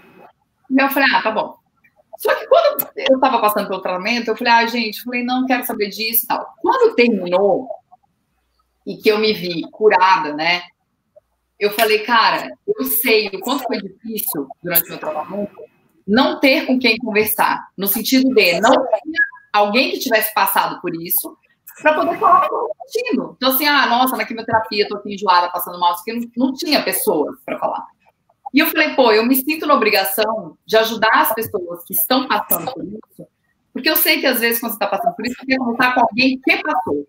E 0.70 0.82
eu 0.82 0.90
falei, 0.90 1.10
ah, 1.14 1.22
tá 1.22 1.32
bom. 1.32 1.63
Só 2.24 2.34
que 2.36 2.48
quando 2.48 2.90
eu 2.96 3.16
estava 3.16 3.42
passando 3.42 3.68
pelo 3.68 3.82
tratamento, 3.82 4.30
eu 4.30 4.38
falei, 4.38 4.54
ah, 4.54 4.66
gente, 4.66 5.04
falei, 5.04 5.26
não 5.26 5.46
quero 5.46 5.66
saber 5.66 5.90
disso 5.90 6.24
e 6.24 6.28
tal. 6.28 6.56
Quando 6.62 6.96
terminou, 6.96 7.68
e 8.88 8.96
que 8.96 9.10
eu 9.10 9.18
me 9.18 9.34
vi 9.34 9.64
curada, 9.70 10.34
né? 10.34 10.62
Eu 11.60 11.72
falei, 11.72 12.00
cara, 12.00 12.50
eu 12.66 12.86
sei 12.86 13.28
o 13.28 13.40
quanto 13.42 13.66
foi 13.66 13.78
difícil 13.78 14.48
durante 14.64 14.86
o 14.86 14.90
meu 14.92 15.00
tratamento 15.00 15.52
não 16.08 16.40
ter 16.40 16.66
com 16.66 16.80
quem 16.80 16.98
conversar, 16.98 17.68
no 17.78 17.88
sentido 17.88 18.34
de 18.34 18.60
não 18.62 18.72
ter 18.72 19.02
alguém 19.52 19.92
que 19.92 20.00
tivesse 20.00 20.34
passado 20.34 20.80
por 20.82 20.96
isso 20.96 21.38
para 21.82 21.94
poder 21.94 22.18
falar 22.20 22.48
contigo. 22.48 23.34
Então, 23.36 23.50
assim, 23.50 23.68
ah, 23.68 23.86
nossa, 23.86 24.16
na 24.16 24.26
quimioterapia, 24.26 24.88
tô 24.88 24.96
aqui 24.96 25.14
enjoada, 25.14 25.50
passando 25.50 25.78
mal, 25.78 25.94
porque 25.96 26.14
não, 26.14 26.22
não 26.38 26.54
tinha 26.54 26.82
pessoas 26.84 27.36
para 27.46 27.60
falar. 27.60 27.86
E 28.54 28.60
eu 28.60 28.68
falei, 28.68 28.94
pô, 28.96 29.12
eu 29.12 29.26
me 29.26 29.36
sinto 29.36 29.66
na 29.66 29.74
obrigação 29.74 30.58
de 30.66 30.78
ajudar 30.78 31.22
as 31.22 31.34
pessoas 31.34 31.84
que 31.86 31.94
estão 31.94 32.28
passando 32.28 32.72
por 32.72 32.84
isso, 32.84 33.28
porque 33.74 33.90
eu 33.90 33.96
sei 33.96 34.20
que 34.20 34.28
às 34.28 34.40
vezes, 34.40 34.60
quando 34.60 34.74
você 34.74 34.76
está 34.76 34.88
passando 34.88 35.16
por 35.16 35.26
isso, 35.26 35.36
você 35.40 35.46
quer 35.48 35.58
conversar 35.58 35.96
com 35.96 36.02
alguém 36.02 36.40
que 36.40 36.58
passou, 36.58 37.08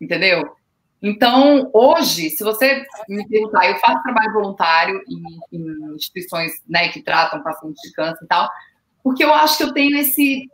entendeu? 0.00 0.54
Então, 1.02 1.68
hoje, 1.74 2.30
se 2.30 2.42
você 2.42 2.82
me 3.08 3.26
perguntar, 3.28 3.68
eu 3.68 3.76
faço 3.78 4.02
trabalho 4.02 4.32
voluntário 4.32 5.02
em, 5.06 5.58
em 5.58 5.94
instituições 5.94 6.52
né, 6.66 6.88
que 6.88 7.02
tratam 7.02 7.42
pacientes 7.42 7.82
de 7.82 7.92
câncer 7.92 8.24
e 8.24 8.28
tal, 8.28 8.48
porque 9.02 9.22
eu 9.22 9.34
acho 9.34 9.58
que 9.58 9.64
eu 9.64 9.74
tenho 9.74 9.98
esse. 9.98 10.48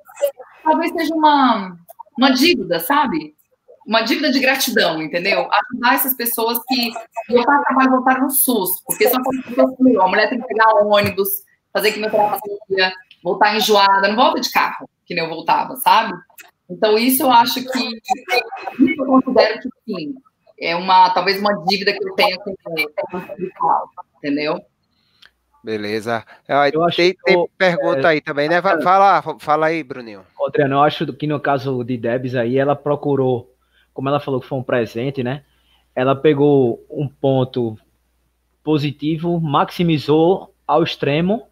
Talvez 0.65 0.91
seja 0.93 1.15
uma, 1.15 1.79
uma 2.19 2.31
dívida, 2.31 2.81
sabe? 2.81 3.37
Uma 3.91 4.03
dívida 4.03 4.31
de 4.31 4.39
gratidão, 4.39 5.03
entendeu? 5.03 5.49
Ajudar 5.53 5.95
essas 5.95 6.15
pessoas 6.15 6.61
que 6.69 6.93
eu 7.29 7.43
faço 7.43 7.65
trabalho 7.65 7.91
voltar 7.91 8.21
no 8.21 8.31
SUS, 8.31 8.81
porque 8.87 9.09
são 9.09 9.21
pessoas 9.21 9.77
que 9.77 9.97
a 9.99 10.07
mulher 10.07 10.31
tem 10.31 10.41
que 10.41 10.47
pegar 10.47 10.87
ônibus, 10.87 11.29
fazer 11.73 11.91
quimioterapia, 11.91 12.93
voltar 13.21 13.57
enjoada, 13.57 14.07
não 14.07 14.15
volta 14.15 14.41
de 14.41 14.49
carro, 14.53 14.89
que 15.05 15.13
nem 15.13 15.25
eu 15.25 15.29
voltava, 15.29 15.75
sabe? 15.75 16.17
Então, 16.71 16.97
isso 16.97 17.25
eu 17.25 17.33
acho 17.33 17.65
que 17.65 18.01
eu 18.97 19.07
considero 19.07 19.59
que 19.59 19.69
sim, 19.85 20.15
é 20.61 20.77
uma 20.77 21.11
talvez 21.11 21.41
uma 21.41 21.65
dívida 21.67 21.93
que 21.93 22.09
eu 22.09 22.15
tenho 22.15 22.39
com 22.39 22.53
o 22.53 24.17
entendeu? 24.19 24.61
Beleza. 25.65 26.25
Eu 26.49 26.85
acho 26.85 26.97
tem, 26.97 27.17
tem 27.25 27.49
pergunta 27.59 28.03
é, 28.03 28.07
aí 28.13 28.21
também, 28.21 28.49
né? 28.49 28.63
Fala, 28.63 29.21
fala 29.41 29.67
aí, 29.67 29.83
Bruninho. 29.83 30.25
Adriano, 30.47 30.77
eu 30.77 30.83
acho 30.83 31.13
que 31.13 31.27
no 31.27 31.41
caso 31.41 31.83
de 31.83 31.99
Debs 31.99 32.37
aí, 32.37 32.57
ela 32.57 32.77
procurou 32.77 33.51
como 33.93 34.09
ela 34.09 34.21
falou 34.21 34.41
que 34.41 34.47
foi 34.47 34.59
um 34.59 34.63
presente, 34.63 35.23
né? 35.23 35.45
Ela 35.95 36.15
pegou 36.15 36.85
um 36.91 37.09
ponto 37.09 37.79
positivo, 38.63 39.41
maximizou 39.41 40.55
ao 40.67 40.83
extremo, 40.83 41.49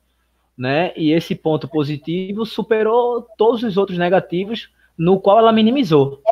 né? 0.57 0.93
E 0.97 1.13
esse 1.13 1.35
ponto 1.35 1.69
positivo 1.69 2.45
superou 2.45 3.23
todos 3.37 3.63
os 3.63 3.77
outros 3.77 3.99
negativos, 3.99 4.71
no 4.97 5.21
qual 5.21 5.39
ela 5.39 5.53
minimizou. 5.53 6.23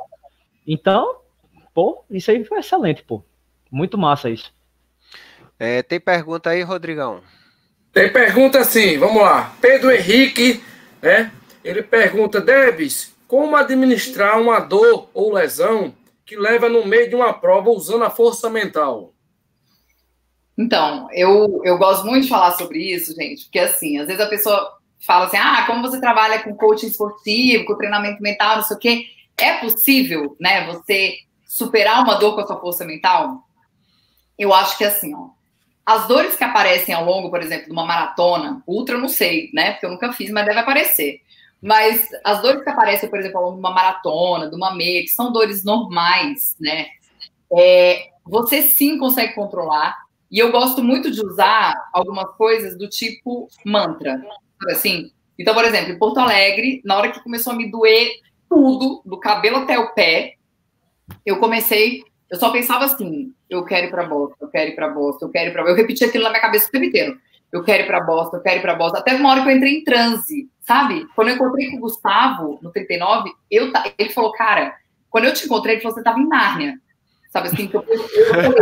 Então, 0.66 1.20
pô, 1.72 2.04
isso 2.10 2.30
aí 2.30 2.44
foi 2.44 2.58
excelente, 2.58 3.02
pô. 3.02 3.22
Muito 3.70 3.96
massa 3.96 4.30
isso. 4.30 4.52
É, 5.58 5.82
tem 5.82 5.98
pergunta 5.98 6.50
aí, 6.50 6.62
Rodrigão? 6.62 7.22
Tem 7.92 8.12
pergunta 8.12 8.62
sim, 8.62 8.98
vamos 8.98 9.22
lá. 9.22 9.56
Pedro 9.60 9.90
Henrique, 9.90 10.62
né? 11.00 11.32
Ele 11.64 11.82
pergunta, 11.82 12.40
Debs, 12.40 13.15
como 13.28 13.56
administrar 13.56 14.40
uma 14.40 14.60
dor 14.60 15.08
ou 15.12 15.32
lesão 15.32 15.94
que 16.24 16.36
leva 16.36 16.68
no 16.68 16.86
meio 16.86 17.08
de 17.08 17.14
uma 17.14 17.32
prova 17.32 17.70
usando 17.70 18.04
a 18.04 18.10
força 18.10 18.50
mental? 18.50 19.12
Então, 20.58 21.08
eu, 21.12 21.60
eu 21.64 21.76
gosto 21.76 22.06
muito 22.06 22.24
de 22.24 22.28
falar 22.28 22.52
sobre 22.52 22.78
isso, 22.78 23.14
gente, 23.14 23.44
porque 23.44 23.58
assim, 23.58 23.98
às 23.98 24.06
vezes 24.06 24.22
a 24.22 24.28
pessoa 24.28 24.76
fala 25.00 25.26
assim: 25.26 25.36
ah, 25.36 25.64
como 25.66 25.82
você 25.82 26.00
trabalha 26.00 26.42
com 26.42 26.56
coaching 26.56 26.86
esportivo, 26.86 27.66
com 27.66 27.76
treinamento 27.76 28.22
mental, 28.22 28.56
não 28.56 28.62
sei 28.62 28.76
o 28.76 28.80
quê. 28.80 29.06
É 29.38 29.58
possível, 29.58 30.34
né, 30.40 30.66
você 30.66 31.18
superar 31.46 32.02
uma 32.02 32.14
dor 32.14 32.34
com 32.34 32.40
a 32.40 32.46
sua 32.46 32.60
força 32.60 32.84
mental? 32.84 33.42
Eu 34.38 34.52
acho 34.52 34.78
que 34.78 34.84
assim, 34.84 35.14
ó. 35.14 35.28
As 35.84 36.08
dores 36.08 36.34
que 36.34 36.42
aparecem 36.42 36.92
ao 36.92 37.04
longo, 37.04 37.30
por 37.30 37.40
exemplo, 37.40 37.66
de 37.66 37.72
uma 37.72 37.86
maratona, 37.86 38.60
ultra 38.66 38.98
não 38.98 39.08
sei, 39.08 39.50
né? 39.54 39.72
Porque 39.72 39.86
eu 39.86 39.90
nunca 39.90 40.12
fiz, 40.12 40.30
mas 40.32 40.44
deve 40.44 40.58
aparecer. 40.58 41.20
Mas 41.66 42.06
as 42.22 42.40
dores 42.40 42.62
que 42.62 42.70
aparecem, 42.70 43.10
por 43.10 43.18
exemplo, 43.18 43.38
ao 43.38 43.44
longo 43.46 43.56
de 43.56 43.58
uma 43.58 43.72
maratona, 43.72 44.48
de 44.48 44.54
uma 44.54 44.72
meia, 44.72 45.02
que 45.02 45.08
são 45.08 45.32
dores 45.32 45.64
normais, 45.64 46.54
né? 46.60 46.86
É, 47.52 48.10
você 48.24 48.62
sim 48.62 48.96
consegue 48.98 49.34
controlar. 49.34 49.96
E 50.30 50.38
eu 50.38 50.52
gosto 50.52 50.80
muito 50.80 51.10
de 51.10 51.20
usar 51.20 51.74
algumas 51.92 52.36
coisas 52.36 52.78
do 52.78 52.88
tipo 52.88 53.48
mantra. 53.64 54.24
Assim, 54.70 55.10
então, 55.36 55.52
por 55.54 55.64
exemplo, 55.64 55.90
em 55.90 55.98
Porto 55.98 56.20
Alegre, 56.20 56.80
na 56.84 56.96
hora 56.96 57.10
que 57.10 57.20
começou 57.20 57.52
a 57.52 57.56
me 57.56 57.68
doer 57.68 58.12
tudo, 58.48 59.02
do 59.04 59.18
cabelo 59.18 59.56
até 59.56 59.76
o 59.76 59.92
pé, 59.92 60.34
eu 61.24 61.40
comecei, 61.40 62.04
eu 62.30 62.38
só 62.38 62.50
pensava 62.50 62.84
assim, 62.84 63.34
eu 63.50 63.64
quero 63.64 63.88
ir 63.88 63.90
para 63.90 64.06
Boston, 64.06 64.36
eu 64.40 64.48
quero 64.48 64.70
ir 64.70 64.74
para 64.76 64.88
Boston, 64.88 65.26
eu 65.26 65.30
quero 65.30 65.50
ir 65.50 65.52
para 65.52 65.68
Eu 65.68 65.74
repetia 65.74 66.06
aquilo 66.06 66.22
na 66.22 66.30
minha 66.30 66.42
cabeça 66.42 66.68
o 66.68 66.70
tempo 66.70 66.84
inteiro 66.84 67.18
eu 67.52 67.62
quero 67.62 67.84
ir 67.84 67.86
para 67.86 68.00
Boston, 68.00 68.36
eu 68.36 68.42
quero 68.42 68.58
ir 68.58 68.62
para 68.62 68.74
Boston. 68.74 68.98
Até 68.98 69.14
uma 69.14 69.30
hora 69.30 69.42
que 69.42 69.48
eu 69.48 69.56
entrei 69.56 69.78
em 69.78 69.84
transe, 69.84 70.48
sabe? 70.60 71.06
Quando 71.14 71.28
eu 71.28 71.34
encontrei 71.36 71.70
com 71.70 71.76
o 71.76 71.80
Gustavo, 71.80 72.58
no 72.62 72.70
39, 72.70 73.30
eu, 73.50 73.72
ele 73.98 74.10
falou, 74.10 74.32
cara, 74.32 74.74
quando 75.10 75.24
eu 75.24 75.34
te 75.34 75.46
encontrei, 75.46 75.74
ele 75.74 75.82
falou, 75.82 75.94
você 75.94 76.00
estava 76.00 76.18
em 76.18 76.28
Nárnia. 76.28 76.78
Sabe 77.30 77.48
assim? 77.48 77.66
Que 77.66 77.76
eu, 77.76 77.84
eu, 77.86 78.08
falei, 78.28 78.52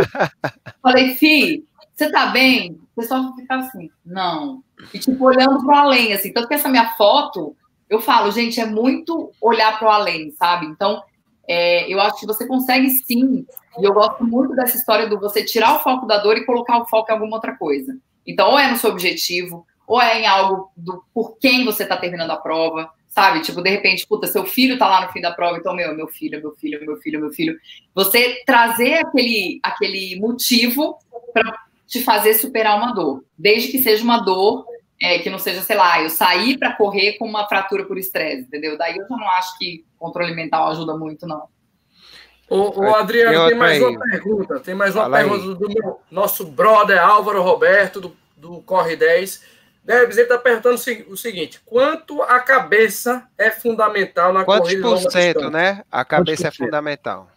falei, 0.81 1.15
Fi, 1.15 1.65
você 1.95 2.11
tá 2.11 2.27
bem? 2.27 2.79
O 2.95 3.01
pessoal 3.01 3.33
ficava 3.35 3.63
assim, 3.63 3.89
não. 4.05 4.63
E 4.93 4.99
tipo, 4.99 5.23
olhando 5.25 5.65
para 5.65 5.75
o 5.75 5.77
além, 5.77 6.13
assim. 6.13 6.31
Tanto 6.31 6.47
que 6.47 6.53
essa 6.53 6.69
minha 6.69 6.89
foto, 6.95 7.55
eu 7.89 7.99
falo, 7.99 8.31
gente, 8.31 8.59
é 8.59 8.65
muito 8.65 9.31
olhar 9.41 9.77
para 9.77 9.87
o 9.87 9.91
além, 9.91 10.31
sabe? 10.31 10.65
Então, 10.65 11.01
é, 11.47 11.91
eu 11.91 11.99
acho 12.01 12.19
que 12.19 12.25
você 12.25 12.45
consegue 12.47 12.89
sim, 12.89 13.45
e 13.79 13.83
eu 13.83 13.93
gosto 13.93 14.23
muito 14.23 14.55
dessa 14.55 14.77
história 14.77 15.07
do 15.07 15.19
você 15.19 15.43
tirar 15.43 15.75
o 15.75 15.79
foco 15.79 16.05
da 16.05 16.17
dor 16.17 16.37
e 16.37 16.45
colocar 16.45 16.77
o 16.77 16.85
foco 16.85 17.11
em 17.11 17.13
alguma 17.13 17.35
outra 17.35 17.55
coisa. 17.55 17.95
Então, 18.25 18.51
ou 18.51 18.59
é 18.59 18.69
no 18.69 18.77
seu 18.77 18.91
objetivo, 18.91 19.65
ou 19.87 20.01
é 20.01 20.21
em 20.21 20.27
algo 20.27 20.71
do 20.75 21.03
por 21.13 21.37
quem 21.37 21.63
você 21.63 21.83
está 21.83 21.95
terminando 21.97 22.31
a 22.31 22.37
prova, 22.37 22.89
sabe? 23.07 23.41
Tipo, 23.41 23.61
de 23.61 23.69
repente, 23.69 24.05
puta, 24.07 24.27
seu 24.27 24.45
filho 24.45 24.77
tá 24.77 24.87
lá 24.87 25.05
no 25.05 25.11
fim 25.11 25.21
da 25.21 25.31
prova, 25.31 25.57
então, 25.57 25.73
meu, 25.73 25.95
meu 25.95 26.07
filho, 26.07 26.39
meu 26.41 26.51
filho, 26.51 26.85
meu 26.85 26.97
filho, 26.97 27.19
meu 27.19 27.31
filho. 27.31 27.57
Você 27.93 28.43
trazer 28.45 28.95
aquele, 28.95 29.59
aquele 29.63 30.19
motivo 30.19 30.97
para 31.33 31.65
te 31.87 32.03
fazer 32.03 32.33
superar 32.33 32.77
uma 32.77 32.93
dor, 32.93 33.23
desde 33.37 33.69
que 33.69 33.79
seja 33.79 34.03
uma 34.03 34.17
dor 34.17 34.65
é, 35.01 35.19
que 35.19 35.29
não 35.29 35.37
seja, 35.37 35.61
sei 35.61 35.75
lá, 35.75 36.01
eu 36.01 36.09
sair 36.09 36.57
para 36.57 36.73
correr 36.73 37.13
com 37.13 37.25
uma 37.25 37.47
fratura 37.47 37.85
por 37.85 37.97
estresse, 37.97 38.43
entendeu? 38.43 38.77
Daí 38.77 38.97
eu 38.97 39.07
já 39.07 39.15
não 39.15 39.29
acho 39.29 39.57
que 39.57 39.85
controle 39.97 40.33
mental 40.33 40.69
ajuda 40.69 40.97
muito, 40.97 41.27
não. 41.27 41.47
Ô, 42.49 42.79
ô 42.79 42.95
Adriano, 42.95 43.47
tem 43.49 43.57
mais 43.57 43.81
uma 43.81 43.99
pergunta. 43.99 44.59
Tem 44.59 44.75
mais 44.75 44.95
uma 44.95 45.03
Fala 45.03 45.17
pergunta 45.17 45.43
aí. 45.43 45.55
do 45.55 45.67
meu, 45.67 45.99
nosso 46.11 46.45
brother 46.45 47.01
Álvaro 47.01 47.41
Roberto, 47.41 47.99
do, 47.99 48.15
do 48.37 48.61
Corre 48.61 48.95
10. 48.95 49.55
Debs, 49.83 50.17
ele 50.17 50.23
está 50.23 50.37
perguntando 50.37 50.75
o 51.09 51.17
seguinte: 51.17 51.61
quanto 51.63 52.21
a 52.23 52.39
cabeça 52.39 53.27
é 53.37 53.51
fundamental 53.51 54.33
na 54.33 54.43
Quantos 54.43 54.69
corrida 54.71 54.81
por 54.81 55.11
cento, 55.11 55.49
né? 55.51 55.83
A 55.91 56.03
cabeça 56.03 56.47
é 56.47 56.51
fundamental. 56.51 57.29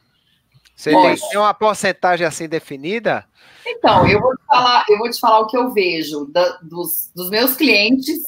Você 0.74 0.92
tem 1.30 1.38
uma 1.38 1.52
porcentagem 1.52 2.26
assim 2.26 2.48
definida? 2.48 3.26
Então, 3.66 4.06
eu 4.08 4.20
vou 4.20 4.34
te 4.34 4.42
falar, 4.46 4.84
eu 4.88 4.96
vou 4.96 5.10
te 5.10 5.20
falar 5.20 5.40
o 5.40 5.46
que 5.46 5.56
eu 5.56 5.72
vejo 5.72 6.26
da, 6.26 6.58
dos, 6.62 7.10
dos 7.14 7.28
meus 7.28 7.54
clientes 7.54 8.18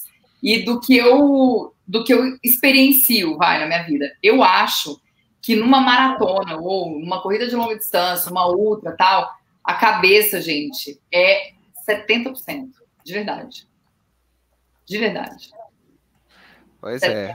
e 0.43 0.64
do 0.64 0.81
que 0.81 0.97
eu 0.97 1.72
do 1.87 2.05
que 2.05 2.12
eu 2.12 2.37
experiencio, 2.45 3.37
vai, 3.37 3.59
na 3.59 3.66
minha 3.66 3.83
vida. 3.85 4.12
Eu 4.22 4.43
acho 4.43 5.01
que 5.51 5.57
numa 5.57 5.80
maratona 5.80 6.59
ou 6.61 7.01
numa 7.01 7.20
corrida 7.20 7.44
de 7.48 7.57
longa 7.57 7.76
distância, 7.76 8.30
uma 8.30 8.46
ultra, 8.46 8.92
tal, 8.96 9.28
a 9.64 9.74
cabeça, 9.74 10.40
gente, 10.40 11.01
é 11.12 11.51
70%, 11.88 12.68
de 13.05 13.12
verdade. 13.12 13.66
De 14.86 14.96
verdade. 14.96 15.51
Pois 16.80 17.03
é. 17.03 17.34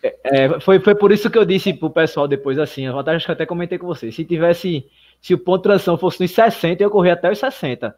é. 0.00 0.14
é. 0.22 0.60
foi, 0.60 0.78
foi 0.78 0.94
por 0.94 1.10
isso 1.10 1.28
que 1.28 1.36
eu 1.36 1.44
disse 1.44 1.74
pro 1.74 1.90
pessoal 1.90 2.28
depois 2.28 2.56
assim, 2.56 2.86
eu 2.86 2.96
acho 2.96 3.26
que 3.26 3.32
até 3.32 3.44
comentei 3.44 3.78
com 3.78 3.86
você, 3.88 4.12
se 4.12 4.24
tivesse, 4.24 4.88
se 5.20 5.34
o 5.34 5.38
ponto 5.38 5.62
de 5.62 5.64
transição 5.64 5.98
fosse 5.98 6.20
nos 6.20 6.30
60, 6.30 6.80
eu 6.80 6.90
corria 6.90 7.14
até 7.14 7.32
os 7.32 7.38
60. 7.40 7.96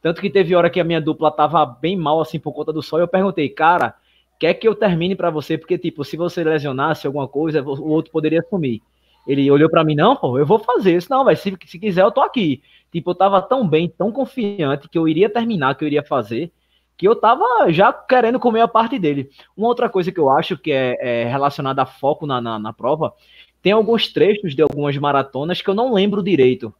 Tanto 0.00 0.22
que 0.22 0.30
teve 0.30 0.54
hora 0.54 0.70
que 0.70 0.80
a 0.80 0.84
minha 0.84 0.98
dupla 0.98 1.30
tava 1.30 1.66
bem 1.66 1.94
mal 1.94 2.22
assim 2.22 2.40
por 2.40 2.54
conta 2.54 2.72
do 2.72 2.82
sol, 2.82 3.00
e 3.00 3.02
eu 3.02 3.08
perguntei, 3.08 3.50
cara, 3.50 3.94
quer 4.38 4.54
que 4.54 4.66
eu 4.66 4.74
termine 4.74 5.14
para 5.14 5.28
você? 5.28 5.58
Porque, 5.58 5.76
tipo, 5.76 6.06
se 6.06 6.16
você 6.16 6.42
lesionasse 6.42 7.06
alguma 7.06 7.28
coisa, 7.28 7.62
o 7.62 7.90
outro 7.90 8.10
poderia 8.10 8.40
assumir. 8.40 8.80
Ele 9.26 9.50
olhou 9.50 9.68
para 9.68 9.84
mim, 9.84 9.94
não, 9.94 10.16
pô, 10.16 10.38
eu 10.38 10.46
vou 10.46 10.58
fazer 10.58 10.96
isso, 10.96 11.08
não, 11.10 11.24
vai 11.24 11.36
se, 11.36 11.56
se 11.66 11.78
quiser 11.78 12.02
eu 12.02 12.10
tô 12.10 12.20
aqui. 12.20 12.62
Tipo, 12.90 13.10
eu 13.10 13.14
tava 13.14 13.40
tão 13.40 13.66
bem, 13.68 13.88
tão 13.88 14.10
confiante 14.10 14.88
que 14.88 14.98
eu 14.98 15.06
iria 15.06 15.30
terminar, 15.30 15.74
que 15.76 15.84
eu 15.84 15.86
iria 15.86 16.02
fazer, 16.02 16.52
que 16.96 17.06
eu 17.06 17.16
tava 17.16 17.44
já 17.70 17.92
querendo 17.92 18.40
comer 18.40 18.60
a 18.60 18.68
parte 18.68 18.98
dele. 18.98 19.30
Uma 19.56 19.68
outra 19.68 19.88
coisa 19.88 20.10
que 20.12 20.20
eu 20.20 20.28
acho 20.28 20.58
que 20.58 20.72
é, 20.72 20.96
é 21.00 21.24
relacionada 21.24 21.82
a 21.82 21.86
foco 21.86 22.26
na, 22.26 22.40
na, 22.40 22.58
na, 22.58 22.72
prova, 22.72 23.14
tem 23.62 23.72
alguns 23.72 24.12
trechos 24.12 24.54
de 24.54 24.62
algumas 24.62 24.96
maratonas 24.96 25.62
que 25.62 25.70
eu 25.70 25.74
não 25.74 25.94
lembro 25.94 26.22
direito. 26.22 26.74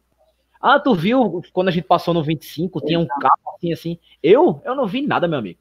Ah, 0.61 0.79
tu 0.79 0.93
viu 0.93 1.41
quando 1.53 1.69
a 1.69 1.71
gente 1.71 1.87
passou 1.87 2.13
no 2.13 2.23
25, 2.23 2.81
tinha 2.81 2.99
um 2.99 3.07
carro 3.07 3.55
assim, 3.55 3.73
assim. 3.73 3.99
Eu? 4.21 4.61
Eu 4.63 4.75
não 4.75 4.85
vi 4.85 5.01
nada, 5.01 5.27
meu 5.27 5.39
amigo. 5.39 5.59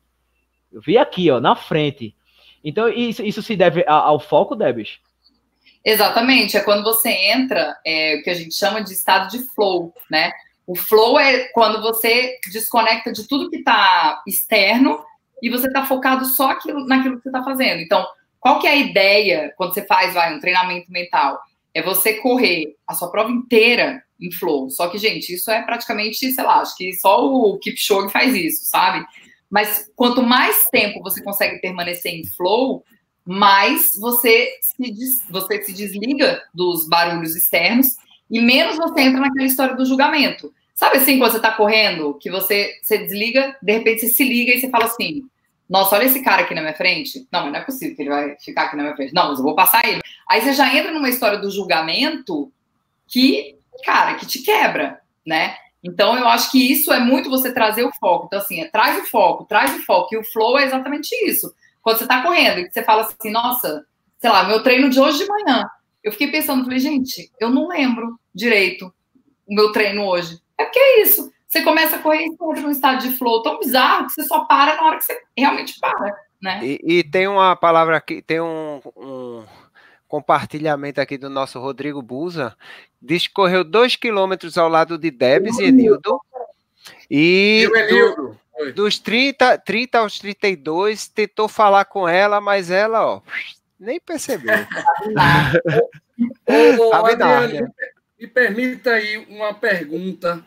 Eu 0.70 0.81
vi 0.81 0.99
aqui, 0.99 1.31
ó, 1.31 1.41
na 1.41 1.57
frente. 1.57 2.14
Então, 2.62 2.89
isso, 2.89 3.22
isso 3.22 3.43
se 3.43 3.57
deve 3.57 3.83
ao 3.87 4.20
foco, 4.20 4.55
Debs? 4.55 5.01
Exatamente, 5.85 6.57
é 6.57 6.61
quando 6.61 6.83
você 6.83 7.09
entra, 7.09 7.76
é, 7.85 8.16
o 8.16 8.22
que 8.22 8.31
a 8.31 8.35
gente 8.35 8.55
chama 8.55 8.83
de 8.83 8.93
estado 8.93 9.31
de 9.31 9.39
flow, 9.55 9.95
né? 10.11 10.31
O 10.66 10.76
flow 10.76 11.18
é 11.18 11.49
quando 11.49 11.81
você 11.81 12.39
desconecta 12.53 13.12
de 13.12 13.26
tudo 13.26 13.51
que 13.51 13.57
está 13.57 14.22
externo 14.26 15.03
e 15.43 15.49
você 15.49 15.66
está 15.66 15.85
focado 15.87 16.24
só 16.26 16.51
aquilo, 16.51 16.87
naquilo 16.87 17.16
que 17.16 17.22
você 17.22 17.28
está 17.31 17.43
fazendo. 17.43 17.81
Então, 17.81 18.07
qual 18.39 18.59
que 18.59 18.66
é 18.66 18.70
a 18.70 18.76
ideia 18.76 19.53
quando 19.57 19.74
você 19.74 19.85
faz 19.85 20.14
vai, 20.14 20.35
um 20.35 20.41
treinamento 20.41 20.93
mental? 20.93 21.41
É 21.74 21.83
você 21.83 22.14
correr 22.14 22.76
a 22.87 22.95
sua 22.95 23.11
prova 23.11 23.31
inteira 23.31 24.03
em 24.20 24.31
flow. 24.31 24.70
Só 24.70 24.89
que, 24.89 24.99
gente, 24.99 25.35
isso 25.35 25.51
é 25.51 25.62
praticamente, 25.62 26.31
sei 26.31 26.45
lá, 26.45 26.61
acho 26.61 26.76
que 26.76 26.93
só 26.95 27.24
o 27.24 27.59
Kipchoge 27.59 28.12
faz 28.12 28.35
isso, 28.35 28.64
sabe? 28.66 29.05
Mas 29.49 29.91
quanto 29.97 30.22
mais 30.22 30.68
tempo 30.68 31.03
você 31.03 31.22
consegue 31.22 31.61
permanecer 31.61 32.12
em 32.12 32.24
flow, 32.24 32.85
mais 33.31 33.97
você 33.97 34.51
se, 34.61 34.91
des, 34.91 35.22
você 35.31 35.62
se 35.62 35.72
desliga 35.72 36.43
dos 36.53 36.89
barulhos 36.89 37.37
externos 37.37 37.97
e 38.28 38.41
menos 38.41 38.76
você 38.76 39.03
entra 39.03 39.20
naquela 39.20 39.47
história 39.47 39.76
do 39.76 39.87
julgamento. 39.87 40.53
Sabe 40.74 40.97
assim, 40.97 41.16
quando 41.16 41.31
você 41.31 41.41
tá 41.41 41.53
correndo, 41.53 42.14
que 42.14 42.28
você, 42.28 42.72
você 42.83 42.99
desliga, 42.99 43.57
de 43.62 43.72
repente 43.72 44.01
você 44.01 44.09
se 44.09 44.24
liga 44.24 44.53
e 44.53 44.61
você 44.61 44.68
fala 44.68 44.87
assim: 44.87 45.22
Nossa, 45.68 45.95
olha 45.95 46.07
esse 46.07 46.24
cara 46.24 46.43
aqui 46.43 46.57
na 46.57 46.61
minha 46.61 46.74
frente. 46.74 47.28
Não, 47.31 47.43
mas 47.43 47.53
não 47.53 47.61
é 47.61 47.64
possível 47.64 47.95
que 47.95 48.03
ele 48.03 48.09
vai 48.09 48.37
ficar 48.41 48.62
aqui 48.64 48.76
na 48.76 48.83
minha 48.83 48.97
frente. 48.97 49.14
Não, 49.14 49.28
mas 49.28 49.39
eu 49.39 49.45
vou 49.45 49.55
passar 49.55 49.87
ele. 49.87 50.01
Aí 50.28 50.41
você 50.41 50.53
já 50.53 50.74
entra 50.74 50.91
numa 50.91 51.09
história 51.09 51.39
do 51.39 51.53
julgamento 51.53 52.53
que, 53.07 53.55
cara, 53.85 54.14
que 54.14 54.26
te 54.26 54.41
quebra, 54.41 55.01
né? 55.24 55.55
Então 55.85 56.18
eu 56.18 56.26
acho 56.26 56.51
que 56.51 56.72
isso 56.72 56.93
é 56.93 56.99
muito 56.99 57.31
você 57.31 57.55
trazer 57.55 57.85
o 57.85 57.93
foco. 57.93 58.26
Então, 58.26 58.41
assim, 58.41 58.61
é, 58.61 58.68
traz 58.68 59.01
o 59.01 59.07
foco, 59.07 59.45
traz 59.45 59.72
o 59.76 59.85
foco. 59.85 60.12
E 60.16 60.18
o 60.18 60.24
flow 60.24 60.59
é 60.59 60.64
exatamente 60.64 61.14
isso. 61.28 61.55
Quando 61.83 61.99
você 61.99 62.07
tá 62.07 62.22
correndo 62.22 62.61
e 62.61 62.70
você 62.70 62.83
fala 62.83 63.03
assim, 63.03 63.31
nossa, 63.31 63.85
sei 64.18 64.31
lá, 64.31 64.45
meu 64.45 64.62
treino 64.62 64.91
de 64.91 65.01
hoje 65.01 65.18
de 65.18 65.26
manhã. 65.26 65.64
Eu 66.03 66.12
fiquei 66.12 66.31
pensando, 66.31 66.64
falei, 66.64 66.78
gente, 66.78 67.31
eu 67.39 67.51
não 67.51 67.68
lembro 67.68 68.18
direito 68.35 68.93
o 69.47 69.55
meu 69.55 69.72
treino 69.72 70.05
hoje. 70.05 70.41
É 70.59 70.64
porque 70.64 70.78
é 70.78 71.03
isso. 71.03 71.31
Você 71.47 71.62
começa 71.62 71.97
a 71.97 71.99
correr 71.99 72.22
e 72.22 72.26
entra 72.26 72.61
num 72.61 72.70
estado 72.70 73.03
de 73.03 73.16
flow 73.16 73.43
tão 73.43 73.59
bizarro 73.59 74.07
que 74.07 74.12
você 74.12 74.22
só 74.24 74.45
para 74.45 74.76
na 74.76 74.87
hora 74.87 74.99
que 74.99 75.05
você 75.05 75.20
realmente 75.37 75.78
para, 75.81 76.16
né? 76.41 76.61
E, 76.62 76.81
e 76.83 77.05
tem 77.05 77.26
uma 77.26 77.57
palavra 77.57 77.97
aqui, 77.97 78.22
tem 78.22 78.41
um, 78.41 78.81
um, 78.97 79.45
compartilhamento 80.07 81.01
aqui 81.01 81.18
do 81.18 81.28
nosso 81.28 81.59
Rodrigo 81.59 82.01
Buza, 82.03 82.57
diz 83.03 83.26
que 83.26 83.35
correu 83.35 83.64
dois 83.64 83.97
quilômetros 83.97 84.57
ao 84.57 84.68
lado 84.68 84.97
de 84.97 85.11
Debs 85.11 85.59
e 85.59 85.64
Enildo. 85.64 86.20
E 87.11 87.68
do, 87.91 88.36
dos 88.74 88.99
30, 88.99 89.59
30 89.59 89.99
aos 89.99 90.18
32, 90.18 91.09
tentou 91.09 91.49
falar 91.49 91.84
com 91.84 92.09
ela, 92.09 92.41
mas 92.41 92.70
ela, 92.70 93.07
ó, 93.07 93.20
nem 93.78 94.01
percebeu. 94.01 94.55
ô, 96.47 96.88
ô, 96.88 96.95
Adriano, 96.95 97.72
me 98.18 98.26
permita 98.26 98.93
aí 98.93 99.18
uma 99.28 99.55
pergunta 99.55 100.45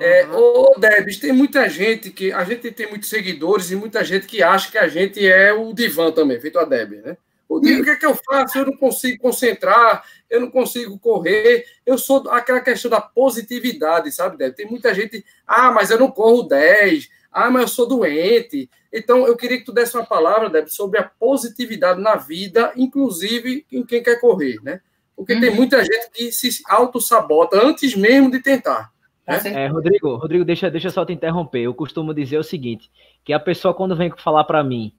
é, 0.00 0.26
ô, 0.26 0.74
Debs, 0.78 1.18
tem 1.18 1.32
muita 1.32 1.68
gente 1.68 2.10
que. 2.10 2.32
A 2.32 2.44
gente 2.44 2.70
tem 2.70 2.88
muitos 2.88 3.08
seguidores 3.08 3.70
e 3.70 3.76
muita 3.76 4.02
gente 4.02 4.26
que 4.26 4.42
acha 4.42 4.70
que 4.70 4.78
a 4.78 4.88
gente 4.88 5.26
é 5.26 5.52
o 5.52 5.72
divã 5.72 6.10
também, 6.10 6.40
feito 6.40 6.58
a 6.58 6.64
Debs, 6.64 7.02
né? 7.02 7.16
O 7.52 7.58
o 7.58 7.84
que 7.84 7.90
é 7.90 7.96
que 7.96 8.06
eu 8.06 8.14
faço? 8.14 8.58
Eu 8.58 8.66
não 8.66 8.76
consigo 8.76 9.20
concentrar, 9.20 10.04
eu 10.30 10.40
não 10.40 10.50
consigo 10.50 10.98
correr. 10.98 11.66
Eu 11.84 11.98
sou 11.98 12.28
aquela 12.30 12.60
questão 12.60 12.90
da 12.90 13.00
positividade, 13.00 14.10
sabe, 14.10 14.38
Debs? 14.38 14.56
Tem 14.56 14.66
muita 14.66 14.94
gente, 14.94 15.24
ah, 15.46 15.70
mas 15.70 15.90
eu 15.90 15.98
não 15.98 16.10
corro 16.10 16.44
10, 16.44 17.08
ah, 17.30 17.50
mas 17.50 17.62
eu 17.62 17.68
sou 17.68 17.86
doente. 17.86 18.70
Então, 18.92 19.26
eu 19.26 19.36
queria 19.36 19.58
que 19.58 19.64
tu 19.64 19.72
desse 19.72 19.96
uma 19.96 20.06
palavra, 20.06 20.48
Debs, 20.48 20.74
sobre 20.74 20.98
a 20.98 21.02
positividade 21.02 22.00
na 22.00 22.16
vida, 22.16 22.72
inclusive 22.74 23.66
em 23.70 23.84
quem 23.84 24.02
quer 24.02 24.18
correr, 24.20 24.58
né? 24.62 24.80
Porque 25.14 25.34
uhum. 25.34 25.40
tem 25.40 25.54
muita 25.54 25.84
gente 25.84 26.10
que 26.10 26.32
se 26.32 26.62
auto-sabota 26.66 27.62
antes 27.62 27.94
mesmo 27.94 28.30
de 28.30 28.40
tentar. 28.40 28.90
É, 29.26 29.66
Rodrigo, 29.68 30.16
Rodrigo, 30.16 30.44
deixa, 30.44 30.70
deixa 30.70 30.90
só 30.90 31.04
te 31.04 31.12
interromper. 31.12 31.60
Eu 31.60 31.74
costumo 31.74 32.12
dizer 32.12 32.38
o 32.38 32.42
seguinte: 32.42 32.90
que 33.24 33.32
a 33.32 33.38
pessoa, 33.38 33.72
quando 33.72 33.94
vem 33.94 34.12
falar 34.16 34.44
para 34.44 34.64
mim 34.64 34.92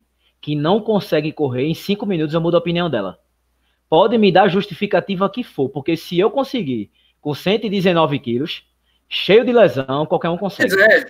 que 0.43 0.57
não 0.57 0.81
consegue 0.81 1.31
correr, 1.31 1.63
em 1.63 1.73
cinco 1.73 2.05
minutos 2.05 2.33
eu 2.33 2.41
mudo 2.41 2.55
a 2.55 2.59
opinião 2.59 2.89
dela. 2.89 3.17
Pode 3.89 4.17
me 4.17 4.29
dar 4.29 4.49
justificativa 4.49 5.29
que 5.29 5.41
for, 5.41 5.69
porque 5.69 5.95
se 5.95 6.19
eu 6.19 6.29
conseguir 6.29 6.91
com 7.21 7.33
119 7.33 8.19
quilos, 8.19 8.67
cheio 9.07 9.45
de 9.45 9.53
lesão, 9.53 10.05
qualquer 10.05 10.29
um 10.29 10.37
consegue. 10.37 10.75
Pois 10.75 10.85
é. 10.85 11.05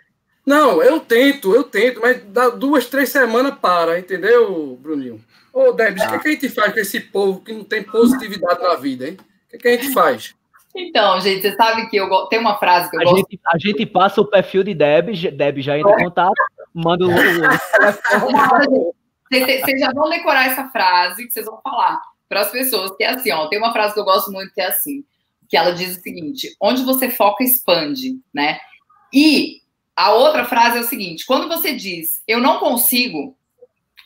Não, 0.45 0.83
eu 0.83 0.99
tento, 0.99 1.55
eu 1.55 1.63
tento, 1.63 1.99
mas 1.99 2.23
dá 2.27 2.49
duas, 2.49 2.85
três 2.85 3.09
semanas 3.09 3.55
para, 3.59 3.97
entendeu, 3.97 4.77
Bruninho? 4.79 5.19
Ô, 5.51 5.71
Debs, 5.71 6.03
o 6.03 6.05
ah. 6.05 6.09
que, 6.09 6.15
é 6.15 6.19
que 6.19 6.27
a 6.27 6.31
gente 6.31 6.49
faz 6.49 6.71
com 6.71 6.79
esse 6.79 6.99
povo 6.99 7.41
que 7.41 7.53
não 7.53 7.63
tem 7.63 7.81
positividade 7.81 8.61
na 8.61 8.75
vida, 8.75 9.07
hein? 9.07 9.17
O 9.47 9.49
que, 9.49 9.55
é 9.55 9.59
que 9.59 9.67
a 9.67 9.71
gente 9.71 9.93
faz? 9.93 10.35
Então, 10.75 11.19
gente, 11.21 11.41
você 11.41 11.55
sabe 11.55 11.89
que 11.89 11.97
eu 11.97 12.07
tem 12.27 12.37
uma 12.37 12.59
frase 12.59 12.87
que 12.87 12.97
eu 12.97 13.01
a 13.01 13.03
gosto. 13.03 13.17
Gente, 13.17 13.39
a 13.47 13.57
gente 13.57 13.85
passa 13.87 14.21
o 14.21 14.25
perfil 14.25 14.63
de 14.63 14.75
Deb, 14.75 15.09
Deb 15.33 15.59
já 15.59 15.75
entra 15.75 15.91
em 15.93 16.03
contato, 16.03 16.35
manda 16.71 17.05
o. 17.07 17.09
Vocês 19.39 19.79
já 19.79 19.91
vão 19.91 20.09
decorar 20.09 20.47
essa 20.47 20.69
frase 20.69 21.25
que 21.25 21.33
vocês 21.33 21.45
vão 21.45 21.59
falar 21.61 22.01
para 22.29 22.41
as 22.41 22.51
pessoas, 22.51 22.95
que 22.95 23.03
é 23.03 23.09
assim, 23.09 23.31
ó. 23.31 23.47
Tem 23.47 23.59
uma 23.59 23.73
frase 23.73 23.93
que 23.93 23.99
eu 23.99 24.05
gosto 24.05 24.31
muito 24.31 24.53
que 24.53 24.61
é 24.61 24.67
assim, 24.67 25.03
que 25.49 25.57
ela 25.57 25.71
diz 25.71 25.97
o 25.97 26.01
seguinte: 26.01 26.55
onde 26.61 26.83
você 26.83 27.09
foca, 27.09 27.43
expande, 27.43 28.19
né? 28.33 28.59
E 29.11 29.61
a 29.95 30.13
outra 30.13 30.45
frase 30.45 30.77
é 30.77 30.81
o 30.81 30.87
seguinte: 30.87 31.25
quando 31.25 31.47
você 31.47 31.73
diz 31.73 32.21
eu 32.27 32.39
não 32.39 32.59
consigo, 32.59 33.35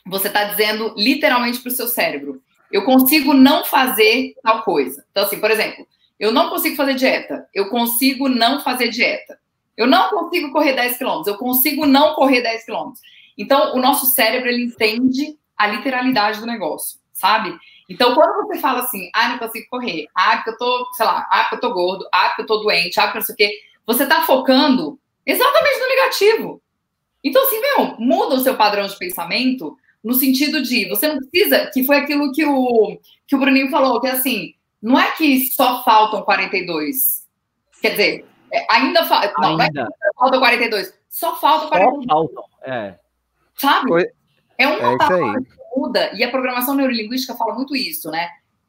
você 0.06 0.28
está 0.28 0.44
dizendo 0.44 0.94
literalmente 0.96 1.60
para 1.60 1.70
o 1.70 1.74
seu 1.74 1.88
cérebro, 1.88 2.42
eu 2.70 2.84
consigo 2.84 3.32
não 3.32 3.64
fazer 3.64 4.34
tal 4.42 4.62
coisa. 4.62 5.04
Então, 5.10 5.24
assim, 5.24 5.40
por 5.40 5.50
exemplo, 5.50 5.86
eu 6.18 6.32
não 6.32 6.50
consigo 6.50 6.76
fazer 6.76 6.94
dieta. 6.94 7.48
Eu 7.54 7.70
consigo 7.70 8.28
não 8.28 8.60
fazer 8.60 8.88
dieta. 8.88 9.38
Eu 9.76 9.86
não 9.86 10.10
consigo 10.10 10.50
correr 10.50 10.74
10 10.74 10.98
quilômetros. 10.98 11.28
Eu 11.28 11.38
consigo 11.38 11.86
não 11.86 12.14
correr 12.14 12.42
10 12.42 12.64
quilômetros. 12.64 13.00
Então, 13.38 13.76
o 13.76 13.80
nosso 13.80 14.06
cérebro, 14.06 14.48
ele 14.48 14.64
entende 14.64 15.38
a 15.56 15.68
literalidade 15.68 16.40
do 16.40 16.46
negócio, 16.46 16.98
sabe? 17.12 17.56
Então, 17.88 18.14
quando 18.14 18.46
você 18.46 18.58
fala 18.58 18.80
assim, 18.80 19.08
ah, 19.14 19.28
não 19.28 19.38
consigo 19.38 19.66
correr, 19.70 20.06
ah, 20.14 20.36
porque 20.36 20.50
eu 20.50 20.58
tô, 20.58 20.88
sei 20.94 21.06
lá, 21.06 21.26
ah, 21.30 21.42
porque 21.42 21.54
eu 21.54 21.60
tô 21.60 21.72
gordo, 21.72 22.08
ah, 22.12 22.28
porque 22.28 22.42
eu 22.42 22.46
tô 22.46 22.58
doente, 22.58 22.98
ah, 22.98 23.04
porque 23.04 23.18
não 23.18 23.24
sei 23.24 23.34
o 23.34 23.36
quê, 23.36 23.60
você 23.86 24.06
tá 24.06 24.22
focando 24.22 24.98
exatamente 25.24 25.78
no 25.78 25.88
negativo. 25.88 26.62
Então, 27.24 27.42
assim, 27.44 27.60
meu, 27.60 27.96
muda 27.98 28.34
o 28.34 28.40
seu 28.40 28.56
padrão 28.56 28.86
de 28.86 28.98
pensamento 28.98 29.76
no 30.02 30.14
sentido 30.14 30.62
de, 30.62 30.88
você 30.88 31.08
não 31.08 31.18
precisa, 31.18 31.70
que 31.72 31.84
foi 31.84 31.96
aquilo 31.96 32.32
que 32.32 32.44
o, 32.44 32.98
que 33.26 33.34
o 33.34 33.38
Bruninho 33.38 33.70
falou, 33.70 34.00
que 34.00 34.06
é 34.06 34.12
assim, 34.12 34.54
não 34.80 34.98
é 34.98 35.10
que 35.12 35.50
só 35.50 35.82
faltam 35.82 36.22
42. 36.22 37.26
Quer 37.80 37.90
dizer, 37.90 38.26
é, 38.52 38.66
ainda, 38.70 39.04
fa 39.04 39.32
não, 39.38 39.56
não 39.56 39.62
é 39.62 39.68
que 39.68 39.84
faltam 40.16 40.40
42. 40.40 40.98
Só 41.08 41.36
faltam 41.36 41.68
42. 41.68 42.04
Só 42.04 42.08
faltam, 42.08 42.44
é. 42.62 42.98
Sabe? 43.58 43.90
É 44.56 44.66
uma 44.66 44.94
é 44.94 44.96
palavra 44.96 45.40
que 45.40 45.76
muda. 45.76 46.12
E 46.14 46.24
a 46.24 46.30
programação 46.30 46.74
neurolinguística 46.74 47.34
fala 47.34 47.54
muito 47.54 47.74
isso, 47.76 48.10
né? 48.10 48.28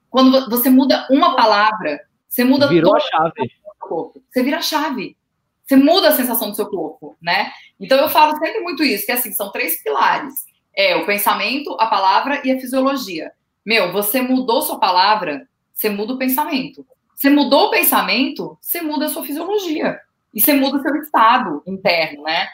Quando 0.09 0.49
você 0.49 0.69
muda 0.69 1.07
uma 1.09 1.35
palavra, 1.35 1.99
você 2.27 2.43
muda 2.43 2.67
Virou 2.67 2.95
a 2.95 2.99
chave. 2.99 3.51
Corpo. 3.79 4.21
Você 4.29 4.43
vira 4.43 4.57
a 4.57 4.61
chave. 4.61 5.17
Você 5.65 5.75
muda 5.75 6.09
a 6.09 6.15
sensação 6.15 6.49
do 6.49 6.55
seu 6.55 6.67
corpo, 6.67 7.15
né? 7.21 7.51
Então 7.79 7.97
eu 7.99 8.09
falo 8.09 8.37
sempre 8.37 8.59
muito 8.61 8.83
isso, 8.83 9.05
que 9.05 9.11
assim, 9.11 9.31
são 9.31 9.51
três 9.51 9.81
pilares. 9.83 10.33
É 10.75 10.95
o 10.95 11.05
pensamento, 11.05 11.75
a 11.79 11.87
palavra 11.87 12.41
e 12.45 12.51
a 12.51 12.59
fisiologia. 12.59 13.31
Meu, 13.65 13.91
você 13.91 14.21
mudou 14.21 14.61
sua 14.61 14.79
palavra, 14.79 15.47
você 15.73 15.89
muda 15.89 16.13
o 16.13 16.17
pensamento. 16.17 16.85
Você 17.15 17.29
mudou 17.29 17.67
o 17.67 17.69
pensamento, 17.69 18.57
você 18.61 18.81
muda 18.81 19.05
a 19.05 19.09
sua 19.09 19.23
fisiologia. 19.23 19.99
E 20.33 20.41
você 20.41 20.53
muda 20.53 20.77
o 20.77 20.81
seu 20.81 20.95
estado 20.95 21.61
interno, 21.67 22.23
né? 22.23 22.47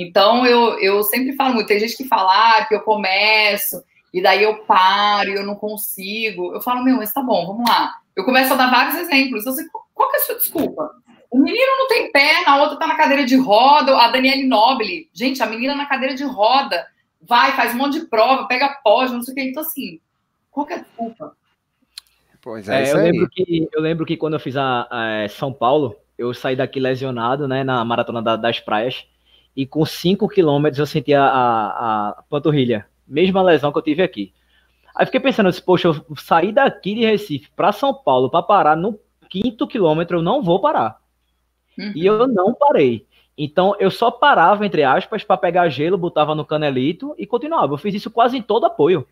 Então, 0.00 0.46
eu, 0.46 0.78
eu 0.78 1.02
sempre 1.02 1.34
falo 1.34 1.54
muito, 1.54 1.66
tem 1.66 1.78
gente 1.78 1.94
que 1.94 2.08
fala 2.08 2.58
ah, 2.58 2.64
que 2.64 2.74
eu 2.74 2.80
começo, 2.80 3.84
e 4.14 4.22
daí 4.22 4.42
eu 4.42 4.64
paro, 4.64 5.28
e 5.28 5.34
eu 5.34 5.44
não 5.44 5.54
consigo. 5.54 6.54
Eu 6.54 6.60
falo, 6.62 6.82
meu, 6.82 6.96
mas 6.96 7.12
tá 7.12 7.22
bom, 7.22 7.46
vamos 7.46 7.68
lá. 7.68 7.96
Eu 8.16 8.24
começo 8.24 8.52
a 8.52 8.56
dar 8.56 8.70
vários 8.70 8.96
exemplos. 8.96 9.44
Eu 9.44 9.52
sei, 9.52 9.66
qual 9.94 10.10
que 10.10 10.16
é 10.16 10.20
a 10.20 10.22
sua 10.22 10.34
desculpa? 10.36 10.90
O 11.30 11.38
menino 11.38 11.78
não 11.78 11.86
tem 11.86 12.10
perna, 12.10 12.52
a 12.52 12.62
outra 12.62 12.78
tá 12.78 12.86
na 12.86 12.96
cadeira 12.96 13.24
de 13.24 13.36
roda, 13.36 13.94
a 13.96 14.08
Daniele 14.08 14.46
Nobile. 14.46 15.08
Gente, 15.12 15.42
a 15.42 15.46
menina 15.46 15.74
na 15.74 15.86
cadeira 15.86 16.14
de 16.14 16.24
roda, 16.24 16.86
vai, 17.20 17.52
faz 17.52 17.74
um 17.74 17.78
monte 17.78 18.00
de 18.00 18.06
prova, 18.06 18.48
pega 18.48 18.80
pós, 18.82 19.12
não 19.12 19.22
sei 19.22 19.32
o 19.32 19.34
que. 19.34 19.42
Então, 19.42 19.62
assim, 19.62 20.00
qual 20.50 20.64
que 20.64 20.72
é 20.72 20.76
a 20.76 20.80
desculpa? 20.80 21.36
Pois 22.42 22.68
é, 22.70 22.84
é 22.84 22.92
eu, 22.92 22.96
lembro 22.96 23.28
que, 23.28 23.68
eu 23.70 23.82
lembro 23.82 24.06
que 24.06 24.16
quando 24.16 24.34
eu 24.34 24.40
fiz 24.40 24.56
a, 24.56 24.88
a, 24.90 25.28
São 25.28 25.52
Paulo, 25.52 25.94
eu 26.16 26.32
saí 26.32 26.56
daqui 26.56 26.80
lesionado, 26.80 27.46
né, 27.46 27.62
na 27.62 27.84
maratona 27.84 28.22
da, 28.22 28.34
das 28.34 28.58
praias. 28.58 29.06
E 29.56 29.66
com 29.66 29.84
5 29.84 30.28
quilômetros 30.28 30.78
eu 30.78 30.86
senti 30.86 31.12
a, 31.12 31.24
a, 31.24 32.08
a, 32.08 32.22
panturrilha. 32.28 32.86
Mesma 33.06 33.42
lesão 33.42 33.72
que 33.72 33.78
eu 33.78 33.82
tive 33.82 34.02
aqui. 34.02 34.32
Aí 34.94 35.06
fiquei 35.06 35.20
pensando 35.20 35.48
assim, 35.48 35.62
poxa, 35.62 35.88
eu 35.88 36.04
saí 36.16 36.52
daqui 36.52 36.94
de 36.94 37.04
Recife 37.04 37.50
para 37.54 37.72
São 37.72 37.92
Paulo 37.94 38.30
para 38.30 38.42
parar 38.42 38.76
no 38.76 38.98
quinto 39.28 39.66
quilômetro, 39.66 40.18
eu 40.18 40.22
não 40.22 40.42
vou 40.42 40.60
parar. 40.60 41.00
Uhum. 41.78 41.92
E 41.94 42.04
eu 42.04 42.26
não 42.26 42.54
parei. 42.54 43.06
Então 43.36 43.74
eu 43.78 43.90
só 43.90 44.10
parava, 44.10 44.66
entre 44.66 44.82
aspas, 44.82 45.24
para 45.24 45.36
pegar 45.36 45.68
gelo, 45.68 45.96
botava 45.96 46.34
no 46.34 46.44
canelito 46.44 47.14
e 47.16 47.26
continuava. 47.26 47.74
Eu 47.74 47.78
fiz 47.78 47.94
isso 47.94 48.10
quase 48.10 48.36
em 48.36 48.42
todo 48.42 48.66
apoio. 48.66 49.06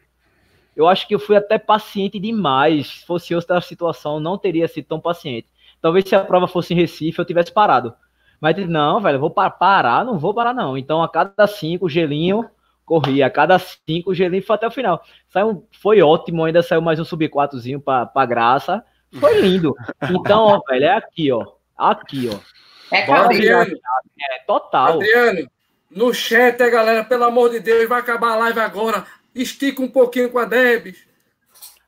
Eu 0.77 0.87
acho 0.87 1.09
que 1.09 1.15
eu 1.15 1.19
fui 1.19 1.35
até 1.35 1.59
paciente 1.59 2.19
demais. 2.19 2.87
Se 2.87 3.07
fosse 3.07 3.35
outra 3.35 3.61
situação, 3.61 4.21
não 4.21 4.39
teria 4.39 4.69
sido 4.69 4.85
tão 4.85 5.01
paciente. 5.01 5.49
Talvez 5.81 6.09
se 6.09 6.15
a 6.15 6.25
prova 6.25 6.47
fosse 6.47 6.75
em 6.75 6.77
Recife, 6.77 7.19
eu 7.19 7.25
tivesse 7.25 7.53
parado. 7.53 7.95
Mas 8.41 8.57
não, 8.69 9.01
velho, 9.01 9.19
vou 9.19 9.31
parar, 9.31 10.05
não 10.05 10.19
vou 10.19 10.33
parar, 10.33 10.55
não. 10.55 10.79
Então, 10.79 11.03
a 11.03 11.09
cada 11.09 11.47
cinco, 11.47 11.89
gelinho, 11.89 12.49
corri. 12.85 13.23
A 13.23 13.31
cada 13.31 13.59
cinco, 13.59 14.15
gelinho 14.15 14.43
foi 14.43 14.57
até 14.57 14.67
o 14.67 14.71
final. 14.71 15.03
Saiu, 15.29 15.67
foi 15.81 16.01
ótimo, 16.01 16.45
ainda 16.45 16.63
saiu 16.63 16.81
mais 16.81 17.01
um 17.01 17.05
sub 17.05 17.29
4zinho 17.29 17.81
pra, 17.81 18.07
pra 18.07 18.27
graça. 18.27 18.85
Foi 19.19 19.41
lindo. 19.41 19.75
Então, 20.11 20.45
ó, 20.45 20.61
velho, 20.69 20.85
é 20.85 20.97
aqui, 20.97 21.33
ó. 21.33 21.45
Aqui, 21.77 22.31
ó. 22.33 22.39
É, 22.95 23.11
Adriano, 23.11 23.77
é 24.21 24.39
total. 24.47 24.95
Adriano, 24.95 25.49
no 25.91 26.15
chat, 26.15 26.61
é, 26.61 26.71
galera, 26.71 27.05
pelo 27.05 27.25
amor 27.25 27.51
de 27.51 27.61
Deus, 27.61 27.89
vai 27.89 28.01
acabar 28.01 28.33
a 28.33 28.37
live 28.37 28.61
agora. 28.61 29.05
Estica 29.35 29.83
um 29.83 29.89
pouquinho 29.89 30.31
com 30.31 30.39
a 30.39 30.45
Debs. 30.45 31.07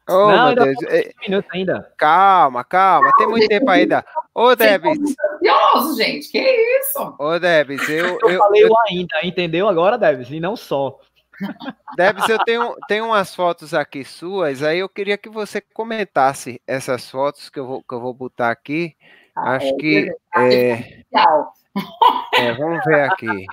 Oh, 0.08 0.28
não, 0.28 0.54
meu 0.54 0.64
Deus. 0.64 0.76
Minutos 1.22 1.50
ainda. 1.52 1.92
Calma, 1.96 2.64
calma. 2.64 3.12
Tem 3.16 3.28
muito 3.28 3.48
tempo 3.48 3.70
ainda. 3.70 4.04
Ô, 4.34 4.54
Debs. 4.54 4.98
Ansioso, 5.34 5.96
gente. 5.96 6.30
Que 6.30 6.38
isso? 6.78 7.16
Ô, 7.18 7.38
Debs, 7.38 7.88
eu. 7.88 8.18
Eu, 8.20 8.30
eu 8.30 8.38
falei 8.38 8.64
eu... 8.64 8.70
ainda, 8.88 9.14
entendeu 9.24 9.68
agora, 9.68 9.98
Debs? 9.98 10.30
E 10.30 10.38
não 10.38 10.56
só. 10.56 10.98
Debs, 11.96 12.28
eu 12.28 12.38
tenho, 12.44 12.74
tenho 12.86 13.06
umas 13.06 13.34
fotos 13.34 13.74
aqui 13.74 14.04
suas, 14.04 14.62
aí 14.62 14.78
eu 14.78 14.88
queria 14.88 15.16
que 15.18 15.28
você 15.28 15.60
comentasse 15.60 16.60
essas 16.66 17.10
fotos 17.10 17.48
que 17.48 17.58
eu 17.58 17.66
vou, 17.66 17.82
que 17.82 17.94
eu 17.94 18.00
vou 18.00 18.14
botar 18.14 18.50
aqui. 18.50 18.94
Ah, 19.34 19.56
Acho 19.56 19.66
é, 19.66 19.76
que. 19.76 20.12
É, 20.36 20.72
é, 22.36 22.52
vamos 22.52 22.84
ver 22.84 23.02
aqui. 23.10 23.46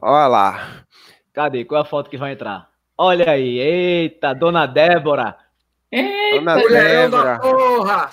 Olha 0.00 0.26
lá. 0.26 0.84
Cadê? 1.32 1.64
Qual 1.64 1.80
é 1.80 1.82
a 1.82 1.86
foto 1.86 2.10
que 2.10 2.16
vai 2.16 2.32
entrar? 2.32 2.70
Olha 2.96 3.30
aí, 3.30 3.58
eita, 3.58 4.34
dona 4.34 4.66
Débora. 4.66 5.36
Eita, 5.92 6.40
dona 6.40 6.68
Débora. 6.68 7.38
Porra. 7.38 8.10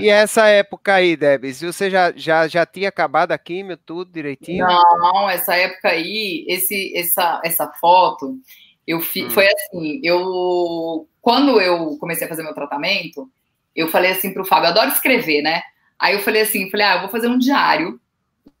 E, 0.00 0.04
e, 0.06 0.08
essa 0.08 0.46
época 0.46 0.94
aí, 0.94 1.16
Debs, 1.16 1.60
você 1.60 1.90
já, 1.90 2.12
já, 2.14 2.48
já 2.48 2.66
tinha 2.66 2.88
acabado 2.88 3.32
a 3.32 3.38
químio, 3.38 3.76
tudo 3.76 4.10
direitinho? 4.10 4.66
Não, 4.66 5.28
essa 5.28 5.54
época 5.54 5.88
aí, 5.88 6.44
esse, 6.48 6.96
essa, 6.96 7.40
essa 7.44 7.68
foto, 7.80 8.38
eu 8.86 9.00
fi, 9.00 9.24
hum. 9.24 9.30
foi 9.30 9.46
assim, 9.46 10.00
eu 10.02 11.06
quando 11.20 11.60
eu 11.60 11.96
comecei 11.98 12.26
a 12.26 12.28
fazer 12.28 12.42
meu 12.42 12.54
tratamento, 12.54 13.30
eu 13.76 13.88
falei 13.88 14.10
assim 14.10 14.32
para 14.32 14.42
o 14.42 14.44
Fábio, 14.44 14.66
eu 14.66 14.70
adoro 14.70 14.90
escrever, 14.90 15.42
né? 15.42 15.62
Aí 15.98 16.14
eu 16.14 16.20
falei 16.20 16.42
assim, 16.42 16.70
falei, 16.70 16.86
ah, 16.86 16.94
eu 16.94 17.00
vou 17.02 17.10
fazer 17.10 17.28
um 17.28 17.38
diário 17.38 18.00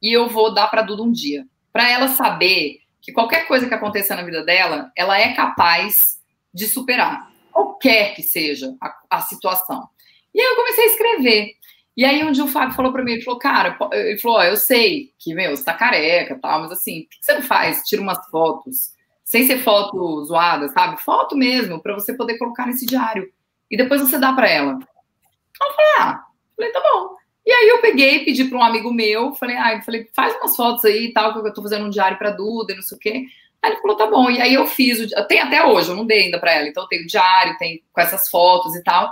e 0.00 0.14
eu 0.14 0.28
vou 0.28 0.52
dar 0.52 0.68
para 0.68 0.82
Duda 0.82 1.02
um 1.02 1.10
dia 1.10 1.46
para 1.72 1.88
ela 1.88 2.08
saber 2.08 2.80
que 3.00 3.12
qualquer 3.12 3.46
coisa 3.46 3.66
que 3.66 3.74
aconteça 3.74 4.14
na 4.14 4.22
vida 4.22 4.44
dela, 4.44 4.92
ela 4.96 5.18
é 5.18 5.32
capaz 5.32 6.18
de 6.52 6.66
superar, 6.66 7.29
qualquer 7.52 8.14
que 8.14 8.22
seja 8.22 8.74
a, 8.80 9.00
a 9.10 9.20
situação. 9.20 9.88
E 10.34 10.40
aí 10.40 10.46
eu 10.46 10.56
comecei 10.56 10.84
a 10.84 10.88
escrever. 10.88 11.54
E 11.96 12.04
aí 12.04 12.24
um 12.24 12.32
dia 12.32 12.44
o 12.44 12.48
Fábio 12.48 12.74
falou 12.74 12.92
para 12.92 13.04
mim, 13.04 13.12
ele 13.12 13.22
falou, 13.22 13.38
cara, 13.38 13.76
ele 13.92 14.18
falou, 14.18 14.38
ó, 14.38 14.44
eu 14.44 14.56
sei 14.56 15.12
que, 15.18 15.34
meu, 15.34 15.56
você 15.56 15.64
tá 15.64 15.74
careca 15.74 16.38
tal, 16.40 16.60
mas 16.60 16.72
assim, 16.72 17.02
por 17.02 17.10
que 17.10 17.24
você 17.24 17.34
não 17.34 17.42
faz? 17.42 17.82
Tira 17.82 18.00
umas 18.00 18.24
fotos, 18.28 18.94
sem 19.24 19.46
ser 19.46 19.58
foto 19.58 20.24
zoada, 20.24 20.68
sabe? 20.68 21.00
Foto 21.02 21.36
mesmo, 21.36 21.82
para 21.82 21.94
você 21.94 22.14
poder 22.14 22.38
colocar 22.38 22.66
nesse 22.66 22.86
diário. 22.86 23.30
E 23.70 23.76
depois 23.76 24.00
você 24.00 24.18
dá 24.18 24.32
para 24.32 24.48
ela. 24.48 24.72
Eu 24.72 25.72
falei, 25.74 25.92
ah, 25.98 26.24
falei, 26.56 26.72
tá 26.72 26.80
bom. 26.80 27.16
E 27.44 27.52
aí 27.52 27.68
eu 27.68 27.80
peguei, 27.80 28.24
pedi 28.24 28.44
para 28.44 28.58
um 28.58 28.62
amigo 28.62 28.92
meu, 28.92 29.32
falei, 29.34 29.56
ah, 29.56 29.80
falei, 29.82 30.08
faz 30.14 30.34
umas 30.36 30.54
fotos 30.54 30.84
aí 30.84 31.06
e 31.06 31.12
tal, 31.12 31.32
que 31.32 31.46
eu 31.46 31.52
tô 31.52 31.62
fazendo 31.62 31.86
um 31.86 31.90
diário 31.90 32.18
para 32.18 32.30
Duda, 32.30 32.74
não 32.74 32.82
sei 32.82 32.96
o 32.96 33.00
quê. 33.00 33.24
Aí 33.62 33.72
ele 33.72 33.80
falou, 33.80 33.96
tá 33.96 34.06
bom. 34.06 34.30
E 34.30 34.40
aí 34.40 34.54
eu 34.54 34.66
fiz, 34.66 35.12
o, 35.12 35.26
tem 35.26 35.40
até 35.40 35.64
hoje, 35.64 35.90
eu 35.90 35.96
não 35.96 36.06
dei 36.06 36.24
ainda 36.24 36.38
para 36.38 36.52
ela. 36.52 36.68
Então 36.68 36.86
tem 36.88 37.02
o 37.02 37.06
diário, 37.06 37.58
tem 37.58 37.82
com 37.92 38.00
essas 38.00 38.28
fotos 38.28 38.74
e 38.74 38.82
tal. 38.82 39.10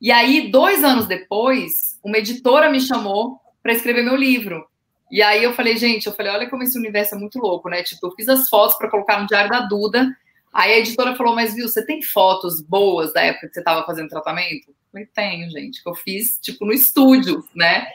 E 0.00 0.10
aí, 0.10 0.50
dois 0.50 0.82
anos 0.82 1.06
depois, 1.06 1.98
uma 2.02 2.18
editora 2.18 2.70
me 2.70 2.80
chamou 2.80 3.38
para 3.62 3.72
escrever 3.72 4.02
meu 4.02 4.16
livro. 4.16 4.66
E 5.10 5.22
aí 5.22 5.42
eu 5.42 5.52
falei, 5.52 5.76
gente, 5.76 6.06
eu 6.06 6.12
falei, 6.12 6.32
olha 6.32 6.48
como 6.48 6.62
esse 6.62 6.78
universo 6.78 7.14
é 7.14 7.18
muito 7.18 7.38
louco, 7.38 7.68
né? 7.68 7.82
Tipo, 7.82 8.06
eu 8.06 8.12
fiz 8.12 8.28
as 8.28 8.48
fotos 8.48 8.78
para 8.78 8.88
colocar 8.88 9.20
no 9.20 9.26
diário 9.26 9.50
da 9.50 9.60
Duda. 9.60 10.08
Aí 10.52 10.72
a 10.72 10.78
editora 10.78 11.14
falou, 11.16 11.34
mas 11.34 11.54
viu, 11.54 11.68
você 11.68 11.84
tem 11.84 12.00
fotos 12.00 12.62
boas 12.62 13.12
da 13.12 13.20
época 13.20 13.48
que 13.48 13.54
você 13.54 13.60
estava 13.60 13.84
fazendo 13.84 14.08
tratamento? 14.08 14.72
falei, 14.90 15.06
tenho, 15.14 15.50
gente, 15.50 15.82
que 15.82 15.88
eu 15.88 15.94
fiz, 15.94 16.38
tipo, 16.40 16.64
no 16.64 16.72
estúdio, 16.72 17.44
né? 17.54 17.86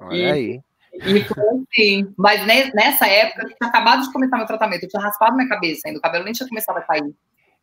Olha 0.00 0.16
e, 0.16 0.30
aí. 0.30 0.60
E 0.92 1.24
foi 1.24 1.44
assim. 1.48 2.14
Mas 2.16 2.44
nessa 2.74 3.06
época, 3.06 3.42
eu 3.42 3.48
tinha 3.48 3.68
acabado 3.68 4.02
de 4.02 4.12
começar 4.12 4.36
meu 4.36 4.46
tratamento, 4.46 4.84
eu 4.84 4.88
tinha 4.88 5.02
raspado 5.02 5.36
minha 5.36 5.48
cabeça 5.48 5.82
ainda, 5.86 5.98
o 5.98 6.02
cabelo 6.02 6.24
nem 6.24 6.32
tinha 6.32 6.48
começado 6.48 6.76
a 6.76 6.82
cair. 6.82 7.14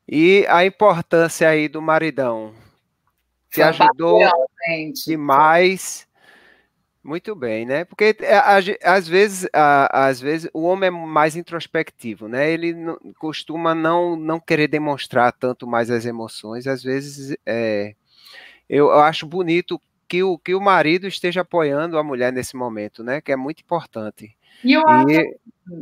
E 0.07 0.45
a 0.49 0.65
importância 0.65 1.47
aí 1.47 1.67
do 1.67 1.81
maridão? 1.81 2.53
Te 3.51 3.61
ajudou 3.61 4.19
demais. 5.05 6.07
Muito 7.03 7.33
bem, 7.33 7.65
né? 7.65 7.85
Porque 7.85 8.15
é, 8.19 8.37
às 8.83 9.07
vezes, 9.07 9.47
às 9.53 10.19
vezes 10.19 10.49
o 10.53 10.63
homem 10.63 10.87
é 10.87 10.91
mais 10.91 11.35
introspectivo, 11.35 12.27
né? 12.27 12.51
Ele 12.51 12.75
costuma 13.17 13.73
não, 13.73 14.15
não 14.15 14.39
querer 14.39 14.67
demonstrar 14.67 15.31
tanto 15.31 15.65
mais 15.65 15.89
as 15.89 16.05
emoções. 16.05 16.67
Às 16.67 16.83
vezes 16.83 17.35
é, 17.45 17.95
eu, 18.69 18.91
acho 18.91 19.25
bonito 19.25 19.81
que 20.09 20.23
o, 20.23 20.37
que 20.39 20.55
o 20.55 20.59
marido 20.59 21.07
esteja 21.07 21.41
apoiando 21.41 21.97
a 21.97 22.03
mulher 22.03 22.33
nesse 22.33 22.55
momento, 22.55 23.03
né? 23.03 23.21
Que 23.21 23.31
é 23.31 23.35
muito 23.35 23.61
importante. 23.61 24.35
E 24.63 24.73
eu, 24.73 24.81
e... 24.81 24.85
Acho, 24.85 25.21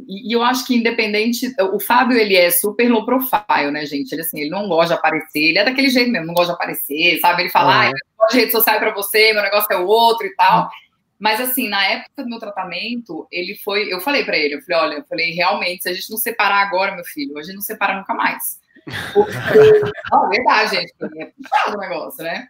e 0.07 0.35
eu 0.35 0.43
acho 0.43 0.67
que 0.67 0.75
independente, 0.75 1.51
o 1.73 1.79
Fábio 1.79 2.17
ele 2.17 2.35
é 2.35 2.51
super 2.51 2.91
low 2.91 3.05
profile, 3.05 3.71
né, 3.71 3.85
gente? 3.85 4.11
Ele 4.11 4.21
assim, 4.21 4.41
ele 4.41 4.49
não 4.49 4.67
gosta 4.67 4.93
de 4.93 4.99
aparecer, 4.99 5.39
ele 5.39 5.57
é 5.57 5.63
daquele 5.63 5.89
jeito 5.89 6.11
mesmo, 6.11 6.27
não 6.27 6.33
gosta 6.33 6.51
de 6.51 6.55
aparecer, 6.55 7.19
sabe? 7.21 7.43
Ele 7.43 7.49
fala, 7.49 7.73
uhum. 7.73 7.79
ah, 7.79 7.85
eu 7.87 7.93
gosto 8.17 8.33
de 8.33 8.39
rede 8.39 8.51
social 8.51 8.79
para 8.79 8.93
você, 8.93 9.31
meu 9.31 9.41
negócio 9.41 9.71
é 9.71 9.77
o 9.77 9.87
outro 9.87 10.27
e 10.27 10.35
tal. 10.35 10.63
Uhum. 10.63 10.69
Mas 11.17 11.41
assim, 11.41 11.67
na 11.69 11.83
época 11.85 12.23
do 12.23 12.29
meu 12.29 12.37
tratamento, 12.37 13.27
ele 13.31 13.55
foi, 13.63 13.91
eu 13.91 13.99
falei 14.01 14.23
para 14.23 14.37
ele, 14.37 14.55
eu 14.55 14.61
falei, 14.61 14.81
olha, 14.81 14.95
eu 14.99 15.05
falei, 15.05 15.31
realmente, 15.31 15.83
se 15.83 15.89
a 15.89 15.93
gente 15.93 16.09
não 16.11 16.17
separar 16.17 16.61
agora, 16.67 16.93
meu 16.93 17.05
filho, 17.05 17.37
a 17.37 17.43
gente 17.43 17.55
não 17.55 17.61
separa 17.61 17.97
nunca 17.97 18.13
mais. 18.13 18.59
Porque, 19.13 19.31
não, 20.11 20.25
é 20.25 20.29
verdade, 20.29 20.75
gente, 20.75 20.93
é 21.17 21.25
puxado 21.25 21.77
o 21.77 21.79
negócio, 21.79 22.23
né? 22.23 22.47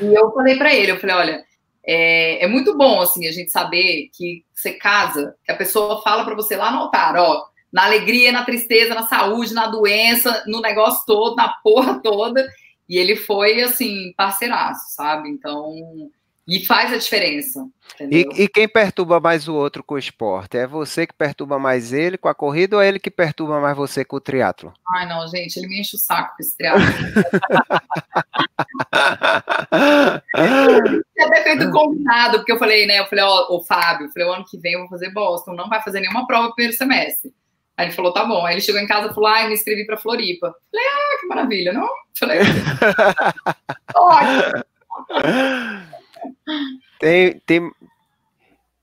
E 0.00 0.14
eu 0.14 0.32
falei 0.32 0.56
para 0.56 0.74
ele, 0.74 0.92
eu 0.92 1.00
falei, 1.00 1.16
olha, 1.16 1.44
é, 1.86 2.44
é, 2.44 2.46
muito 2.46 2.76
bom, 2.76 3.00
assim, 3.00 3.26
a 3.26 3.32
gente 3.32 3.50
saber 3.50 4.10
que 4.12 4.44
você 4.52 4.72
casa, 4.72 5.34
que 5.44 5.52
a 5.52 5.56
pessoa 5.56 6.02
fala 6.02 6.24
para 6.24 6.34
você 6.34 6.56
lá 6.56 6.70
no 6.70 6.78
altar, 6.78 7.16
ó, 7.16 7.44
na 7.72 7.84
alegria, 7.84 8.32
na 8.32 8.44
tristeza, 8.44 8.94
na 8.94 9.06
saúde, 9.06 9.52
na 9.52 9.66
doença, 9.66 10.44
no 10.46 10.60
negócio 10.60 11.04
todo, 11.06 11.36
na 11.36 11.48
porra 11.62 12.00
toda, 12.02 12.46
e 12.88 12.98
ele 12.98 13.16
foi, 13.16 13.62
assim, 13.62 14.12
parceiraço, 14.16 14.94
sabe? 14.94 15.28
Então, 15.28 15.74
e 16.46 16.64
faz 16.64 16.92
a 16.92 16.98
diferença. 16.98 17.66
E, 18.10 18.26
e, 18.36 18.48
quem 18.48 18.68
perturba 18.68 19.18
mais 19.18 19.48
o 19.48 19.54
outro 19.54 19.82
com 19.82 19.94
o 19.94 19.98
esporte? 19.98 20.58
É 20.58 20.66
você 20.66 21.06
que 21.06 21.14
perturba 21.14 21.58
mais 21.58 21.92
ele 21.92 22.18
com 22.18 22.28
a 22.28 22.34
corrida 22.34 22.76
ou 22.76 22.82
é 22.82 22.88
ele 22.88 22.98
que 22.98 23.10
perturba 23.10 23.60
mais 23.60 23.74
você 23.76 24.04
com 24.04 24.16
o 24.16 24.20
triatlo? 24.20 24.74
Ai, 24.94 25.08
não, 25.08 25.26
gente, 25.28 25.56
ele 25.58 25.68
me 25.68 25.80
enche 25.80 25.96
o 25.96 25.98
saco 25.98 26.36
com 26.36 26.42
esse 26.42 26.56
triatlo. 26.56 26.82
Tinha 31.14 31.26
até 31.26 31.42
feito 31.44 31.70
combinado, 31.70 32.38
porque 32.38 32.52
eu 32.52 32.58
falei, 32.58 32.86
né? 32.86 32.98
Eu 32.98 33.06
falei, 33.06 33.24
ó, 33.24 33.46
o 33.56 33.62
Fábio, 33.62 34.06
eu 34.06 34.12
falei, 34.12 34.28
o 34.28 34.32
ano 34.32 34.44
que 34.44 34.58
vem 34.58 34.74
eu 34.74 34.80
vou 34.80 34.88
fazer 34.88 35.10
Boston, 35.10 35.54
não 35.54 35.68
vai 35.68 35.82
fazer 35.82 36.00
nenhuma 36.00 36.26
prova 36.26 36.48
no 36.48 36.54
primeiro 36.54 36.76
semestre. 36.76 37.32
Aí 37.76 37.86
ele 37.86 37.94
falou, 37.94 38.12
tá 38.12 38.24
bom. 38.24 38.44
Aí 38.44 38.54
ele 38.54 38.60
chegou 38.60 38.80
em 38.80 38.86
casa 38.86 39.10
e 39.10 39.14
falou, 39.14 39.28
ai, 39.28 39.48
me 39.48 39.54
inscrevi 39.54 39.86
pra 39.86 39.96
Floripa. 39.96 40.54
Falei, 40.70 40.86
ah, 40.86 41.20
que 41.20 41.26
maravilha, 41.26 41.72
não? 41.72 41.88
Falei, 42.18 42.40
ótimo. 43.94 44.64
Tem, 46.98 47.38
tem 47.46 47.70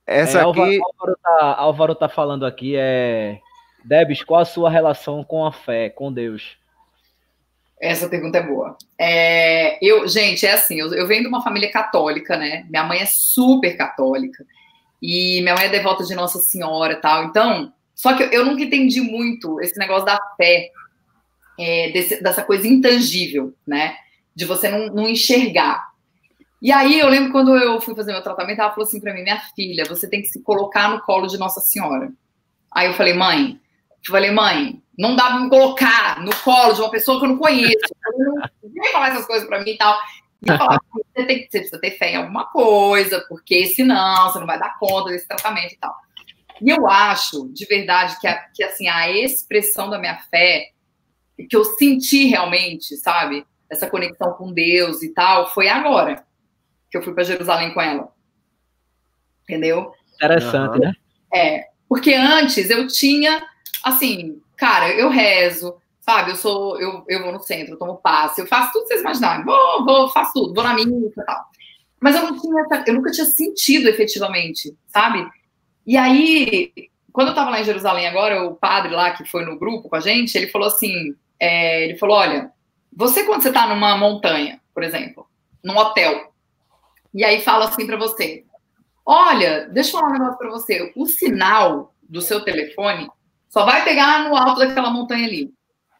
essa 0.06 0.40
é, 0.40 0.42
aqui. 0.42 0.82
Álvaro 0.82 1.18
tá, 1.22 1.56
Álvaro 1.58 1.96
tá 1.96 2.10
falando 2.10 2.46
aqui 2.46 2.76
é 2.76 3.40
Debs, 3.84 4.24
qual 4.24 4.42
a 4.42 4.46
sua 4.46 4.70
relação 4.70 5.24
com 5.24 5.46
a 5.46 5.52
fé, 5.52 5.90
com 5.90 6.12
Deus? 6.12 6.58
Essa 7.80 8.08
pergunta 8.08 8.38
é 8.38 8.44
boa. 8.44 8.78
É, 8.98 9.84
eu, 9.84 10.08
gente, 10.08 10.46
é 10.46 10.54
assim, 10.54 10.80
eu, 10.80 10.94
eu, 10.94 11.08
venho 11.08 11.24
de 11.24 11.28
uma 11.28 11.42
família 11.42 11.72
católica, 11.72 12.38
né? 12.38 12.64
Minha 12.70 12.84
mãe 12.84 13.00
é 13.00 13.06
super 13.08 13.76
católica 13.76 14.46
e 15.02 15.42
minha 15.42 15.56
mãe 15.56 15.66
é 15.66 15.70
devota 15.70 16.04
de 16.04 16.14
Nossa 16.14 16.38
Senhora, 16.38 16.94
e 16.94 16.98
tal. 16.98 17.24
Então, 17.24 17.74
só 17.96 18.16
que 18.16 18.22
eu, 18.22 18.28
eu 18.28 18.46
nunca 18.46 18.62
entendi 18.62 19.02
muito 19.02 19.60
esse 19.62 19.80
negócio 19.80 20.06
da 20.06 20.20
fé, 20.38 20.70
é, 21.60 21.90
desse, 21.90 22.22
dessa 22.22 22.44
coisa 22.44 22.68
intangível, 22.68 23.56
né? 23.66 23.96
De 24.36 24.46
você 24.46 24.70
não, 24.70 24.86
não 24.88 25.10
enxergar. 25.10 25.91
E 26.62 26.72
aí 26.72 27.00
eu 27.00 27.10
lembro 27.10 27.32
quando 27.32 27.58
eu 27.58 27.82
fui 27.82 27.96
fazer 27.96 28.12
meu 28.12 28.22
tratamento, 28.22 28.60
ela 28.60 28.70
falou 28.70 28.86
assim 28.86 29.02
para 29.02 29.14
mim, 29.14 29.24
minha 29.24 29.42
filha, 29.56 29.84
você 29.86 30.08
tem 30.08 30.22
que 30.22 30.28
se 30.28 30.44
colocar 30.44 30.90
no 30.90 31.02
colo 31.02 31.26
de 31.26 31.38
Nossa 31.40 31.60
Senhora. 31.60 32.14
Aí 32.72 32.88
eu 32.88 32.94
falei, 32.94 33.14
mãe, 33.14 33.60
eu 34.06 34.12
falei, 34.12 34.30
mãe, 34.30 34.80
não 34.96 35.16
dá 35.16 35.26
pra 35.26 35.40
me 35.40 35.50
colocar 35.50 36.22
no 36.22 36.36
colo 36.44 36.74
de 36.74 36.82
uma 36.82 36.92
pessoa 36.92 37.20
que 37.20 37.26
eu 37.26 37.30
não 37.30 37.38
conheço. 37.38 37.74
Eu 38.14 38.26
não 38.26 38.36
vem 38.64 38.92
falar 38.92 39.10
essas 39.10 39.26
coisas 39.26 39.48
para 39.48 39.64
mim 39.64 39.72
e 39.72 39.78
tal. 39.78 39.98
E 40.44 40.58
falar, 40.58 40.80
você, 40.94 41.26
tem, 41.26 41.40
você 41.50 41.60
precisa 41.60 41.82
ter 41.82 41.92
fé 41.98 42.12
em 42.12 42.18
alguma 42.18 42.46
coisa, 42.46 43.26
porque 43.28 43.66
senão 43.68 44.32
você 44.32 44.40
não 44.40 44.48
vai 44.48 44.60
dar 44.60 44.78
conta 44.78 45.10
desse 45.10 45.28
tratamento 45.28 45.74
e 45.74 45.78
tal. 45.78 45.96
E 46.62 46.70
eu 46.70 46.88
acho, 46.88 47.50
de 47.52 47.66
verdade, 47.66 48.20
que, 48.20 48.28
a, 48.28 48.38
que 48.54 48.64
assim, 48.64 48.88
a 48.88 49.10
expressão 49.10 49.90
da 49.90 49.98
minha 49.98 50.20
fé, 50.30 50.70
que 51.50 51.56
eu 51.56 51.64
senti 51.64 52.26
realmente, 52.26 52.96
sabe? 52.98 53.44
Essa 53.68 53.90
conexão 53.90 54.34
com 54.34 54.54
Deus 54.54 55.02
e 55.02 55.12
tal, 55.12 55.50
foi 55.52 55.68
agora 55.68 56.24
que 56.92 56.98
eu 56.98 57.02
fui 57.02 57.14
para 57.14 57.24
Jerusalém 57.24 57.74
com 57.74 57.82
ela. 57.82 58.12
Entendeu? 59.44 59.94
Interessante, 60.16 60.76
uhum. 60.76 60.80
né? 60.80 60.94
É, 61.34 61.68
porque 61.88 62.14
antes 62.14 62.70
eu 62.70 62.86
tinha, 62.88 63.42
assim, 63.84 64.42
cara, 64.58 64.90
eu 64.94 65.10
rezo, 65.10 65.76
sabe? 66.02 66.32
Eu 66.32 66.36
sou, 66.36 66.80
eu, 66.80 67.04
eu 67.08 67.24
vou 67.24 67.32
no 67.32 67.40
centro, 67.40 67.74
eu 67.74 67.80
tomo 67.80 67.96
passe, 67.96 68.42
eu 68.42 68.48
faço 68.48 68.74
tudo 68.74 68.84
que 68.84 68.88
vocês 68.90 69.02
imaginarem. 69.02 69.46
Vou, 69.46 69.86
vou, 69.86 70.10
faço 70.10 70.34
tudo, 70.34 70.54
vou 70.54 70.64
na 70.64 70.74
missa 70.74 70.90
e 70.92 71.26
tal. 71.26 71.46
Mas 72.02 72.16
eu 72.16 72.24
não 72.24 72.40
tinha, 72.40 72.66
eu 72.88 72.94
nunca 72.94 73.12
tinha 73.12 73.26
sentido 73.26 73.88
efetivamente, 73.88 74.76
sabe? 74.88 75.26
E 75.86 75.96
aí, 75.96 76.72
quando 77.14 77.30
eu 77.30 77.36
tava 77.36 77.52
lá 77.52 77.62
em 77.62 77.66
Jerusalém 77.66 78.08
agora, 78.08 78.44
o 78.44 78.56
padre 78.56 78.94
lá 78.94 79.12
que 79.12 79.24
foi 79.26 79.46
no 79.46 79.58
grupo 79.58 79.88
com 79.88 79.96
a 79.96 80.00
gente, 80.00 80.36
ele 80.36 80.48
falou 80.48 80.68
assim, 80.68 81.16
é, 81.40 81.86
ele 81.86 81.98
falou, 81.98 82.18
olha, 82.18 82.52
você 82.96 83.24
quando 83.24 83.42
você 83.42 83.52
tá 83.52 83.68
numa 83.68 83.98
montanha, 83.98 84.60
por 84.74 84.84
exemplo, 84.84 85.28
num 85.64 85.78
hotel, 85.78 86.31
e 87.14 87.24
aí 87.24 87.42
fala 87.42 87.66
assim 87.66 87.86
para 87.86 87.98
você: 87.98 88.46
Olha, 89.06 89.68
deixa 89.70 89.90
eu 89.90 90.00
falar 90.00 90.10
um 90.10 90.14
negócio 90.14 90.38
para 90.38 90.50
você. 90.50 90.94
O 90.96 91.06
sinal 91.06 91.94
do 92.02 92.22
seu 92.22 92.42
telefone 92.42 93.10
só 93.50 93.66
vai 93.66 93.84
pegar 93.84 94.28
no 94.28 94.36
alto 94.36 94.60
daquela 94.60 94.90
montanha 94.90 95.28
ali. 95.28 95.54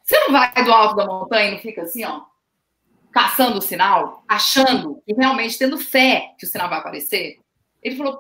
Você 0.04 0.20
não 0.20 0.32
vai 0.32 0.64
do 0.64 0.72
alto 0.72 0.96
da 0.96 1.06
montanha 1.06 1.50
e 1.50 1.52
não 1.52 1.60
fica 1.60 1.84
assim, 1.84 2.04
ó, 2.04 2.22
caçando 3.12 3.60
o 3.60 3.62
sinal, 3.62 4.24
achando 4.28 5.02
e 5.08 5.14
realmente 5.14 5.58
tendo 5.58 5.78
fé 5.78 6.34
que 6.38 6.46
o 6.46 6.50
sinal 6.50 6.70
vai 6.70 6.80
aparecer? 6.80 7.38
Ele 7.84 7.96
falou: 7.96 8.20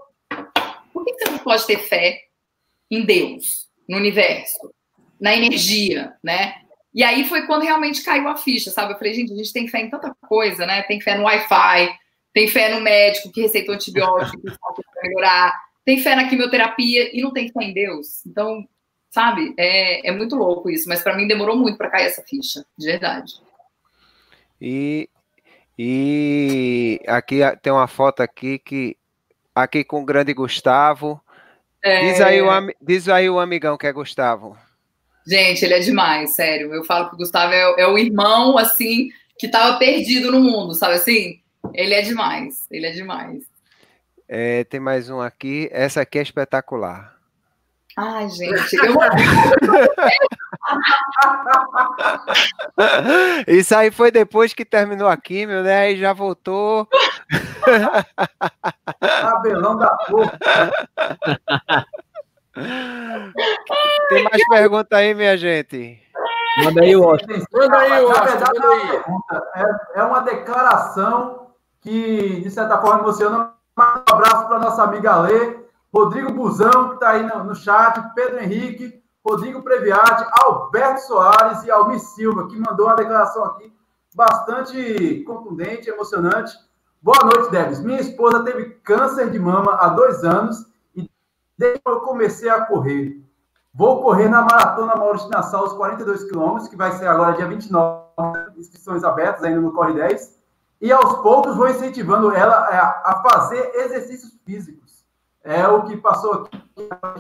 por 0.93 1.05
que 1.05 1.13
você 1.13 1.31
não 1.31 1.39
pode 1.39 1.65
ter 1.65 1.79
fé 1.79 2.19
em 2.89 3.05
Deus, 3.05 3.69
no 3.87 3.97
universo, 3.97 4.73
na 5.19 5.35
energia, 5.35 6.13
né? 6.23 6.55
E 6.93 7.03
aí 7.03 7.25
foi 7.25 7.45
quando 7.47 7.63
realmente 7.63 8.03
caiu 8.03 8.27
a 8.27 8.35
ficha, 8.35 8.69
sabe? 8.69 8.93
Eu 8.93 8.97
falei, 8.97 9.13
gente, 9.13 9.31
a 9.31 9.35
gente 9.37 9.53
tem 9.53 9.67
fé 9.67 9.79
em 9.79 9.89
tanta 9.89 10.13
coisa, 10.27 10.65
né? 10.65 10.81
Tem 10.83 10.99
fé 10.99 11.15
no 11.15 11.23
Wi-Fi, 11.23 11.97
tem 12.33 12.47
fé 12.47 12.73
no 12.73 12.81
médico 12.81 13.31
que 13.31 13.41
receitou 13.41 13.75
antibiótico 13.75 14.41
para 14.43 15.03
melhorar, 15.03 15.59
tem 15.85 15.99
fé 15.99 16.15
na 16.15 16.27
quimioterapia 16.27 17.09
e 17.15 17.21
não 17.21 17.31
tem 17.31 17.51
fé 17.51 17.63
em 17.63 17.73
Deus. 17.73 18.25
Então, 18.25 18.67
sabe, 19.09 19.53
é, 19.57 20.07
é 20.07 20.11
muito 20.11 20.35
louco 20.35 20.69
isso, 20.69 20.87
mas 20.87 21.01
para 21.01 21.15
mim 21.15 21.27
demorou 21.27 21.57
muito 21.57 21.77
para 21.77 21.89
cair 21.89 22.05
essa 22.05 22.23
ficha, 22.23 22.63
de 22.77 22.85
verdade. 22.85 23.33
E, 24.59 25.09
e 25.77 26.99
aqui 27.07 27.39
tem 27.61 27.73
uma 27.73 27.87
foto 27.87 28.21
aqui 28.21 28.59
que 28.59 28.95
aqui 29.53 29.83
com 29.83 30.01
o 30.01 30.05
grande 30.05 30.33
Gustavo. 30.33 31.21
É... 31.83 32.05
Diz, 32.05 32.21
aí 32.21 32.41
o, 32.41 32.47
diz 32.79 33.09
aí 33.09 33.29
o 33.29 33.39
amigão 33.39 33.77
que 33.77 33.87
é 33.87 33.91
Gustavo. 33.91 34.57
Gente, 35.25 35.65
ele 35.65 35.73
é 35.73 35.79
demais, 35.79 36.35
sério. 36.35 36.73
Eu 36.73 36.83
falo 36.83 37.09
que 37.09 37.15
o 37.15 37.17
Gustavo 37.17 37.53
é, 37.53 37.81
é 37.81 37.87
o 37.87 37.97
irmão, 37.97 38.57
assim, 38.57 39.09
que 39.37 39.47
tava 39.47 39.77
perdido 39.77 40.31
no 40.31 40.39
mundo, 40.39 40.73
sabe 40.73 40.95
assim? 40.95 41.40
Ele 41.73 41.93
é 41.93 42.01
demais, 42.01 42.65
ele 42.69 42.85
é 42.85 42.91
demais. 42.91 43.43
É, 44.27 44.63
tem 44.63 44.79
mais 44.79 45.09
um 45.09 45.19
aqui. 45.19 45.67
Essa 45.71 46.01
aqui 46.01 46.19
é 46.19 46.21
espetacular. 46.21 47.17
Ai, 47.97 48.29
gente. 48.29 48.77
Eu... 48.77 48.95
Isso 53.47 53.75
aí 53.75 53.89
foi 53.91 54.11
depois 54.11 54.53
que 54.53 54.63
terminou 54.63 55.09
a 55.09 55.17
químio, 55.17 55.63
né? 55.63 55.79
Aí 55.79 55.97
já 55.97 56.13
voltou. 56.13 56.87
Cabelão 59.01 59.75
da 59.75 59.89
porra. 60.07 60.39
Tem 64.09 64.23
mais 64.23 64.47
pergunta 64.47 64.95
aí, 64.95 65.13
minha 65.13 65.37
gente? 65.37 66.01
Manda 66.63 66.81
aí, 66.81 66.95
Washington. 66.95 67.45
Manda 67.53 67.77
aí, 67.77 68.01
Washington. 68.01 69.21
É, 69.55 69.99
é 69.99 70.03
uma 70.03 70.21
declaração 70.21 71.40
que, 71.81 72.41
de 72.41 72.51
certa 72.51 72.77
forma, 72.79 73.01
emociona. 73.01 73.53
Um 73.77 73.81
abraço 73.81 74.47
para 74.47 74.59
nossa 74.59 74.83
amiga 74.83 75.21
Lê, 75.21 75.59
Rodrigo 75.93 76.31
Buzão, 76.31 76.89
que 76.89 76.93
está 76.95 77.11
aí 77.11 77.23
no, 77.23 77.43
no, 77.43 77.55
chat, 77.55 77.99
Pedro 78.13 78.39
Henrique, 78.39 79.01
Rodrigo 79.25 79.63
Previati, 79.63 80.25
Alberto 80.43 81.01
Soares 81.01 81.63
e 81.63 81.71
Almir 81.71 81.99
Silva, 81.99 82.47
que 82.47 82.59
mandou 82.59 82.87
uma 82.87 82.95
declaração 82.95 83.43
aqui 83.45 83.73
bastante 84.13 85.23
contundente, 85.25 85.89
emocionante. 85.89 86.53
Boa 87.01 87.23
noite, 87.23 87.49
Debs. 87.49 87.79
Minha 87.79 88.01
esposa 88.01 88.43
teve 88.43 88.71
câncer 88.83 89.31
de 89.31 89.39
mama 89.39 89.73
há 89.79 89.87
dois 89.89 90.23
anos 90.23 90.65
e 90.95 91.09
desde 91.57 91.79
que 91.79 91.89
eu 91.89 92.01
comecei 92.01 92.49
a 92.49 92.65
correr. 92.65 93.19
Vou 93.73 94.03
correr 94.03 94.27
na 94.27 94.41
Maratona 94.41 94.95
Maurício 94.97 95.29
Nassau, 95.29 95.65
os 95.65 95.73
42 95.73 96.25
quilômetros, 96.25 96.67
que 96.67 96.75
vai 96.75 96.91
ser 96.91 97.07
agora 97.07 97.37
dia 97.37 97.47
29, 97.47 98.03
inscrições 98.57 99.03
abertas 99.03 99.43
ainda 99.43 99.61
no 99.61 99.71
Corre 99.71 99.93
10 99.93 100.40
e 100.81 100.91
aos 100.91 101.21
poucos 101.21 101.55
vou 101.55 101.69
incentivando 101.69 102.31
ela 102.31 102.55
a 103.05 103.21
fazer 103.21 103.71
exercícios 103.75 104.33
físicos. 104.43 105.05
É 105.43 105.67
o 105.67 105.83
que 105.83 105.95
passou 105.97 106.33
aqui 106.33 106.57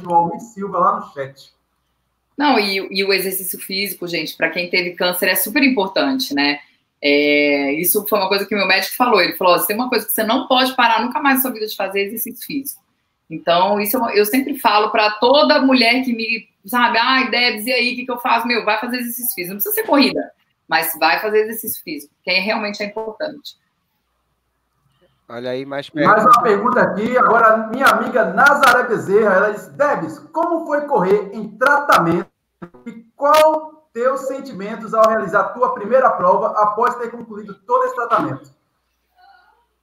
o 0.05 0.13
Almir 0.13 0.39
Silva 0.39 0.79
lá 0.79 0.99
no 0.99 1.13
chat. 1.13 1.53
Não, 2.35 2.57
e, 2.57 2.87
e 2.91 3.03
o 3.03 3.13
exercício 3.13 3.59
físico, 3.59 4.07
gente, 4.07 4.35
para 4.35 4.49
quem 4.49 4.69
teve 4.69 4.91
câncer 4.91 5.27
é 5.27 5.35
super 5.35 5.61
importante, 5.63 6.33
né? 6.33 6.59
É, 6.99 7.73
isso 7.73 8.05
foi 8.07 8.19
uma 8.19 8.27
coisa 8.27 8.45
que 8.45 8.55
meu 8.55 8.67
médico 8.67 8.95
falou. 8.95 9.21
Ele 9.21 9.33
falou: 9.33 9.59
tem 9.65 9.75
uma 9.75 9.89
coisa 9.89 10.05
que 10.05 10.11
você 10.11 10.23
não 10.23 10.47
pode 10.47 10.75
parar 10.75 11.03
nunca 11.03 11.19
mais 11.19 11.37
na 11.37 11.41
sua 11.41 11.51
vida 11.51 11.67
de 11.67 11.75
fazer 11.75 12.01
exercício 12.01 12.45
físico. 12.45 12.81
Então, 13.29 13.79
isso 13.79 13.97
eu, 13.97 14.09
eu 14.09 14.25
sempre 14.25 14.57
falo 14.59 14.89
para 14.89 15.11
toda 15.11 15.61
mulher 15.61 16.03
que 16.03 16.13
me, 16.13 16.47
sabe, 16.65 16.97
ai, 16.97 17.29
Debs, 17.29 17.65
e 17.65 17.71
aí, 17.71 17.93
o 17.93 17.95
que, 17.95 18.05
que 18.05 18.11
eu 18.11 18.19
faço? 18.19 18.47
Meu, 18.47 18.65
vai 18.65 18.79
fazer 18.79 18.97
exercício 18.97 19.33
físico. 19.33 19.53
Não 19.53 19.61
precisa 19.61 19.75
ser 19.75 19.83
corrida 19.83 20.31
mas 20.71 20.97
vai 20.97 21.19
fazer 21.19 21.39
exercício 21.39 21.83
físico, 21.83 22.13
que 22.23 22.31
realmente 22.31 22.81
é 22.81 22.85
importante. 22.85 23.57
Olha 25.27 25.51
aí, 25.51 25.65
mais 25.65 25.89
Mais 25.89 26.23
uma 26.23 26.41
pergunta 26.41 26.81
aqui, 26.81 27.17
agora 27.17 27.67
minha 27.67 27.87
amiga 27.87 28.23
Nazaré 28.33 28.83
Bezerra, 28.83 29.35
ela 29.35 29.51
disse, 29.51 29.69
Debs, 29.71 30.19
como 30.31 30.65
foi 30.65 30.87
correr 30.87 31.29
em 31.33 31.49
tratamento 31.57 32.29
e 32.85 33.05
qual 33.17 33.85
teus 33.93 34.21
sentimentos 34.27 34.93
ao 34.93 35.09
realizar 35.09 35.49
tua 35.49 35.73
primeira 35.73 36.09
prova 36.11 36.57
após 36.61 36.95
ter 36.95 37.11
concluído 37.11 37.53
todo 37.67 37.83
esse 37.83 37.95
tratamento? 37.95 38.49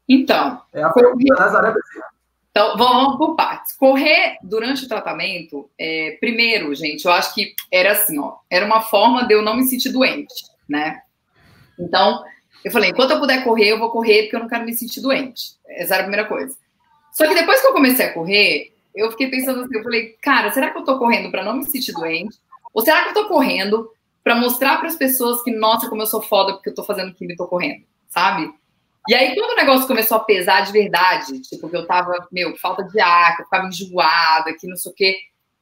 Então, 0.09 0.63
é 0.73 0.83
a 0.83 0.91
pergunta 0.91 1.35
da 1.35 1.45
Nazaré 1.45 1.71
Bezerra. 1.71 2.09
Então, 2.51 2.79
vamos 2.79 3.19
por 3.19 3.37
partes. 3.37 3.77
Correr 3.77 4.39
durante 4.43 4.87
o 4.87 4.89
tratamento, 4.89 5.69
é, 5.79 6.17
primeiro, 6.19 6.75
gente, 6.75 7.05
eu 7.05 7.13
acho 7.13 7.35
que 7.35 7.55
era 7.71 7.93
assim, 7.93 8.19
ó, 8.19 8.37
era 8.51 8.65
uma 8.65 8.81
forma 8.81 9.27
de 9.27 9.35
eu 9.35 9.43
não 9.43 9.55
me 9.55 9.65
sentir 9.65 9.93
doente 9.93 10.57
né? 10.69 11.01
Então, 11.79 12.25
eu 12.65 12.71
falei, 12.71 12.91
enquanto 12.91 13.13
eu 13.13 13.21
puder 13.21 13.45
correr, 13.45 13.69
eu 13.69 13.79
vou 13.79 13.91
correr 13.91 14.23
porque 14.23 14.37
eu 14.37 14.41
não 14.41 14.49
quero 14.49 14.65
me 14.65 14.75
sentir 14.75 15.01
doente. 15.01 15.53
Essa 15.67 15.95
era 15.95 16.03
a 16.03 16.07
primeira 16.07 16.29
coisa. 16.29 16.57
Só 17.13 17.27
que 17.27 17.35
depois 17.35 17.61
que 17.61 17.67
eu 17.67 17.73
comecei 17.73 18.07
a 18.07 18.13
correr, 18.13 18.73
eu 18.95 19.11
fiquei 19.11 19.29
pensando 19.29 19.61
assim, 19.61 19.77
eu 19.77 19.83
falei, 19.83 20.17
cara, 20.21 20.51
será 20.51 20.71
que 20.71 20.79
eu 20.79 20.85
tô 20.85 20.99
correndo 20.99 21.31
para 21.31 21.45
não 21.45 21.57
me 21.57 21.65
sentir 21.65 21.93
doente? 21.93 22.37
Ou 22.75 22.83
será 22.83 23.05
que 23.05 23.11
eu 23.11 23.15
tô 23.15 23.29
correndo 23.29 23.91
para 24.23 24.35
mostrar 24.35 24.79
para 24.79 24.89
as 24.89 24.97
pessoas 24.97 25.43
que, 25.43 25.51
nossa, 25.51 25.89
como 25.89 26.03
eu 26.03 26.07
sou 26.07 26.21
foda 26.21 26.53
porque 26.53 26.71
eu 26.71 26.75
tô 26.75 26.85
fazendo 26.85 27.15
química 27.15 27.35
e 27.35 27.37
tô 27.37 27.47
correndo, 27.47 27.85
sabe? 28.09 28.53
E 29.09 29.15
aí, 29.15 29.35
quando 29.35 29.53
o 29.53 29.57
negócio 29.57 29.87
começou 29.87 30.19
a 30.19 30.25
pesar 30.25 30.61
de 30.61 30.73
verdade, 30.73 31.41
tipo, 31.41 31.69
que 31.71 31.77
eu 31.77 31.87
tava, 31.87 32.29
meu, 32.31 32.55
falta 32.59 32.85
de 32.85 33.01
ar, 33.01 33.37
que 33.37 33.43
eu 33.43 33.47
ficava 33.47 33.67
enjoada, 33.67 34.55
que 34.61 34.67
não 34.67 34.77
sei 34.77 34.93
o 34.93 34.95
quê, 34.95 35.17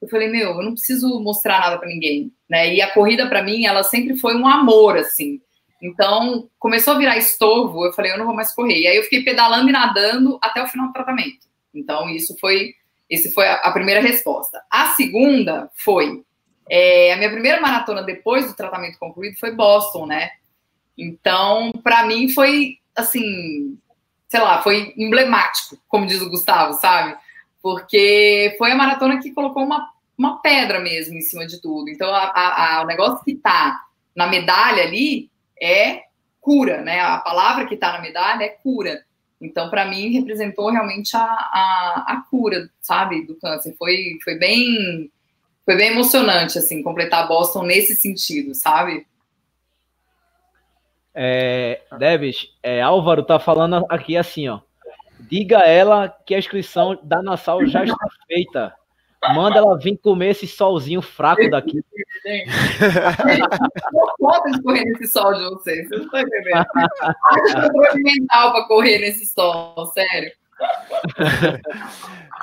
eu 0.06 0.10
falei, 0.10 0.28
meu, 0.28 0.50
eu 0.50 0.62
não 0.62 0.72
preciso 0.72 1.20
mostrar 1.20 1.60
nada 1.60 1.78
para 1.78 1.88
ninguém, 1.88 2.32
né? 2.48 2.72
E 2.74 2.80
a 2.80 2.92
corrida 2.92 3.28
para 3.28 3.42
mim, 3.42 3.66
ela 3.66 3.82
sempre 3.82 4.16
foi 4.16 4.36
um 4.36 4.46
amor, 4.46 4.96
assim. 4.96 5.40
Então, 5.82 6.48
começou 6.58 6.94
a 6.94 6.98
virar 6.98 7.18
estorvo, 7.18 7.84
eu 7.84 7.92
falei, 7.92 8.12
eu 8.12 8.18
não 8.18 8.24
vou 8.24 8.34
mais 8.34 8.54
correr. 8.54 8.78
E 8.78 8.86
aí 8.86 8.96
eu 8.96 9.02
fiquei 9.02 9.22
pedalando 9.22 9.68
e 9.68 9.72
nadando 9.72 10.38
até 10.40 10.62
o 10.62 10.68
final 10.68 10.86
do 10.86 10.92
tratamento. 10.92 11.46
Então, 11.74 12.08
isso 12.08 12.36
foi, 12.40 12.72
esse 13.10 13.34
foi 13.34 13.46
a, 13.48 13.70
primeira 13.72 14.00
resposta. 14.00 14.62
A 14.70 14.86
segunda 14.94 15.70
foi, 15.74 16.22
é, 16.70 17.12
a 17.12 17.16
minha 17.16 17.30
primeira 17.30 17.60
maratona 17.60 18.02
depois 18.02 18.46
do 18.46 18.56
tratamento 18.56 18.98
concluído 18.98 19.38
foi 19.38 19.50
Boston, 19.50 20.06
né? 20.06 20.30
Então, 20.96 21.72
para 21.82 22.06
mim 22.06 22.28
foi, 22.28 22.78
assim, 22.96 23.76
sei 24.28 24.40
lá, 24.40 24.62
foi 24.62 24.94
emblemático, 24.96 25.76
como 25.88 26.06
diz 26.06 26.22
o 26.22 26.30
Gustavo, 26.30 26.74
sabe? 26.74 27.16
porque 27.66 28.54
foi 28.58 28.70
a 28.70 28.76
maratona 28.76 29.18
que 29.20 29.32
colocou 29.32 29.64
uma, 29.64 29.90
uma 30.18 30.40
pedra 30.40 30.80
mesmo 30.80 31.14
em 31.14 31.20
cima 31.20 31.46
de 31.46 31.60
tudo. 31.60 31.90
Então, 31.90 32.08
a, 32.08 32.24
a, 32.24 32.76
a, 32.78 32.82
o 32.82 32.86
negócio 32.86 33.24
que 33.24 33.32
está 33.32 33.82
na 34.14 34.26
medalha 34.26 34.82
ali 34.82 35.30
é 35.60 36.04
cura, 36.40 36.80
né? 36.82 37.00
A 37.00 37.18
palavra 37.18 37.66
que 37.66 37.74
está 37.74 37.92
na 37.92 38.00
medalha 38.00 38.44
é 38.44 38.48
cura. 38.48 39.04
Então, 39.40 39.68
para 39.68 39.84
mim, 39.84 40.12
representou 40.12 40.70
realmente 40.70 41.14
a, 41.16 41.22
a, 41.22 42.04
a, 42.08 42.24
cura, 42.30 42.70
sabe, 42.80 43.26
do 43.26 43.34
câncer. 43.36 43.74
Foi, 43.78 44.18
foi 44.24 44.36
bem 44.36 45.10
foi 45.64 45.76
bem 45.76 45.90
emocionante, 45.90 46.56
assim, 46.58 46.80
completar 46.80 47.26
Boston 47.26 47.64
nesse 47.64 47.96
sentido, 47.96 48.54
sabe? 48.54 49.04
É, 51.12 51.80
é, 52.62 52.80
Álvaro 52.80 53.24
tá 53.24 53.40
falando 53.40 53.84
aqui 53.88 54.16
assim, 54.16 54.48
ó. 54.48 54.60
Diga 55.18 55.58
a 55.58 55.66
ela 55.66 56.08
que 56.24 56.36
a 56.36 56.38
inscrição 56.38 56.96
da 57.02 57.20
Nassau 57.20 57.66
já 57.66 57.82
está 57.82 58.06
feita. 58.28 58.74
Manda 59.34 59.58
ela 59.58 59.78
vir 59.78 59.96
comer 59.98 60.30
esse 60.30 60.46
solzinho 60.46 61.02
fraco 61.02 61.48
daqui. 61.50 61.82
Não 63.92 64.06
conta 64.18 64.50
de 64.50 64.62
correr 64.62 64.84
nesse 64.84 65.06
sol 65.06 65.32
de 65.34 65.44
vocês. 65.44 65.88
Vocês 65.88 66.00
não 66.00 66.06
estão 66.06 66.20
entendendo. 66.20 66.66
Eu 67.94 68.02
mental 68.02 68.52
para 68.52 68.66
correr 68.66 68.98
nesse 68.98 69.26
sol, 69.26 69.86
sério. 69.92 70.32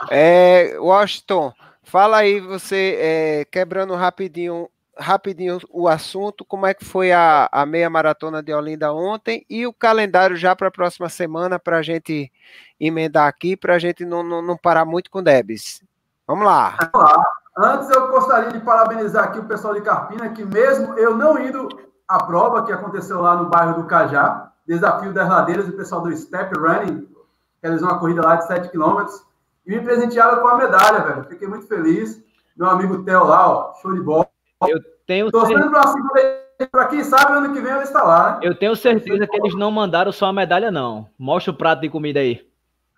É, 0.10 0.78
Washington, 0.80 1.54
fala 1.84 2.18
aí, 2.18 2.40
você 2.40 2.98
é, 3.00 3.46
quebrando 3.46 3.96
rapidinho, 3.96 4.70
rapidinho 4.98 5.60
o 5.70 5.88
assunto, 5.88 6.46
como 6.46 6.66
é 6.66 6.74
que 6.74 6.86
foi 6.86 7.12
a, 7.12 7.50
a 7.52 7.66
meia 7.66 7.90
maratona 7.90 8.42
de 8.42 8.54
Olinda 8.54 8.94
ontem 8.94 9.46
e 9.50 9.66
o 9.66 9.74
calendário 9.74 10.36
já 10.36 10.56
para 10.56 10.68
a 10.68 10.72
próxima 10.72 11.10
semana 11.10 11.58
para 11.60 11.78
a 11.78 11.82
gente 11.82 12.32
emendar 12.80 13.28
aqui, 13.28 13.56
para 13.56 13.76
a 13.76 13.80
gente 13.80 14.06
não, 14.06 14.24
não, 14.24 14.42
não, 14.42 14.58
parar 14.58 14.86
muito 14.86 15.10
com 15.10 15.24
Debs. 15.24 15.82
Vamos 16.28 16.46
lá. 16.46 16.78
Vamos 16.94 17.10
lá. 17.10 17.24
Antes 17.58 17.90
eu 17.90 18.08
gostaria 18.08 18.52
de 18.52 18.60
parabenizar 18.60 19.26
aqui 19.26 19.40
o 19.40 19.46
pessoal 19.46 19.74
de 19.74 19.82
Carpina, 19.82 20.30
que 20.30 20.44
mesmo 20.44 20.98
eu 20.98 21.16
não 21.16 21.38
indo 21.38 21.68
à 22.08 22.24
prova 22.24 22.66
que 22.66 22.72
aconteceu 22.72 23.22
lá 23.22 23.36
no 23.36 23.50
bairro 23.50 23.76
do 23.76 23.88
Cajá, 23.88 24.52
desafio 24.66 25.14
das 25.14 25.30
ladeiras, 25.30 25.68
o 25.68 25.74
pessoal 25.74 26.02
do 26.02 26.16
Step 26.16 26.58
Running, 26.58 27.08
realizou 27.62 27.90
uma 27.90 28.00
corrida 28.00 28.22
lá 28.22 28.38
de 28.38 28.48
7 28.48 28.70
km, 28.70 29.06
e 29.66 29.72
me 29.72 29.82
presentearam 29.82 30.42
com 30.42 30.48
a 30.48 30.58
medalha, 30.58 31.00
velho. 31.02 31.24
Fiquei 31.26 31.48
muito 31.48 31.68
feliz. 31.68 32.22
Meu 32.58 32.70
amigo 32.70 33.04
Theo 33.04 33.24
lá, 33.24 33.50
ó, 33.50 33.74
show 33.82 33.94
de 33.94 34.02
bola. 34.02 34.28
Eu 34.68 34.80
tenho 35.08 35.32
Torcendo 35.32 35.70
para 35.70 35.88
segunda 35.88 36.44
para 36.72 36.86
quem 36.86 37.04
sabe 37.04 37.34
ano 37.34 37.54
que 37.54 37.60
vem 37.60 37.74
eu 37.74 37.82
estar 37.82 38.04
lá, 38.04 38.34
né? 38.34 38.40
Eu 38.44 38.58
tenho 38.58 38.76
certeza 38.76 39.28
que 39.28 39.36
eles 39.36 39.56
não 39.56 39.72
mandaram 39.72 40.12
só 40.12 40.28
a 40.28 40.34
medalha, 40.34 40.72
não. 40.72 41.10
Mostra 41.18 41.52
o 41.52 41.58
prato 41.58 41.82
de 41.82 41.90
comida 41.90 42.20
aí. 42.20 42.48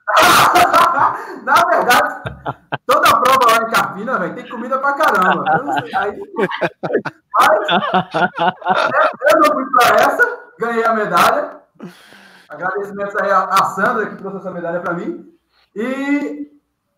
Na 1.43 1.65
verdade, 1.65 2.21
toda 2.85 3.21
prova 3.21 3.51
lá 3.51 3.67
em 3.67 3.71
Carpina, 3.71 4.17
velho, 4.17 4.35
tem 4.35 4.49
comida 4.49 4.79
pra 4.79 4.93
caramba. 4.93 5.43
Aí... 5.97 6.21
Mas 7.37 7.69
eu 9.33 9.39
não 9.39 9.53
fui 9.53 9.65
pra 9.71 9.95
essa, 9.95 10.39
ganhei 10.59 10.85
a 10.85 10.93
medalha. 10.93 11.61
Agradecimentos 12.47 13.15
aí 13.17 13.31
a 13.31 13.63
Sandra 13.75 14.05
que 14.07 14.15
trouxe 14.15 14.37
essa 14.37 14.51
medalha 14.51 14.79
para 14.79 14.93
mim. 14.93 15.29
E 15.75 16.51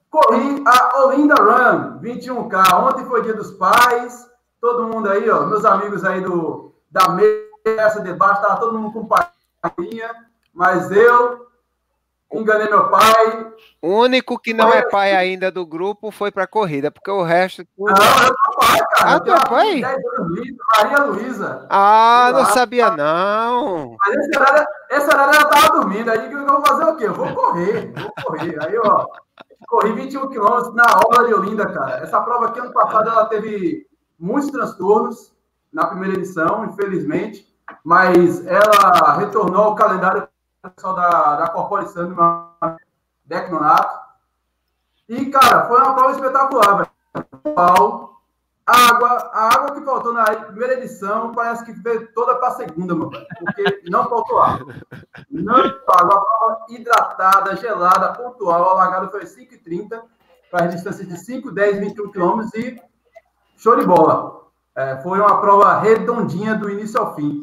corri 0.10 0.64
a 0.68 1.00
Olinda 1.00 1.36
Run 1.36 2.00
21K. 2.00 2.74
Ontem 2.76 3.06
foi 3.06 3.24
dia 3.24 3.34
dos 3.34 3.52
pais. 3.52 4.28
Todo 4.62 4.88
mundo 4.88 5.10
aí, 5.10 5.30
ó, 5.30 5.45
meus 5.45 5.66
amigos 5.66 6.04
aí 6.04 6.22
do, 6.22 6.76
da 6.89 7.10
mesa, 7.10 8.02
debate, 8.02 8.41
tava 8.41 8.60
todo 8.60 8.78
mundo 8.78 8.91
com 8.91 9.08
painha, 9.08 10.10
mas 10.54 10.91
eu 10.91 11.48
enganei 12.32 12.69
meu 12.69 12.89
pai. 12.89 13.53
O 13.82 14.01
único 14.01 14.38
que 14.39 14.53
não 14.53 14.71
é 14.73 14.82
pai 14.89 15.15
ainda 15.15 15.51
do 15.51 15.65
grupo 15.65 16.11
foi 16.11 16.32
para 16.32 16.47
corrida, 16.47 16.91
porque 16.91 17.09
o 17.09 17.23
resto. 17.23 17.65
Tudo... 17.75 17.91
Não, 17.91 17.95
eu 17.95 18.28
sou 18.28 18.59
pai, 18.59 18.80
cara. 18.91 19.15
Ah, 19.15 19.19
tu 19.19 19.32
é 19.32 19.45
pai? 19.45 19.82
Maria 20.78 21.03
Luísa. 21.05 21.67
Ah, 21.69 22.30
não 22.34 22.45
sabia, 22.45 22.91
não. 22.91 23.95
Mas 23.99 24.15
esse 24.17 24.38
horário, 24.38 24.67
esse 24.89 25.07
horário 25.07 25.36
ela 25.36 25.49
tava 25.49 25.80
dormindo. 25.80 26.11
Aí 26.11 26.32
eu 26.32 26.45
vou 26.45 26.65
fazer 26.65 26.84
o 26.84 26.95
quê? 26.97 27.05
Eu 27.05 27.13
vou 27.13 27.34
correr, 27.34 27.93
vou 27.95 28.11
correr. 28.25 28.57
Aí, 28.63 28.78
ó, 28.80 29.05
corri 29.67 29.93
21 29.93 30.30
quilômetros 30.30 30.73
na 30.73 30.86
hora 31.05 31.28
de 31.28 31.34
Olinda, 31.34 31.65
cara. 31.67 32.03
Essa 32.03 32.21
prova 32.21 32.47
aqui, 32.47 32.59
ano 32.59 32.73
passado, 32.73 33.09
ela 33.09 33.25
teve 33.25 33.88
muitos 34.19 34.51
transtornos 34.51 35.34
na 35.71 35.86
primeira 35.86 36.17
edição, 36.17 36.65
infelizmente. 36.65 37.47
Mas 37.84 38.45
ela 38.45 39.17
retornou 39.17 39.63
ao 39.63 39.75
calendário 39.75 40.28
pessoal 40.62 40.95
da, 40.95 41.36
da 41.36 41.49
Corporação 41.49 42.16
Decnonato. 43.26 44.08
E, 45.08 45.26
cara, 45.28 45.68
foi 45.68 45.80
uma 45.80 45.95
prova 45.95 46.12
espetacular, 46.12 46.78
velho. 46.78 48.18
Água, 48.70 49.32
a 49.34 49.55
água 49.55 49.76
que 49.76 49.86
faltou 49.86 50.12
na 50.12 50.26
primeira 50.26 50.74
edição 50.74 51.32
parece 51.32 51.64
que 51.64 51.72
veio 51.72 52.12
toda 52.12 52.36
para 52.36 52.49
a 52.49 52.55
segunda, 52.55 52.93
meu 52.93 53.10
velho, 53.10 53.26
porque 53.39 53.84
não 53.89 54.10
faltou 54.10 54.41
água. 54.41 54.76
Não 55.32 55.55
faltou 55.55 55.95
água, 55.95 56.18
a 56.18 56.22
prova 56.22 56.66
hidratada, 56.70 57.55
gelada, 57.55 58.14
pontual. 58.14 58.72
A 58.72 58.74
largada 58.74 59.08
foi 59.08 59.22
5,30 59.22 60.01
para 60.51 60.66
as 60.66 60.76
distâncias 60.76 61.08
de 61.08 61.18
5, 61.18 61.51
10, 61.51 61.80
21 61.80 62.12
quilômetros 62.12 62.53
e 62.55 62.82
show 63.55 63.78
de 63.78 63.86
bola. 63.86 64.47
É, 64.76 64.97
foi 64.97 65.20
uma 65.20 65.39
prova 65.39 65.80
redondinha 65.80 66.55
do 66.55 66.70
início 66.70 66.99
ao 66.99 67.16
fim. 67.16 67.39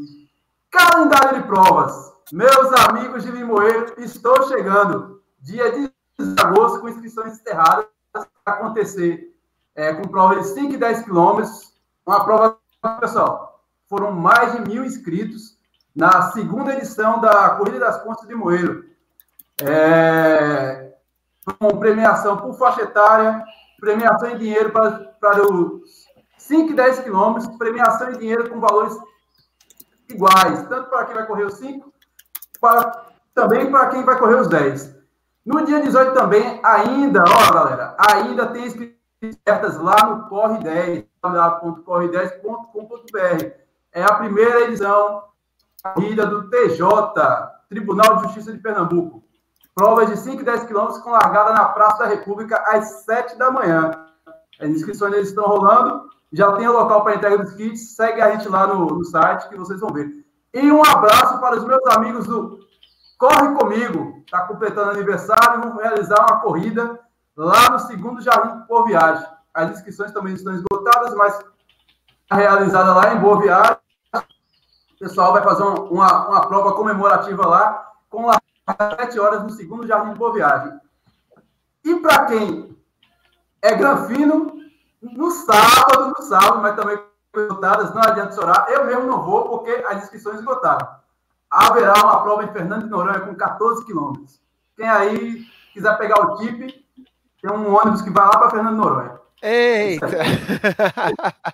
Calendário 0.71 1.41
de 1.41 1.47
provas. 1.47 2.14
Meus 2.33 2.73
amigos 2.89 3.23
de 3.23 3.31
Limoeiro, 3.31 3.95
estou 3.99 4.49
chegando. 4.49 5.23
Dia 5.41 5.71
de 5.71 5.93
agosto, 6.41 6.81
com 6.81 6.89
inscrições 6.89 7.35
encerradas, 7.35 7.87
para 8.11 8.27
acontecer 8.47 9.37
é, 9.75 9.93
com 9.93 10.09
prova 10.09 10.41
de 10.41 10.47
5 10.47 10.73
e 10.73 10.77
10 10.79 11.03
quilômetros. 11.03 11.75
Uma 12.07 12.25
prova, 12.25 12.59
pessoal, 12.99 13.63
foram 13.91 14.11
mais 14.11 14.53
de 14.53 14.63
mil 14.63 14.87
inscritos 14.87 15.59
na 15.95 16.31
segunda 16.33 16.73
edição 16.73 17.21
da 17.21 17.51
Corrida 17.51 17.81
das 17.81 18.03
Pontes 18.03 18.23
de 18.23 18.33
Limoeiro. 18.33 18.87
É, 19.63 20.95
com 21.61 21.79
premiação 21.79 22.39
por 22.39 22.55
faixa 22.55 22.83
etária, 22.83 23.45
premiação 23.79 24.31
em 24.31 24.39
dinheiro 24.39 24.73
para, 24.73 24.93
para 25.21 25.43
os 25.43 26.07
5 26.39 26.73
e 26.73 26.75
10 26.75 27.01
quilômetros, 27.01 27.55
premiação 27.59 28.13
em 28.13 28.19
dinheiro 28.19 28.49
com 28.49 28.61
valores 28.61 28.97
iguais, 30.09 30.67
tanto 30.69 30.89
para 30.89 31.05
quem 31.05 31.15
vai 31.15 31.27
correr 31.27 31.45
os 31.45 31.55
5 31.59 31.94
para, 32.65 33.05
também 33.35 33.71
para 33.71 33.89
quem 33.89 34.03
vai 34.03 34.19
correr 34.19 34.37
os 34.37 34.49
10. 34.49 34.97
No 35.45 35.67
dia 35.67 35.83
18 35.83 36.15
também, 36.15 36.59
ainda, 36.65 37.23
ó, 37.23 37.53
galera, 37.53 37.95
ainda 37.99 38.47
tem 38.47 38.65
inscrições 38.65 39.77
lá 39.83 40.07
no 40.07 40.27
Corre 40.31 40.61
10, 40.61 41.05
www.corre10.com.br. 41.23 43.53
É 43.93 44.03
a 44.03 44.15
primeira 44.15 44.63
edição 44.63 45.25
corrida 45.83 46.25
do 46.25 46.49
TJ, 46.49 46.81
Tribunal 47.69 48.17
de 48.17 48.23
Justiça 48.23 48.51
de 48.51 48.59
Pernambuco. 48.59 49.23
Provas 49.75 50.09
de 50.09 50.17
5 50.17 50.41
e 50.41 50.45
10 50.45 50.65
quilômetros 50.65 51.03
com 51.03 51.11
largada 51.11 51.53
na 51.53 51.67
Praça 51.67 51.99
da 51.99 52.07
República 52.07 52.65
às 52.67 53.05
7 53.05 53.37
da 53.37 53.51
manhã. 53.51 53.91
As 54.59 54.71
inscrições 54.71 55.29
estão 55.29 55.45
rolando. 55.45 56.09
Já 56.33 56.51
tem 56.53 56.67
o 56.67 56.73
local 56.73 57.05
para 57.05 57.17
entrega 57.17 57.37
dos 57.39 57.53
kits. 57.53 57.95
Segue 57.95 58.23
a 58.23 58.31
gente 58.31 58.49
lá 58.49 58.67
no, 58.67 58.87
no 58.87 59.05
site 59.05 59.51
que 59.51 59.57
vocês 59.57 59.81
vão 59.81 59.93
ver. 59.93 60.24
E 60.55 60.71
um 60.71 60.85
abraço 60.85 61.41
para 61.41 61.57
os 61.57 61.65
meus 61.65 61.85
amigos 61.97 62.29
do 62.29 62.61
Corre 63.19 63.53
Comigo. 63.57 64.23
Está 64.25 64.47
completando 64.47 64.93
aniversário. 64.93 65.61
Vamos 65.61 65.83
realizar 65.83 66.21
uma 66.21 66.41
corrida 66.41 67.01
lá 67.37 67.71
no 67.71 67.81
segundo 67.81 68.23
Jardim 68.23 68.65
por 68.69 68.87
Viagem. 68.87 69.27
As 69.53 69.73
inscrições 69.73 70.13
também 70.13 70.33
estão 70.35 70.55
esgotadas, 70.55 71.13
mas 71.15 71.45
realizada 72.31 72.95
lá 72.95 73.15
em 73.15 73.19
Boa 73.19 73.41
Viagem. 73.41 73.77
O 74.15 74.99
pessoal 75.01 75.33
vai 75.33 75.43
fazer 75.43 75.65
uma, 75.65 76.29
uma 76.29 76.47
prova 76.47 76.73
comemorativa 76.75 77.45
lá, 77.45 77.93
com 78.09 78.27
lá 78.27 78.41
7 79.01 79.19
horas 79.19 79.43
no 79.43 79.51
segundo 79.51 79.89
Jardim 79.89 80.13
de 80.13 80.19
Boa 80.19 80.33
Viagem. 80.33 80.73
E 81.85 81.97
para 81.97 82.27
quem 82.27 82.79
é 83.61 83.75
granfino, 83.75 84.55
no 85.03 85.31
sábado, 85.33 86.15
no 86.17 86.23
sábado, 86.23 86.63
mas 86.63 86.77
também 86.77 86.97
esgotadas, 87.43 87.95
não 87.95 88.03
adianta 88.03 88.35
chorar. 88.35 88.67
Eu 88.69 88.85
mesmo 88.85 89.05
não 89.05 89.23
vou, 89.23 89.49
porque 89.49 89.71
as 89.87 90.05
inscrições 90.05 90.39
esgotaram. 90.39 90.89
Haverá 91.51 91.95
uma 92.03 92.23
prova 92.23 92.45
em 92.45 92.53
Fernando 92.53 92.85
de 92.85 92.91
Noronha 92.91 93.21
com 93.21 93.35
14 93.35 93.85
quilômetros. 93.85 94.41
Quem 94.77 94.89
aí 94.89 95.45
quiser 95.73 95.97
pegar 95.99 96.21
o 96.21 96.37
tip, 96.37 96.85
tem 97.41 97.51
um 97.51 97.75
ônibus 97.75 98.03
que 98.03 98.11
vai 98.11 98.25
lá 98.27 98.39
para 98.39 98.51
Fernando 98.51 98.75
de 98.75 98.81
Noronha. 98.81 99.21
Eita! 99.43 100.09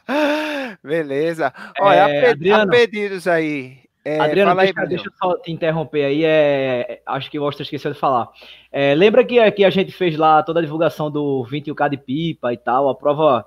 Beleza. 0.83 1.53
Olha, 1.81 2.09
é, 2.09 2.31
Adriano, 2.31 2.71
pedidos 2.71 3.27
aí. 3.27 3.81
É, 4.05 4.19
Adriano, 4.19 4.55
deixa, 4.57 4.81
aí, 4.81 4.89
deixa, 4.89 5.09
eu 5.09 5.13
só 5.21 5.37
te 5.37 5.53
interromper 5.53 6.05
aí. 6.05 6.25
É, 6.25 7.03
acho 7.05 7.31
que 7.31 7.39
o 7.39 7.43
Oscar 7.43 7.63
esqueceu 7.63 7.93
de 7.93 7.99
falar. 7.99 8.29
É, 8.73 8.95
lembra 8.95 9.25
que, 9.25 9.51
que 9.53 9.65
a 9.65 9.71
gente 9.71 9.93
fez 9.93 10.17
lá 10.17 10.43
toda 10.43 10.61
a 10.61 10.63
divulgação 10.63 11.11
do 11.11 11.47
21K 11.51 11.91
de 11.91 11.97
pipa 11.99 12.53
e 12.53 12.57
tal? 12.57 12.89
A 12.89 12.95
prova 12.95 13.47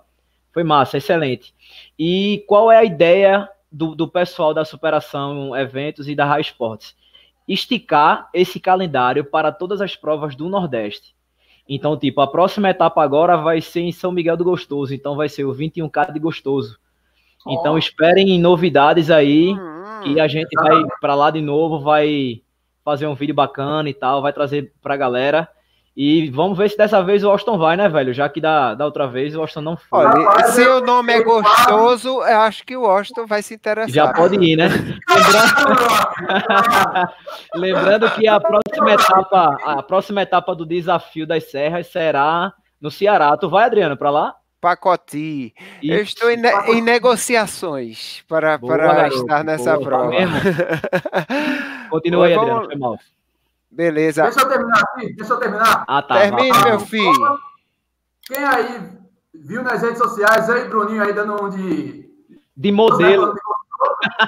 foi 0.54 0.64
massa, 0.64 0.98
excelente. 0.98 1.54
E 1.98 2.46
qual 2.48 2.72
é 2.72 2.78
a 2.78 2.84
ideia 2.84 3.50
do, 3.72 3.96
do 3.96 4.08
pessoal 4.08 4.54
da 4.54 4.64
Superação 4.64 5.56
Eventos 5.56 6.08
e 6.08 6.16
da 6.16 6.26
Raio 6.26 6.42
Esportes? 6.42 6.96
Esticar 7.48 8.30
esse 8.34 8.60
calendário 8.60 9.26
para 9.26 9.52
todas 9.52 9.82
as 9.82 9.96
provas 9.96 10.36
do 10.36 10.48
Nordeste. 10.48 11.16
Então, 11.68 11.98
tipo, 11.98 12.22
a 12.22 12.28
próxima 12.28 12.70
etapa 12.70 13.02
agora 13.02 13.36
vai 13.36 13.62
ser 13.62 13.82
em 13.82 13.92
São 13.92 14.12
Miguel 14.12 14.38
do 14.38 14.44
Gostoso, 14.44 14.94
então 14.94 15.16
vai 15.16 15.28
ser 15.28 15.46
o 15.46 15.54
21K 15.54 16.12
de 16.12 16.20
Gostoso. 16.20 16.78
Então, 17.48 17.74
oh. 17.74 17.78
esperem 17.78 18.40
novidades 18.40 19.10
aí, 19.10 19.54
hum, 19.54 20.04
e 20.06 20.20
a 20.20 20.28
gente 20.28 20.54
vai 20.56 20.84
para 21.02 21.16
lá 21.16 21.32
de 21.32 21.42
novo, 21.42 21.80
vai 21.80 22.42
fazer 22.84 23.08
um 23.08 23.16
vídeo 23.16 23.34
bacana 23.34 23.90
e 23.90 23.94
tal, 23.94 24.22
vai 24.22 24.32
trazer 24.32 24.74
pra 24.82 24.96
galera. 24.96 25.50
E 25.96 26.32
vamos 26.32 26.58
ver 26.58 26.72
se 26.72 26.78
dessa 26.78 27.04
vez 27.04 27.24
o 27.24 27.30
Austin 27.30 27.56
vai, 27.56 27.78
né, 27.78 27.88
velho? 27.88 28.12
Já 28.14 28.28
que 28.28 28.42
da, 28.42 28.74
da 28.74 28.84
outra 28.84 29.08
vez 29.08 29.36
o 29.36 29.42
Austin 29.42 29.60
não 29.60 29.78
foi. 29.78 30.04
Olha, 30.04 30.48
se 30.48 30.68
o 30.68 30.82
nome 30.82 31.14
é 31.14 31.22
gostoso, 31.22 32.10
eu 32.10 32.40
acho 32.40 32.66
que 32.66 32.76
o 32.76 32.86
Austin 32.86 33.26
vai 33.28 33.44
se 33.44 33.54
interessar. 33.54 33.90
Já 33.90 34.12
pode 34.12 34.36
ir, 34.36 34.56
né? 34.56 34.70
Lembrando, 36.36 37.14
Lembrando 37.56 38.12
que 38.12 38.28
a 38.28 38.40
próxima 38.40 38.94
etapa, 38.94 39.58
a 39.64 39.84
próxima 39.84 40.24
etapa 40.24 40.56
do 40.56 40.66
desafio 40.66 41.28
das 41.28 41.52
serras 41.52 41.86
será 41.86 42.52
no 42.82 42.90
Ceará. 42.90 43.38
Tu 43.38 43.48
vai, 43.48 43.66
Adriano, 43.66 43.96
para 43.96 44.10
lá? 44.10 44.36
Pacoti. 44.60 45.54
Eu 45.84 46.02
estou 46.02 46.32
em, 46.32 46.38
ne 46.38 46.50
em 46.70 46.82
negociações 46.82 48.24
para, 48.28 48.58
Boa, 48.58 48.74
para 48.76 48.94
garoto, 48.96 49.22
estar 49.22 49.44
nessa 49.44 49.74
Boa, 49.74 49.84
prova. 49.84 50.16
Continua 51.92 52.26
aí, 52.26 52.34
Adriano. 52.34 52.66
Foi 52.66 52.76
mal. 52.78 52.98
Beleza. 53.74 54.24
Deixa 54.24 54.42
eu 54.42 54.50
terminar 54.50 54.80
aqui, 54.82 55.14
deixa 55.16 55.34
eu 55.34 55.38
terminar. 55.38 55.84
Ah, 55.88 56.02
tá. 56.02 56.20
Termine, 56.20 56.64
meu 56.64 56.80
filho. 56.80 57.40
Quem 58.28 58.44
aí 58.44 58.92
viu 59.34 59.64
nas 59.64 59.82
redes 59.82 59.98
sociais, 59.98 60.50
aí, 60.50 60.68
Bruninho, 60.68 61.04
aí 61.04 61.14
dando 61.14 61.44
um 61.44 61.50
de. 61.50 62.10
De 62.56 62.72
modelo. 62.72 63.34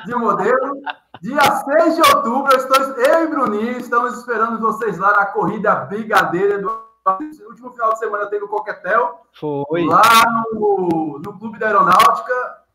De 0.05 0.15
modelo. 0.15 0.81
Dia 1.21 1.41
6 1.41 1.95
de 1.95 2.01
outubro, 2.01 2.51
eu, 2.51 2.57
estou, 2.57 2.77
eu 3.03 3.23
e 3.23 3.27
Bruninho 3.27 3.77
estamos 3.77 4.17
esperando 4.17 4.59
vocês 4.59 4.97
lá 4.97 5.11
na 5.11 5.25
corrida 5.27 5.75
Brigadeira 5.75 6.59
do 6.59 6.85
o 7.07 7.49
último 7.49 7.71
final 7.71 7.93
de 7.93 7.99
semana 7.99 8.25
teve 8.25 8.45
o 8.45 8.47
Coquetel. 8.47 9.21
Foi. 9.33 9.85
Lá 9.85 10.25
no, 10.53 11.21
no 11.23 11.37
Clube 11.37 11.59
da 11.59 11.67
Aeronáutica. 11.67 12.33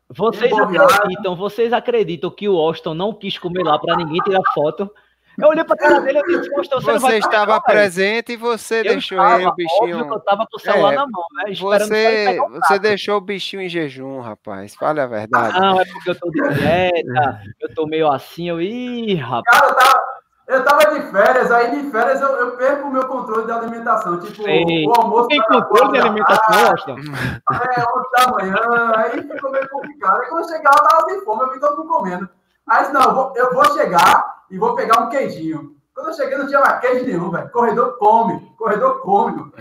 Vocês 0.09 0.53
acreditam, 0.53 1.35
vocês 1.35 1.73
acreditam 1.73 2.31
que 2.31 2.47
o 2.47 2.57
Austin 2.57 2.93
não 2.93 3.13
quis 3.13 3.37
comer 3.37 3.63
lá 3.63 3.77
para 3.77 3.97
ninguém 3.97 4.21
tirar 4.23 4.41
foto? 4.53 4.89
Eu 5.37 5.47
olhei 5.47 5.63
pra 5.63 5.75
cara 5.75 6.01
dele 6.01 6.19
e 6.19 6.39
disse, 6.39 6.49
você, 6.49 6.99
você 6.99 7.17
estava 7.17 7.53
cá, 7.53 7.61
presente 7.61 8.33
e 8.33 8.37
você 8.37 8.79
eu 8.79 8.83
deixou 8.83 9.17
estava, 9.17 9.41
ele, 9.41 9.47
o 9.47 9.55
bichinho. 9.55 10.13
eu 10.13 10.19
tava 10.19 10.47
com 10.49 10.57
o 10.57 10.59
celular 10.59 10.93
é, 10.93 10.95
na 10.95 11.07
mão, 11.07 11.23
né? 11.33 11.53
Você, 11.55 12.37
você 12.53 12.79
deixou 12.79 13.17
o 13.17 13.21
bichinho 13.21 13.61
em 13.61 13.69
jejum, 13.69 14.19
rapaz. 14.19 14.75
Fale 14.75 14.99
a 14.99 15.07
verdade. 15.07 15.59
Não, 15.59 15.79
é 15.79 15.85
porque 15.85 16.09
eu 16.09 16.15
tô 16.15 16.29
de 16.29 16.41
dieta, 16.41 17.41
eu 17.59 17.73
tô 17.73 17.85
meio 17.85 18.11
assim, 18.11 18.49
eu. 18.49 18.61
Ih, 18.61 19.15
rapaz. 19.15 19.57
Cara, 19.57 19.71
eu 19.71 19.75
tava, 19.75 20.01
eu 20.47 20.63
tava 20.65 20.99
de 20.99 21.11
férias, 21.11 21.51
aí 21.51 21.81
de 21.81 21.89
férias 21.91 22.21
eu, 22.21 22.29
eu 22.35 22.57
perco 22.57 22.87
o 22.87 22.91
meu 22.91 23.07
controle 23.07 23.45
de 23.45 23.51
alimentação. 23.51 24.19
Tipo, 24.19 24.47
Ei, 24.47 24.85
o 24.85 24.93
almoço. 24.93 25.27
Tem 25.29 25.41
controle 25.43 25.93
de 25.93 25.99
alimentação, 25.99 26.71
Austin? 26.71 26.91
É, 26.91 27.81
11 27.81 28.11
da 28.11 28.31
manhã, 28.31 28.91
aí 28.97 29.23
ficou 29.23 29.51
meio 29.51 29.69
complicado. 29.69 30.21
Aí 30.21 30.27
quando 30.27 30.43
eu 30.43 30.49
chegava, 30.49 30.77
eu 30.77 30.87
tava 30.87 31.09
sem 31.09 31.21
fome, 31.23 31.43
eu 31.43 31.53
vi 31.53 31.59
todo 31.59 31.77
mundo 31.77 31.87
comendo. 31.87 32.29
Aí 32.67 32.81
disse, 32.81 32.93
não, 32.93 33.01
eu 33.01 33.13
vou, 33.13 33.33
eu 33.35 33.53
vou 33.53 33.65
chegar 33.73 34.40
e 34.51 34.57
vou 34.57 34.75
pegar 34.75 34.99
um 34.99 35.09
queijinho. 35.09 35.75
Quando 35.93 36.07
eu 36.07 36.13
cheguei, 36.13 36.37
não 36.37 36.47
tinha 36.47 36.59
mais 36.59 36.79
queijo 36.79 37.05
nenhum, 37.05 37.29
velho. 37.31 37.49
Corredor 37.51 37.97
come, 37.97 38.53
corredor 38.57 39.01
come, 39.01 39.51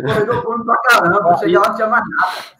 corredor 0.00 0.42
come 0.42 0.64
pra 0.64 0.76
caramba. 0.78 1.30
Eu 1.30 1.38
cheguei 1.38 1.58
lá, 1.58 1.68
não 1.68 1.74
tinha 1.74 1.88
mais 1.88 2.04
nada. 2.08 2.56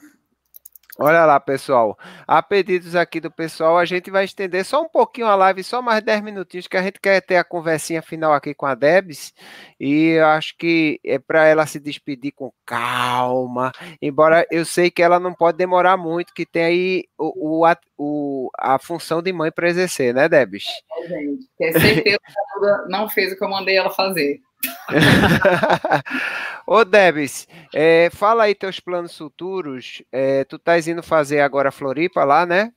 Olha 0.98 1.26
lá, 1.26 1.38
pessoal. 1.38 1.98
A 2.26 2.42
pedidos 2.42 2.96
aqui 2.96 3.20
do 3.20 3.30
pessoal, 3.30 3.76
a 3.76 3.84
gente 3.84 4.10
vai 4.10 4.24
estender 4.24 4.64
só 4.64 4.80
um 4.80 4.88
pouquinho 4.88 5.26
a 5.26 5.34
live, 5.34 5.62
só 5.62 5.82
mais 5.82 6.02
10 6.02 6.22
minutinhos, 6.22 6.66
que 6.66 6.76
a 6.76 6.82
gente 6.82 6.98
quer 6.98 7.20
ter 7.20 7.36
a 7.36 7.44
conversinha 7.44 8.00
final 8.00 8.32
aqui 8.32 8.54
com 8.54 8.64
a 8.64 8.74
Debs. 8.74 9.34
E 9.78 10.18
acho 10.18 10.56
que 10.56 10.98
é 11.04 11.18
para 11.18 11.44
ela 11.44 11.66
se 11.66 11.78
despedir 11.78 12.32
com 12.32 12.50
calma. 12.64 13.72
Embora 14.00 14.46
eu 14.50 14.64
sei 14.64 14.90
que 14.90 15.02
ela 15.02 15.20
não 15.20 15.34
pode 15.34 15.58
demorar 15.58 15.98
muito, 15.98 16.32
que 16.32 16.46
tem 16.46 16.64
aí 16.64 17.04
o, 17.18 17.58
o, 17.58 17.66
a, 17.66 17.76
o 17.98 18.50
a 18.58 18.78
função 18.78 19.20
de 19.20 19.32
mãe 19.34 19.52
para 19.52 19.68
exercer, 19.68 20.14
né, 20.14 20.30
Debs? 20.30 20.64
É, 21.06 21.08
gente. 21.08 21.48
Tenho 21.58 21.72
certeza 21.72 22.02
que 22.02 22.64
ela 22.64 22.86
não 22.88 23.08
fez 23.08 23.32
o 23.32 23.36
que 23.36 23.44
eu 23.44 23.48
mandei 23.48 23.76
ela 23.76 23.90
fazer. 23.90 24.40
Ô, 26.66 26.84
Debs, 26.84 27.46
é, 27.72 28.10
fala 28.10 28.44
aí 28.44 28.54
teus 28.54 28.80
planos 28.80 29.16
futuros. 29.16 30.02
É, 30.10 30.44
tu 30.44 30.56
estás 30.56 30.88
indo 30.88 31.02
fazer 31.02 31.40
agora 31.40 31.70
Floripa 31.70 32.24
lá, 32.24 32.44
né? 32.44 32.72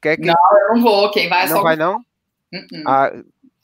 Quer 0.00 0.16
que... 0.16 0.26
Não, 0.26 0.34
eu 0.34 0.74
não 0.74 0.82
vou. 0.82 1.10
Quem 1.10 1.28
vai 1.28 1.46
é 1.46 1.48
não 1.48 1.56
só... 1.56 1.62
vai, 1.62 1.76
não? 1.76 1.96
Uh 2.52 2.58
-uh. 2.58 2.82
Ah, 2.86 3.12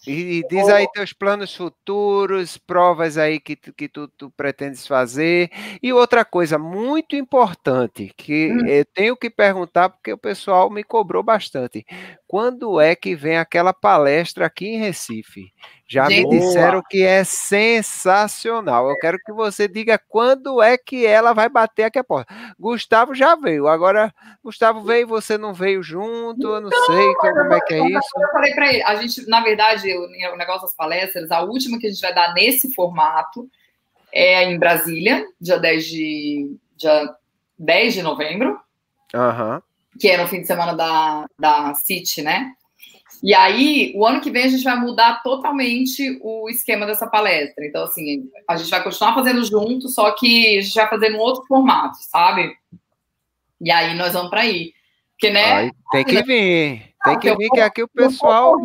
e, 0.06 0.42
diz 0.48 0.68
aí 0.68 0.88
teus 0.92 1.12
planos 1.12 1.54
futuros, 1.54 2.56
provas 2.56 3.18
aí 3.18 3.38
que, 3.38 3.54
tu, 3.54 3.72
que 3.72 3.88
tu, 3.88 4.08
tu 4.08 4.30
pretendes 4.30 4.86
fazer. 4.86 5.50
E 5.82 5.92
outra 5.92 6.24
coisa 6.24 6.58
muito 6.58 7.14
importante, 7.14 8.12
que 8.16 8.50
hum. 8.50 8.66
eu 8.66 8.84
tenho 8.86 9.16
que 9.16 9.28
perguntar, 9.28 9.90
porque 9.90 10.12
o 10.12 10.18
pessoal 10.18 10.70
me 10.70 10.82
cobrou 10.82 11.22
bastante. 11.22 11.84
Quando 12.26 12.80
é 12.80 12.94
que 12.94 13.14
vem 13.14 13.36
aquela 13.36 13.74
palestra 13.74 14.46
aqui 14.46 14.68
em 14.68 14.78
Recife? 14.78 15.52
Já 15.90 16.08
Gente, 16.08 16.28
me 16.28 16.38
disseram 16.38 16.78
boa. 16.78 16.84
que 16.88 17.02
é 17.02 17.24
sensacional. 17.24 18.88
Eu 18.88 18.96
quero 18.98 19.18
que 19.18 19.32
você 19.32 19.66
diga 19.66 19.98
quando 19.98 20.62
é 20.62 20.78
que 20.78 21.04
ela 21.04 21.32
vai 21.32 21.48
bater 21.48 21.82
aqui 21.82 21.98
a 21.98 22.04
porta. 22.04 22.32
Gustavo 22.56 23.12
já 23.12 23.34
veio. 23.34 23.66
Agora, 23.66 24.14
Gustavo 24.40 24.82
veio, 24.82 25.08
você 25.08 25.36
não 25.36 25.52
veio 25.52 25.82
junto, 25.82 26.46
eu 26.46 26.60
não, 26.60 26.70
não 26.70 26.86
sei 26.86 27.14
como 27.16 27.52
é 27.52 27.60
que 27.62 27.74
é 27.74 27.88
isso. 27.88 28.08
Eu 28.20 28.28
falei 28.30 28.54
para 28.54 28.72
ele, 28.72 28.82
a 28.84 28.94
gente, 28.94 29.28
na 29.28 29.40
verdade, 29.40 29.92
o, 29.92 30.36
negócio 30.36 30.62
das 30.62 30.76
palestras, 30.76 31.28
a 31.32 31.40
última 31.40 31.76
que 31.76 31.88
a 31.88 31.90
gente 31.90 32.00
vai 32.00 32.14
dar 32.14 32.34
nesse 32.34 32.72
formato 32.72 33.50
é 34.12 34.44
em 34.44 34.60
Brasília, 34.60 35.26
dia 35.40 35.58
10 35.58 35.86
de, 35.86 36.56
dia 36.76 37.12
10 37.58 37.94
de 37.94 38.02
novembro. 38.02 38.60
Uhum. 39.12 39.60
Que 39.98 40.10
é 40.10 40.18
no 40.18 40.28
fim 40.28 40.40
de 40.40 40.46
semana 40.46 40.72
da, 40.72 41.26
da 41.36 41.74
City, 41.74 42.22
né? 42.22 42.52
E 43.22 43.34
aí, 43.34 43.92
o 43.94 44.06
ano 44.06 44.20
que 44.20 44.30
vem, 44.30 44.44
a 44.44 44.48
gente 44.48 44.64
vai 44.64 44.76
mudar 44.76 45.22
totalmente 45.22 46.18
o 46.22 46.48
esquema 46.48 46.86
dessa 46.86 47.06
palestra. 47.06 47.66
Então, 47.66 47.84
assim, 47.84 48.30
a 48.48 48.56
gente 48.56 48.70
vai 48.70 48.82
continuar 48.82 49.14
fazendo 49.14 49.44
junto, 49.44 49.88
só 49.88 50.10
que 50.12 50.58
a 50.58 50.62
gente 50.62 50.74
vai 50.74 50.88
fazer 50.88 51.10
num 51.10 51.18
outro 51.18 51.44
formato, 51.46 51.98
sabe? 52.00 52.50
E 53.60 53.70
aí 53.70 53.94
nós 53.94 54.14
vamos 54.14 54.30
para 54.30 54.40
aí. 54.40 54.72
Porque, 55.12 55.28
né? 55.30 55.52
Ai, 55.52 55.70
tem 55.92 56.04
que 56.04 56.22
vir. 56.22 56.94
Tem 57.04 57.18
que 57.18 57.36
vir, 57.36 57.50
que 57.50 57.60
aqui 57.60 57.82
o 57.82 57.88
pessoal. 57.88 58.56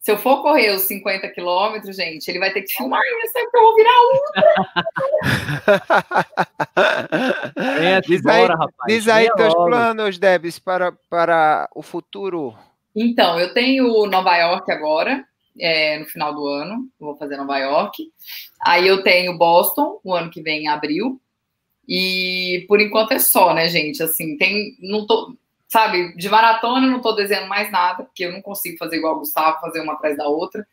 Se 0.00 0.10
eu 0.12 0.18
for 0.18 0.42
correr 0.42 0.70
os 0.70 0.82
50 0.82 1.28
quilômetros, 1.30 1.96
gente, 1.96 2.28
ele 2.28 2.38
vai 2.38 2.52
ter 2.52 2.62
que 2.62 2.72
filmar 2.72 3.00
isso, 3.24 3.32
porque 3.32 3.56
eu 3.56 3.62
vou 3.62 3.74
virar 3.76 3.92
ultra. 7.54 7.82
é, 7.82 8.00
diz 8.00 8.24
aí, 8.26 8.46
rapaz. 8.46 8.70
Diz 8.88 9.08
aí 9.08 9.28
teus 9.34 9.54
planos, 9.54 10.18
Debs, 10.18 10.60
para, 10.60 10.92
para 11.08 11.68
o 11.74 11.82
futuro 11.82 12.54
então, 12.96 13.38
eu 13.38 13.52
tenho 13.52 14.06
Nova 14.06 14.34
York 14.38 14.72
agora, 14.72 15.22
é, 15.60 15.98
no 15.98 16.06
final 16.06 16.34
do 16.34 16.46
ano, 16.46 16.88
vou 16.98 17.14
fazer 17.16 17.36
Nova 17.36 17.58
York. 17.58 18.10
Aí 18.64 18.86
eu 18.88 19.02
tenho 19.02 19.36
Boston, 19.36 20.00
o 20.02 20.14
ano 20.14 20.30
que 20.30 20.40
vem, 20.40 20.62
em 20.64 20.68
abril. 20.68 21.20
E 21.86 22.64
por 22.66 22.80
enquanto 22.80 23.12
é 23.12 23.18
só, 23.18 23.52
né, 23.52 23.68
gente? 23.68 24.02
Assim, 24.02 24.38
tem. 24.38 24.76
Não 24.80 25.06
tô, 25.06 25.36
sabe, 25.68 26.16
de 26.16 26.28
maratona 26.30 26.86
eu 26.86 26.90
não 26.90 27.02
tô 27.02 27.12
desenhando 27.12 27.48
mais 27.48 27.70
nada, 27.70 28.04
porque 28.04 28.24
eu 28.24 28.32
não 28.32 28.40
consigo 28.40 28.78
fazer 28.78 28.96
igual 28.96 29.16
o 29.16 29.18
Gustavo, 29.18 29.60
fazer 29.60 29.80
uma 29.80 29.92
atrás 29.92 30.16
da 30.16 30.26
outra. 30.26 30.66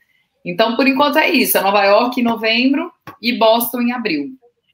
Então, 0.45 0.77
por 0.77 0.87
enquanto 0.87 1.17
é 1.17 1.29
isso. 1.29 1.57
É 1.57 1.61
Nova 1.61 1.83
York 1.83 2.21
em 2.21 2.23
novembro 2.23 2.89
e 3.21 3.37
Boston 3.37 3.81
em 3.81 3.91
abril. 3.91 4.29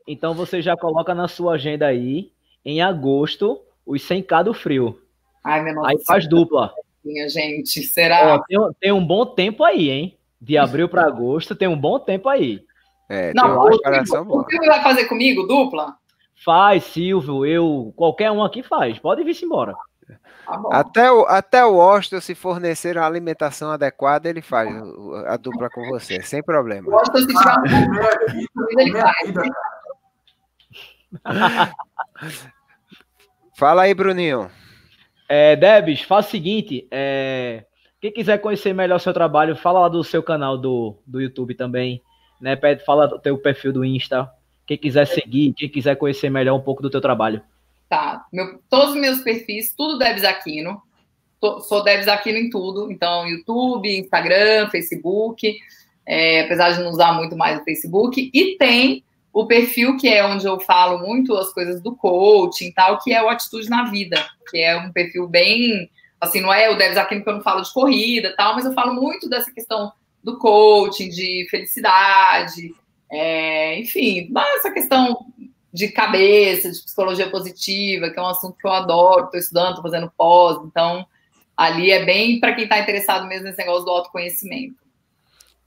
Então 0.08 0.36
você 0.36 0.62
já 0.62 0.78
coloca 0.78 1.16
na 1.16 1.28
sua 1.28 1.54
agenda 1.54 1.88
aí, 1.88 2.32
em 2.64 2.82
agosto, 2.82 3.60
os 3.86 4.02
100k 4.02 4.44
do 4.44 4.54
frio. 4.54 5.00
Ai, 5.44 5.64
meu 5.64 5.84
Aí 5.86 5.98
faz 6.06 6.28
dupla 6.28 6.74
minha 7.04 7.28
gente. 7.30 7.84
Será? 7.84 8.36
Ó, 8.36 8.40
tem, 8.48 8.58
tem, 8.80 8.92
um 8.92 9.06
bom 9.06 9.26
tempo 9.26 9.64
aí, 9.64 9.90
hein? 9.90 10.18
De 10.42 10.58
abril 10.58 10.88
para 10.88 11.06
agosto, 11.06 11.56
tem 11.56 11.68
um 11.68 11.80
bom 11.80 12.00
tempo 12.00 12.30
aí. 12.30 12.62
É, 13.10 13.34
não, 13.34 13.60
o, 13.60 13.74
Silvio, 13.74 14.38
o 14.38 14.50
Silvio 14.50 14.68
vai 14.68 14.84
fazer 14.84 15.06
comigo 15.06 15.44
dupla? 15.48 15.96
Faz, 16.46 16.84
Silvio, 16.86 17.46
eu, 17.46 17.94
qualquer 17.96 18.32
um 18.32 18.44
aqui 18.44 18.64
faz. 18.64 18.98
Pode 19.00 19.24
vir-se 19.24 19.46
embora. 19.46 19.76
Tá 20.46 20.62
até, 20.72 21.12
o, 21.12 21.26
até 21.26 21.66
o 21.66 21.82
Austin, 21.82 22.20
se 22.22 22.34
fornecer 22.34 22.98
uma 22.98 23.06
alimentação 23.06 23.72
adequada, 23.72 24.30
ele 24.30 24.42
faz 24.42 24.70
a 25.28 25.38
dupla 25.38 25.70
com 25.70 25.88
você, 25.90 26.22
sem 26.24 26.42
problema. 26.42 26.90
O 26.90 26.96
Austin, 26.96 27.20
se 27.20 27.28
tiver 27.28 27.56
um 28.76 28.80
ele 28.80 28.92
faz. 29.00 29.34
Fala 33.58 33.84
aí, 33.84 33.94
Bruninho. 33.94 34.50
É, 35.30 35.56
Debs, 35.56 36.02
faz 36.02 36.26
o 36.26 36.30
seguinte: 36.30 36.88
é, 36.90 37.64
quem 38.02 38.12
quiser 38.12 38.40
conhecer 38.40 38.74
melhor 38.74 38.96
o 38.96 39.00
seu 39.00 39.14
trabalho, 39.14 39.56
fala 39.56 39.82
lá 39.82 39.88
do 39.88 40.04
seu 40.04 40.24
canal 40.24 40.58
do, 40.58 40.98
do 41.06 41.22
YouTube 41.22 41.54
também. 41.54 42.02
Né? 42.42 42.58
Fala 42.84 43.08
do 43.08 43.20
teu 43.20 43.38
perfil 43.38 43.72
do 43.72 43.86
Insta. 43.86 44.28
Quem 44.66 44.78
quiser 44.78 45.06
seguir, 45.06 45.54
quem 45.54 45.70
quiser 45.70 45.96
conhecer 45.96 46.30
melhor 46.30 46.56
um 46.56 46.62
pouco 46.62 46.82
do 46.82 46.90
teu 46.90 47.02
trabalho. 47.02 47.42
Tá. 47.88 48.26
Meu, 48.32 48.60
todos 48.70 48.92
os 48.92 49.02
meus 49.02 49.20
perfis, 49.20 49.74
tudo 49.76 49.98
Debs 49.98 50.24
Aquino. 50.24 50.82
Tô, 51.40 51.60
sou 51.62 51.84
Debs 51.84 52.08
Aquino 52.08 52.38
em 52.38 52.50
tudo. 52.50 52.92
Então, 52.92 53.28
YouTube, 53.28 53.90
Instagram, 54.00 54.70
Facebook. 54.70 55.58
É, 56.06 56.42
apesar 56.42 56.72
de 56.72 56.84
não 56.84 56.90
usar 56.90 57.14
muito 57.14 57.36
mais 57.36 57.60
o 57.60 57.64
Facebook. 57.64 58.32
E 58.34 58.58
tem 58.58 59.04
o 59.32 59.46
perfil 59.46 59.98
que 59.98 60.08
é 60.08 60.26
onde 60.26 60.46
eu 60.46 60.60
falo 60.60 61.00
muito 61.00 61.36
as 61.36 61.54
coisas 61.54 61.82
do 61.82 61.96
coaching 61.96 62.68
e 62.68 62.74
tal, 62.74 63.00
que 63.00 63.14
é 63.14 63.24
o 63.24 63.30
Atitude 63.30 63.70
na 63.70 63.90
Vida, 63.90 64.26
que 64.50 64.58
é 64.58 64.78
um 64.78 64.92
perfil 64.92 65.28
bem, 65.28 65.90
assim, 66.20 66.42
não 66.42 66.54
é 66.54 66.70
o 66.70 66.78
Deves 66.78 66.98
Aquino 66.98 67.24
que 67.24 67.30
eu 67.30 67.36
não 67.36 67.42
falo 67.42 67.62
de 67.62 67.74
corrida 67.74 68.34
tal, 68.36 68.56
mas 68.56 68.66
eu 68.66 68.74
falo 68.74 68.94
muito 68.94 69.30
dessa 69.30 69.52
questão 69.52 69.92
do 70.24 70.38
coaching, 70.38 71.10
de 71.10 71.48
felicidade, 71.50 72.74
é, 73.12 73.80
enfim, 73.80 74.32
essa 74.58 74.72
questão 74.72 75.26
de 75.72 75.88
cabeça, 75.90 76.72
de 76.72 76.82
psicologia 76.82 77.30
positiva, 77.30 78.10
que 78.10 78.20
é 78.20 78.22
um 78.22 78.28
assunto 78.28 78.58
que 78.58 78.68
eu 78.68 78.72
adoro, 78.72 79.26
estou 79.26 79.40
estudando, 79.40 79.70
estou 79.70 79.84
fazendo 79.84 80.12
pós, 80.18 80.58
então 80.66 81.06
ali 81.56 81.92
é 81.92 82.04
bem 82.04 82.40
para 82.40 82.54
quem 82.54 82.64
está 82.64 82.80
interessado 82.80 83.28
mesmo 83.28 83.46
nesse 83.46 83.60
negócio 83.60 83.86
do 83.86 83.92
autoconhecimento. 83.92 84.89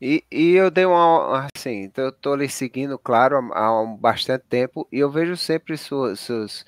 E, 0.04 0.24
e 0.32 0.54
eu 0.56 0.68
dei 0.68 0.84
uma, 0.84 1.46
assim, 1.54 1.88
eu 1.96 2.08
estou 2.08 2.34
lhe 2.34 2.48
seguindo, 2.48 2.98
claro, 2.98 3.36
há, 3.52 3.68
há 3.68 3.86
bastante 3.86 4.42
tempo, 4.48 4.84
e 4.90 4.98
eu 4.98 5.08
vejo 5.08 5.36
sempre 5.36 5.76
suas, 5.76 6.18
suas, 6.18 6.66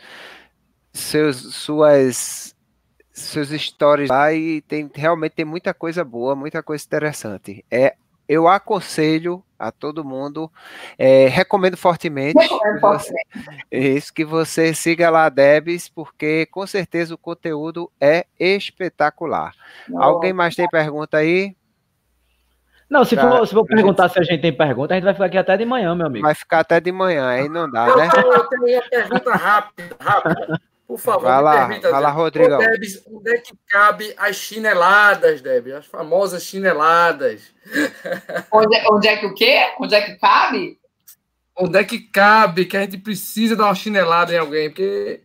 seus, 0.92 1.36
suas, 1.52 2.54
suas 3.12 3.50
histórias 3.50 4.08
lá 4.08 4.32
e 4.32 4.60
tem, 4.60 4.88
realmente 4.94 5.32
tem 5.32 5.44
muita 5.44 5.74
coisa 5.74 6.04
boa, 6.04 6.36
muita 6.36 6.62
coisa 6.62 6.84
interessante. 6.84 7.64
É, 7.68 7.96
eu 8.28 8.46
aconselho 8.46 9.42
a 9.58 9.72
todo 9.72 10.04
mundo, 10.04 10.48
é, 10.96 11.26
recomendo 11.26 11.76
fortemente 11.76 12.38
que 12.38 12.80
você, 12.80 13.14
isso, 13.68 14.14
que 14.14 14.24
você 14.24 14.72
siga 14.72 15.10
lá 15.10 15.24
a 15.24 15.28
Debs, 15.28 15.88
porque 15.88 16.46
com 16.52 16.64
certeza 16.68 17.12
o 17.12 17.18
conteúdo 17.18 17.90
é 18.00 18.26
espetacular. 18.38 19.56
Alguém 19.96 20.32
mais 20.32 20.54
tem 20.54 20.68
pergunta 20.68 21.16
aí? 21.16 21.56
Não, 22.94 23.04
se 23.04 23.16
for, 23.16 23.44
se 23.44 23.52
for 23.52 23.66
perguntar 23.66 24.04
gente... 24.04 24.12
se 24.12 24.20
a 24.20 24.22
gente 24.22 24.40
tem 24.40 24.56
pergunta, 24.56 24.94
a 24.94 24.96
gente 24.96 25.04
vai 25.04 25.14
ficar 25.14 25.26
aqui 25.26 25.36
até 25.36 25.56
de 25.56 25.64
manhã, 25.64 25.96
meu 25.96 26.06
amigo. 26.06 26.24
Vai 26.24 26.34
ficar 26.34 26.60
até 26.60 26.78
de 26.78 26.92
manhã, 26.92 27.28
aí 27.28 27.48
não 27.48 27.68
dá, 27.68 27.88
eu, 27.88 27.96
né? 27.96 28.06
Eu 28.06 28.10
tenho 28.12 28.28
uma 28.28 28.82
pergunta 28.88 29.32
rápida, 29.32 29.96
rápida. 29.98 30.60
Por 30.86 30.98
favor, 31.00 31.22
vai 31.22 31.42
lá, 31.42 31.66
permita, 31.66 31.90
vai 31.90 32.00
lá, 32.00 32.10
Rodrigo. 32.10 32.56
Debs, 32.56 33.02
onde 33.10 33.34
é 33.34 33.38
que 33.38 33.52
cabe 33.68 34.14
as 34.16 34.36
chineladas, 34.36 35.40
Deb? 35.40 35.72
As 35.72 35.86
famosas 35.86 36.44
chineladas. 36.44 37.52
Onde, 38.52 38.76
é, 38.76 38.84
onde 38.88 39.08
é 39.08 39.16
que 39.16 39.26
o 39.26 39.34
quê? 39.34 39.72
Onde 39.80 39.96
é 39.96 40.00
que 40.00 40.14
cabe? 40.16 40.78
Onde 41.58 41.76
é 41.76 41.82
que 41.82 41.98
cabe 41.98 42.64
que 42.64 42.76
a 42.76 42.82
gente 42.82 42.98
precisa 42.98 43.56
dar 43.56 43.64
uma 43.64 43.74
chinelada 43.74 44.32
em 44.32 44.38
alguém? 44.38 44.68
Porque 44.68 45.20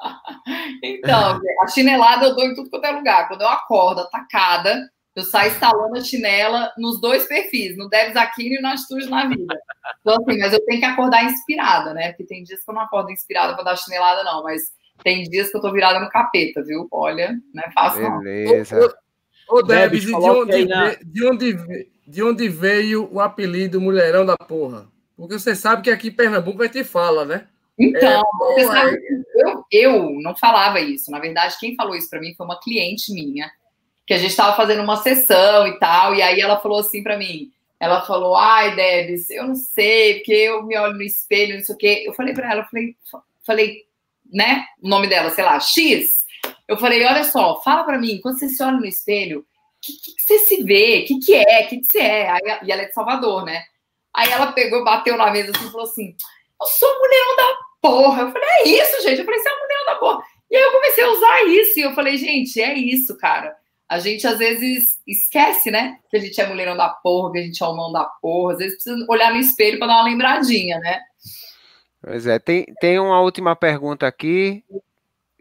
então, 0.82 1.38
a 1.60 1.66
chinelada 1.66 2.24
eu 2.24 2.34
dou 2.34 2.44
em 2.46 2.54
tudo 2.54 2.70
quanto 2.70 2.86
é 2.86 2.92
lugar. 2.92 3.28
Quando 3.28 3.42
eu 3.42 3.48
acordo 3.48 4.00
atacada, 4.00 4.88
eu 5.20 5.24
saio 5.24 5.52
instalando 5.52 5.96
a 5.96 6.02
chinela 6.02 6.72
nos 6.76 7.00
dois 7.00 7.26
perfis, 7.26 7.76
no 7.76 7.88
Devs 7.88 8.16
Aquino 8.16 8.56
e 8.56 8.60
no 8.60 8.68
Atitude 8.68 9.08
na 9.08 9.26
Vida. 9.26 9.60
Então, 10.00 10.14
assim, 10.14 10.38
mas 10.38 10.52
eu 10.52 10.64
tenho 10.64 10.80
que 10.80 10.86
acordar 10.86 11.24
inspirada, 11.24 11.94
né? 11.94 12.08
Porque 12.08 12.24
tem 12.24 12.42
dias 12.42 12.64
que 12.64 12.70
eu 12.70 12.74
não 12.74 12.82
acordo 12.82 13.10
inspirada 13.10 13.54
para 13.54 13.64
dar 13.64 13.76
chinelada, 13.76 14.24
não. 14.24 14.42
Mas 14.42 14.72
tem 15.02 15.22
dias 15.24 15.50
que 15.50 15.56
eu 15.56 15.60
tô 15.60 15.72
virada 15.72 16.00
no 16.00 16.08
capeta, 16.08 16.62
viu? 16.62 16.88
Olha, 16.90 17.36
não 17.54 17.62
é 17.62 17.70
fácil, 17.70 18.02
não. 18.02 18.18
Beleza. 18.18 18.94
Ô, 19.48 19.56
ô 19.56 19.62
Debs, 19.62 20.02
de 20.02 20.14
onde, 20.14 20.64
na... 20.66 20.94
de, 20.94 21.26
onde, 21.26 21.88
de 22.06 22.22
onde 22.22 22.48
veio 22.48 23.08
o 23.12 23.20
apelido 23.20 23.80
Mulherão 23.80 24.24
da 24.24 24.36
Porra? 24.36 24.88
Porque 25.16 25.38
você 25.38 25.54
sabe 25.54 25.82
que 25.82 25.90
aqui 25.90 26.08
em 26.08 26.12
Pernambuco 26.12 26.58
vai 26.58 26.68
ter 26.68 26.84
fala, 26.84 27.24
né? 27.24 27.46
Então, 27.78 28.22
é, 28.58 28.64
sabe, 28.64 28.98
eu, 29.36 29.64
eu 29.70 30.20
não 30.22 30.36
falava 30.36 30.80
isso. 30.80 31.10
Na 31.10 31.18
verdade, 31.18 31.56
quem 31.58 31.74
falou 31.74 31.94
isso 31.94 32.10
para 32.10 32.20
mim 32.20 32.34
foi 32.34 32.44
uma 32.44 32.60
cliente 32.60 33.12
minha 33.12 33.50
que 34.10 34.14
a 34.14 34.18
gente 34.18 34.30
estava 34.30 34.56
fazendo 34.56 34.82
uma 34.82 34.96
sessão 34.96 35.68
e 35.68 35.78
tal, 35.78 36.16
e 36.16 36.20
aí 36.20 36.40
ela 36.40 36.58
falou 36.58 36.80
assim 36.80 37.00
para 37.00 37.16
mim, 37.16 37.52
ela 37.78 38.00
falou, 38.00 38.34
ai, 38.34 38.74
Debs, 38.74 39.30
eu 39.30 39.46
não 39.46 39.54
sei, 39.54 40.14
porque 40.14 40.32
eu 40.32 40.64
me 40.64 40.76
olho 40.76 40.94
no 40.94 41.02
espelho, 41.04 41.54
não 41.54 41.62
sei 41.62 41.74
o 41.76 41.78
quê. 41.78 42.02
Eu 42.04 42.12
falei 42.12 42.34
para 42.34 42.50
ela, 42.50 42.62
eu 42.62 42.64
falei, 42.64 42.96
falei, 43.46 43.84
né, 44.28 44.66
o 44.82 44.88
nome 44.88 45.06
dela, 45.06 45.30
sei 45.30 45.44
lá, 45.44 45.60
X. 45.60 46.24
Eu 46.66 46.76
falei, 46.76 47.04
olha 47.04 47.22
só, 47.22 47.60
fala 47.62 47.84
para 47.84 48.00
mim, 48.00 48.18
quando 48.20 48.40
você 48.40 48.48
se 48.48 48.60
olha 48.64 48.78
no 48.78 48.84
espelho, 48.84 49.42
o 49.42 49.44
que, 49.80 49.92
que, 49.92 50.16
que, 50.16 50.22
você 50.22 50.38
se 50.40 50.64
vê? 50.64 51.04
O 51.04 51.06
que, 51.06 51.20
que 51.20 51.34
é? 51.36 51.66
O 51.66 51.68
que, 51.68 51.76
que 51.76 51.86
você 51.86 52.00
é? 52.00 52.30
Aí, 52.30 52.40
e 52.64 52.72
ela 52.72 52.82
é 52.82 52.86
de 52.86 52.92
Salvador, 52.92 53.44
né? 53.44 53.62
Aí 54.12 54.28
ela 54.28 54.50
pegou, 54.50 54.82
bateu 54.82 55.16
na 55.16 55.30
mesa 55.30 55.52
assim 55.54 55.68
e 55.68 55.70
falou 55.70 55.86
assim: 55.86 56.16
Eu 56.60 56.66
sou 56.66 56.98
mulherão 56.98 57.36
da 57.36 57.56
porra. 57.80 58.22
Eu 58.22 58.32
falei, 58.32 58.48
é 58.48 58.68
isso, 58.70 59.02
gente. 59.04 59.20
Eu 59.20 59.24
falei, 59.24 59.38
você 59.38 59.48
é 59.48 59.52
mulherão 59.52 59.86
da 59.86 59.94
porra. 59.94 60.24
E 60.50 60.56
aí 60.56 60.62
eu 60.64 60.72
comecei 60.72 61.04
a 61.04 61.10
usar 61.10 61.44
isso. 61.44 61.78
E 61.78 61.82
eu 61.82 61.94
falei, 61.94 62.16
gente, 62.16 62.60
é 62.60 62.74
isso, 62.74 63.16
cara 63.16 63.59
a 63.90 63.98
gente 63.98 64.24
às 64.24 64.38
vezes 64.38 65.00
esquece, 65.04 65.68
né? 65.68 65.98
Que 66.08 66.16
a 66.16 66.20
gente 66.20 66.40
é 66.40 66.46
mulherão 66.46 66.76
da 66.76 66.88
porra, 66.88 67.32
que 67.32 67.38
a 67.38 67.42
gente 67.42 67.60
é 67.60 67.66
homão 67.66 67.90
da 67.90 68.04
porra. 68.04 68.52
Às 68.52 68.58
vezes 68.58 68.74
precisa 68.74 69.04
olhar 69.08 69.32
no 69.32 69.40
espelho 69.40 69.80
para 69.80 69.88
dar 69.88 69.94
uma 69.94 70.04
lembradinha, 70.04 70.78
né? 70.78 71.00
Pois 72.00 72.24
é, 72.24 72.38
tem, 72.38 72.66
tem 72.80 73.00
uma 73.00 73.20
última 73.20 73.56
pergunta 73.56 74.06
aqui. 74.06 74.62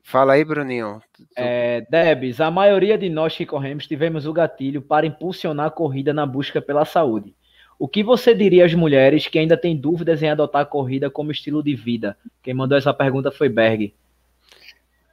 Fala 0.04 0.34
aí, 0.34 0.44
Bruninho. 0.44 1.00
É, 1.36 1.86
Debs, 1.92 2.42
a 2.42 2.50
maioria 2.50 2.98
de 2.98 3.08
nós 3.08 3.38
que 3.38 3.46
corremos 3.46 3.86
tivemos 3.86 4.26
o 4.26 4.34
gatilho 4.34 4.82
para 4.82 5.06
impulsionar 5.06 5.68
a 5.68 5.72
corrida 5.72 6.12
na 6.12 6.26
busca 6.26 6.60
pela 6.60 6.86
saúde. 6.86 7.36
O 7.78 7.88
que 7.88 8.02
você 8.02 8.34
diria 8.34 8.66
às 8.66 8.74
mulheres 8.74 9.28
que 9.28 9.38
ainda 9.38 9.56
têm 9.56 9.78
dúvidas 9.78 10.24
em 10.24 10.30
adotar 10.30 10.64
a 10.64 10.66
corrida 10.66 11.08
como 11.08 11.32
estilo 11.32 11.62
de 11.62 11.76
vida? 11.76 12.18
Quem 12.42 12.56
mandou 12.56 12.76
essa 12.76 12.96
pergunta 12.96 13.30
foi 13.30 13.48
Berg. 13.48 13.94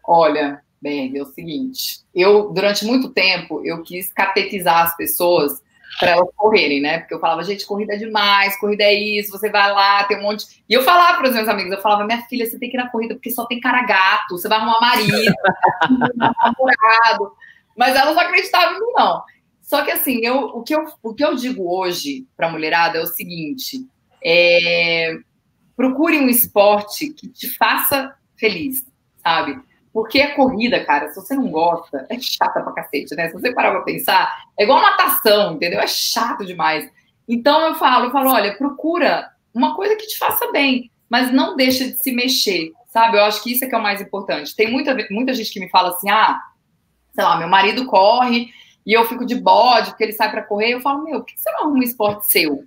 Olha, 0.03 0.62
Berg, 0.81 1.16
é 1.16 1.22
o 1.22 1.27
seguinte, 1.27 2.01
eu, 2.14 2.53
durante 2.53 2.85
muito 2.85 3.11
tempo, 3.11 3.61
eu 3.64 3.83
quis 3.83 4.12
catetizar 4.12 4.85
as 4.85 4.97
pessoas 4.97 5.62
para 5.99 6.11
elas 6.11 6.29
correrem, 6.37 6.81
né? 6.81 6.99
Porque 6.99 7.14
eu 7.14 7.20
falava, 7.20 7.43
gente, 7.43 7.64
corrida 7.64 7.95
é 7.95 7.97
demais, 7.97 8.59
corrida 8.59 8.85
é 8.85 8.93
isso, 8.93 9.31
você 9.31 9.51
vai 9.51 9.72
lá, 9.72 10.05
tem 10.05 10.18
um 10.18 10.22
monte. 10.22 10.62
E 10.68 10.74
eu 10.74 10.83
falava 10.83 11.18
para 11.18 11.29
os 11.29 11.35
meus 11.35 11.49
amigos, 11.49 11.72
eu 11.72 11.81
falava, 11.81 12.05
minha 12.05 12.22
filha, 12.22 12.47
você 12.47 12.59
tem 12.59 12.70
que 12.70 12.77
ir 12.77 12.83
na 12.83 12.91
corrida 12.91 13.14
porque 13.14 13.31
só 13.31 13.47
tem 13.47 13.61
cara 13.61 13.83
gato, 13.83 14.37
você 14.37 14.49
vai 14.49 14.59
arrumar 14.59 14.81
marido, 14.81 15.35
namorado. 16.16 17.33
Mas 17.77 17.97
elas 17.97 18.14
não 18.14 18.22
acreditavam 18.22 18.77
em 18.77 18.81
mim, 18.81 18.93
não. 18.95 19.22
Só 19.62 19.83
que 19.83 19.91
assim, 19.91 20.20
eu, 20.24 20.39
o, 20.39 20.62
que 20.62 20.74
eu, 20.74 20.87
o 21.03 21.14
que 21.14 21.24
eu 21.24 21.35
digo 21.35 21.68
hoje 21.68 22.27
para 22.37 22.47
a 22.47 22.51
mulherada 22.51 22.99
é 22.99 23.03
o 23.03 23.07
seguinte: 23.07 23.85
é, 24.24 25.18
procure 25.77 26.18
um 26.18 26.29
esporte 26.29 27.11
que 27.11 27.29
te 27.29 27.51
faça 27.57 28.14
feliz, 28.37 28.87
sabe? 29.22 29.61
Porque 29.97 30.20
a 30.20 30.34
corrida, 30.34 30.84
cara, 30.84 31.09
se 31.09 31.16
você 31.16 31.34
não 31.34 31.51
gosta, 31.51 32.05
é 32.11 32.20
chata 32.20 32.61
pra 32.61 32.74
cacete, 32.74 33.16
né? 33.16 33.28
Se 33.28 33.32
você 33.32 33.55
parar 33.55 33.70
pra 33.70 33.80
pensar, 33.80 34.30
é 34.55 34.64
igual 34.64 34.82
natação, 34.82 35.55
entendeu? 35.55 35.80
É 35.80 35.86
chato 35.86 36.44
demais. 36.44 36.86
Então 37.26 37.62
eu 37.68 37.76
falo, 37.76 38.05
eu 38.05 38.11
falo, 38.11 38.30
olha, 38.30 38.55
procura 38.59 39.30
uma 39.55 39.74
coisa 39.74 39.97
que 39.97 40.07
te 40.07 40.18
faça 40.18 40.53
bem, 40.53 40.90
mas 41.09 41.32
não 41.32 41.57
deixa 41.57 41.86
de 41.86 41.94
se 41.94 42.12
mexer, 42.12 42.72
sabe? 42.88 43.16
Eu 43.16 43.24
acho 43.24 43.42
que 43.42 43.53
isso 43.53 43.64
é 43.64 43.68
que 43.68 43.74
é 43.74 43.78
o 43.78 43.82
mais 43.82 44.03
importante. 44.03 44.55
Tem 44.55 44.70
muita, 44.70 44.94
muita 45.11 45.32
gente 45.32 45.51
que 45.51 45.61
me 45.61 45.70
fala 45.70 45.88
assim, 45.88 46.11
ah, 46.11 46.42
sei 47.14 47.24
lá, 47.24 47.38
meu 47.38 47.49
marido 47.49 47.86
corre 47.86 48.51
e 48.84 48.92
eu 48.92 49.07
fico 49.07 49.24
de 49.24 49.36
bode 49.36 49.92
porque 49.92 50.05
ele 50.05 50.12
sai 50.12 50.30
para 50.30 50.42
correr. 50.42 50.74
Eu 50.74 50.82
falo, 50.82 51.05
meu, 51.05 51.20
por 51.20 51.24
que 51.24 51.40
você 51.40 51.51
não 51.53 51.61
arruma 51.61 51.78
um 51.78 51.82
esporte 51.82 52.26
seu? 52.26 52.64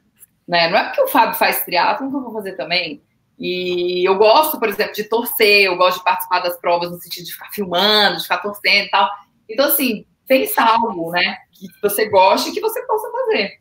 Né? 0.47 0.67
Não 0.67 0.79
é 0.79 0.85
porque 0.85 1.01
o 1.01 1.07
Fábio 1.07 1.37
faz 1.37 1.63
triatlo 1.63 2.09
que 2.09 2.15
eu 2.15 2.23
vou 2.23 2.33
fazer 2.33 2.53
também. 2.53 3.03
E 3.39 4.07
eu 4.07 4.17
gosto, 4.17 4.59
por 4.59 4.67
exemplo, 4.67 4.93
de 4.93 5.05
torcer, 5.05 5.65
eu 5.65 5.77
gosto 5.77 5.99
de 5.99 6.03
participar 6.03 6.41
das 6.41 6.59
provas 6.59 6.91
no 6.91 6.99
sentido 6.99 7.25
de 7.25 7.31
ficar 7.31 7.49
filmando, 7.51 8.17
de 8.17 8.23
ficar 8.23 8.39
torcendo 8.39 8.85
e 8.85 8.89
tal. 8.89 9.09
Então, 9.47 9.65
assim, 9.65 10.05
pensa 10.27 10.61
algo, 10.61 11.11
né, 11.11 11.37
que 11.53 11.67
você 11.81 12.09
goste 12.09 12.49
e 12.49 12.53
que 12.53 12.59
você 12.59 12.85
possa 12.85 13.09
fazer. 13.09 13.59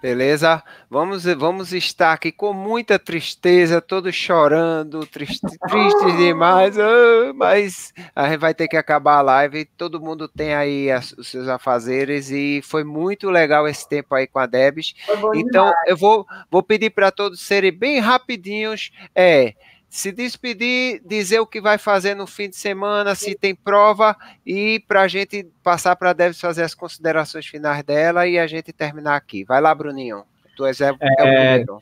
Beleza? 0.00 0.62
Vamos, 0.88 1.24
vamos 1.24 1.72
estar 1.72 2.12
aqui 2.12 2.30
com 2.30 2.52
muita 2.52 3.00
tristeza, 3.00 3.80
todos 3.80 4.14
chorando, 4.14 5.04
triste, 5.04 5.40
tristes 5.68 6.16
demais, 6.16 6.78
ah, 6.78 7.32
mas 7.34 7.92
a 8.14 8.28
gente 8.28 8.38
vai 8.38 8.54
ter 8.54 8.68
que 8.68 8.76
acabar 8.76 9.16
a 9.16 9.22
live. 9.22 9.64
Todo 9.64 10.00
mundo 10.00 10.28
tem 10.28 10.54
aí 10.54 10.88
as, 10.90 11.12
os 11.12 11.26
seus 11.28 11.48
afazeres 11.48 12.30
e 12.30 12.60
foi 12.62 12.84
muito 12.84 13.28
legal 13.28 13.66
esse 13.66 13.88
tempo 13.88 14.14
aí 14.14 14.28
com 14.28 14.38
a 14.38 14.46
Debs. 14.46 14.94
Então, 15.34 15.66
demais. 15.66 15.74
eu 15.88 15.96
vou, 15.96 16.24
vou 16.48 16.62
pedir 16.62 16.90
para 16.90 17.10
todos 17.10 17.40
serem 17.40 17.72
bem 17.72 17.98
rapidinhos. 17.98 18.92
É 19.14 19.54
se 19.88 20.12
despedir, 20.12 21.00
dizer 21.04 21.40
o 21.40 21.46
que 21.46 21.60
vai 21.60 21.78
fazer 21.78 22.14
no 22.14 22.26
fim 22.26 22.48
de 22.48 22.56
semana, 22.56 23.14
se 23.14 23.34
tem 23.34 23.54
prova, 23.54 24.16
e 24.44 24.80
para 24.86 25.02
a 25.02 25.08
gente 25.08 25.46
passar 25.62 25.96
para 25.96 26.10
a 26.10 26.12
Deves 26.12 26.40
fazer 26.40 26.62
as 26.62 26.74
considerações 26.74 27.46
finais 27.46 27.82
dela 27.82 28.26
e 28.26 28.38
a 28.38 28.46
gente 28.46 28.72
terminar 28.72 29.16
aqui. 29.16 29.44
Vai 29.44 29.60
lá, 29.60 29.74
Bruninho. 29.74 30.24
Tu 30.56 30.66
és 30.66 30.80
é, 30.80 30.90
é, 31.20 31.64
o 31.68 31.80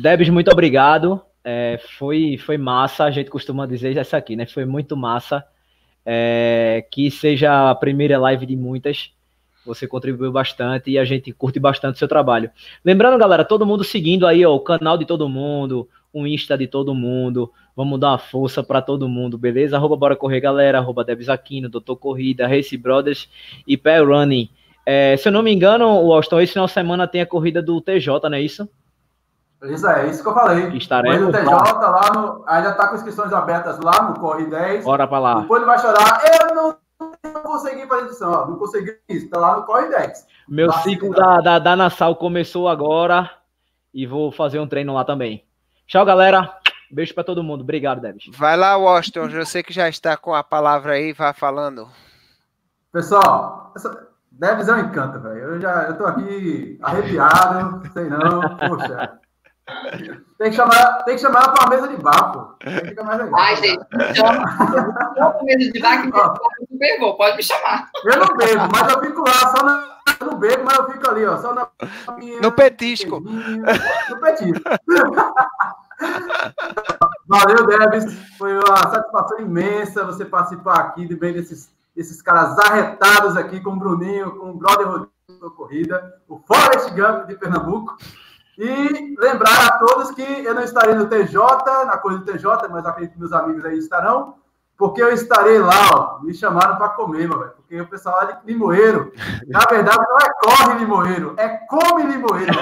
Debs, 0.00 0.28
muito 0.30 0.50
obrigado. 0.50 1.22
É, 1.44 1.78
foi, 1.98 2.38
foi 2.38 2.56
massa, 2.58 3.04
a 3.04 3.10
gente 3.10 3.30
costuma 3.30 3.66
dizer 3.66 3.96
essa 3.96 4.16
aqui, 4.16 4.34
né? 4.34 4.46
Foi 4.46 4.64
muito 4.64 4.96
massa. 4.96 5.44
É, 6.06 6.86
que 6.90 7.10
seja 7.10 7.70
a 7.70 7.74
primeira 7.74 8.18
live 8.18 8.44
de 8.44 8.56
muitas. 8.56 9.13
Você 9.64 9.86
contribuiu 9.86 10.30
bastante 10.30 10.90
e 10.90 10.98
a 10.98 11.04
gente 11.04 11.32
curte 11.32 11.58
bastante 11.58 11.96
o 11.96 11.98
seu 11.98 12.08
trabalho. 12.08 12.50
Lembrando, 12.84 13.18
galera, 13.18 13.44
todo 13.44 13.64
mundo 13.66 13.82
seguindo 13.82 14.26
aí 14.26 14.44
ó, 14.44 14.54
o 14.54 14.60
canal 14.60 14.98
de 14.98 15.06
todo 15.06 15.28
mundo, 15.28 15.88
o 16.12 16.26
Insta 16.26 16.56
de 16.56 16.66
todo 16.66 16.94
mundo. 16.94 17.50
Vamos 17.76 17.98
dar 17.98 18.10
uma 18.10 18.18
força 18.18 18.62
para 18.62 18.80
todo 18.80 19.08
mundo, 19.08 19.36
beleza? 19.36 19.76
Arroba 19.76 19.96
Bora 19.96 20.16
Correr 20.16 20.40
Galera, 20.40 20.78
arroba 20.78 21.04
Debs 21.04 21.28
Aquino, 21.28 21.68
Doutor 21.68 21.96
Corrida, 21.96 22.46
Race 22.46 22.76
Brothers 22.76 23.28
e 23.66 23.76
Pé 23.76 23.98
Running. 23.98 24.48
É, 24.86 25.16
se 25.16 25.28
eu 25.28 25.32
não 25.32 25.42
me 25.42 25.52
engano, 25.52 25.86
o 26.02 26.12
Austin, 26.12 26.36
esse 26.38 26.52
final 26.52 26.66
de 26.66 26.72
semana 26.72 27.08
tem 27.08 27.20
a 27.22 27.26
corrida 27.26 27.62
do 27.62 27.80
TJ, 27.80 28.28
não 28.28 28.36
é 28.36 28.42
isso? 28.42 28.68
Isso 29.64 29.86
é, 29.88 30.08
isso 30.10 30.22
que 30.22 30.28
eu 30.28 30.34
falei. 30.34 30.76
Estaremos 30.76 31.28
o 31.28 31.32
TJ 31.32 31.46
lá, 31.46 31.88
lá 31.88 32.12
no, 32.12 32.44
ainda 32.46 32.70
está 32.70 32.86
com 32.88 32.96
inscrições 32.96 33.32
abertas 33.32 33.80
lá 33.80 34.10
no 34.10 34.20
Corre 34.20 34.44
10. 34.44 34.84
Bora 34.84 35.06
para 35.06 35.18
lá. 35.18 35.40
Depois 35.40 35.62
ele 35.62 35.70
vai 35.70 35.78
chorar, 35.78 36.22
eu 36.42 36.54
não 36.54 36.83
tenho 37.10 37.40
consegui 37.40 37.86
fazer 37.86 38.06
edição, 38.06 38.32
ó, 38.32 38.46
não 38.46 38.56
consegui 38.56 38.98
isso, 39.08 39.28
tá 39.30 39.38
lá 39.38 39.56
no 39.56 39.64
Corre 39.64 39.88
10. 39.88 40.26
Meu 40.48 40.68
Tá, 40.68 40.78
ciclo 40.78 41.10
da, 41.10 41.40
da, 41.40 41.58
da 41.58 41.76
Nassau 41.76 42.16
começou 42.16 42.68
agora 42.68 43.30
e 43.92 44.06
vou 44.06 44.30
fazer 44.32 44.58
um 44.58 44.66
treino 44.66 44.94
lá 44.94 45.04
também. 45.04 45.44
Tchau, 45.86 46.04
galera. 46.04 46.58
Beijo 46.90 47.14
pra 47.14 47.24
todo 47.24 47.42
mundo. 47.42 47.62
Obrigado, 47.62 48.00
Debs. 48.00 48.26
Vai 48.36 48.56
lá, 48.56 48.76
Washington. 48.76 49.28
Eu 49.28 49.46
sei 49.46 49.62
que 49.62 49.72
já 49.72 49.88
está 49.88 50.16
com 50.16 50.34
a 50.34 50.44
palavra 50.44 50.92
aí, 50.94 51.12
vai 51.12 51.32
falando. 51.32 51.88
Pessoal, 52.92 53.72
essa 53.74 54.08
Debs 54.30 54.68
é 54.68 54.72
um 54.74 54.80
encanto, 54.80 55.20
velho. 55.20 55.38
Eu 55.38 55.60
já 55.60 55.84
eu 55.84 55.98
tô 55.98 56.06
aqui 56.06 56.78
arrepiado, 56.82 57.82
sei 57.92 58.08
não, 58.08 58.56
poxa. 58.56 59.18
Tem 60.38 60.50
que 60.50 60.56
chamar, 60.56 61.04
tem 61.04 61.14
que 61.14 61.22
chamar 61.22 61.44
ela 61.44 61.52
pra 61.52 61.64
uma 61.64 61.70
mesa 61.70 61.88
de 61.88 61.96
bar, 61.96 62.32
pô. 62.32 62.54
Fica 62.86 63.02
mais 63.02 63.18
legal. 63.18 63.40
Ai, 63.40 63.56
gente, 63.56 63.82
chama. 64.14 64.44
Medo 65.42 65.58
de 65.58 65.72
que 65.72 65.80
me 65.80 66.12
super 66.70 67.00
bom. 67.00 67.16
Pode 67.16 67.36
me 67.36 67.42
chamar. 67.42 67.90
Eu 68.04 68.18
não 68.18 68.36
bebo, 68.36 68.68
mas 68.70 68.92
eu 68.92 69.00
fico 69.00 69.20
lá, 69.20 69.56
só 69.56 69.64
na. 69.64 69.94
Eu 70.20 70.26
não 70.26 70.38
bebo, 70.38 70.64
mas 70.64 70.78
eu 70.78 70.92
fico 70.92 71.10
ali, 71.10 71.24
ó, 71.24 71.38
só 71.38 71.54
na. 71.54 71.66
No 72.42 72.52
petisco. 72.52 73.20
No 73.20 74.20
petisco. 74.20 74.60
Valeu, 77.26 77.66
Debs. 77.66 78.12
Foi 78.36 78.52
uma 78.52 78.76
satisfação 78.76 79.40
imensa 79.40 80.04
você 80.04 80.26
participar 80.26 80.80
aqui 80.80 81.06
de 81.06 81.16
bem 81.16 81.32
desses, 81.32 81.70
desses 81.96 82.20
caras 82.20 82.58
arretados 82.58 83.34
aqui 83.36 83.60
com 83.60 83.70
o 83.70 83.76
Bruninho, 83.76 84.32
com 84.32 84.50
o 84.50 84.54
brother 84.54 84.86
Rodrigo 84.86 85.10
da 85.40 85.48
Corrida, 85.50 86.20
o 86.28 86.38
Forrest 86.38 86.90
Gump 86.90 87.26
de 87.26 87.34
Pernambuco. 87.36 87.96
E 88.58 89.16
lembrar 89.18 89.66
a 89.66 89.78
todos 89.78 90.12
que 90.12 90.22
eu 90.22 90.54
não 90.54 90.62
estarei 90.62 90.94
no 90.94 91.08
TJ, 91.08 91.36
na 91.86 91.98
coisa 91.98 92.18
do 92.18 92.24
TJ, 92.24 92.68
mas 92.70 92.86
acredito 92.86 93.14
que 93.14 93.18
meus 93.18 93.32
amigos 93.32 93.64
aí 93.64 93.78
estarão, 93.78 94.36
porque 94.76 95.02
eu 95.02 95.12
estarei 95.12 95.58
lá, 95.58 95.90
ó, 95.94 96.20
me 96.20 96.32
chamaram 96.34 96.76
para 96.76 96.90
comer, 96.90 97.28
meu 97.28 97.38
velho, 97.38 97.52
porque 97.52 97.80
o 97.80 97.88
pessoal 97.88 98.16
lá 98.16 98.32
de 98.32 98.46
Limoeiro, 98.46 99.12
na 99.48 99.60
verdade 99.60 99.98
não 99.98 100.18
é 100.18 100.32
corre 100.40 100.78
Limoeiro, 100.78 101.34
é 101.36 101.48
come 101.68 102.04
Limoeiro. 102.04 102.52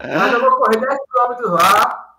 Mas 0.00 0.32
eu 0.32 0.40
vou 0.40 0.56
correr 0.56 0.78
10 0.78 0.98
km 0.98 1.50
lá. 1.50 2.14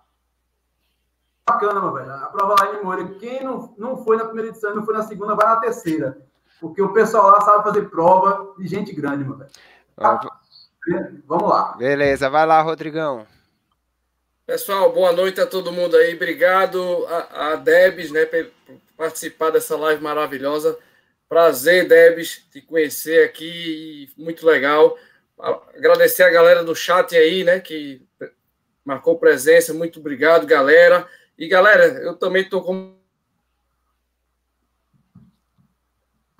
Bacana, 1.48 1.80
meu 1.80 1.92
velho. 1.92 2.12
A 2.12 2.26
prova 2.26 2.56
lá 2.58 2.70
em 2.70 2.76
Limoeiro, 2.76 3.18
quem 3.18 3.44
não, 3.44 3.74
não 3.78 3.96
foi 3.98 4.16
na 4.16 4.24
primeira 4.24 4.50
edição 4.50 4.74
não 4.74 4.84
foi 4.84 4.94
na 4.94 5.02
segunda, 5.02 5.34
vai 5.34 5.46
na 5.46 5.56
terceira. 5.56 6.18
Porque 6.60 6.82
o 6.82 6.92
pessoal 6.92 7.30
lá 7.30 7.40
sabe 7.42 7.64
fazer 7.64 7.88
prova 7.88 8.54
de 8.58 8.66
gente 8.66 8.92
grande, 8.92 9.24
meu 9.24 9.36
velho. 9.36 9.50
Ó, 9.98 10.18
Vamos 11.26 11.48
lá. 11.48 11.74
Beleza, 11.76 12.30
vai 12.30 12.46
lá, 12.46 12.60
Rodrigão. 12.62 13.26
Pessoal, 14.46 14.92
boa 14.92 15.12
noite 15.12 15.40
a 15.40 15.46
todo 15.46 15.72
mundo 15.72 15.96
aí. 15.96 16.14
Obrigado 16.14 17.04
a, 17.08 17.52
a 17.52 17.56
Debs, 17.56 18.12
né, 18.12 18.24
por 18.24 18.52
participar 18.96 19.50
dessa 19.50 19.76
live 19.76 20.00
maravilhosa. 20.02 20.78
Prazer, 21.28 21.88
Debs, 21.88 22.46
te 22.52 22.60
conhecer 22.60 23.24
aqui. 23.24 24.08
Muito 24.16 24.46
legal. 24.46 24.96
Agradecer 25.76 26.22
a 26.22 26.30
galera 26.30 26.62
do 26.62 26.76
chat 26.76 27.16
aí, 27.16 27.42
né, 27.42 27.58
que 27.58 28.06
marcou 28.84 29.18
presença. 29.18 29.74
Muito 29.74 29.98
obrigado, 29.98 30.46
galera. 30.46 31.08
E, 31.36 31.48
galera, 31.48 31.84
eu 31.84 32.14
também 32.14 32.42
estou 32.42 32.62
com 32.62 32.94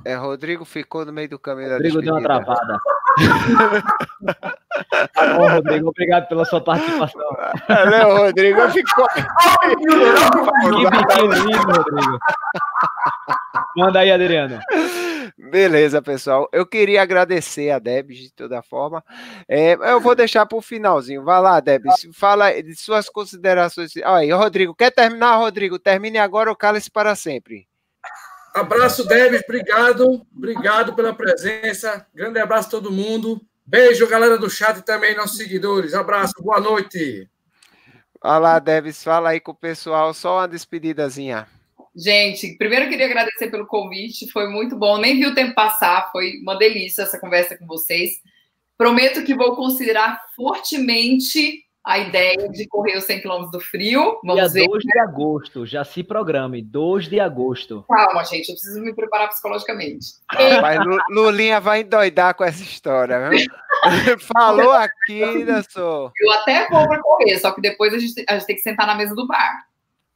É, 0.05 0.15
Rodrigo 0.15 0.65
ficou 0.65 1.05
no 1.05 1.13
meio 1.13 1.29
do 1.29 1.37
caminho 1.37 1.69
da 1.69 1.75
Rodrigo 1.75 2.01
deu 2.01 2.15
uma 2.15 2.23
travada. 2.23 2.79
Tá 5.15 5.35
bom, 5.37 5.49
Rodrigo. 5.49 5.89
Obrigado 5.89 6.29
pela 6.29 6.45
sua 6.45 6.61
participação. 6.61 7.37
Valeu, 7.69 8.17
Rodrigo 8.17 8.71
ficou. 8.71 9.09
Que 9.09 9.23
lindo, 11.47 11.73
Rodrigo. 11.73 12.19
Manda 13.77 14.01
aí, 14.01 14.11
Adriano. 14.11 14.61
Beleza, 15.39 16.01
pessoal. 16.01 16.49
Eu 16.53 16.67
queria 16.67 17.03
agradecer 17.03 17.71
a 17.71 17.79
Debs 17.79 18.19
de 18.19 18.33
toda 18.33 18.63
forma. 18.63 19.05
É, 19.49 19.75
eu 19.75 20.01
vou 20.01 20.15
deixar 20.15 20.47
para 20.47 20.59
o 20.59 20.63
finalzinho. 20.63 21.23
Vai 21.23 21.41
lá, 21.41 21.61
Debs. 21.61 22.09
Fala 22.15 22.51
de 22.63 22.75
suas 22.75 23.09
considerações. 23.09 23.93
Aí, 24.05 24.33
Rodrigo, 24.33 24.75
quer 24.75 24.91
terminar, 24.91 25.37
Rodrigo? 25.37 25.79
Termine 25.79 26.19
agora 26.19 26.51
ou 26.51 26.57
cale-se 26.57 26.91
para 26.91 27.15
sempre. 27.15 27.67
Abraço, 28.57 29.07
Debs. 29.07 29.43
Obrigado. 29.45 30.27
Obrigado 30.35 30.95
pela 30.95 31.13
presença. 31.13 32.07
Grande 32.15 32.39
abraço 32.39 32.69
a 32.69 32.71
todo 32.71 32.91
mundo. 32.91 33.39
Beijo, 33.67 34.09
galera 34.09 34.39
do 34.39 34.49
chat 34.49 34.79
e 34.79 34.83
também 34.83 35.15
nossos 35.15 35.37
seguidores. 35.37 35.93
Abraço, 35.93 36.33
boa 36.41 36.59
noite. 36.59 37.29
Vai 38.23 38.41
lá, 38.41 38.59
Debs. 38.59 39.05
Fala 39.05 39.29
aí 39.29 39.41
com 39.41 39.53
o 39.53 39.55
pessoal. 39.55 40.15
Só 40.15 40.39
uma 40.39 40.49
despedidazinha. 40.49 41.47
Gente, 41.95 42.57
primeiro 42.57 42.87
eu 42.87 42.89
queria 42.89 43.05
agradecer 43.05 43.51
pelo 43.51 43.67
convite, 43.67 44.31
foi 44.31 44.49
muito 44.49 44.75
bom. 44.75 44.97
Nem 44.97 45.17
vi 45.17 45.27
o 45.27 45.35
tempo 45.35 45.55
passar, 45.55 46.11
foi 46.11 46.39
uma 46.41 46.57
delícia 46.57 47.03
essa 47.03 47.21
conversa 47.21 47.59
com 47.59 47.67
vocês. 47.67 48.13
Prometo 48.79 49.23
que 49.23 49.35
vou 49.35 49.55
considerar 49.55 50.19
fortemente 50.35 51.66
a 51.87 52.01
ideia 52.01 52.49
de 52.49 52.67
correr 52.67 52.97
os 52.99 53.05
100 53.05 53.23
km 53.23 53.49
do 53.49 53.61
frio. 53.61 54.19
Vamos 54.25 54.53
Dia 54.53 54.63
ver. 54.63 54.69
2 54.69 54.83
de 54.83 54.99
agosto, 54.99 55.65
já 55.65 55.85
se 55.85 56.03
programe. 56.03 56.61
2 56.61 57.09
de 57.09 57.21
agosto. 57.21 57.85
Calma, 57.89 58.25
gente, 58.25 58.49
eu 58.49 58.57
preciso 58.57 58.81
me 58.83 58.93
preparar 58.93 59.29
psicologicamente. 59.29 60.15
Rapaz, 60.29 60.81
Lulinha 61.09 61.61
vai 61.61 61.83
endoidar 61.83 62.35
com 62.35 62.43
essa 62.43 62.61
história, 62.61 63.31
viu? 63.31 63.39
Falou 64.19 64.73
aqui, 64.73 65.23
só. 65.71 66.11
Eu 66.19 66.33
até 66.33 66.69
vou 66.69 66.89
para 66.89 67.01
correr, 67.01 67.39
só 67.39 67.53
que 67.53 67.61
depois 67.61 67.95
a 67.95 67.99
gente, 68.01 68.25
a 68.29 68.33
gente 68.33 68.47
tem 68.47 68.57
que 68.57 68.63
sentar 68.63 68.85
na 68.85 68.97
mesa 68.97 69.15
do 69.15 69.25
bar. 69.25 69.67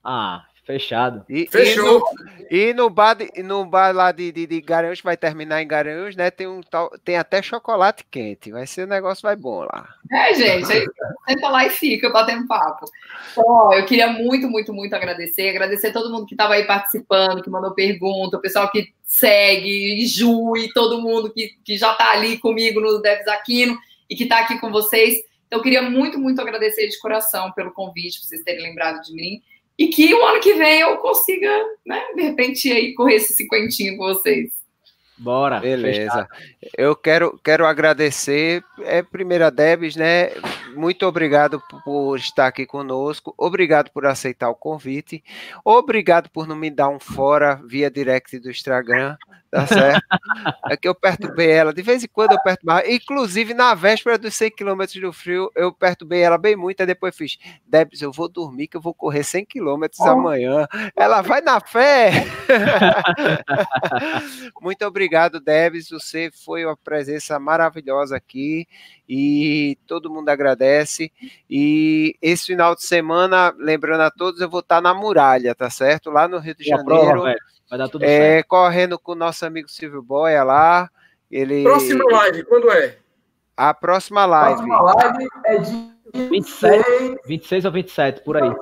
Ah, 0.03 0.43
fechado. 0.71 1.25
E, 1.29 1.47
Fechou. 1.51 2.03
E 2.51 2.73
no 2.75 2.91
bar, 2.91 3.15
de- 3.15 3.31
e 3.35 3.43
no 3.43 3.65
bar 3.65 3.95
lá 3.95 4.11
de, 4.13 4.33
de, 4.33 4.47
de 4.47 4.61
Garanhuns, 4.61 5.01
vai 5.01 5.17
terminar 5.17 5.63
em 5.63 5.69
Garanhuns, 5.69 6.17
né? 6.17 6.31
Tem, 6.31 6.47
um 6.47 6.61
tal, 6.61 6.91
tem 7.05 7.17
até 7.17 7.41
chocolate 7.43 8.05
quente. 8.11 8.51
Vai 8.51 8.67
ser, 8.67 8.85
o 8.85 8.89
negócio 8.89 9.23
vai 9.23 9.37
bom 9.37 9.61
lá. 9.61 9.89
É, 10.11 10.35
gente, 10.35 10.73
aí 10.73 10.87
senta 11.29 11.49
lá 11.49 11.67
e 11.67 11.71
fica 11.71 12.11
batendo 12.11 12.47
papo. 12.47 12.87
Então, 13.33 13.45
ó, 13.47 13.73
eu 13.73 13.85
queria 13.85 14.09
muito, 14.09 14.49
muito, 14.49 14.73
muito 14.73 14.95
agradecer. 14.95 15.49
Agradecer 15.49 15.93
todo 15.93 16.11
mundo 16.11 16.27
que 16.27 16.35
estava 16.35 16.55
aí 16.55 16.65
participando, 16.65 17.43
que 17.43 17.51
mandou 17.51 17.73
pergunta, 17.73 18.37
o 18.37 18.41
pessoal 18.41 18.71
que 18.71 18.93
segue, 19.05 20.07
Ju 20.07 20.57
e 20.57 20.73
todo 20.73 21.01
mundo 21.01 21.33
que, 21.33 21.51
que 21.65 21.77
já 21.77 21.93
está 21.93 22.13
ali 22.13 22.39
comigo 22.39 22.81
no 22.81 23.01
Devs 23.01 23.29
Aquino 23.29 23.79
e 24.09 24.17
que 24.17 24.25
está 24.25 24.41
aqui 24.41 24.59
com 24.59 24.71
vocês. 24.71 25.17
Então, 25.47 25.59
eu 25.59 25.63
queria 25.63 25.83
muito, 25.83 26.19
muito 26.19 26.41
agradecer 26.41 26.89
de 26.89 26.99
coração 27.01 27.51
pelo 27.53 27.73
convite, 27.73 28.21
por 28.21 28.27
vocês 28.27 28.43
terem 28.43 28.63
lembrado 28.63 29.03
de 29.03 29.13
mim. 29.13 29.43
E 29.81 29.89
que 29.89 30.13
o 30.13 30.23
ano 30.27 30.41
que 30.41 30.53
vem 30.53 30.81
eu 30.81 30.99
consiga, 30.99 31.49
né, 31.87 32.05
de 32.15 32.21
repente, 32.21 32.71
aí 32.71 32.93
correr 32.93 33.15
esse 33.15 33.33
cinquentinho 33.33 33.97
com 33.97 34.05
vocês. 34.05 34.51
Bora. 35.17 35.59
Beleza. 35.59 36.29
Eu 36.77 36.95
quero, 36.95 37.41
quero 37.43 37.65
agradecer, 37.65 38.63
é, 38.83 39.03
primeiro 39.03 39.47
a 39.47 39.49
Debs, 39.49 39.97
né? 39.97 40.33
Muito 40.75 41.07
obrigado 41.07 41.63
por, 41.85 42.17
estar 42.17 42.47
aqui 42.47 42.67
conosco. 42.67 43.35
Obrigado 43.37 43.91
por 43.91 44.07
aceitar 44.07 44.51
o 44.51 44.55
convite. 44.55 45.23
Obrigado 45.65 46.31
por 46.31 46.47
não 46.47 46.57
me 46.57 46.71
dar 46.71 46.89
um 46.89 47.01
fora 47.01 47.61
via 47.67 47.91
direct 47.91 48.39
do 48.39 48.51
Instagram, 48.51 49.17
tá 49.51 49.67
certo? 49.67 50.03
É 50.69 50.77
que 50.77 50.89
eu 50.89 50.95
perturbei 50.95 51.51
ela, 51.51 51.73
de 51.73 51.83
vez 51.83 52.05
em 52.05 52.09
quando 52.09 52.33
eu 52.33 52.43
perturbava. 52.43 52.89
Inclusive, 52.89 53.55
na 53.55 53.75
véspera 53.75 54.19
dos 54.19 54.35
100 54.35 54.51
km 54.53 55.01
do 55.01 55.13
frio, 55.13 55.51
eu 55.55 55.73
perturbei 55.73 56.21
ela 56.21 56.39
bem 56.39 56.57
muito, 56.57 56.81
aí 56.81 56.87
depois 56.87 57.17
fiz, 57.17 57.39
Debs, 57.67 58.03
eu 58.03 58.13
vou 58.13 58.29
dormir 58.29 58.69
que 58.69 58.77
eu 58.77 58.81
vou 58.81 58.95
correr 58.95 59.25
100 59.25 59.47
km 59.47 59.85
amanhã. 60.01 60.67
Ela 60.97 61.23
vai 61.23 61.41
na 61.41 61.61
fé! 61.61 62.27
Muito 64.61 64.85
obrigado, 64.85 65.41
Debs. 65.41 65.91
Você 65.91 66.31
foi 66.45 66.65
uma 66.65 66.77
presença 66.77 67.39
maravilhosa 67.39 68.17
aqui 68.17 68.67
e 69.13 69.77
todo 69.89 70.09
mundo 70.09 70.29
agradece. 70.29 71.11
E 71.51 72.15
esse 72.23 72.47
final 72.47 72.77
de 72.77 72.85
semana, 72.85 73.53
lembrando 73.59 74.03
a 74.03 74.11
todos, 74.11 74.41
eu 74.41 74.49
vou 74.49 74.61
estar 74.61 74.81
na 74.81 74.95
muralha, 74.95 75.53
tá 75.53 75.69
certo? 75.69 76.11
Lá 76.11 76.29
no 76.29 76.39
Rio 76.39 76.55
de 76.55 76.63
Janeiro. 76.65 76.87
prova. 76.87 77.35
Vai 77.69 77.79
dar 77.79 77.89
tudo 77.89 78.03
certo. 78.05 78.23
é, 78.23 78.43
correndo 78.45 78.99
com 79.01 79.13
o 79.13 79.17
nosso 79.17 79.45
amigo 79.45 79.69
Silvio 79.69 80.01
Boia 80.01 80.45
lá. 80.45 80.89
Ele, 81.29 81.65
Próxima 81.65 82.05
live, 82.11 82.45
quando 82.45 82.71
é? 82.71 82.99
A 83.57 83.75
próxima 83.75 84.23
A 84.23 84.27
live. 84.27 84.65
próxima 84.65 84.81
live 84.95 85.29
é 85.47 85.59
dia 85.59 85.91
27. 86.29 86.85
26. 86.91 87.17
26 87.27 87.65
ou 87.65 87.73
27, 87.73 88.23
por 88.23 88.37
aí. 88.37 88.53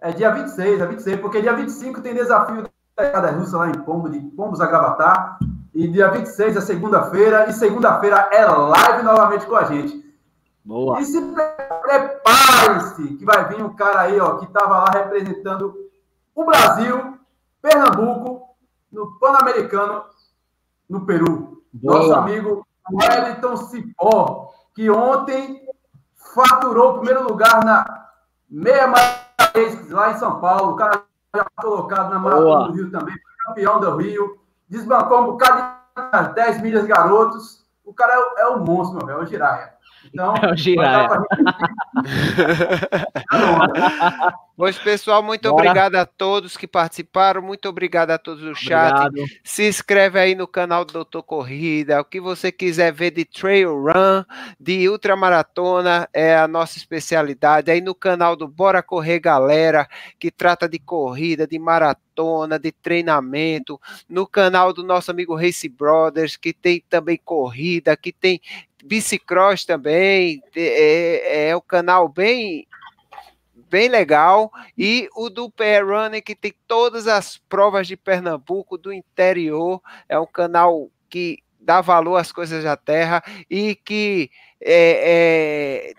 É 0.00 0.12
dia 0.12 0.30
26, 0.30 0.80
é 0.80 0.86
26, 0.86 1.20
porque 1.20 1.42
dia 1.42 1.52
25 1.54 2.00
tem 2.00 2.14
desafio 2.14 2.62
da 2.96 3.10
Cada 3.10 3.30
Russa 3.32 3.56
lá 3.58 3.68
em 3.68 3.78
Pombo, 3.80 4.08
de 4.08 4.20
Pombos 4.20 4.60
a 4.60 4.66
Gravatar. 4.66 5.38
E 5.74 5.88
dia 5.88 6.08
26 6.10 6.56
é 6.56 6.60
segunda-feira, 6.60 7.48
e 7.48 7.52
segunda-feira 7.52 8.28
é 8.32 8.44
live 8.44 9.02
novamente 9.02 9.44
com 9.44 9.56
a 9.56 9.64
gente. 9.64 10.04
Boa. 10.64 11.00
E 11.00 11.04
se 11.04 11.20
pre- 11.20 11.44
prepare-se, 11.82 13.16
que 13.16 13.24
vai 13.24 13.48
vir 13.48 13.62
um 13.62 13.74
cara 13.74 14.02
aí, 14.02 14.20
ó, 14.20 14.36
que 14.36 14.44
estava 14.44 14.78
lá 14.78 14.90
representando 14.92 15.74
o 16.34 16.44
Brasil, 16.44 17.18
Pernambuco, 17.60 18.54
no 18.90 19.18
Pan-Americano, 19.18 20.04
no 20.88 21.04
Peru. 21.04 21.62
Boa. 21.72 21.98
Nosso 21.98 22.14
amigo 22.14 22.66
Wellington 22.92 23.56
Cipó, 23.56 24.52
que 24.74 24.88
ontem 24.88 25.60
faturou 26.34 26.90
o 26.90 26.98
primeiro 26.98 27.26
lugar 27.28 27.64
na 27.64 28.06
meia 28.48 28.86
maratona 28.86 29.14
lá 29.90 30.12
em 30.12 30.18
São 30.18 30.40
Paulo. 30.40 30.72
O 30.72 30.76
cara 30.76 31.02
já 31.34 31.44
colocado 31.56 32.10
na 32.10 32.18
Maratona 32.18 32.68
do 32.68 32.72
Rio 32.72 32.90
também, 32.90 33.14
campeão 33.44 33.80
do 33.80 33.96
Rio, 33.96 34.38
desbancou 34.74 35.22
um 35.22 35.26
bocado 35.26 36.28
de 36.28 36.34
10 36.34 36.60
milhas 36.60 36.86
garotos. 36.86 37.64
O 37.84 37.94
cara 37.94 38.12
é, 38.12 38.42
é 38.42 38.48
um 38.48 38.64
monstro, 38.64 38.98
meu 38.98 39.06
velho, 39.06 39.20
é 39.20 39.22
o 39.22 39.26
Giraia. 39.26 39.73
Então, 40.12 40.34
é 40.36 40.52
o 40.52 40.56
Giraia. 40.56 41.08
Pois, 44.56 44.78
pessoal, 44.78 45.20
muito 45.20 45.50
Bora. 45.50 45.54
obrigado 45.54 45.96
a 45.96 46.06
todos 46.06 46.56
que 46.56 46.68
participaram, 46.68 47.42
muito 47.42 47.68
obrigado 47.68 48.12
a 48.12 48.18
todos 48.18 48.44
do 48.44 48.54
chat. 48.54 48.92
Obrigado. 48.92 49.30
Se 49.42 49.66
inscreve 49.66 50.18
aí 50.18 50.36
no 50.36 50.46
canal 50.46 50.84
do 50.84 50.92
Doutor 50.92 51.24
Corrida, 51.24 52.00
o 52.00 52.04
que 52.04 52.20
você 52.20 52.52
quiser 52.52 52.92
ver 52.92 53.10
de 53.10 53.24
trail 53.24 53.74
run, 53.74 54.24
de 54.58 54.88
ultramaratona, 54.88 56.08
é 56.12 56.36
a 56.36 56.46
nossa 56.46 56.78
especialidade. 56.78 57.68
Aí 57.68 57.80
no 57.80 57.96
canal 57.96 58.36
do 58.36 58.46
Bora 58.46 58.80
Correr 58.80 59.18
Galera, 59.18 59.88
que 60.20 60.30
trata 60.30 60.68
de 60.68 60.78
corrida, 60.78 61.48
de 61.48 61.58
maratona, 61.58 62.56
de 62.56 62.70
treinamento, 62.70 63.80
no 64.08 64.24
canal 64.24 64.72
do 64.72 64.84
nosso 64.84 65.10
amigo 65.10 65.34
Race 65.34 65.68
Brothers, 65.68 66.36
que 66.36 66.52
tem 66.52 66.80
também 66.88 67.20
corrida, 67.24 67.96
que 67.96 68.12
tem 68.12 68.40
bicicross 68.84 69.64
também, 69.64 70.42
é, 70.54 71.48
é, 71.48 71.56
o 71.56 71.60
canal 71.60 72.08
bem 72.08 72.66
bem 73.74 73.88
legal, 73.88 74.52
e 74.78 75.08
o 75.16 75.28
do 75.28 75.50
PR 75.50 75.84
Running, 75.84 76.22
que 76.22 76.36
tem 76.36 76.54
todas 76.68 77.08
as 77.08 77.38
provas 77.38 77.88
de 77.88 77.96
Pernambuco, 77.96 78.78
do 78.78 78.92
interior, 78.92 79.82
é 80.08 80.16
um 80.16 80.26
canal 80.26 80.88
que 81.10 81.42
dá 81.58 81.80
valor 81.80 82.16
às 82.16 82.30
coisas 82.30 82.62
da 82.62 82.76
terra 82.76 83.20
e 83.50 83.74
que 83.74 84.30
é, 84.60 85.90
é, 85.90 85.94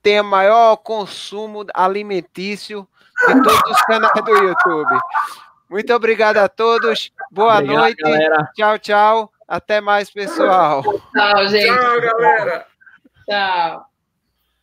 tem 0.00 0.20
o 0.20 0.24
maior 0.24 0.76
consumo 0.76 1.66
alimentício 1.74 2.86
de 3.26 3.42
todos 3.42 3.62
os 3.68 3.82
canais 3.82 4.24
do 4.24 4.36
YouTube. 4.36 5.00
Muito 5.68 5.92
obrigado 5.92 6.36
a 6.36 6.48
todos, 6.48 7.10
boa 7.32 7.54
obrigado, 7.54 7.78
noite, 7.78 8.02
galera. 8.02 8.48
tchau, 8.54 8.78
tchau, 8.78 9.32
até 9.48 9.80
mais, 9.80 10.10
pessoal. 10.10 10.82
Tchau, 10.82 11.48
gente. 11.48 11.66
Tchau, 11.66 12.00
galera. 12.00 12.66
Tchau. 13.26 13.86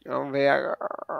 Vamos 0.05 0.31
ver 0.31 0.49
agora. 0.49 0.77